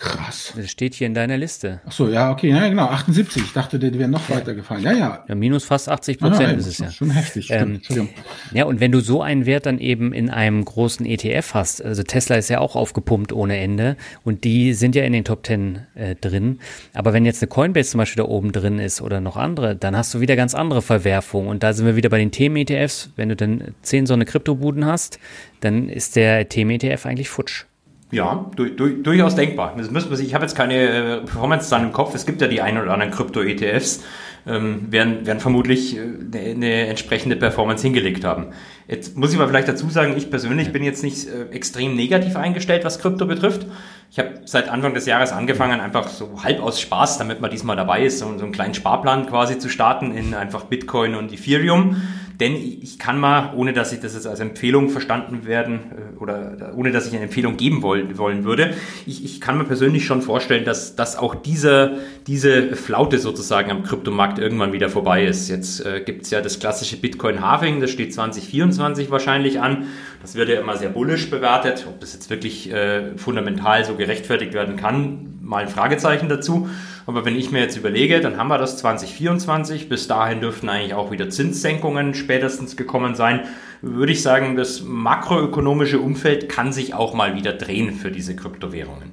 Krass. 0.01 0.55
Das 0.57 0.71
steht 0.71 0.95
hier 0.95 1.07
in 1.07 1.13
deiner 1.13 1.37
Liste. 1.37 1.83
Ach 1.85 1.93
so, 1.93 2.09
ja, 2.09 2.31
okay, 2.31 2.49
ja, 2.49 2.67
genau, 2.71 2.87
78. 2.87 3.43
Ich 3.43 3.53
dachte, 3.53 3.79
der 3.79 3.93
wäre 3.99 4.09
noch 4.09 4.31
weiter 4.31 4.55
gefallen. 4.55 4.83
Ja, 4.83 4.93
ja. 4.93 5.25
Ja, 5.29 5.35
minus 5.35 5.65
fast 5.65 5.91
80 5.91 6.19
Prozent 6.19 6.49
ah, 6.49 6.53
ist 6.53 6.67
es 6.67 6.79
ja. 6.79 6.91
Schon 6.91 7.11
heftig. 7.11 7.51
Ähm, 7.51 7.75
Entschuldigung. 7.75 8.09
Ja, 8.55 8.65
und 8.65 8.81
wenn 8.81 8.93
du 8.93 9.01
so 9.01 9.21
einen 9.21 9.45
Wert 9.45 9.67
dann 9.67 9.79
eben 9.79 10.15
in 10.15 10.31
einem 10.31 10.65
großen 10.65 11.05
ETF 11.05 11.53
hast, 11.53 11.85
also 11.85 12.03
Tesla 12.03 12.37
ist 12.37 12.49
ja 12.49 12.61
auch 12.61 12.77
aufgepumpt 12.77 13.35
ohne 13.35 13.59
Ende 13.59 13.99
und 14.25 14.45
die 14.45 14.73
sind 14.73 14.95
ja 14.95 15.05
in 15.05 15.13
den 15.13 15.25
Top 15.25 15.45
10 15.45 15.87
äh, 15.95 16.15
drin. 16.15 16.61
Aber 16.95 17.13
wenn 17.13 17.27
jetzt 17.27 17.43
eine 17.43 17.51
Coinbase 17.51 17.91
zum 17.91 17.99
Beispiel 17.99 18.23
da 18.23 18.29
oben 18.29 18.53
drin 18.53 18.79
ist 18.79 19.03
oder 19.03 19.21
noch 19.21 19.37
andere, 19.37 19.77
dann 19.77 19.95
hast 19.95 20.15
du 20.15 20.21
wieder 20.21 20.35
ganz 20.35 20.55
andere 20.55 20.81
Verwerfungen. 20.81 21.51
Und 21.51 21.63
da 21.63 21.75
sind 21.75 21.85
wir 21.85 21.97
wieder 21.97 22.09
bei 22.09 22.19
den 22.19 22.31
Themen-ETFs. 22.31 23.11
Wenn 23.17 23.29
du 23.29 23.37
dann 23.37 23.75
10 23.83 24.07
so 24.07 24.15
eine 24.15 24.25
Kryptobuden 24.25 24.87
hast, 24.87 25.19
dann 25.61 25.91
ist 25.91 26.17
der 26.17 26.49
Themen-ETF 26.49 27.05
eigentlich 27.05 27.29
futsch. 27.29 27.67
Ja, 28.11 28.51
du, 28.57 28.67
du, 28.67 28.89
durchaus 28.89 29.37
denkbar. 29.37 29.75
Das 29.77 29.91
müssen 29.91 30.11
wir, 30.11 30.19
ich 30.19 30.35
habe 30.35 30.45
jetzt 30.45 30.57
keine 30.57 30.75
äh, 30.75 31.17
Performance 31.19 31.71
dann 31.71 31.85
im 31.85 31.93
Kopf. 31.93 32.15
Es 32.15 32.27
gibt 32.27 32.41
ja 32.41 32.49
die 32.49 32.61
ein 32.61 32.77
oder 32.77 32.93
anderen 32.93 33.13
Krypto-ETFs. 33.13 34.03
ähm, 34.47 34.91
werden, 34.91 35.27
werden 35.27 35.41
vermutlich 35.41 35.99
eine, 35.99 36.39
äh, 36.39 36.51
eine 36.53 36.87
entsprechende 36.89 37.37
Performance 37.37 37.83
hingelegt 37.83 38.25
haben. 38.25 38.47
Jetzt 38.89 39.17
muss 39.17 39.33
ich 39.33 39.39
aber 39.39 39.49
vielleicht 39.49 39.69
dazu 39.69 39.89
sagen, 39.91 40.15
ich 40.17 40.31
persönlich 40.31 40.73
bin 40.73 40.83
jetzt 40.83 41.03
nicht 41.03 41.29
äh, 41.29 41.55
extrem 41.55 41.95
negativ 41.95 42.37
eingestellt, 42.37 42.85
was 42.85 42.99
Krypto 42.99 43.27
betrifft. 43.27 43.67
Ich 44.11 44.19
habe 44.19 44.41
seit 44.45 44.69
Anfang 44.69 44.95
des 44.95 45.07
Jahres 45.07 45.33
angefangen, 45.33 45.81
einfach 45.81 46.09
so 46.09 46.43
halb 46.43 46.61
aus 46.61 46.81
Spaß, 46.81 47.19
damit 47.19 47.41
man 47.41 47.51
diesmal 47.51 47.77
dabei 47.77 48.05
ist, 48.05 48.19
so, 48.19 48.27
so 48.37 48.45
einen 48.45 48.53
kleinen 48.53 48.75
Sparplan 48.75 49.27
quasi 49.27 49.59
zu 49.59 49.69
starten 49.69 50.13
in 50.13 50.35
einfach 50.35 50.65
Bitcoin 50.65 51.15
und 51.15 51.33
Ethereum. 51.33 51.97
Denn 52.41 52.57
ich 52.57 52.99
kann 52.99 53.21
mal, 53.21 53.53
ohne 53.55 53.75
dass 53.75 53.93
ich 53.93 54.01
das 54.01 54.15
jetzt 54.15 54.27
als 54.27 54.41
Empfehlung 54.41 54.89
verstanden 54.89 55.47
werden 55.47 55.81
äh, 56.17 56.19
oder 56.19 56.73
ohne 56.75 56.91
dass 56.91 57.07
ich 57.07 57.13
eine 57.13 57.25
Empfehlung 57.25 57.59
geben 57.59 57.83
wollen, 57.83 58.17
wollen 58.17 58.45
würde, 58.45 58.75
ich, 59.07 59.25
ich 59.25 59.41
kann 59.41 59.59
mir 59.59 59.65
persönlich 59.65 60.07
schon 60.07 60.23
vorstellen, 60.23 60.65
dass, 60.65 60.97
dass 60.97 61.19
auch 61.19 61.35
diese, 61.35 61.99
diese 62.27 62.75
Flaute 62.77 63.19
sozusagen 63.19 63.71
am 63.71 63.83
Kryptomarkt 63.83 64.39
irgendwann 64.39 64.73
wieder 64.73 64.89
vorbei 64.89 65.27
ist. 65.27 65.51
Jetzt 65.51 65.85
äh, 65.85 66.01
gibt's 66.01 66.31
ja 66.31 66.41
das 66.41 66.59
klassische 66.59 66.97
Bitcoin-Halving, 66.97 67.81
das 67.81 67.91
steht 67.91 68.15
2024 68.15 69.11
wahrscheinlich 69.11 69.61
an. 69.61 69.89
Das 70.23 70.35
wird 70.35 70.49
ja 70.49 70.61
immer 70.61 70.77
sehr 70.77 70.91
bullisch 70.91 71.31
bewertet. 71.31 71.87
Ob 71.89 72.01
das 72.01 72.15
jetzt 72.15 72.31
wirklich 72.31 72.73
äh, 72.73 73.17
fundamental 73.17 73.85
so 73.85 73.95
gerechtfertigt 73.97 74.55
werden 74.55 74.77
kann, 74.77 75.40
mal 75.51 75.65
ein 75.65 75.69
Fragezeichen 75.69 76.29
dazu. 76.29 76.71
Aber 77.07 77.25
wenn 77.25 77.37
ich 77.37 77.51
mir 77.51 77.59
jetzt 77.59 77.77
überlege, 77.77 78.21
dann 78.21 78.39
haben 78.39 78.49
wir 78.49 78.57
das 78.57 78.79
2024. 78.79 79.89
Bis 79.89 80.07
dahin 80.07 80.41
dürften 80.41 80.69
eigentlich 80.69 80.95
auch 80.95 81.11
wieder 81.11 81.29
Zinssenkungen 81.29 82.15
spätestens 82.15 82.77
gekommen 82.77 83.17
sein. 83.17 83.41
Würde 83.83 84.13
ich 84.13 84.23
sagen, 84.23 84.57
das 84.57 84.83
makroökonomische 84.83 85.99
Umfeld 85.99 86.49
kann 86.49 86.73
sich 86.73 86.95
auch 86.95 87.15
mal 87.15 87.35
wieder 87.35 87.53
drehen 87.53 87.93
für 87.95 88.13
diese 88.13 88.37
Kryptowährungen. 88.37 89.11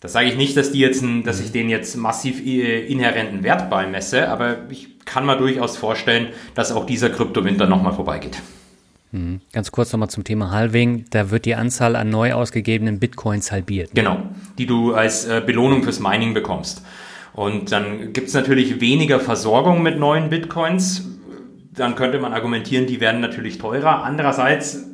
Das 0.00 0.12
sage 0.12 0.28
ich 0.28 0.36
nicht, 0.36 0.56
dass 0.56 0.70
die 0.70 0.78
jetzt, 0.78 1.04
dass 1.24 1.40
ich 1.40 1.50
denen 1.50 1.70
jetzt 1.70 1.96
massiv 1.96 2.40
äh, 2.40 2.86
inhärenten 2.86 3.42
Wert 3.42 3.68
beimesse, 3.68 4.28
aber 4.28 4.70
ich 4.70 5.04
kann 5.04 5.26
mir 5.26 5.36
durchaus 5.36 5.76
vorstellen, 5.76 6.28
dass 6.54 6.70
auch 6.70 6.86
dieser 6.86 7.10
Kryptowinter 7.10 7.66
nochmal 7.66 7.94
vorbeigeht. 7.94 8.40
Mhm. 9.12 9.40
Ganz 9.52 9.72
kurz 9.72 9.92
nochmal 9.92 10.10
zum 10.10 10.24
Thema 10.24 10.50
Halving. 10.50 11.06
Da 11.10 11.30
wird 11.30 11.44
die 11.44 11.54
Anzahl 11.54 11.96
an 11.96 12.10
neu 12.10 12.32
ausgegebenen 12.32 12.98
Bitcoins 12.98 13.50
halbiert. 13.52 13.90
Genau, 13.94 14.22
die 14.58 14.66
du 14.66 14.94
als 14.94 15.26
äh, 15.26 15.42
Belohnung 15.44 15.82
fürs 15.82 16.00
Mining 16.00 16.34
bekommst. 16.34 16.82
Und 17.32 17.72
dann 17.72 18.12
gibt 18.12 18.28
es 18.28 18.34
natürlich 18.34 18.80
weniger 18.80 19.20
Versorgung 19.20 19.82
mit 19.82 19.98
neuen 19.98 20.28
Bitcoins. 20.28 21.08
Dann 21.72 21.94
könnte 21.94 22.18
man 22.18 22.32
argumentieren, 22.32 22.86
die 22.86 23.00
werden 23.00 23.20
natürlich 23.20 23.58
teurer. 23.58 24.02
Andererseits 24.02 24.84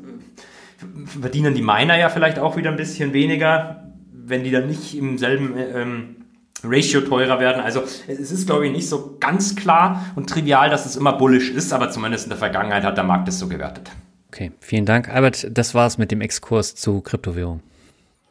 verdienen 1.20 1.54
die 1.54 1.62
Miner 1.62 1.96
ja 1.96 2.10
vielleicht 2.10 2.38
auch 2.38 2.56
wieder 2.56 2.70
ein 2.70 2.76
bisschen 2.76 3.12
weniger, 3.12 3.84
wenn 4.12 4.44
die 4.44 4.50
dann 4.50 4.66
nicht 4.66 4.96
im 4.96 5.16
selben 5.18 5.54
ähm, 5.56 6.16
Ratio 6.64 7.00
teurer 7.00 7.40
werden. 7.40 7.62
Also 7.62 7.82
es 7.82 8.32
ist, 8.32 8.46
glaube 8.46 8.66
ich, 8.66 8.72
nicht 8.72 8.88
so 8.88 9.16
ganz 9.20 9.56
klar 9.56 10.12
und 10.16 10.28
trivial, 10.28 10.70
dass 10.70 10.86
es 10.86 10.96
immer 10.96 11.12
bullish 11.12 11.50
ist, 11.50 11.72
aber 11.72 11.90
zumindest 11.90 12.24
in 12.24 12.30
der 12.30 12.38
Vergangenheit 12.38 12.84
hat 12.84 12.96
der 12.96 13.04
Markt 13.04 13.28
es 13.28 13.38
so 13.38 13.48
gewertet. 13.48 13.90
Okay, 14.28 14.52
vielen 14.60 14.84
Dank. 14.84 15.08
Albert, 15.08 15.46
das 15.50 15.74
war's 15.74 15.96
mit 15.98 16.10
dem 16.10 16.20
Exkurs 16.20 16.74
zu 16.74 17.00
Kryptowährung. 17.00 17.60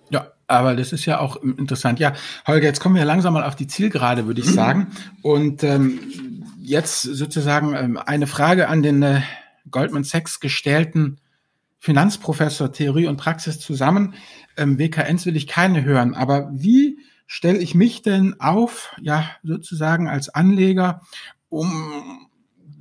Ja, 0.10 0.28
aber 0.48 0.76
das 0.76 0.92
ist 0.92 1.06
ja 1.06 1.20
auch 1.20 1.38
interessant. 1.38 2.00
Ja, 2.00 2.14
Holger, 2.46 2.66
jetzt 2.66 2.82
kommen 2.82 2.96
wir 2.96 3.06
langsam 3.06 3.34
mal 3.34 3.44
auf 3.44 3.56
die 3.56 3.68
Zielgerade, 3.68 4.28
würde 4.28 4.42
ich 4.42 4.48
mhm. 4.48 4.54
sagen. 4.54 4.88
Und 5.22 5.64
ähm, 5.64 6.00
jetzt 6.62 7.04
sozusagen 7.04 7.74
ähm, 7.74 7.98
eine 7.98 8.28
Frage 8.28 8.68
an 8.68 8.84
den 8.84 9.02
äh, 9.02 9.22
Goldman 9.72 10.04
Sachs 10.04 10.40
gestellten 10.40 11.20
Finanzprofessor 11.80 12.72
Theorie 12.72 13.08
und 13.08 13.18
Praxis 13.18 13.60
zusammen. 13.60 14.14
Ähm, 14.56 14.80
WKNs 14.80 15.26
will 15.26 15.36
ich 15.36 15.48
keine 15.48 15.84
hören, 15.84 16.16
aber 16.16 16.50
wie 16.54 16.93
stelle 17.28 17.60
ich 17.60 17.76
mich 17.76 18.02
denn 18.02 18.40
auf, 18.40 18.96
ja, 19.02 19.30
sozusagen 19.44 20.08
als 20.08 20.30
Anleger, 20.30 21.02
um 21.50 22.28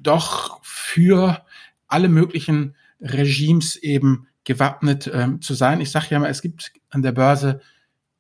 doch 0.01 0.61
für 0.63 1.45
alle 1.87 2.09
möglichen 2.09 2.75
Regimes 3.01 3.77
eben 3.77 4.27
gewappnet 4.45 5.11
ähm, 5.13 5.41
zu 5.41 5.55
sein. 5.55 5.81
Ich 5.81 5.91
sage 5.91 6.07
ja 6.11 6.19
mal, 6.19 6.31
es 6.31 6.43
gibt 6.43 6.73
an 6.91 7.03
der 7.03 7.13
Börse 7.13 7.61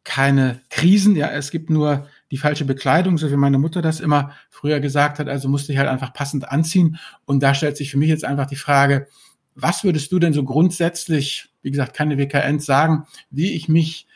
keine 0.04 0.60
Krisen, 0.68 1.14
ja, 1.14 1.28
es 1.28 1.50
gibt 1.50 1.70
nur 1.70 2.08
die 2.30 2.38
falsche 2.38 2.64
Bekleidung, 2.64 3.18
so 3.18 3.30
wie 3.30 3.36
meine 3.36 3.58
Mutter 3.58 3.82
das 3.82 4.00
immer 4.00 4.32
früher 4.50 4.80
gesagt 4.80 5.18
hat, 5.18 5.28
also 5.28 5.48
musste 5.48 5.72
ich 5.72 5.78
halt 5.78 5.88
einfach 5.88 6.12
passend 6.12 6.50
anziehen. 6.50 6.98
Und 7.24 7.42
da 7.42 7.54
stellt 7.54 7.76
sich 7.76 7.90
für 7.90 7.98
mich 7.98 8.08
jetzt 8.08 8.24
einfach 8.24 8.46
die 8.46 8.56
Frage, 8.56 9.06
was 9.54 9.84
würdest 9.84 10.10
du 10.10 10.18
denn 10.18 10.32
so 10.32 10.44
grundsätzlich, 10.44 11.50
wie 11.62 11.70
gesagt, 11.70 11.94
keine 11.94 12.18
WKNs 12.18 12.64
sagen, 12.64 13.06
wie 13.30 13.52
ich 13.52 13.68
mich 13.68 14.06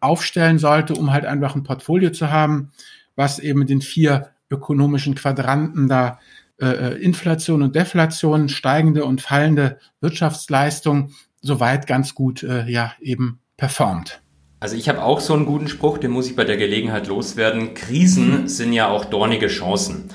aufstellen 0.00 0.58
sollte, 0.58 0.94
um 0.94 1.12
halt 1.12 1.24
einfach 1.24 1.54
ein 1.54 1.62
Portfolio 1.62 2.10
zu 2.10 2.30
haben, 2.30 2.72
was 3.16 3.38
eben 3.38 3.66
den 3.66 3.80
vier 3.80 4.30
ökonomischen 4.50 5.14
Quadranten 5.14 5.88
da 5.88 6.18
äh, 6.60 6.66
äh 6.66 7.02
Inflation 7.02 7.62
und 7.62 7.74
Deflation, 7.74 8.48
steigende 8.48 9.04
und 9.04 9.20
fallende 9.20 9.78
Wirtschaftsleistung 10.00 11.12
soweit 11.40 11.86
ganz 11.86 12.14
gut 12.14 12.42
äh, 12.42 12.68
ja 12.68 12.92
eben 13.00 13.40
performt. 13.56 14.20
Also 14.60 14.76
ich 14.76 14.88
habe 14.88 15.02
auch 15.02 15.20
so 15.20 15.34
einen 15.34 15.46
guten 15.46 15.68
Spruch, 15.68 15.98
den 15.98 16.10
muss 16.10 16.28
ich 16.28 16.34
bei 16.34 16.44
der 16.44 16.56
Gelegenheit 16.56 17.06
loswerden. 17.06 17.74
Krisen 17.74 18.48
sind 18.48 18.72
ja 18.72 18.88
auch 18.88 19.04
dornige 19.04 19.46
Chancen. 19.46 20.08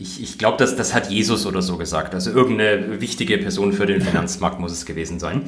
Ich, 0.00 0.22
ich 0.22 0.38
glaube, 0.38 0.56
das, 0.56 0.76
das 0.76 0.94
hat 0.94 1.10
Jesus 1.10 1.44
oder 1.44 1.60
so 1.60 1.76
gesagt. 1.76 2.14
Also 2.14 2.30
irgendeine 2.30 3.00
wichtige 3.00 3.36
Person 3.36 3.74
für 3.74 3.84
den 3.84 4.00
Finanzmarkt 4.00 4.58
muss 4.58 4.72
es 4.72 4.86
gewesen 4.86 5.18
sein. 5.18 5.42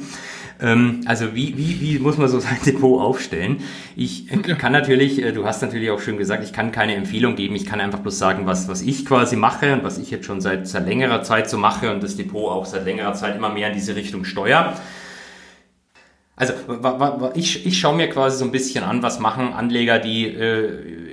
Ähm, 0.61 1.01
also 1.05 1.33
wie, 1.33 1.57
wie, 1.57 1.81
wie 1.81 1.99
muss 1.99 2.17
man 2.17 2.29
so 2.29 2.39
sein 2.39 2.57
Depot 2.65 3.01
aufstellen? 3.01 3.61
Ich 3.95 4.27
kann 4.59 4.71
natürlich, 4.71 5.21
äh, 5.23 5.31
du 5.31 5.45
hast 5.45 5.63
natürlich 5.63 5.89
auch 5.89 5.99
schön 5.99 6.17
gesagt, 6.17 6.43
ich 6.43 6.53
kann 6.53 6.71
keine 6.71 6.95
Empfehlung 6.95 7.35
geben. 7.35 7.55
Ich 7.55 7.65
kann 7.65 7.81
einfach 7.81 7.99
bloß 7.99 8.17
sagen, 8.17 8.45
was, 8.45 8.67
was 8.67 8.83
ich 8.83 9.05
quasi 9.05 9.35
mache 9.35 9.73
und 9.73 9.83
was 9.83 9.97
ich 9.97 10.11
jetzt 10.11 10.25
schon 10.25 10.39
seit, 10.39 10.67
seit 10.67 10.87
längerer 10.87 11.23
Zeit 11.23 11.49
so 11.49 11.57
mache 11.57 11.91
und 11.91 12.03
das 12.03 12.15
Depot 12.15 12.51
auch 12.51 12.65
seit 12.65 12.85
längerer 12.85 13.13
Zeit 13.13 13.35
immer 13.35 13.49
mehr 13.49 13.69
in 13.69 13.73
diese 13.73 13.95
Richtung 13.95 14.23
steuere. 14.23 14.75
Also 16.35 16.53
ich, 17.35 17.65
ich 17.65 17.79
schaue 17.79 17.95
mir 17.95 18.09
quasi 18.09 18.37
so 18.37 18.45
ein 18.45 18.51
bisschen 18.51 18.83
an, 18.83 19.03
was 19.03 19.19
machen 19.19 19.53
Anleger, 19.53 19.99
die 19.99 20.25
äh, 20.25 21.12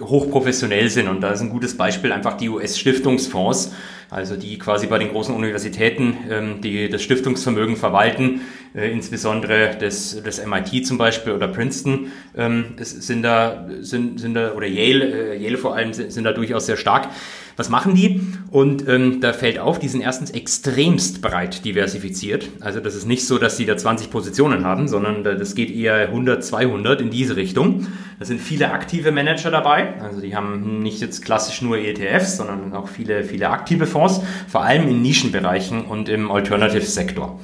hochprofessionell 0.00 0.88
sind. 0.88 1.08
Und 1.08 1.20
da 1.20 1.32
ist 1.32 1.40
ein 1.40 1.50
gutes 1.50 1.76
Beispiel 1.76 2.12
einfach 2.12 2.36
die 2.36 2.48
US-Stiftungsfonds, 2.48 3.72
also 4.10 4.36
die 4.36 4.58
quasi 4.58 4.86
bei 4.86 4.98
den 4.98 5.10
großen 5.10 5.34
Universitäten 5.34 6.18
ähm, 6.28 6.60
die 6.60 6.88
das 6.88 7.02
Stiftungsvermögen 7.02 7.76
verwalten, 7.76 8.42
äh, 8.74 8.90
insbesondere 8.90 9.76
das, 9.78 10.20
das 10.22 10.44
MIT 10.44 10.86
zum 10.86 10.98
Beispiel 10.98 11.32
oder 11.32 11.48
Princeton 11.48 12.12
ähm, 12.36 12.74
sind 12.78 13.22
da 13.22 13.66
sind, 13.80 14.20
sind 14.20 14.34
da 14.34 14.52
oder 14.52 14.66
Yale, 14.66 15.34
äh, 15.34 15.42
Yale 15.42 15.56
vor 15.56 15.74
allem 15.74 15.92
sind, 15.92 16.12
sind 16.12 16.24
da 16.24 16.32
durchaus 16.32 16.66
sehr 16.66 16.76
stark. 16.76 17.08
Was 17.56 17.68
machen 17.68 17.94
die? 17.94 18.20
Und 18.50 18.88
ähm, 18.88 19.20
da 19.20 19.32
fällt 19.32 19.58
auf, 19.58 19.78
die 19.78 19.88
sind 19.88 20.00
erstens 20.00 20.30
extremst 20.30 21.22
breit 21.22 21.64
diversifiziert. 21.64 22.48
Also 22.60 22.80
das 22.80 22.94
ist 22.94 23.06
nicht 23.06 23.26
so, 23.26 23.38
dass 23.38 23.56
sie 23.56 23.66
da 23.66 23.76
20 23.76 24.10
Positionen 24.10 24.64
haben, 24.64 24.88
sondern 24.88 25.24
das 25.24 25.54
geht 25.54 25.70
eher 25.70 25.94
100, 25.94 26.44
200 26.44 27.00
in 27.00 27.10
diese 27.10 27.36
Richtung. 27.36 27.86
Da 28.18 28.24
sind 28.24 28.40
viele 28.40 28.70
aktive 28.70 29.12
Manager 29.12 29.50
dabei. 29.50 30.00
Also 30.00 30.20
die 30.20 30.36
haben 30.36 30.80
nicht 30.80 31.00
jetzt 31.00 31.24
klassisch 31.24 31.62
nur 31.62 31.78
ETFs, 31.78 32.36
sondern 32.36 32.72
auch 32.72 32.88
viele, 32.88 33.24
viele 33.24 33.50
aktive 33.50 33.86
Fonds, 33.86 34.20
vor 34.48 34.62
allem 34.62 34.88
in 34.88 35.02
Nischenbereichen 35.02 35.84
und 35.84 36.08
im 36.08 36.30
Alternative-Sektor. 36.30 37.40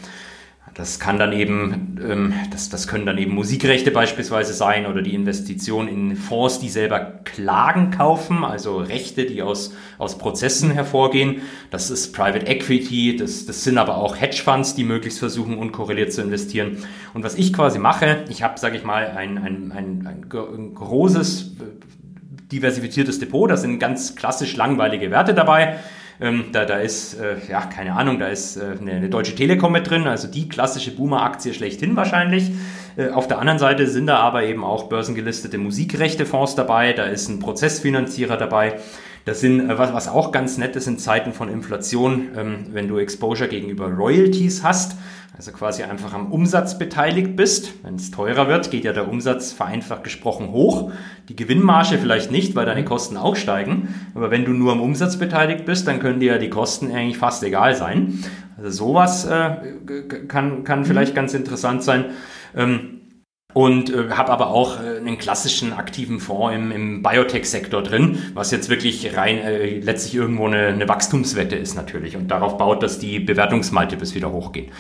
Das 0.79 1.01
kann 1.01 1.19
dann 1.19 1.33
eben, 1.33 1.99
ähm, 2.09 2.35
das, 2.53 2.69
das 2.69 2.87
können 2.87 3.05
dann 3.05 3.19
eben 3.19 3.35
Musikrechte 3.35 3.91
beispielsweise 3.91 4.55
sein 4.55 4.87
oder 4.87 5.03
die 5.03 5.13
Investition 5.13 5.89
in 5.89 6.15
Fonds, 6.15 6.61
die 6.61 6.69
selber 6.69 7.01
Klagen 7.25 7.91
kaufen, 7.91 8.45
also 8.45 8.79
Rechte, 8.79 9.27
die 9.27 9.43
aus, 9.43 9.75
aus 9.99 10.19
Prozessen 10.19 10.71
hervorgehen. 10.71 11.43
Das 11.73 11.91
ist 11.91 12.15
Private 12.15 12.47
Equity, 12.47 13.17
das, 13.17 13.45
das 13.45 13.65
sind 13.65 13.77
aber 13.77 13.97
auch 13.97 14.21
Hedgefonds, 14.21 14.77
die 14.77 14.85
möglichst 14.85 15.19
versuchen, 15.19 15.59
unkorreliert 15.59 16.13
zu 16.13 16.23
investieren. 16.23 16.77
Und 17.13 17.25
was 17.25 17.35
ich 17.35 17.53
quasi 17.53 17.81
mache, 17.81 18.25
ich 18.29 18.45
habe, 18.45 18.61
sage 18.61 18.77
ich 18.77 18.85
mal, 18.85 19.09
ein, 19.17 19.37
ein, 19.37 19.73
ein, 19.73 20.07
ein 20.07 20.75
großes 20.77 21.57
diversifiziertes 22.53 23.19
Depot, 23.19 23.51
da 23.51 23.57
sind 23.57 23.81
ganz 23.81 24.15
klassisch 24.15 24.55
langweilige 24.55 25.11
Werte 25.11 25.35
dabei 25.35 25.81
ähm, 26.21 26.47
da, 26.53 26.65
da 26.65 26.79
ist, 26.79 27.15
äh, 27.15 27.37
ja, 27.49 27.63
keine 27.63 27.95
Ahnung, 27.95 28.19
da 28.19 28.27
ist 28.27 28.57
äh, 28.57 28.77
eine, 28.81 28.93
eine, 28.93 29.09
Deutsche 29.09 29.35
Telekom 29.35 29.73
mit 29.73 29.89
drin, 29.89 30.07
also 30.07 30.27
die 30.27 30.49
klassische 30.49 30.95
Boomer-Aktie 30.95 31.55
schlechthin 31.55 31.95
wahrscheinlich. 31.95 32.51
Äh, 32.97 33.11
auf 33.11 33.29
der 33.29 33.39
anderen 33.39 33.61
Seite 33.61 33.87
sind 33.87 34.07
da 34.07 34.17
aber 34.17 34.43
eben 34.43 34.65
auch 34.65 34.89
börsengelistete 34.89 35.59
Musikrechtefonds 35.59 36.57
dabei, 36.57 36.93
da 36.93 37.05
ist 37.05 37.29
ein 37.29 37.39
Prozessfinanzierer 37.39 38.37
dabei. 38.37 38.79
Das 39.27 39.41
sind, 39.41 39.71
äh, 39.71 39.79
was, 39.79 39.93
was 39.93 40.09
auch 40.09 40.33
ganz 40.33 40.59
nett 40.59 40.75
ist 40.75 40.89
in 40.89 40.99
Zeiten 40.99 41.33
von 41.33 41.49
Inflation, 41.49 42.29
ähm, 42.37 42.67
wenn 42.73 42.89
du 42.89 42.99
Exposure 42.99 43.49
gegenüber 43.49 43.87
Royalties 43.87 44.65
hast, 44.65 44.97
also 45.39 45.53
quasi 45.53 45.85
einfach 45.85 46.15
am 46.15 46.33
Umsatz 46.33 46.79
beteiligt 46.79 47.37
bist. 47.37 47.73
Wenn 47.85 47.95
es 47.95 48.11
teurer 48.11 48.49
wird, 48.49 48.73
geht 48.73 48.83
ja 48.83 48.93
der 48.93 49.09
Umsatz 49.09 49.53
vereinfacht 49.53 50.03
gesprochen 50.03 50.51
hoch. 50.51 50.91
Die 51.29 51.37
Gewinnmarge 51.37 51.97
vielleicht 51.99 52.33
nicht, 52.33 52.57
weil 52.57 52.67
deine 52.67 52.85
Kosten 52.85 53.17
auch 53.17 53.37
steigen. 53.37 53.95
Aber 54.17 54.33
wenn 54.33 54.45
du 54.45 54.51
nur 54.51 54.73
am 54.73 54.81
Umsatz 54.81 55.17
beteiligt 55.17 55.65
bist, 55.65 55.87
dann 55.87 56.01
können 56.01 56.19
dir 56.19 56.33
ja 56.33 56.39
die 56.39 56.51
Kosten 56.51 56.91
eigentlich 56.91 57.19
fast 57.19 57.45
egal 57.45 57.77
sein. 57.77 58.19
Also 58.57 58.71
sowas 58.71 59.27
äh, 59.27 59.51
kann, 60.27 60.65
kann 60.65 60.85
vielleicht 60.85 61.15
ganz 61.15 61.35
interessant 61.35 61.85
sein. 61.85 62.07
Ähm, 62.57 62.95
und 63.55 63.91
äh, 63.95 64.11
habe 64.11 64.33
aber 64.33 64.49
auch 64.49 64.83
äh, 64.83 64.97
einen 64.99 65.19
klassischen 65.19 65.73
aktiven 65.73 66.19
Fonds 66.19 66.57
im, 66.57 66.73
im 66.73 67.03
Biotech-Sektor 67.05 67.85
drin, 67.85 68.19
was 68.35 68.51
jetzt 68.51 68.71
wirklich 68.71 69.17
rein 69.17 69.39
äh, 69.39 69.79
letztlich 69.79 70.17
irgendwo 70.17 70.47
eine, 70.47 70.67
eine 70.67 70.89
Wachstumswette 70.89 71.55
ist 71.55 71.77
natürlich 71.77 72.17
und 72.17 72.29
darauf 72.29 72.59
baut, 72.59 72.83
dass 72.83 72.99
die 72.99 73.21
Bewertungsmultiples 73.21 74.17
wieder 74.17 74.33
hochgehen. 74.33 74.73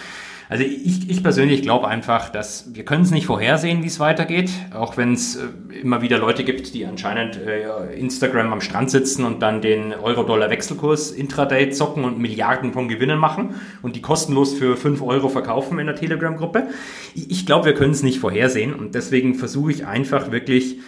Also 0.51 0.65
ich, 0.65 1.11
ich 1.11 1.23
persönlich 1.23 1.61
glaube 1.61 1.89
einfach, 1.89 2.31
dass 2.31 2.75
wir 2.75 2.85
können 2.85 3.03
es 3.03 3.11
nicht 3.11 3.27
vorhersehen, 3.27 3.83
wie 3.83 3.87
es 3.87 4.01
weitergeht, 4.01 4.51
auch 4.73 4.97
wenn 4.97 5.13
es 5.13 5.37
äh, 5.37 5.49
immer 5.83 6.01
wieder 6.01 6.19
Leute 6.19 6.43
gibt, 6.43 6.73
die 6.73 6.87
anscheinend 6.87 7.37
äh, 7.37 7.95
Instagram 7.95 8.53
am 8.53 8.63
Strand 8.63 8.91
sitzen 8.91 9.25
und 9.25 9.43
dann 9.43 9.61
den 9.61 9.93
Euro-Dollar-Wechselkurs 9.93 11.11
intraday 11.11 11.69
zocken 11.71 12.05
und 12.05 12.19
Milliarden 12.19 12.73
von 12.73 12.89
Gewinnen 12.89 13.19
machen 13.19 13.57
und 13.83 13.95
die 13.95 14.01
kostenlos 14.01 14.55
für 14.55 14.79
5 14.79 15.03
Euro 15.03 15.29
verkaufen 15.29 15.79
in 15.79 15.87
der 15.87 15.97
Telegram-Gruppe. 15.97 16.69
Ich, 17.15 17.31
ich 17.31 17.47
glaube, 17.47 17.67
wir 17.67 17.75
können 17.75 17.93
es 17.93 18.03
nicht 18.03 18.19
vorhersehen 18.19 18.73
und 18.73 18.95
deswegen 18.95 19.35
versuche 19.35 19.71
ich 19.71 19.87
einfach 19.87 20.31
wirklich 20.33 20.79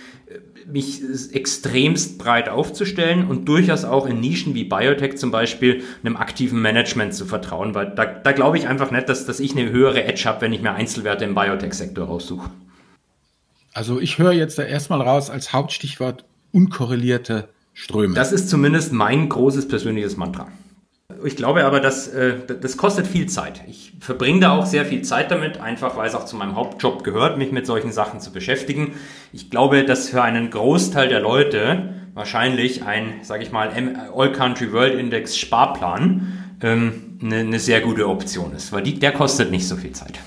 mich 0.73 1.03
extremst 1.33 2.18
breit 2.18 2.49
aufzustellen 2.49 3.27
und 3.27 3.49
durchaus 3.49 3.85
auch 3.85 4.07
in 4.07 4.21
Nischen 4.21 4.55
wie 4.55 4.64
Biotech 4.64 5.16
zum 5.16 5.31
Beispiel 5.31 5.83
einem 6.03 6.16
aktiven 6.16 6.61
Management 6.61 7.14
zu 7.14 7.25
vertrauen, 7.27 7.75
weil 7.75 7.95
da, 7.95 8.05
da 8.05 8.33
glaube 8.33 8.59
ich 8.59 8.68
einfach 8.68 8.91
nicht, 8.91 9.09
dass, 9.09 9.27
dass 9.27 9.41
ich 9.41 9.57
eine 9.57 9.71
höhere 9.71 10.05
Edge 10.05 10.25
habe, 10.25 10.43
wenn 10.43 10.53
ich 10.53 10.62
mir 10.62 10.73
Einzelwerte 10.73 11.25
im 11.25 11.35
Biotech-Sektor 11.35 12.07
raussuche. 12.07 12.51
Also 13.73 14.01
ich 14.01 14.18
höre 14.18 14.33
jetzt 14.33 14.59
da 14.59 14.62
erstmal 14.62 15.01
raus 15.01 15.31
als 15.31 15.53
Hauptstichwort 15.53 16.25
unkorrelierte 16.53 17.49
Ströme. 17.73 18.14
Das 18.14 18.33
ist 18.33 18.49
zumindest 18.49 18.93
mein 18.93 19.29
großes 19.29 19.68
persönliches 19.68 20.16
Mantra. 20.16 20.49
Ich 21.25 21.37
glaube 21.37 21.64
aber, 21.64 21.81
dass 21.81 22.09
äh, 22.09 22.35
das 22.61 22.77
kostet 22.77 23.07
viel 23.07 23.27
Zeit. 23.27 23.62
Ich 23.68 23.93
verbringe 24.01 24.41
da 24.41 24.53
auch 24.53 24.66
sehr 24.66 24.85
viel 24.85 25.03
Zeit 25.03 25.31
damit, 25.31 25.61
einfach 25.61 25.97
weil 25.97 26.09
es 26.09 26.14
auch 26.14 26.25
zu 26.25 26.37
meinem 26.37 26.57
Hauptjob 26.57 27.05
gehört, 27.05 27.39
mich 27.39 27.53
mit 27.53 27.66
solchen 27.66 27.93
Sachen 27.93 28.21
zu 28.21 28.33
beschäftigen. 28.33 28.95
Ich 29.33 29.51
glaube, 29.51 29.85
dass 29.85 30.09
für 30.09 30.23
einen 30.23 30.51
Großteil 30.51 31.09
der 31.09 31.21
Leute 31.21 31.95
wahrscheinlich 32.14 32.85
ein, 32.85 33.21
sage 33.23 33.43
ich 33.43 33.53
mal, 33.53 33.71
All 34.14 34.33
Country 34.33 34.73
World 34.73 34.99
Index 34.99 35.37
Sparplan 35.37 36.57
ähm, 36.62 37.18
eine, 37.23 37.37
eine 37.37 37.59
sehr 37.59 37.81
gute 37.81 38.09
Option 38.09 38.53
ist, 38.53 38.73
weil 38.73 38.83
die, 38.83 38.99
der 38.99 39.12
kostet 39.12 39.51
nicht 39.51 39.66
so 39.66 39.77
viel 39.77 39.93
Zeit. 39.93 40.18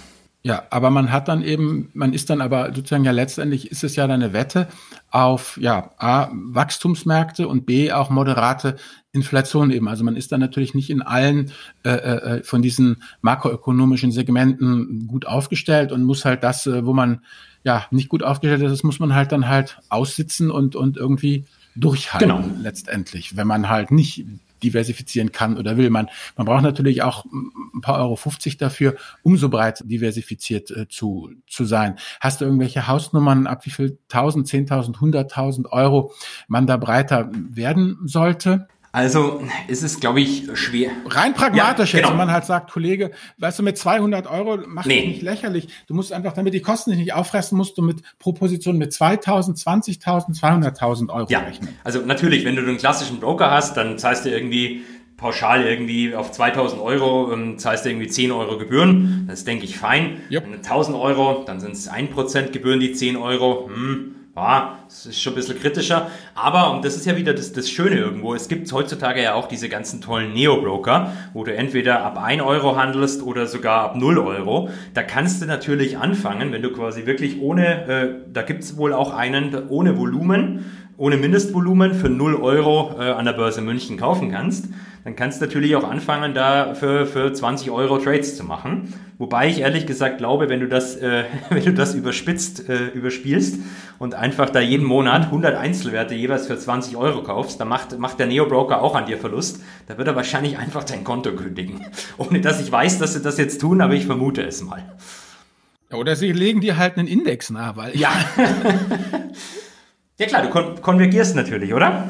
Ja, 0.45 0.63
aber 0.71 0.89
man 0.89 1.09
hat 1.11 1.29
dann 1.29 1.41
eben, 1.41 1.89
man 1.93 2.11
ist 2.11 2.29
dann 2.29 2.41
aber 2.41 2.73
sozusagen 2.75 3.05
ja 3.05 3.11
letztendlich 3.11 3.71
ist 3.71 3.85
es 3.85 3.95
ja 3.95 4.07
dann 4.07 4.21
eine 4.21 4.33
Wette 4.33 4.67
auf 5.09 5.57
ja 5.61 5.91
A, 5.97 6.29
Wachstumsmärkte 6.33 7.47
und 7.47 7.65
B 7.65 7.93
auch 7.93 8.09
moderate 8.09 8.75
Inflation 9.13 9.69
eben. 9.69 9.87
Also 9.87 10.03
man 10.03 10.15
ist 10.15 10.31
dann 10.31 10.39
natürlich 10.39 10.73
nicht 10.73 10.89
in 10.89 11.01
allen 11.01 11.51
äh, 11.83 11.91
äh, 11.91 12.43
von 12.43 12.61
diesen 12.61 13.03
makroökonomischen 13.21 14.11
Segmenten 14.11 15.07
gut 15.07 15.27
aufgestellt 15.27 15.91
und 15.91 16.03
muss 16.03 16.25
halt 16.25 16.43
das, 16.43 16.65
äh, 16.65 16.85
wo 16.85 16.93
man 16.93 17.21
ja 17.63 17.85
nicht 17.91 18.09
gut 18.09 18.23
aufgestellt 18.23 18.63
ist, 18.63 18.71
das 18.71 18.83
muss 18.83 18.99
man 18.99 19.13
halt 19.13 19.31
dann 19.31 19.47
halt 19.47 19.79
aussitzen 19.89 20.49
und 20.49 20.75
und 20.75 20.97
irgendwie 20.97 21.45
durchhalten 21.75 22.27
genau. 22.27 22.43
letztendlich, 22.61 23.37
wenn 23.37 23.47
man 23.47 23.69
halt 23.69 23.91
nicht 23.91 24.25
diversifizieren 24.63 25.31
kann 25.31 25.57
oder 25.57 25.77
will. 25.77 25.89
Man, 25.89 26.09
man 26.35 26.45
braucht 26.45 26.63
natürlich 26.63 27.03
auch 27.03 27.25
ein 27.25 27.81
paar 27.81 27.99
Euro 27.99 28.15
50 28.15 28.57
dafür, 28.57 28.95
um 29.21 29.37
so 29.37 29.49
breit 29.49 29.83
diversifiziert 29.85 30.71
äh, 30.71 30.87
zu, 30.87 31.31
zu 31.47 31.65
sein. 31.65 31.97
Hast 32.19 32.41
du 32.41 32.45
irgendwelche 32.45 32.87
Hausnummern, 32.87 33.45
ab 33.45 33.65
wie 33.65 33.71
viel 33.71 33.99
1000, 34.11 34.47
10.000, 34.47 34.95
100.000 34.97 35.69
Euro 35.69 36.13
man 36.47 36.65
da 36.65 36.77
breiter 36.77 37.29
werden 37.33 37.99
sollte? 38.05 38.67
Also 38.93 39.41
ist 39.67 39.81
es, 39.81 39.99
glaube 39.99 40.21
ich, 40.21 40.47
schwer. 40.53 40.91
Rein 41.07 41.33
pragmatisch 41.33 41.93
ja, 41.93 41.99
genau. 41.99 42.09
jetzt, 42.09 42.11
wenn 42.11 42.25
man 42.27 42.31
halt 42.31 42.45
sagt, 42.45 42.69
Kollege, 42.69 43.09
weißt 43.39 43.57
du, 43.57 43.63
mit 43.63 43.75
200 43.75 44.27
Euro 44.27 44.59
mach 44.67 44.85
nee. 44.85 44.99
dich 44.99 45.07
nicht 45.07 45.21
lächerlich. 45.23 45.67
Du 45.87 45.95
musst 45.95 46.13
einfach, 46.13 46.33
damit 46.33 46.53
die 46.53 46.61
Kosten 46.61 46.91
dich 46.91 46.99
nicht 46.99 47.13
auffressen, 47.13 47.57
musst 47.57 47.75
du 47.75 47.81
mit 47.81 48.03
pro 48.19 48.33
Position 48.33 48.77
mit 48.77 48.93
2000, 48.93 49.57
20.000, 49.57 50.39
200.000 50.39 51.09
Euro 51.09 51.27
ja. 51.27 51.39
rechnen. 51.39 51.69
Also 51.83 52.01
natürlich, 52.01 52.45
wenn 52.45 52.55
du 52.55 52.61
einen 52.61 52.77
klassischen 52.77 53.19
Broker 53.19 53.49
hast, 53.49 53.75
dann 53.77 53.97
zahlst 53.97 54.25
du 54.25 54.29
irgendwie 54.29 54.83
pauschal 55.17 55.65
irgendwie 55.65 56.13
auf 56.13 56.31
2000 56.31 56.79
Euro 56.79 57.33
ähm, 57.33 57.57
zahlst 57.57 57.85
du 57.85 57.89
irgendwie 57.89 58.09
10 58.09 58.31
Euro 58.31 58.59
Gebühren. 58.59 59.25
Das 59.27 59.39
ist, 59.39 59.47
denke 59.47 59.65
ich, 59.65 59.75
fein. 59.75 60.21
Yep. 60.29 60.45
1000 60.57 60.95
Euro, 60.95 61.43
dann 61.47 61.59
sind 61.59 61.71
es 61.71 61.89
1% 61.89 62.51
Gebühren, 62.51 62.79
die 62.79 62.93
10 62.93 63.17
Euro. 63.17 63.71
Hm 63.73 64.15
ja, 64.35 64.79
das 64.87 65.05
ist 65.05 65.21
schon 65.21 65.33
ein 65.33 65.35
bisschen 65.35 65.59
kritischer. 65.59 66.07
Aber, 66.33 66.73
und 66.73 66.83
das 66.83 66.95
ist 66.95 67.05
ja 67.05 67.15
wieder 67.15 67.33
das, 67.33 67.53
das 67.53 67.69
Schöne 67.69 67.97
irgendwo, 67.97 68.33
es 68.33 68.47
gibt 68.47 68.71
heutzutage 68.71 69.21
ja 69.21 69.35
auch 69.35 69.47
diese 69.47 69.69
ganzen 69.69 70.01
tollen 70.01 70.33
Neo-Broker, 70.33 71.11
wo 71.33 71.43
du 71.43 71.55
entweder 71.55 72.03
ab 72.03 72.17
1 72.21 72.41
Euro 72.41 72.75
handelst 72.75 73.21
oder 73.21 73.45
sogar 73.45 73.81
ab 73.81 73.95
0 73.95 74.17
Euro. 74.17 74.69
Da 74.95 75.03
kannst 75.03 75.41
du 75.41 75.45
natürlich 75.45 75.97
anfangen, 75.97 76.51
wenn 76.51 76.63
du 76.63 76.71
quasi 76.71 77.05
wirklich 77.05 77.41
ohne, 77.41 77.87
äh, 77.87 78.09
da 78.31 78.41
gibt 78.41 78.63
es 78.63 78.75
wohl 78.75 78.93
auch 78.93 79.13
einen 79.13 79.69
ohne 79.69 79.97
Volumen, 79.97 80.65
ohne 80.97 81.17
Mindestvolumen 81.17 81.93
für 81.93 82.09
0 82.09 82.35
Euro 82.35 82.95
äh, 82.99 83.11
an 83.11 83.25
der 83.25 83.33
Börse 83.33 83.61
München 83.61 83.97
kaufen 83.97 84.31
kannst 84.31 84.67
dann 85.03 85.15
kannst 85.17 85.41
du 85.41 85.45
natürlich 85.45 85.75
auch 85.75 85.83
anfangen, 85.83 86.33
da 86.33 86.75
für, 86.75 87.05
für 87.05 87.33
20 87.33 87.71
Euro 87.71 87.97
Trades 87.97 88.37
zu 88.37 88.43
machen. 88.45 88.93
Wobei 89.17 89.49
ich 89.49 89.59
ehrlich 89.59 89.85
gesagt 89.85 90.17
glaube, 90.17 90.49
wenn 90.49 90.61
du 90.61 90.67
das, 90.67 90.95
äh, 90.95 91.25
wenn 91.49 91.63
du 91.63 91.73
das 91.73 91.93
überspitzt, 91.93 92.69
äh, 92.69 92.87
überspielst 92.87 93.59
und 93.99 94.15
einfach 94.15 94.49
da 94.49 94.61
jeden 94.61 94.85
Monat 94.85 95.25
100 95.25 95.55
Einzelwerte 95.55 96.15
jeweils 96.15 96.47
für 96.47 96.57
20 96.57 96.95
Euro 96.95 97.21
kaufst, 97.23 97.59
dann 97.59 97.67
macht, 97.67 97.97
macht 97.99 98.19
der 98.19 98.27
Neo-Broker 98.27 98.81
auch 98.81 98.95
an 98.95 99.05
dir 99.05 99.17
Verlust. 99.17 99.61
Da 99.87 99.97
wird 99.97 100.07
er 100.07 100.15
wahrscheinlich 100.15 100.57
einfach 100.57 100.83
dein 100.83 101.03
Konto 101.03 101.33
kündigen. 101.33 101.85
Ohne 102.17 102.39
dass 102.39 102.61
ich 102.61 102.71
weiß, 102.71 102.99
dass 102.99 103.13
sie 103.13 103.21
das 103.21 103.37
jetzt 103.37 103.59
tun, 103.59 103.81
aber 103.81 103.93
ich 103.93 104.05
vermute 104.05 104.41
es 104.43 104.63
mal. 104.63 104.83
Oder 105.91 106.15
sie 106.15 106.31
legen 106.31 106.61
dir 106.61 106.77
halt 106.77 106.97
einen 106.97 107.07
Index 107.07 107.49
nach, 107.49 107.75
weil. 107.75 107.95
Ja. 107.95 108.11
ja 110.17 110.25
klar, 110.25 110.41
du 110.41 110.49
kon 110.49 110.81
konvergierst 110.81 111.35
natürlich, 111.35 111.73
oder? 111.73 112.09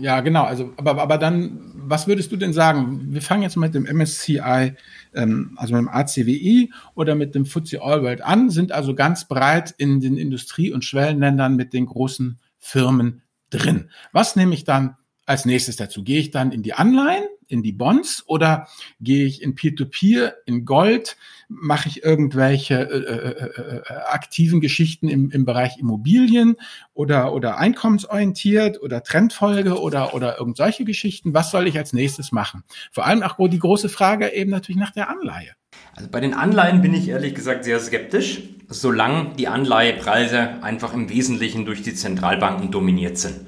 Ja, 0.00 0.20
genau. 0.20 0.44
Also, 0.44 0.72
aber, 0.76 1.00
aber 1.00 1.18
dann, 1.18 1.72
was 1.74 2.06
würdest 2.06 2.30
du 2.32 2.36
denn 2.36 2.52
sagen? 2.52 3.08
Wir 3.12 3.22
fangen 3.22 3.42
jetzt 3.42 3.56
mit 3.56 3.74
dem 3.74 3.84
MSCI, 3.84 4.74
ähm, 5.14 5.52
also 5.56 5.74
mit 5.74 5.82
dem 5.82 5.88
ACWI 5.88 6.72
oder 6.94 7.14
mit 7.14 7.34
dem 7.34 7.46
FTSE 7.46 7.82
All 7.82 8.02
World 8.02 8.22
an, 8.22 8.50
sind 8.50 8.72
also 8.72 8.94
ganz 8.94 9.26
breit 9.26 9.74
in 9.76 10.00
den 10.00 10.16
Industrie- 10.16 10.72
und 10.72 10.84
Schwellenländern 10.84 11.56
mit 11.56 11.72
den 11.72 11.86
großen 11.86 12.38
Firmen 12.58 13.22
drin. 13.50 13.90
Was 14.12 14.36
nehme 14.36 14.54
ich 14.54 14.64
dann 14.64 14.96
als 15.26 15.44
nächstes 15.44 15.76
dazu? 15.76 16.04
Gehe 16.04 16.20
ich 16.20 16.30
dann 16.30 16.52
in 16.52 16.62
die 16.62 16.74
Anleihen, 16.74 17.24
in 17.48 17.62
die 17.62 17.72
Bonds 17.72 18.22
oder 18.26 18.68
gehe 19.00 19.26
ich 19.26 19.42
in 19.42 19.54
Peer-to-Peer, 19.54 20.28
-Peer, 20.28 20.32
in 20.46 20.64
Gold? 20.64 21.16
Mache 21.48 21.88
ich 21.88 22.02
irgendwelche 22.04 22.74
äh, 22.74 22.96
äh, 22.96 23.28
äh, 23.30 23.76
äh, 23.76 23.92
aktiven 24.08 24.60
Geschichten 24.60 25.08
im, 25.08 25.30
im 25.30 25.44
Bereich 25.44 25.78
Immobilien 25.78 26.56
oder, 26.92 27.32
oder 27.32 27.58
einkommensorientiert 27.58 28.80
oder 28.82 29.02
Trendfolge 29.02 29.80
oder, 29.80 30.14
oder 30.14 30.38
irgend 30.38 30.58
solche 30.58 30.84
Geschichten? 30.84 31.34
Was 31.34 31.50
soll 31.50 31.66
ich 31.66 31.78
als 31.78 31.92
nächstes 31.92 32.32
machen? 32.32 32.64
Vor 32.92 33.06
allem 33.06 33.22
auch 33.22 33.36
die 33.48 33.58
große 33.58 33.88
Frage 33.88 34.32
eben 34.32 34.50
natürlich 34.50 34.80
nach 34.80 34.92
der 34.92 35.08
Anleihe. 35.08 35.52
Also 35.94 36.10
bei 36.10 36.20
den 36.20 36.34
Anleihen 36.34 36.80
bin 36.82 36.94
ich 36.94 37.08
ehrlich 37.08 37.34
gesagt 37.34 37.64
sehr 37.64 37.80
skeptisch, 37.80 38.40
solange 38.68 39.34
die 39.36 39.48
Anleihepreise 39.48 40.62
einfach 40.62 40.92
im 40.92 41.08
Wesentlichen 41.08 41.64
durch 41.64 41.82
die 41.82 41.94
Zentralbanken 41.94 42.70
dominiert 42.70 43.18
sind. 43.18 43.47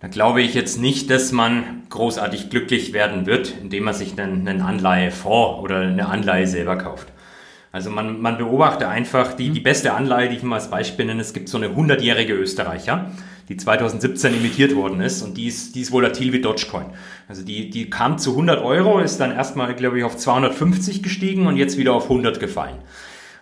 Da 0.00 0.08
glaube 0.08 0.42
ich 0.42 0.52
jetzt 0.52 0.78
nicht, 0.78 1.08
dass 1.08 1.32
man 1.32 1.82
großartig 1.88 2.50
glücklich 2.50 2.92
werden 2.92 3.24
wird, 3.24 3.54
indem 3.62 3.84
man 3.84 3.94
sich 3.94 4.20
einen, 4.20 4.46
einen 4.46 4.60
Anleihefonds 4.60 5.62
oder 5.62 5.80
eine 5.80 6.08
Anleihe 6.08 6.46
selber 6.46 6.76
kauft. 6.76 7.08
Also 7.72 7.90
man, 7.90 8.20
man 8.20 8.36
beobachtet 8.36 8.88
einfach 8.88 9.32
die, 9.32 9.50
die 9.50 9.60
beste 9.60 9.94
Anleihe, 9.94 10.28
die 10.28 10.36
ich 10.36 10.42
mal 10.42 10.56
als 10.56 10.70
Beispiel 10.70 11.06
nenne. 11.06 11.20
Es 11.20 11.32
gibt 11.32 11.48
so 11.48 11.56
eine 11.56 11.68
100-jährige 11.68 12.34
Österreicher, 12.34 13.10
die 13.48 13.56
2017 13.56 14.34
imitiert 14.34 14.74
worden 14.74 15.00
ist 15.00 15.22
und 15.22 15.36
die 15.36 15.46
ist, 15.46 15.74
die 15.74 15.80
ist 15.80 15.92
volatil 15.92 16.32
wie 16.32 16.40
Dogecoin. 16.40 16.86
Also 17.28 17.42
die, 17.42 17.70
die 17.70 17.88
kam 17.88 18.18
zu 18.18 18.30
100 18.32 18.62
Euro, 18.62 18.98
ist 18.98 19.18
dann 19.18 19.32
erstmal, 19.32 19.74
glaube 19.74 19.98
ich, 19.98 20.04
auf 20.04 20.16
250 20.16 21.02
gestiegen 21.02 21.46
und 21.46 21.56
jetzt 21.56 21.78
wieder 21.78 21.94
auf 21.94 22.04
100 22.04 22.38
gefallen. 22.38 22.78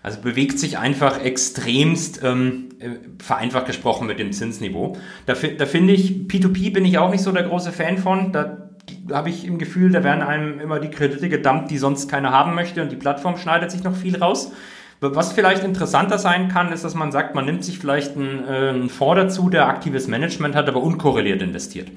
Also 0.05 0.21
bewegt 0.21 0.59
sich 0.59 0.77
einfach 0.77 1.25
extremst, 1.25 2.23
ähm, 2.23 2.69
äh, 2.79 2.91
vereinfacht 3.23 3.65
gesprochen, 3.65 4.07
mit 4.07 4.19
dem 4.19 4.33
Zinsniveau. 4.33 4.99
Da, 5.25 5.33
da 5.33 5.65
finde 5.65 5.95
ich, 5.95 6.27
P2P 6.29 6.75
bin 6.75 6.85
ich 6.85 6.99
auch 6.99 7.11
nicht 7.11 7.23
so 7.23 7.33
der 7.33 7.45
große 7.45 7.73
Fan 7.73 7.97
von. 7.97 8.31
Da 8.31 8.69
habe 9.11 9.31
ich 9.31 9.47
im 9.47 9.57
Gefühl, 9.57 9.93
da 9.93 10.05
werden 10.05 10.23
einem 10.23 10.61
immer 10.61 10.79
die 10.79 10.91
Kredite 10.91 11.31
gedumpt, 11.31 11.71
die 11.71 11.79
sonst 11.79 12.11
keiner 12.11 12.33
haben 12.33 12.55
möchte 12.55 12.83
und 12.83 12.93
die 12.93 12.97
Plattform 12.97 13.39
schneidet 13.39 13.71
sich 13.71 13.83
noch 13.83 13.97
viel 13.97 14.19
raus. 14.19 14.53
Was 15.01 15.33
vielleicht 15.33 15.65
interessanter 15.65 16.19
sein 16.19 16.49
kann, 16.49 16.71
ist, 16.71 16.85
dass 16.85 16.95
man 16.95 17.11
sagt, 17.11 17.35
man 17.35 17.47
nimmt 17.47 17.65
sich 17.65 17.79
vielleicht 17.79 18.15
einen, 18.15 18.45
äh, 18.47 18.69
einen 18.69 18.91
Fonds 18.91 19.23
dazu, 19.23 19.49
der 19.49 19.69
aktives 19.69 20.07
Management 20.07 20.55
hat, 20.55 20.69
aber 20.69 20.83
unkorreliert 20.83 21.41
investiert. 21.41 21.91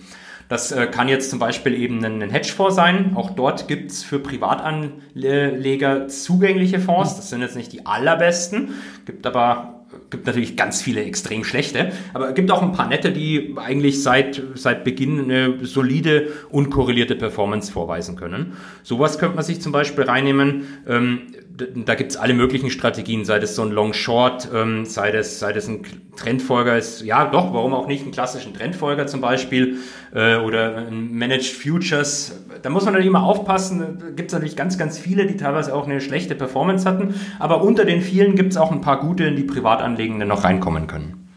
Das 0.49 0.71
äh, 0.71 0.87
kann 0.87 1.07
jetzt 1.09 1.29
zum 1.29 1.39
Beispiel 1.39 1.73
eben 1.73 2.03
ein, 2.03 2.21
ein 2.21 2.29
Hedgefonds 2.29 2.75
sein. 2.75 3.13
Auch 3.15 3.31
dort 3.31 3.67
gibt 3.67 3.91
es 3.91 4.03
für 4.03 4.19
Privatanleger 4.19 6.07
zugängliche 6.07 6.79
Fonds. 6.79 7.15
Das 7.15 7.29
sind 7.29 7.41
jetzt 7.41 7.55
nicht 7.55 7.73
die 7.73 7.85
allerbesten, 7.85 8.69
gibt 9.05 9.25
aber 9.25 9.77
gibt 10.09 10.25
natürlich 10.25 10.55
ganz 10.55 10.81
viele 10.81 11.03
extrem 11.03 11.43
schlechte, 11.43 11.91
aber 12.13 12.29
es 12.29 12.35
gibt 12.35 12.51
auch 12.51 12.61
ein 12.61 12.71
paar 12.71 12.87
nette, 12.87 13.11
die 13.11 13.55
eigentlich 13.57 14.03
seit, 14.03 14.41
seit 14.55 14.83
Beginn 14.83 15.19
eine 15.19 15.65
solide, 15.65 16.27
unkorrelierte 16.49 17.15
Performance 17.15 17.71
vorweisen 17.71 18.15
können. 18.15 18.53
Sowas 18.83 19.17
könnte 19.19 19.35
man 19.35 19.45
sich 19.45 19.61
zum 19.61 19.71
Beispiel 19.71 20.03
reinnehmen. 20.05 20.63
Ähm, 20.87 21.21
da 21.57 21.95
gibt's 21.95 22.15
alle 22.15 22.33
möglichen 22.33 22.69
Strategien, 22.69 23.25
sei 23.25 23.39
das 23.39 23.55
so 23.55 23.63
ein 23.63 23.71
Long 23.71 23.93
Short, 23.93 24.49
ähm, 24.53 24.85
sei 24.85 25.11
das, 25.11 25.39
sei 25.39 25.53
das 25.53 25.67
ein 25.67 25.81
Trendfolger 26.15 26.77
ist, 26.77 27.01
ja 27.01 27.25
doch, 27.25 27.53
warum 27.53 27.73
auch 27.73 27.87
nicht 27.87 28.03
einen 28.03 28.11
klassischen 28.11 28.53
Trendfolger 28.53 29.07
zum 29.07 29.21
Beispiel 29.21 29.77
äh, 30.13 30.37
oder 30.37 30.87
ein 30.87 31.11
Managed 31.13 31.47
Futures. 31.53 32.43
Da 32.61 32.69
muss 32.69 32.85
man 32.85 32.93
natürlich 32.93 33.09
immer 33.09 33.23
aufpassen. 33.23 33.97
Da 33.99 34.09
gibt's 34.11 34.33
natürlich 34.33 34.55
ganz, 34.55 34.77
ganz 34.77 34.97
viele, 34.97 35.25
die 35.25 35.37
teilweise 35.37 35.73
auch 35.73 35.85
eine 35.85 36.01
schlechte 36.01 36.35
Performance 36.35 36.87
hatten. 36.87 37.15
Aber 37.39 37.63
unter 37.63 37.85
den 37.85 38.01
vielen 38.01 38.35
gibt's 38.35 38.57
auch 38.57 38.71
ein 38.71 38.81
paar 38.81 38.99
gute, 38.99 39.25
in 39.25 39.35
die 39.35 39.43
Privatanlegenden 39.43 40.27
noch 40.27 40.43
reinkommen 40.43 40.87
können. 40.87 41.29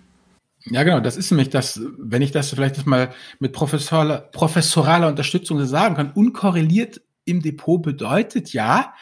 Ja, 0.67 0.83
genau, 0.83 1.01
das 1.01 1.17
ist 1.17 1.31
nämlich 1.31 1.49
das, 1.49 1.81
wenn 1.99 2.21
ich 2.21 2.33
das 2.33 2.51
vielleicht 2.51 2.77
das 2.77 2.85
mal 2.85 3.11
mit 3.39 3.53
professoraler, 3.53 4.19
professoraler 4.19 5.09
Unterstützung 5.09 5.65
sagen 5.65 5.95
kann, 5.95 6.13
unkorreliert 6.13 7.01
im 7.25 7.41
Depot 7.41 7.81
bedeutet 7.81 8.53
ja, 8.53 8.93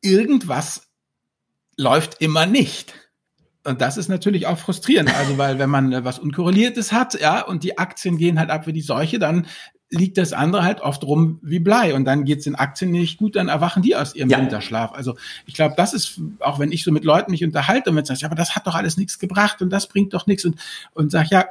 irgendwas 0.00 0.88
läuft 1.76 2.20
immer 2.20 2.46
nicht. 2.46 2.94
Und 3.64 3.80
das 3.80 3.96
ist 3.96 4.08
natürlich 4.08 4.46
auch 4.46 4.58
frustrierend. 4.58 5.14
Also, 5.14 5.36
weil 5.36 5.58
wenn 5.58 5.70
man 5.70 6.04
was 6.04 6.18
Unkorreliertes 6.18 6.92
hat, 6.92 7.20
ja, 7.20 7.42
und 7.42 7.64
die 7.64 7.76
Aktien 7.76 8.16
gehen 8.16 8.38
halt 8.38 8.50
ab 8.50 8.66
wie 8.66 8.72
die 8.72 8.80
Seuche, 8.80 9.18
dann 9.18 9.46
liegt 9.90 10.18
das 10.18 10.32
andere 10.32 10.64
halt 10.64 10.80
oft 10.80 11.02
rum 11.04 11.38
wie 11.42 11.60
Blei 11.60 11.94
und 11.94 12.04
dann 12.04 12.24
geht's 12.24 12.44
den 12.44 12.54
Aktien 12.54 12.90
nicht 12.90 13.18
gut, 13.18 13.36
dann 13.36 13.48
erwachen 13.48 13.82
die 13.82 13.96
aus 13.96 14.14
ihrem 14.14 14.28
ja. 14.28 14.38
Winterschlaf. 14.38 14.92
Also 14.92 15.16
ich 15.46 15.54
glaube, 15.54 15.74
das 15.76 15.94
ist, 15.94 16.20
auch 16.40 16.58
wenn 16.58 16.72
ich 16.72 16.84
so 16.84 16.92
mit 16.92 17.04
Leuten 17.04 17.30
mich 17.30 17.42
unterhalte 17.42 17.90
und 17.90 17.96
wenn 17.96 18.04
sagst, 18.04 18.22
ja, 18.22 18.28
aber 18.28 18.36
das 18.36 18.54
hat 18.54 18.66
doch 18.66 18.74
alles 18.74 18.98
nichts 18.98 19.18
gebracht 19.18 19.62
und 19.62 19.70
das 19.70 19.88
bringt 19.88 20.12
doch 20.12 20.26
nichts 20.26 20.44
und, 20.44 20.56
und 20.92 21.10
sag, 21.10 21.30
ja, 21.30 21.46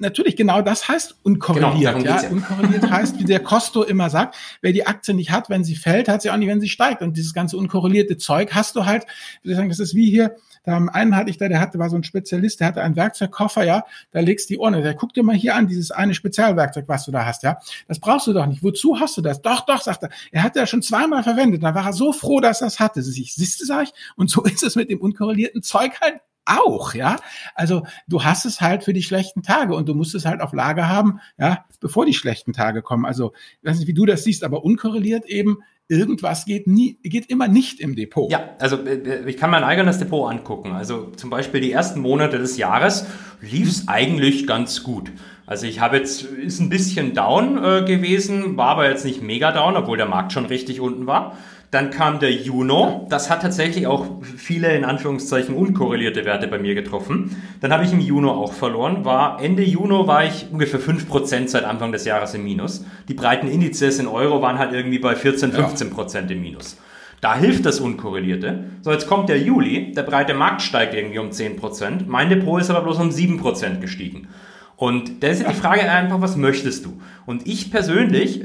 natürlich 0.00 0.36
genau 0.36 0.62
das 0.62 0.88
heißt 0.88 1.16
unkorreliert. 1.22 1.98
Genau, 1.98 2.20
ja? 2.20 2.28
Unkorreliert 2.28 2.90
heißt, 2.90 3.18
wie 3.18 3.24
der 3.24 3.40
Costo 3.40 3.82
immer 3.82 4.10
sagt, 4.10 4.36
wer 4.62 4.72
die 4.72 4.86
Aktie 4.86 5.14
nicht 5.14 5.30
hat, 5.30 5.50
wenn 5.50 5.64
sie 5.64 5.76
fällt, 5.76 6.08
hat 6.08 6.22
sie 6.22 6.30
auch 6.30 6.36
nicht, 6.36 6.48
wenn 6.48 6.60
sie 6.60 6.68
steigt. 6.68 7.02
Und 7.02 7.16
dieses 7.16 7.34
ganze 7.34 7.56
unkorrelierte 7.56 8.16
Zeug 8.16 8.54
hast 8.54 8.76
du 8.76 8.86
halt, 8.86 9.06
ich 9.42 9.54
sagen, 9.54 9.68
das 9.68 9.78
ist 9.78 9.94
wie 9.94 10.10
hier, 10.10 10.34
da 10.64 10.76
einen 10.76 11.16
hatte 11.16 11.30
ich 11.30 11.38
da, 11.38 11.48
der 11.48 11.60
hatte, 11.60 11.78
war 11.78 11.88
so 11.88 11.96
ein 11.96 12.04
Spezialist, 12.04 12.60
der 12.60 12.68
hatte 12.68 12.82
einen 12.82 12.96
Werkzeugkoffer, 12.96 13.64
ja, 13.64 13.84
da 14.10 14.20
legst 14.20 14.50
die 14.50 14.58
Ohren. 14.58 14.74
Der 14.74 14.94
guck 14.94 15.14
dir 15.14 15.22
mal 15.22 15.34
hier 15.34 15.54
an, 15.54 15.66
dieses 15.66 15.90
eine 15.90 16.14
Spezialwerkzeug, 16.14 16.86
was 16.86 17.04
du 17.04 17.12
da 17.12 17.24
hast, 17.24 17.42
ja. 17.42 17.58
Das 17.88 17.98
brauchst 17.98 18.26
du 18.26 18.32
doch 18.32 18.46
nicht. 18.46 18.62
Wozu 18.62 19.00
hast 19.00 19.16
du 19.16 19.22
das? 19.22 19.40
Doch, 19.40 19.64
doch, 19.64 19.80
sagt 19.80 20.02
er. 20.02 20.10
Er 20.32 20.42
hat 20.42 20.56
ja 20.56 20.66
schon 20.66 20.82
zweimal 20.82 21.22
verwendet. 21.22 21.62
Da 21.62 21.74
war 21.74 21.86
er 21.86 21.92
so 21.92 22.12
froh, 22.12 22.40
dass 22.40 22.60
er 22.60 22.66
es 22.66 22.78
hatte. 22.78 23.00
Ich 23.00 23.34
siehste, 23.34 23.64
sag 23.64 23.84
ich. 23.84 23.92
Und 24.16 24.30
so 24.30 24.42
ist 24.44 24.62
es 24.62 24.76
mit 24.76 24.90
dem 24.90 25.00
unkorrelierten 25.00 25.62
Zeug 25.62 26.00
halt 26.00 26.20
auch, 26.44 26.94
ja. 26.94 27.16
Also 27.54 27.84
du 28.08 28.24
hast 28.24 28.44
es 28.44 28.60
halt 28.60 28.84
für 28.84 28.92
die 28.92 29.02
schlechten 29.02 29.42
Tage 29.42 29.74
und 29.74 29.88
du 29.88 29.94
musst 29.94 30.14
es 30.14 30.24
halt 30.24 30.40
auf 30.40 30.52
Lager 30.52 30.88
haben, 30.88 31.20
ja, 31.38 31.64
bevor 31.80 32.06
die 32.06 32.14
schlechten 32.14 32.52
Tage 32.52 32.82
kommen. 32.82 33.04
Also, 33.04 33.32
ich 33.60 33.68
weiß 33.68 33.78
nicht, 33.78 33.88
wie 33.88 33.94
du 33.94 34.06
das 34.06 34.24
siehst, 34.24 34.44
aber 34.44 34.64
unkorreliert 34.64 35.26
eben 35.26 35.58
irgendwas 35.90 36.44
geht 36.44 36.68
nie, 36.68 36.98
geht 37.02 37.26
immer 37.26 37.48
nicht 37.48 37.80
im 37.80 37.96
Depot. 37.96 38.30
Ja, 38.30 38.50
also 38.60 38.76
äh, 38.76 39.28
ich 39.28 39.36
kann 39.36 39.50
mein 39.50 39.64
eigenes 39.64 39.98
Depot 39.98 40.30
angucken. 40.30 40.72
Also 40.72 41.10
zum 41.16 41.30
Beispiel 41.30 41.60
die 41.60 41.72
ersten 41.72 42.00
Monate 42.00 42.38
des 42.38 42.56
Jahres 42.56 43.06
lief 43.40 43.68
es 43.68 43.88
eigentlich 43.88 44.46
ganz 44.46 44.84
gut. 44.84 45.10
Also 45.46 45.66
ich 45.66 45.80
habe 45.80 45.96
jetzt, 45.96 46.22
ist 46.22 46.60
ein 46.60 46.68
bisschen 46.68 47.12
down 47.12 47.58
äh, 47.58 47.84
gewesen, 47.84 48.56
war 48.56 48.68
aber 48.68 48.88
jetzt 48.88 49.04
nicht 49.04 49.20
mega 49.20 49.50
down, 49.50 49.76
obwohl 49.76 49.96
der 49.96 50.06
Markt 50.06 50.32
schon 50.32 50.46
richtig 50.46 50.80
unten 50.80 51.08
war. 51.08 51.36
Dann 51.70 51.90
kam 51.90 52.18
der 52.18 52.32
Juno. 52.32 53.06
Das 53.10 53.30
hat 53.30 53.42
tatsächlich 53.42 53.86
auch 53.86 54.06
viele 54.22 54.76
in 54.76 54.84
Anführungszeichen 54.84 55.54
unkorrelierte 55.54 56.24
Werte 56.24 56.48
bei 56.48 56.58
mir 56.58 56.74
getroffen. 56.74 57.36
Dann 57.60 57.72
habe 57.72 57.84
ich 57.84 57.92
im 57.92 58.00
Juno 58.00 58.32
auch 58.32 58.52
verloren. 58.52 59.04
War 59.04 59.40
Ende 59.40 59.62
Juno 59.62 60.08
war 60.08 60.24
ich 60.24 60.48
ungefähr 60.50 60.80
5% 60.80 61.46
seit 61.46 61.64
Anfang 61.64 61.92
des 61.92 62.04
Jahres 62.04 62.34
im 62.34 62.42
Minus. 62.42 62.84
Die 63.08 63.14
breiten 63.14 63.46
Indizes 63.46 64.00
in 64.00 64.08
Euro 64.08 64.42
waren 64.42 64.58
halt 64.58 64.72
irgendwie 64.72 64.98
bei 64.98 65.14
14, 65.14 65.52
15% 65.52 66.28
im 66.28 66.42
Minus. 66.42 66.76
Da 67.20 67.36
hilft 67.36 67.66
das 67.66 67.78
Unkorrelierte. 67.78 68.64
So, 68.80 68.90
jetzt 68.90 69.06
kommt 69.06 69.28
der 69.28 69.38
Juli, 69.38 69.92
der 69.92 70.02
breite 70.02 70.34
Markt 70.34 70.62
steigt 70.62 70.94
irgendwie 70.94 71.18
um 71.18 71.30
10%. 71.30 72.06
Mein 72.06 72.30
Depot 72.30 72.60
ist 72.60 72.70
aber 72.70 72.82
bloß 72.82 72.98
um 72.98 73.10
7% 73.10 73.78
gestiegen. 73.78 74.28
Und 74.76 75.22
da 75.22 75.28
ist 75.28 75.42
ja 75.42 75.50
die 75.50 75.54
Frage 75.54 75.82
einfach, 75.82 76.22
was 76.22 76.36
möchtest 76.36 76.86
du? 76.86 77.00
Und 77.26 77.46
ich 77.46 77.70
persönlich 77.70 78.42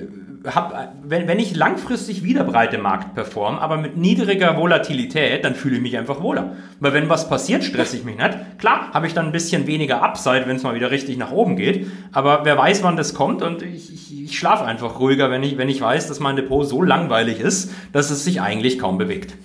hab, 0.54 0.96
wenn, 1.04 1.28
wenn 1.28 1.40
ich 1.40 1.56
langfristig 1.56 2.24
wieder 2.24 2.44
breite 2.44 2.78
Markt 2.78 3.16
performe, 3.16 3.60
aber 3.62 3.78
mit 3.78 3.98
niedriger 3.98 4.58
Volatilität, 4.58 5.44
dann 5.44 5.56
fühle 5.56 5.78
ich 5.78 5.82
mich 5.82 5.98
einfach 5.98 6.22
wohler. 6.22 6.56
Weil 6.80 6.94
wenn 6.94 7.10
was 7.10 7.30
passiert, 7.30 7.64
stresse 7.64 7.98
ich 7.98 8.04
mich 8.04 8.18
nicht. 8.18 8.60
Klar, 8.60 8.92
habe 8.94 9.08
ich 9.08 9.14
dann 9.14 9.28
ein 9.28 9.32
bisschen 9.32 9.68
weniger 9.68 10.02
Upside, 10.04 10.44
wenn 10.46 10.58
es 10.58 10.64
mal 10.64 10.76
wieder 10.76 10.92
richtig 10.92 11.18
nach 11.18 11.32
oben 11.32 11.56
geht. 11.56 11.88
Aber 12.12 12.46
wer 12.46 12.58
weiß, 12.58 12.84
wann 12.84 12.98
das 12.98 13.14
kommt 13.14 13.42
und 13.42 13.62
ich, 13.62 13.94
ich, 13.94 14.24
ich 14.24 14.38
schlafe 14.38 14.66
einfach 14.66 15.00
ruhiger, 15.00 15.32
wenn 15.32 15.44
ich, 15.44 15.58
wenn 15.58 15.70
ich 15.70 15.82
weiß, 15.82 16.08
dass 16.08 16.20
mein 16.20 16.36
Depot 16.36 16.68
so 16.68 16.82
langweilig 16.82 17.40
ist, 17.40 17.72
dass 17.92 18.12
es 18.12 18.24
sich 18.24 18.42
eigentlich 18.42 18.80
kaum 18.80 18.98
bewegt. 18.98 19.36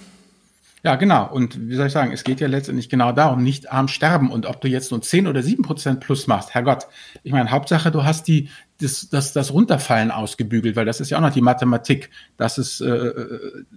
Ja, 0.82 0.96
genau. 0.96 1.30
Und 1.30 1.68
wie 1.68 1.74
soll 1.74 1.88
ich 1.88 1.92
sagen, 1.92 2.10
es 2.12 2.24
geht 2.24 2.40
ja 2.40 2.48
letztendlich 2.48 2.88
genau 2.88 3.12
darum, 3.12 3.42
nicht 3.42 3.70
arm 3.70 3.86
sterben. 3.86 4.30
Und 4.30 4.46
ob 4.46 4.60
du 4.62 4.68
jetzt 4.68 4.90
nur 4.90 5.02
10 5.02 5.26
oder 5.26 5.42
7 5.42 5.62
Prozent 5.62 6.00
plus 6.00 6.26
machst, 6.26 6.54
Herrgott. 6.54 6.86
Ich 7.22 7.32
meine, 7.32 7.50
Hauptsache, 7.50 7.90
du 7.90 8.04
hast 8.04 8.26
die, 8.28 8.48
das, 8.80 9.10
das, 9.10 9.34
das 9.34 9.52
Runterfallen 9.52 10.10
ausgebügelt, 10.10 10.76
weil 10.76 10.86
das 10.86 11.00
ist 11.00 11.10
ja 11.10 11.18
auch 11.18 11.22
noch 11.22 11.32
die 11.32 11.42
Mathematik, 11.42 12.08
dass 12.38 12.56
es 12.56 12.80
äh, 12.80 13.12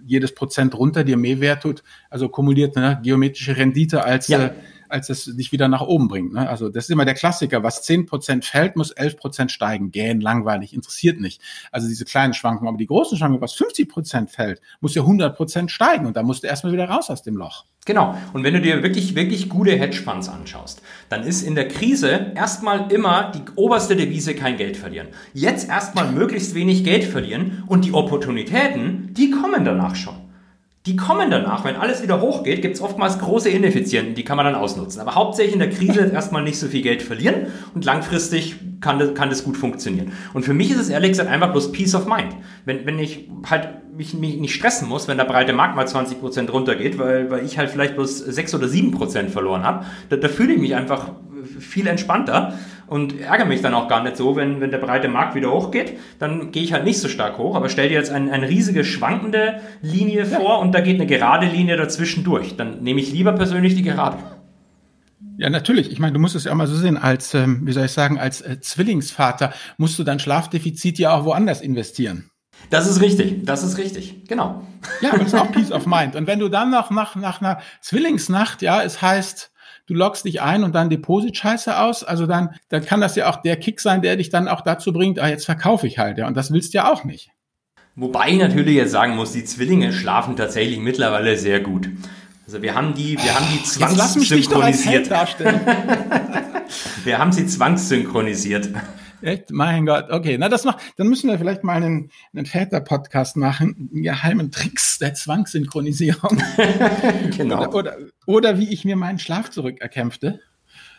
jedes 0.06 0.34
Prozent 0.34 0.76
runter 0.76 1.04
dir 1.04 1.18
mehr 1.18 1.42
Wert 1.42 1.64
tut, 1.64 1.84
also 2.10 2.30
kumuliert 2.30 2.78
ne, 2.78 3.00
geometrische 3.04 3.58
Rendite 3.58 4.06
als 4.06 4.30
ja. 4.30 4.46
äh, 4.46 4.52
als 4.94 5.10
es 5.10 5.26
dich 5.26 5.52
wieder 5.52 5.68
nach 5.68 5.82
oben 5.82 6.08
bringt. 6.08 6.34
Ne? 6.34 6.48
Also 6.48 6.70
das 6.70 6.86
ist 6.86 6.92
immer 6.92 7.04
der 7.04 7.16
Klassiker. 7.16 7.64
Was 7.64 7.82
zehn 7.82 8.06
Prozent 8.06 8.46
fällt, 8.46 8.76
muss 8.76 8.92
elf 8.92 9.18
Prozent 9.18 9.52
steigen. 9.52 9.92
Gähn, 9.92 10.22
langweilig, 10.22 10.74
interessiert 10.74 11.20
nicht. 11.20 11.42
Also 11.72 11.88
diese 11.88 12.06
kleinen 12.06 12.34
Schwankungen. 12.34 12.70
Aber 12.70 12.78
die 12.78 12.86
großen 12.86 13.18
Schwankungen, 13.18 13.42
was 13.42 13.54
50 13.54 13.90
Prozent 13.90 14.30
fällt, 14.30 14.62
muss 14.82 14.94
ja 14.94 15.02
100 15.02 15.36
Prozent 15.36 15.72
steigen. 15.72 16.06
Und 16.06 16.16
da 16.16 16.22
musst 16.22 16.44
du 16.44 16.48
erstmal 16.48 16.74
wieder 16.74 16.88
raus 16.88 17.10
aus 17.10 17.24
dem 17.24 17.36
Loch. 17.36 17.66
Genau. 17.86 18.16
Und 18.32 18.44
wenn 18.44 18.54
du 18.54 18.62
dir 18.62 18.84
wirklich, 18.84 19.16
wirklich 19.16 19.50
gute 19.50 19.72
Hedgefonds 19.72 20.30
anschaust, 20.30 20.82
dann 21.10 21.24
ist 21.24 21.42
in 21.42 21.56
der 21.56 21.68
Krise 21.68 22.32
erstmal 22.36 22.92
immer 22.92 23.32
die 23.32 23.42
oberste 23.56 23.96
Devise 23.96 24.36
kein 24.36 24.58
Geld 24.58 24.78
verlieren. 24.78 25.08
Jetzt 25.34 25.68
erstmal 25.68 26.12
möglichst 26.12 26.54
wenig 26.54 26.84
Geld 26.84 27.04
verlieren 27.04 27.64
und 27.68 27.84
die 27.84 27.94
Opportunitäten, 27.94 29.14
die 29.14 29.32
kommen 29.32 29.66
danach 29.66 29.96
schon. 29.96 30.23
Die 30.86 30.98
kommen 30.98 31.32
danach, 31.32 31.64
wenn 31.64 31.78
alles 31.78 32.04
wieder 32.04 32.20
hochgeht, 32.20 32.62
gibt 32.62 32.76
es 32.76 32.82
oftmals 32.82 33.18
große 33.18 33.50
Ineffizienten, 33.50 34.16
die 34.16 34.26
kann 34.26 34.36
man 34.36 34.46
dann 34.46 34.56
ausnutzen. 34.56 35.00
Aber 35.00 35.16
hauptsächlich 35.16 35.54
in 35.54 35.60
der 35.60 35.70
Krise 35.70 36.08
erstmal 36.14 36.44
nicht 36.44 36.60
so 36.60 36.68
viel 36.68 36.82
Geld 36.82 37.02
verlieren 37.02 37.48
und 37.74 37.86
langfristig 37.86 38.58
kann 38.82 39.00
das, 39.00 39.14
kann 39.14 39.30
das 39.30 39.46
gut 39.46 39.56
funktionieren. 39.56 40.12
Und 40.34 40.44
für 40.44 40.54
mich 40.54 40.72
ist 40.72 40.80
es 40.80 40.90
ehrlich 40.90 41.12
gesagt 41.12 41.30
einfach 41.30 41.52
bloß 41.52 41.72
Peace 41.72 41.96
of 41.96 42.06
Mind. 42.06 42.36
Wenn, 42.66 42.86
wenn 42.86 43.00
ich 43.00 43.30
halt 43.50 43.70
mich, 43.96 44.14
mich 44.14 44.36
nicht 44.38 44.54
stressen 44.54 44.90
muss, 44.90 45.08
wenn 45.08 45.16
der 45.16 45.24
breite 45.24 45.54
Markt 45.54 45.78
mal 45.78 45.86
20% 45.86 46.50
runtergeht, 46.50 47.00
weil, 47.00 47.32
weil 47.32 47.46
ich 47.46 47.58
halt 47.58 47.70
vielleicht 47.70 47.96
bloß 47.96 48.18
6 48.18 48.54
oder 48.56 48.68
7% 48.68 49.30
verloren 49.30 49.64
habe, 49.64 49.86
da, 50.10 50.18
da 50.18 50.28
fühle 50.28 50.54
ich 50.54 50.60
mich 50.60 50.76
einfach 50.76 51.14
viel 51.60 51.88
entspannter 51.88 52.58
und 52.94 53.20
ärgere 53.20 53.48
mich 53.48 53.64
dann 53.64 53.74
auch 53.74 53.88
gar 53.88 54.04
nicht 54.04 54.18
so, 54.18 54.36
wenn, 54.36 54.62
wenn 54.62 54.70
der 54.70 54.78
breite 54.78 55.08
Markt 55.08 55.34
wieder 55.34 55.52
hochgeht, 55.52 55.98
dann 56.20 56.52
gehe 56.52 56.62
ich 56.62 56.74
halt 56.74 56.84
nicht 56.84 57.00
so 57.00 57.08
stark 57.08 57.40
hoch, 57.40 57.56
aber 57.56 57.68
stell 57.68 57.90
dir 57.90 57.96
jetzt 57.96 58.12
ein, 58.12 58.30
eine 58.30 58.48
riesige 58.48 58.84
schwankende 58.84 59.62
Linie 59.82 60.28
ja. 60.28 60.40
vor 60.40 60.60
und 60.60 60.74
da 60.74 60.80
geht 60.80 61.02
eine 61.02 61.08
gerade 61.08 61.48
Linie 61.48 61.76
dazwischen 61.76 62.24
durch. 62.24 62.56
Dann 62.56 62.84
nehme 62.84 63.02
ich 63.02 63.12
lieber 63.12 63.32
persönlich 63.32 63.74
die 63.74 63.82
gerade. 63.82 64.20
Ja, 65.38 65.50
natürlich. 65.50 65.92
Ich 65.92 65.98
meine, 65.98 66.14
du 66.14 66.20
musst 66.20 66.36
es 66.36 66.44
ja 66.44 66.52
auch 66.52 66.56
mal 66.56 66.68
so 66.68 66.76
sehen, 66.76 66.96
als, 66.96 67.34
ähm, 67.34 67.62
wie 67.64 67.72
soll 67.72 67.86
ich 67.86 67.92
sagen, 67.92 68.20
als 68.20 68.42
äh, 68.42 68.60
Zwillingsvater 68.62 69.54
musst 69.78 69.98
du 69.98 70.04
dein 70.04 70.20
Schlafdefizit 70.20 71.00
ja 71.00 71.16
auch 71.16 71.26
woanders 71.26 71.62
investieren. 71.62 72.30
Das 72.70 72.88
ist 72.88 73.02
richtig, 73.02 73.44
das 73.44 73.64
ist 73.64 73.80
richtig, 73.80 74.26
genau. 74.28 74.62
Ja, 75.02 75.10
aber 75.10 75.24
das 75.24 75.34
ist 75.34 75.40
auch 75.40 75.52
Peace 75.52 75.72
of 75.72 75.88
Mind. 75.88 76.16
Und 76.16 76.28
wenn 76.28 76.38
du 76.38 76.48
dann 76.48 76.70
noch 76.70 76.92
nach, 76.92 77.16
nach 77.16 77.42
einer 77.42 77.60
Zwillingsnacht, 77.82 78.62
ja, 78.62 78.84
es 78.84 79.02
heißt, 79.02 79.52
du 79.88 79.94
loggst 79.94 80.26
dich 80.26 80.42
ein 80.42 80.64
und 80.64 80.74
dann 80.74 80.90
Deposit 80.90 81.36
scheiße 81.36 81.78
aus, 81.78 82.04
also 82.04 82.26
dann, 82.26 82.56
dann 82.70 82.86
kann 82.86 83.02
das 83.02 83.16
ja 83.16 83.30
auch 83.30 83.38
der 83.38 83.58
Kick 83.58 83.80
sein, 83.80 84.02
der 84.02 84.16
dich 84.16 84.30
dann 84.30 84.48
auch 84.48 84.62
dazu 84.62 84.94
bringt, 84.94 85.20
ah, 85.20 85.28
jetzt 85.28 85.46
verkaufe 85.46 85.88
ich 85.88 86.00
halt, 86.00 86.18
ja, 86.18 86.28
und 86.28 86.38
das 86.38 86.52
willst 86.52 86.74
du 86.74 86.80
ja 86.80 86.92
auch 86.92 87.04
nicht. 87.04 87.30
Wobei 87.96 88.30
ich 88.30 88.40
natürlich 88.40 88.76
jetzt 88.76 88.92
sagen 88.92 89.16
muss, 89.16 89.34
die 89.34 89.44
Zwillinge 89.44 89.94
schlafen 89.94 90.36
tatsächlich 90.36 90.80
mittlerweile 90.80 91.38
sehr 91.38 91.60
gut. 91.60 91.90
Also 92.46 92.62
wir 92.62 92.74
haben 92.76 92.96
die, 92.96 93.18
wir 93.18 93.36
haben 93.36 93.46
die 93.54 93.64
zwangssynchronisiert. 93.64 95.10
wir 97.04 97.20
haben 97.20 97.32
sie 97.32 97.46
zwangssynchronisiert. 97.46 98.70
Echt? 99.24 99.52
Mein 99.52 99.86
Gott, 99.86 100.12
okay. 100.12 100.38
Na, 100.38 100.50
das 100.50 100.66
macht, 100.66 100.80
dann 100.98 101.08
müssen 101.08 101.30
wir 101.30 101.40
vielleicht 101.40 101.64
mal 101.64 101.78
einen, 101.78 102.12
einen 102.36 102.46
Väter-Podcast 102.46 103.38
machen, 103.38 103.90
einen 103.94 104.04
geheimen 104.04 104.52
Tricks 104.52 105.00
der 105.00 105.14
Zwangssynchronisierung. 105.14 106.42
genau. 107.38 107.62
Oder, 107.62 107.74
oder, 107.74 107.98
oder 108.26 108.60
wie 108.60 108.72
ich 108.74 108.84
mir 108.84 108.98
meinen 108.98 109.20
Schlaf 109.20 109.50
zurückerkämpfte. 109.50 110.42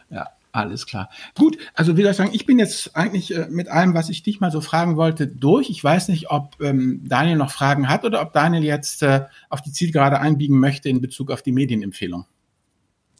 Ja, 0.09 0.29
alles 0.53 0.87
klar. 0.87 1.11
Gut, 1.35 1.59
also 1.75 1.97
wie 1.97 2.03
soll 2.03 2.13
ich 2.13 2.17
sagen, 2.17 2.31
ich 2.33 2.47
bin 2.47 2.59
jetzt 2.59 2.97
eigentlich 2.97 3.35
äh, 3.35 3.47
mit 3.51 3.69
allem, 3.69 3.93
was 3.93 4.09
ich 4.09 4.23
dich 4.23 4.41
mal 4.41 4.51
so 4.51 4.63
fragen 4.63 4.97
wollte, 4.97 5.27
durch. 5.27 5.69
Ich 5.69 5.85
weiß 5.85 6.09
nicht, 6.09 6.31
ob 6.31 6.57
ähm, 6.63 7.03
Daniel 7.05 7.37
noch 7.37 7.51
Fragen 7.51 7.89
hat 7.89 8.05
oder 8.05 8.23
ob 8.23 8.33
Daniel 8.33 8.65
jetzt 8.65 9.03
äh, 9.03 9.27
auf 9.51 9.61
die 9.61 9.73
Zielgerade 9.73 10.19
einbiegen 10.19 10.59
möchte 10.59 10.89
in 10.89 11.03
Bezug 11.03 11.31
auf 11.31 11.43
die 11.43 11.53
Medienempfehlung. 11.53 12.25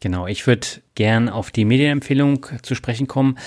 Genau, 0.01 0.27
ich 0.27 0.47
würde 0.47 0.67
gern 0.95 1.29
auf 1.29 1.51
die 1.51 1.65
Medienempfehlung 1.65 2.47
zu 2.63 2.75
sprechen 2.75 3.07
kommen. 3.07 3.39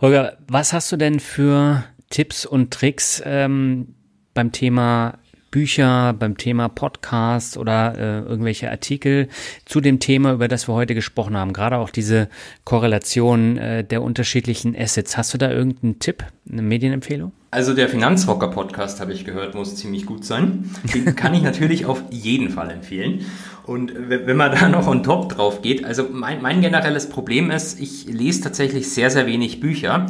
Holger, 0.00 0.38
was 0.46 0.72
hast 0.72 0.92
du 0.92 0.96
denn 0.96 1.18
für 1.18 1.84
Tipps 2.08 2.46
und 2.46 2.72
Tricks 2.72 3.20
ähm, 3.24 3.94
beim 4.32 4.52
Thema 4.52 5.18
Bücher 5.50 6.12
beim 6.12 6.36
Thema 6.36 6.68
Podcast 6.68 7.56
oder 7.56 7.96
äh, 7.96 8.18
irgendwelche 8.20 8.70
Artikel 8.70 9.28
zu 9.64 9.80
dem 9.80 9.98
Thema, 9.98 10.32
über 10.32 10.46
das 10.46 10.68
wir 10.68 10.74
heute 10.74 10.94
gesprochen 10.94 11.36
haben? 11.36 11.52
Gerade 11.52 11.78
auch 11.78 11.90
diese 11.90 12.28
Korrelation 12.64 13.56
äh, 13.56 13.82
der 13.82 14.02
unterschiedlichen 14.02 14.76
Assets. 14.76 15.16
Hast 15.16 15.34
du 15.34 15.38
da 15.38 15.50
irgendeinen 15.50 15.98
Tipp, 15.98 16.24
eine 16.50 16.62
Medienempfehlung? 16.62 17.32
Also 17.50 17.72
der 17.72 17.88
Finanzrocker 17.88 18.48
Podcast 18.48 19.00
habe 19.00 19.14
ich 19.14 19.24
gehört, 19.24 19.54
muss 19.54 19.74
ziemlich 19.74 20.04
gut 20.04 20.22
sein. 20.22 20.70
Den 20.94 21.16
kann 21.16 21.32
ich 21.32 21.42
natürlich 21.42 21.86
auf 21.86 22.02
jeden 22.10 22.50
Fall 22.50 22.70
empfehlen. 22.70 23.24
Und 23.64 23.92
wenn 23.96 24.36
man 24.36 24.52
da 24.52 24.68
noch 24.68 24.86
on 24.86 25.02
top 25.02 25.30
drauf 25.30 25.62
geht, 25.62 25.82
also 25.82 26.06
mein, 26.10 26.42
mein 26.42 26.60
generelles 26.60 27.08
Problem 27.08 27.50
ist, 27.50 27.80
ich 27.80 28.06
lese 28.06 28.42
tatsächlich 28.42 28.90
sehr, 28.90 29.10
sehr 29.10 29.26
wenig 29.26 29.60
Bücher. 29.60 30.06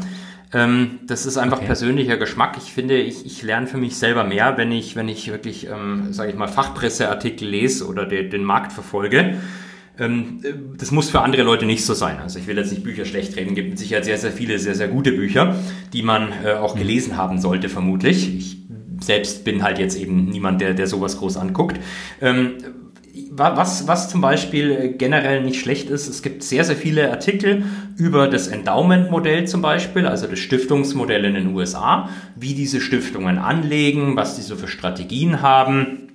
Ähm, 0.53 1.01
das 1.07 1.27
ist 1.27 1.37
einfach 1.37 1.59
okay. 1.59 1.67
persönlicher 1.67 2.17
Geschmack. 2.17 2.57
Ich 2.57 2.73
finde, 2.73 2.99
ich, 2.99 3.25
ich 3.25 3.43
lerne 3.43 3.69
für 3.69 3.79
mich 3.79 3.97
selber 3.99 4.25
mehr, 4.25 4.57
wenn 4.57 4.73
ich, 4.73 4.97
wenn 4.97 5.09
ich 5.09 5.31
wirklich, 5.31 5.69
ähm, 5.69 6.13
sage 6.13 6.31
ich 6.31 6.37
mal, 6.37 6.49
Fachpresseartikel 6.49 7.47
lese 7.47 7.87
oder 7.87 8.05
de, 8.05 8.29
den 8.29 8.43
Markt 8.43 8.73
verfolge. 8.73 9.39
Ähm, 9.99 10.41
das 10.77 10.91
muss 10.91 11.11
für 11.11 11.21
andere 11.21 11.43
Leute 11.43 11.67
nicht 11.67 11.85
so 11.85 11.95
sein. 11.95 12.19
Also 12.19 12.39
ich 12.39 12.47
will 12.47 12.57
jetzt 12.57 12.71
nicht 12.71 12.85
Bücher 12.85 13.05
schlecht 13.05 13.37
reden. 13.37 13.51
Es 13.51 13.55
gibt 13.57 13.71
mit 13.71 13.79
Sicherheit 13.79 14.05
sehr, 14.05 14.19
sehr 14.19 14.33
viele, 14.33 14.59
sehr, 14.59 14.75
sehr 14.75 14.89
gute 14.89 15.13
Bücher, 15.13 15.57
die 15.93 16.03
man 16.03 16.33
äh, 16.45 16.53
auch 16.53 16.77
gelesen 16.77 17.17
haben 17.17 17.41
sollte, 17.41 17.69
vermutlich. 17.69 18.37
Ich 18.37 18.59
selbst 19.01 19.45
bin 19.45 19.63
halt 19.63 19.79
jetzt 19.79 19.97
eben 19.97 20.27
niemand, 20.27 20.61
der, 20.61 20.75
der 20.75 20.87
sowas 20.87 21.19
groß 21.19 21.37
anguckt. 21.37 21.79
Ähm, 22.21 22.55
was, 23.31 23.87
was 23.89 24.09
zum 24.09 24.21
Beispiel 24.21 24.71
äh, 24.71 24.89
generell 24.91 25.43
nicht 25.43 25.61
schlecht 25.61 25.91
ist, 25.91 26.09
es 26.09 26.23
gibt 26.23 26.43
sehr, 26.43 26.65
sehr 26.65 26.77
viele 26.77 27.11
Artikel 27.11 27.65
über 27.97 28.29
das 28.29 28.49
Endowment-Modell 28.49 29.47
zum 29.47 29.63
Beispiel, 29.63 30.07
also 30.07 30.27
das 30.27 30.39
Stiftungsmodell 30.39 31.25
in 31.25 31.35
den 31.35 31.55
USA, 31.55 32.09
wie 32.37 32.55
diese 32.55 32.81
Stiftungen 32.81 33.39
anlegen, 33.39 34.17
was 34.17 34.37
die 34.37 34.43
so 34.43 34.57
für 34.57 34.69
Strategien 34.69 35.43
haben. 35.43 36.08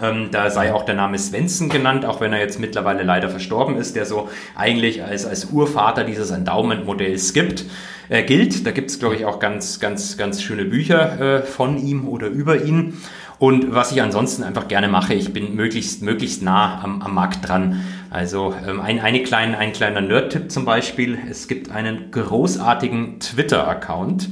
Ähm, 0.00 0.28
da 0.30 0.50
sei 0.50 0.72
auch 0.72 0.84
der 0.84 0.94
Name 0.94 1.18
Svensson 1.18 1.68
genannt, 1.68 2.04
auch 2.04 2.20
wenn 2.20 2.32
er 2.32 2.40
jetzt 2.40 2.60
mittlerweile 2.60 3.02
leider 3.02 3.28
verstorben 3.28 3.76
ist, 3.76 3.96
der 3.96 4.06
so 4.06 4.28
eigentlich 4.54 5.02
als, 5.02 5.26
als 5.26 5.46
Urvater 5.46 6.04
dieses 6.04 6.30
Endowment-Modells 6.30 7.32
gibt, 7.32 7.64
äh, 8.08 8.22
gilt. 8.22 8.66
Da 8.66 8.70
gibt 8.70 8.90
es, 8.90 8.98
glaube 8.98 9.16
ich, 9.16 9.24
auch 9.24 9.38
ganz, 9.38 9.80
ganz, 9.80 10.16
ganz 10.16 10.42
schöne 10.42 10.64
Bücher 10.64 11.20
äh, 11.20 11.42
von 11.42 11.78
ihm 11.78 12.08
oder 12.08 12.28
über 12.28 12.62
ihn. 12.62 12.98
Und 13.38 13.74
was 13.74 13.90
ich 13.90 14.02
ansonsten 14.02 14.42
einfach 14.42 14.68
gerne 14.68 14.88
mache, 14.88 15.14
ich 15.14 15.32
bin 15.32 15.54
möglichst, 15.54 16.02
möglichst 16.02 16.42
nah 16.42 16.82
am, 16.84 17.00
am 17.00 17.14
Markt 17.14 17.48
dran. 17.48 17.80
Also 18.10 18.54
ähm, 18.68 18.80
ein, 18.80 19.00
eine 19.00 19.22
kleine, 19.22 19.56
ein 19.56 19.72
kleiner 19.72 20.02
Nerd-Tipp 20.02 20.50
zum 20.50 20.66
Beispiel. 20.66 21.18
Es 21.28 21.48
gibt 21.48 21.70
einen 21.70 22.10
großartigen 22.10 23.18
Twitter-Account, 23.18 24.28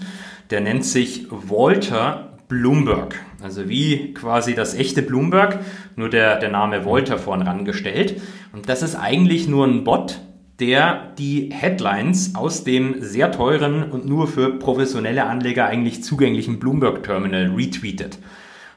der 0.51 0.61
nennt 0.61 0.85
sich 0.85 1.27
Walter 1.31 2.28
Bloomberg. 2.49 3.15
Also 3.43 3.69
wie 3.69 4.15
quasi 4.15 4.55
das 4.55 4.75
echte 4.75 5.03
Bloomberg, 5.03 5.61
nur 5.97 6.09
der, 6.09 6.39
der 6.39 6.51
Name 6.51 6.85
Walter 6.85 7.19
vorn 7.19 7.43
rangestellt. 7.43 8.21
Und 8.53 8.69
das 8.69 8.83
ist 8.83 8.97
eigentlich 8.97 9.49
nur 9.49 9.67
ein 9.67 9.85
Bot, 9.85 10.21
der 10.59 11.13
die 11.19 11.51
Headlines 11.53 12.35
aus 12.35 12.65
dem 12.65 12.97
sehr 13.01 13.31
teuren 13.31 13.91
und 13.91 14.07
nur 14.07 14.27
für 14.27 14.59
professionelle 14.59 15.25
Anleger 15.25 15.67
eigentlich 15.67 16.03
zugänglichen 16.03 16.59
Bloomberg 16.59 17.03
Terminal 17.03 17.53
retweetet. 17.55 18.19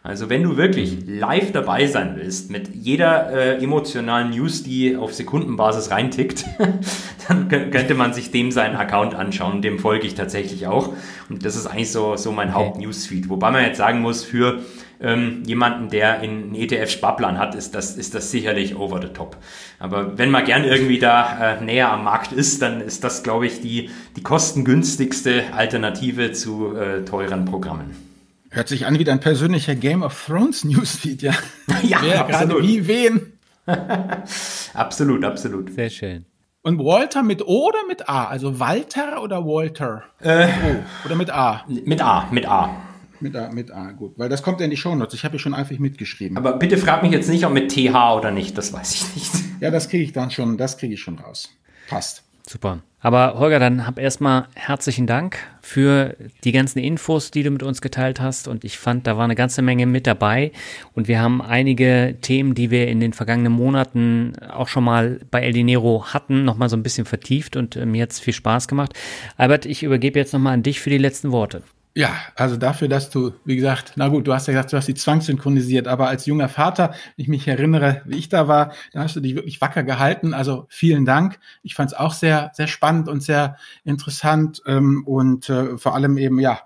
Also 0.04 0.30
wenn 0.32 0.42
du 0.42 0.58
wirklich 0.58 1.06
live 1.06 1.52
dabei 1.52 1.86
sein 1.86 2.16
willst 2.16 2.50
mit 2.50 2.74
jeder 2.74 3.32
äh, 3.32 3.64
emotionalen 3.64 4.32
News, 4.32 4.64
die 4.64 4.96
auf 4.96 5.14
Sekundenbasis 5.14 5.92
reintickt, 5.92 6.44
dann 7.28 7.50
könnte 7.50 7.94
man 7.94 8.12
sich 8.12 8.32
dem 8.32 8.52
seinen 8.52 8.76
Account 8.76 9.14
anschauen. 9.14 9.62
Dem 9.62 9.78
folge 9.78 10.08
ich 10.08 10.16
tatsächlich 10.16 10.66
auch. 10.66 10.94
Und 11.30 11.46
das 11.46 11.56
ist 11.56 11.68
eigentlich 11.68 11.92
so, 11.92 12.16
so 12.16 12.32
mein 12.32 12.50
okay. 12.50 12.58
Haupt-Newsfeed. 12.58 13.30
Wobei 13.30 13.52
man 13.52 13.64
jetzt 13.64 13.78
sagen 13.78 14.02
muss, 14.02 14.24
für 14.24 14.62
ähm, 15.00 15.44
jemanden, 15.46 15.90
der 15.90 16.20
einen 16.20 16.56
ETF-Sparplan 16.56 17.38
hat, 17.38 17.54
ist 17.54 17.76
das, 17.76 17.96
ist 17.96 18.16
das 18.16 18.32
sicherlich 18.32 18.76
over 18.76 19.00
the 19.04 19.10
top. 19.10 19.38
Aber 19.78 20.18
wenn 20.18 20.32
man 20.32 20.46
gern 20.46 20.64
irgendwie 20.64 20.98
da 20.98 21.58
äh, 21.58 21.64
näher 21.64 21.92
am 21.92 22.06
Markt 22.06 22.32
ist, 22.32 22.64
dann 22.64 22.82
ist 22.82 23.04
das, 23.04 23.22
glaube 23.22 23.46
ich, 23.46 23.62
die, 23.62 23.92
die 24.16 24.24
kostengünstigste 24.24 25.44
Alternative 25.56 26.32
zu 26.32 26.76
äh, 26.76 27.06
teuren 27.06 27.46
Programmen. 27.46 28.11
Hört 28.54 28.68
sich 28.68 28.86
an 28.86 29.00
wie 29.00 29.06
dein 29.06 29.22
persönlicher 29.22 29.76
Game 29.76 30.04
of 30.04 30.26
Thrones 30.26 30.66
Newsfeed, 30.66 31.22
ja. 31.22 31.32
ja, 31.84 32.00
Wer 32.02 32.24
gerade 32.26 32.62
wie 32.62 32.86
wen. 32.86 33.40
absolut, 34.74 35.24
absolut. 35.24 35.74
Sehr 35.74 35.90
schön. 35.90 36.26
Und 36.62 36.78
Walter 36.80 37.24
mit 37.24 37.42
O 37.42 37.70
oder 37.70 37.88
mit 37.88 38.10
A? 38.10 38.26
Also 38.26 38.60
Walter 38.60 39.24
oder 39.24 39.46
Walter? 39.46 40.04
Äh, 40.20 40.48
o 40.48 41.06
oder 41.06 41.16
mit 41.16 41.30
A? 41.30 41.66
Mit 41.68 42.02
A, 42.02 42.28
mit 42.30 42.46
A. 42.46 42.76
Mit 43.22 43.36
A, 43.38 43.52
mit 43.52 43.72
A, 43.72 43.92
gut. 43.92 44.18
Weil 44.18 44.28
das 44.28 44.44
kommt 44.44 44.60
ja 44.60 44.66
in 44.66 44.72
die 44.72 44.78
Shownotes. 44.78 45.14
Ich 45.14 45.24
habe 45.24 45.36
ja 45.36 45.40
schon 45.40 45.54
einfach 45.54 45.80
mitgeschrieben. 45.80 46.36
Aber 46.36 46.58
bitte 46.58 46.78
frag 46.78 47.04
mich 47.04 47.14
jetzt 47.14 47.30
nicht, 47.30 47.46
ob 47.46 47.54
mit 47.54 47.72
TH 47.72 48.18
oder 48.18 48.32
nicht. 48.32 48.58
Das 48.58 48.74
weiß 48.74 48.94
ich 48.96 49.16
nicht. 49.16 49.32
Ja, 49.62 49.72
das 49.72 49.88
kriege 49.88 50.04
ich 50.04 50.12
dann 50.12 50.30
schon, 50.30 50.58
das 50.58 50.78
kriege 50.78 50.96
ich 50.96 51.02
schon 51.02 51.20
raus. 51.20 51.50
Passt. 51.88 52.24
Super. 52.52 52.80
Aber 53.00 53.40
Holger, 53.40 53.60
dann 53.60 53.88
hab 53.88 53.98
erstmal 53.98 54.48
herzlichen 54.56 55.08
Dank 55.08 55.40
für 55.62 56.18
die 56.44 56.52
ganzen 56.52 56.80
Infos, 56.80 57.32
die 57.32 57.44
du 57.44 57.50
mit 57.50 57.64
uns 57.64 57.82
geteilt 57.82 58.20
hast. 58.20 58.50
Und 58.50 58.66
ich 58.66 58.78
fand, 58.78 59.08
da 59.08 59.16
war 59.16 59.24
eine 59.24 59.36
ganze 59.36 59.62
Menge 59.62 59.86
mit 59.86 60.06
dabei. 60.06 60.52
Und 60.94 61.08
wir 61.08 61.22
haben 61.22 61.42
einige 61.42 62.18
Themen, 62.22 62.54
die 62.54 62.70
wir 62.70 62.90
in 62.90 63.00
den 63.00 63.14
vergangenen 63.14 63.54
Monaten 63.54 64.34
auch 64.52 64.68
schon 64.68 64.84
mal 64.84 65.22
bei 65.32 65.42
El 65.42 65.54
Dinero 65.54 66.08
hatten, 66.08 66.44
nochmal 66.44 66.68
so 66.68 66.76
ein 66.76 66.84
bisschen 66.84 67.06
vertieft. 67.06 67.56
Und 67.56 67.78
äh, 67.78 67.86
mir 67.86 68.04
hat's 68.04 68.20
viel 68.20 68.34
Spaß 68.34 68.68
gemacht. 68.68 68.94
Albert, 69.38 69.66
ich 69.66 69.82
übergebe 69.82 70.20
jetzt 70.20 70.34
nochmal 70.34 70.54
an 70.54 70.64
dich 70.64 70.82
für 70.82 70.90
die 70.90 70.98
letzten 70.98 71.32
Worte. 71.32 71.64
Ja, 71.94 72.16
also 72.36 72.56
dafür, 72.56 72.88
dass 72.88 73.10
du, 73.10 73.34
wie 73.44 73.58
gesagt, 73.58 73.94
na 73.98 74.08
gut, 74.08 74.26
du 74.26 74.34
hast 74.34 74.48
ja 74.48 74.54
gesagt, 74.54 74.72
du 74.72 74.78
hast 74.78 74.88
die 74.88 74.94
zwangssynchronisiert, 74.94 75.90
aber 75.90 76.08
als 76.08 76.26
junger 76.26 76.48
Vater, 76.48 76.92
wenn 76.92 77.24
ich 77.24 77.28
mich 77.28 77.48
erinnere, 77.50 78.02
wie 78.06 78.18
ich 78.18 78.30
da 78.30 78.48
war, 78.48 78.72
da 78.94 79.02
hast 79.02 79.18
du 79.18 79.20
dich 79.20 79.36
wirklich 79.36 79.60
wacker 79.60 79.84
gehalten. 79.84 80.34
Also 80.34 80.68
vielen 80.70 81.04
Dank. 81.04 81.40
Ich 81.64 81.76
fand 81.76 81.92
es 81.92 81.98
auch 81.98 82.14
sehr, 82.14 82.52
sehr 82.54 82.68
spannend 82.68 83.10
und 83.10 83.22
sehr 83.22 83.58
interessant 83.84 84.62
ähm, 84.66 85.04
und 85.06 85.50
äh, 85.50 85.78
vor 85.78 85.94
allem 85.94 86.18
eben, 86.18 86.40
ja, 86.40 86.62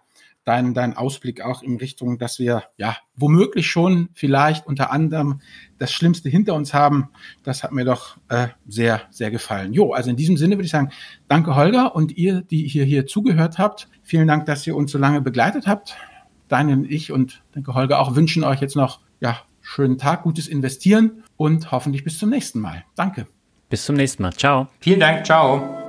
dein, 0.45 0.75
dein 0.75 0.95
Ausblick 0.95 1.41
auch 1.41 1.63
in 1.63 1.77
Richtung, 1.77 2.17
dass 2.19 2.39
wir 2.39 2.63
ja 2.77 2.95
womöglich 3.15 3.67
schon 3.67 4.09
vielleicht 4.13 4.67
unter 4.67 4.91
anderem 4.91 5.41
das 5.79 5.91
Schlimmste 5.91 6.29
hinter 6.29 6.53
uns 6.53 6.73
haben. 6.73 7.09
Das 7.43 7.63
hat 7.63 7.71
mir 7.71 7.83
doch 7.83 8.17
äh, 8.29 8.49
sehr, 8.67 9.01
sehr 9.09 9.31
gefallen. 9.31 9.73
Jo, 9.73 9.91
also 9.91 10.11
in 10.11 10.15
diesem 10.15 10.37
Sinne 10.37 10.55
würde 10.55 10.65
ich 10.65 10.71
sagen, 10.71 10.91
danke 11.27 11.55
Holger 11.55 11.95
und 11.95 12.15
ihr, 12.15 12.41
die 12.41 12.67
hier, 12.67 12.85
hier 12.85 13.07
zugehört 13.07 13.57
habt. 13.57 13.89
Vielen 14.05 14.27
Dank, 14.27 14.45
dass 14.45 14.65
ihr 14.67 14.75
uns 14.75 14.91
so 14.91 14.97
lange 14.99 15.19
begleitet 15.19 15.67
habt. 15.67 15.97
Daniel, 16.47 16.85
ich 16.87 17.11
und 17.11 17.41
danke 17.53 17.73
Holger 17.73 17.99
auch 17.99 18.15
wünschen 18.15 18.43
euch 18.43 18.61
jetzt 18.61 18.75
noch 18.75 18.99
ja 19.19 19.39
schönen 19.61 19.97
Tag, 19.97 20.23
gutes 20.23 20.47
Investieren 20.47 21.23
und 21.37 21.71
hoffentlich 21.71 22.03
bis 22.03 22.19
zum 22.19 22.29
nächsten 22.29 22.59
Mal. 22.59 22.85
Danke. 22.95 23.25
Bis 23.67 23.83
zum 23.83 23.95
nächsten 23.95 24.21
Mal. 24.21 24.33
Ciao. 24.33 24.67
Vielen 24.79 24.99
Dank. 24.99 25.25
Ciao. 25.25 25.84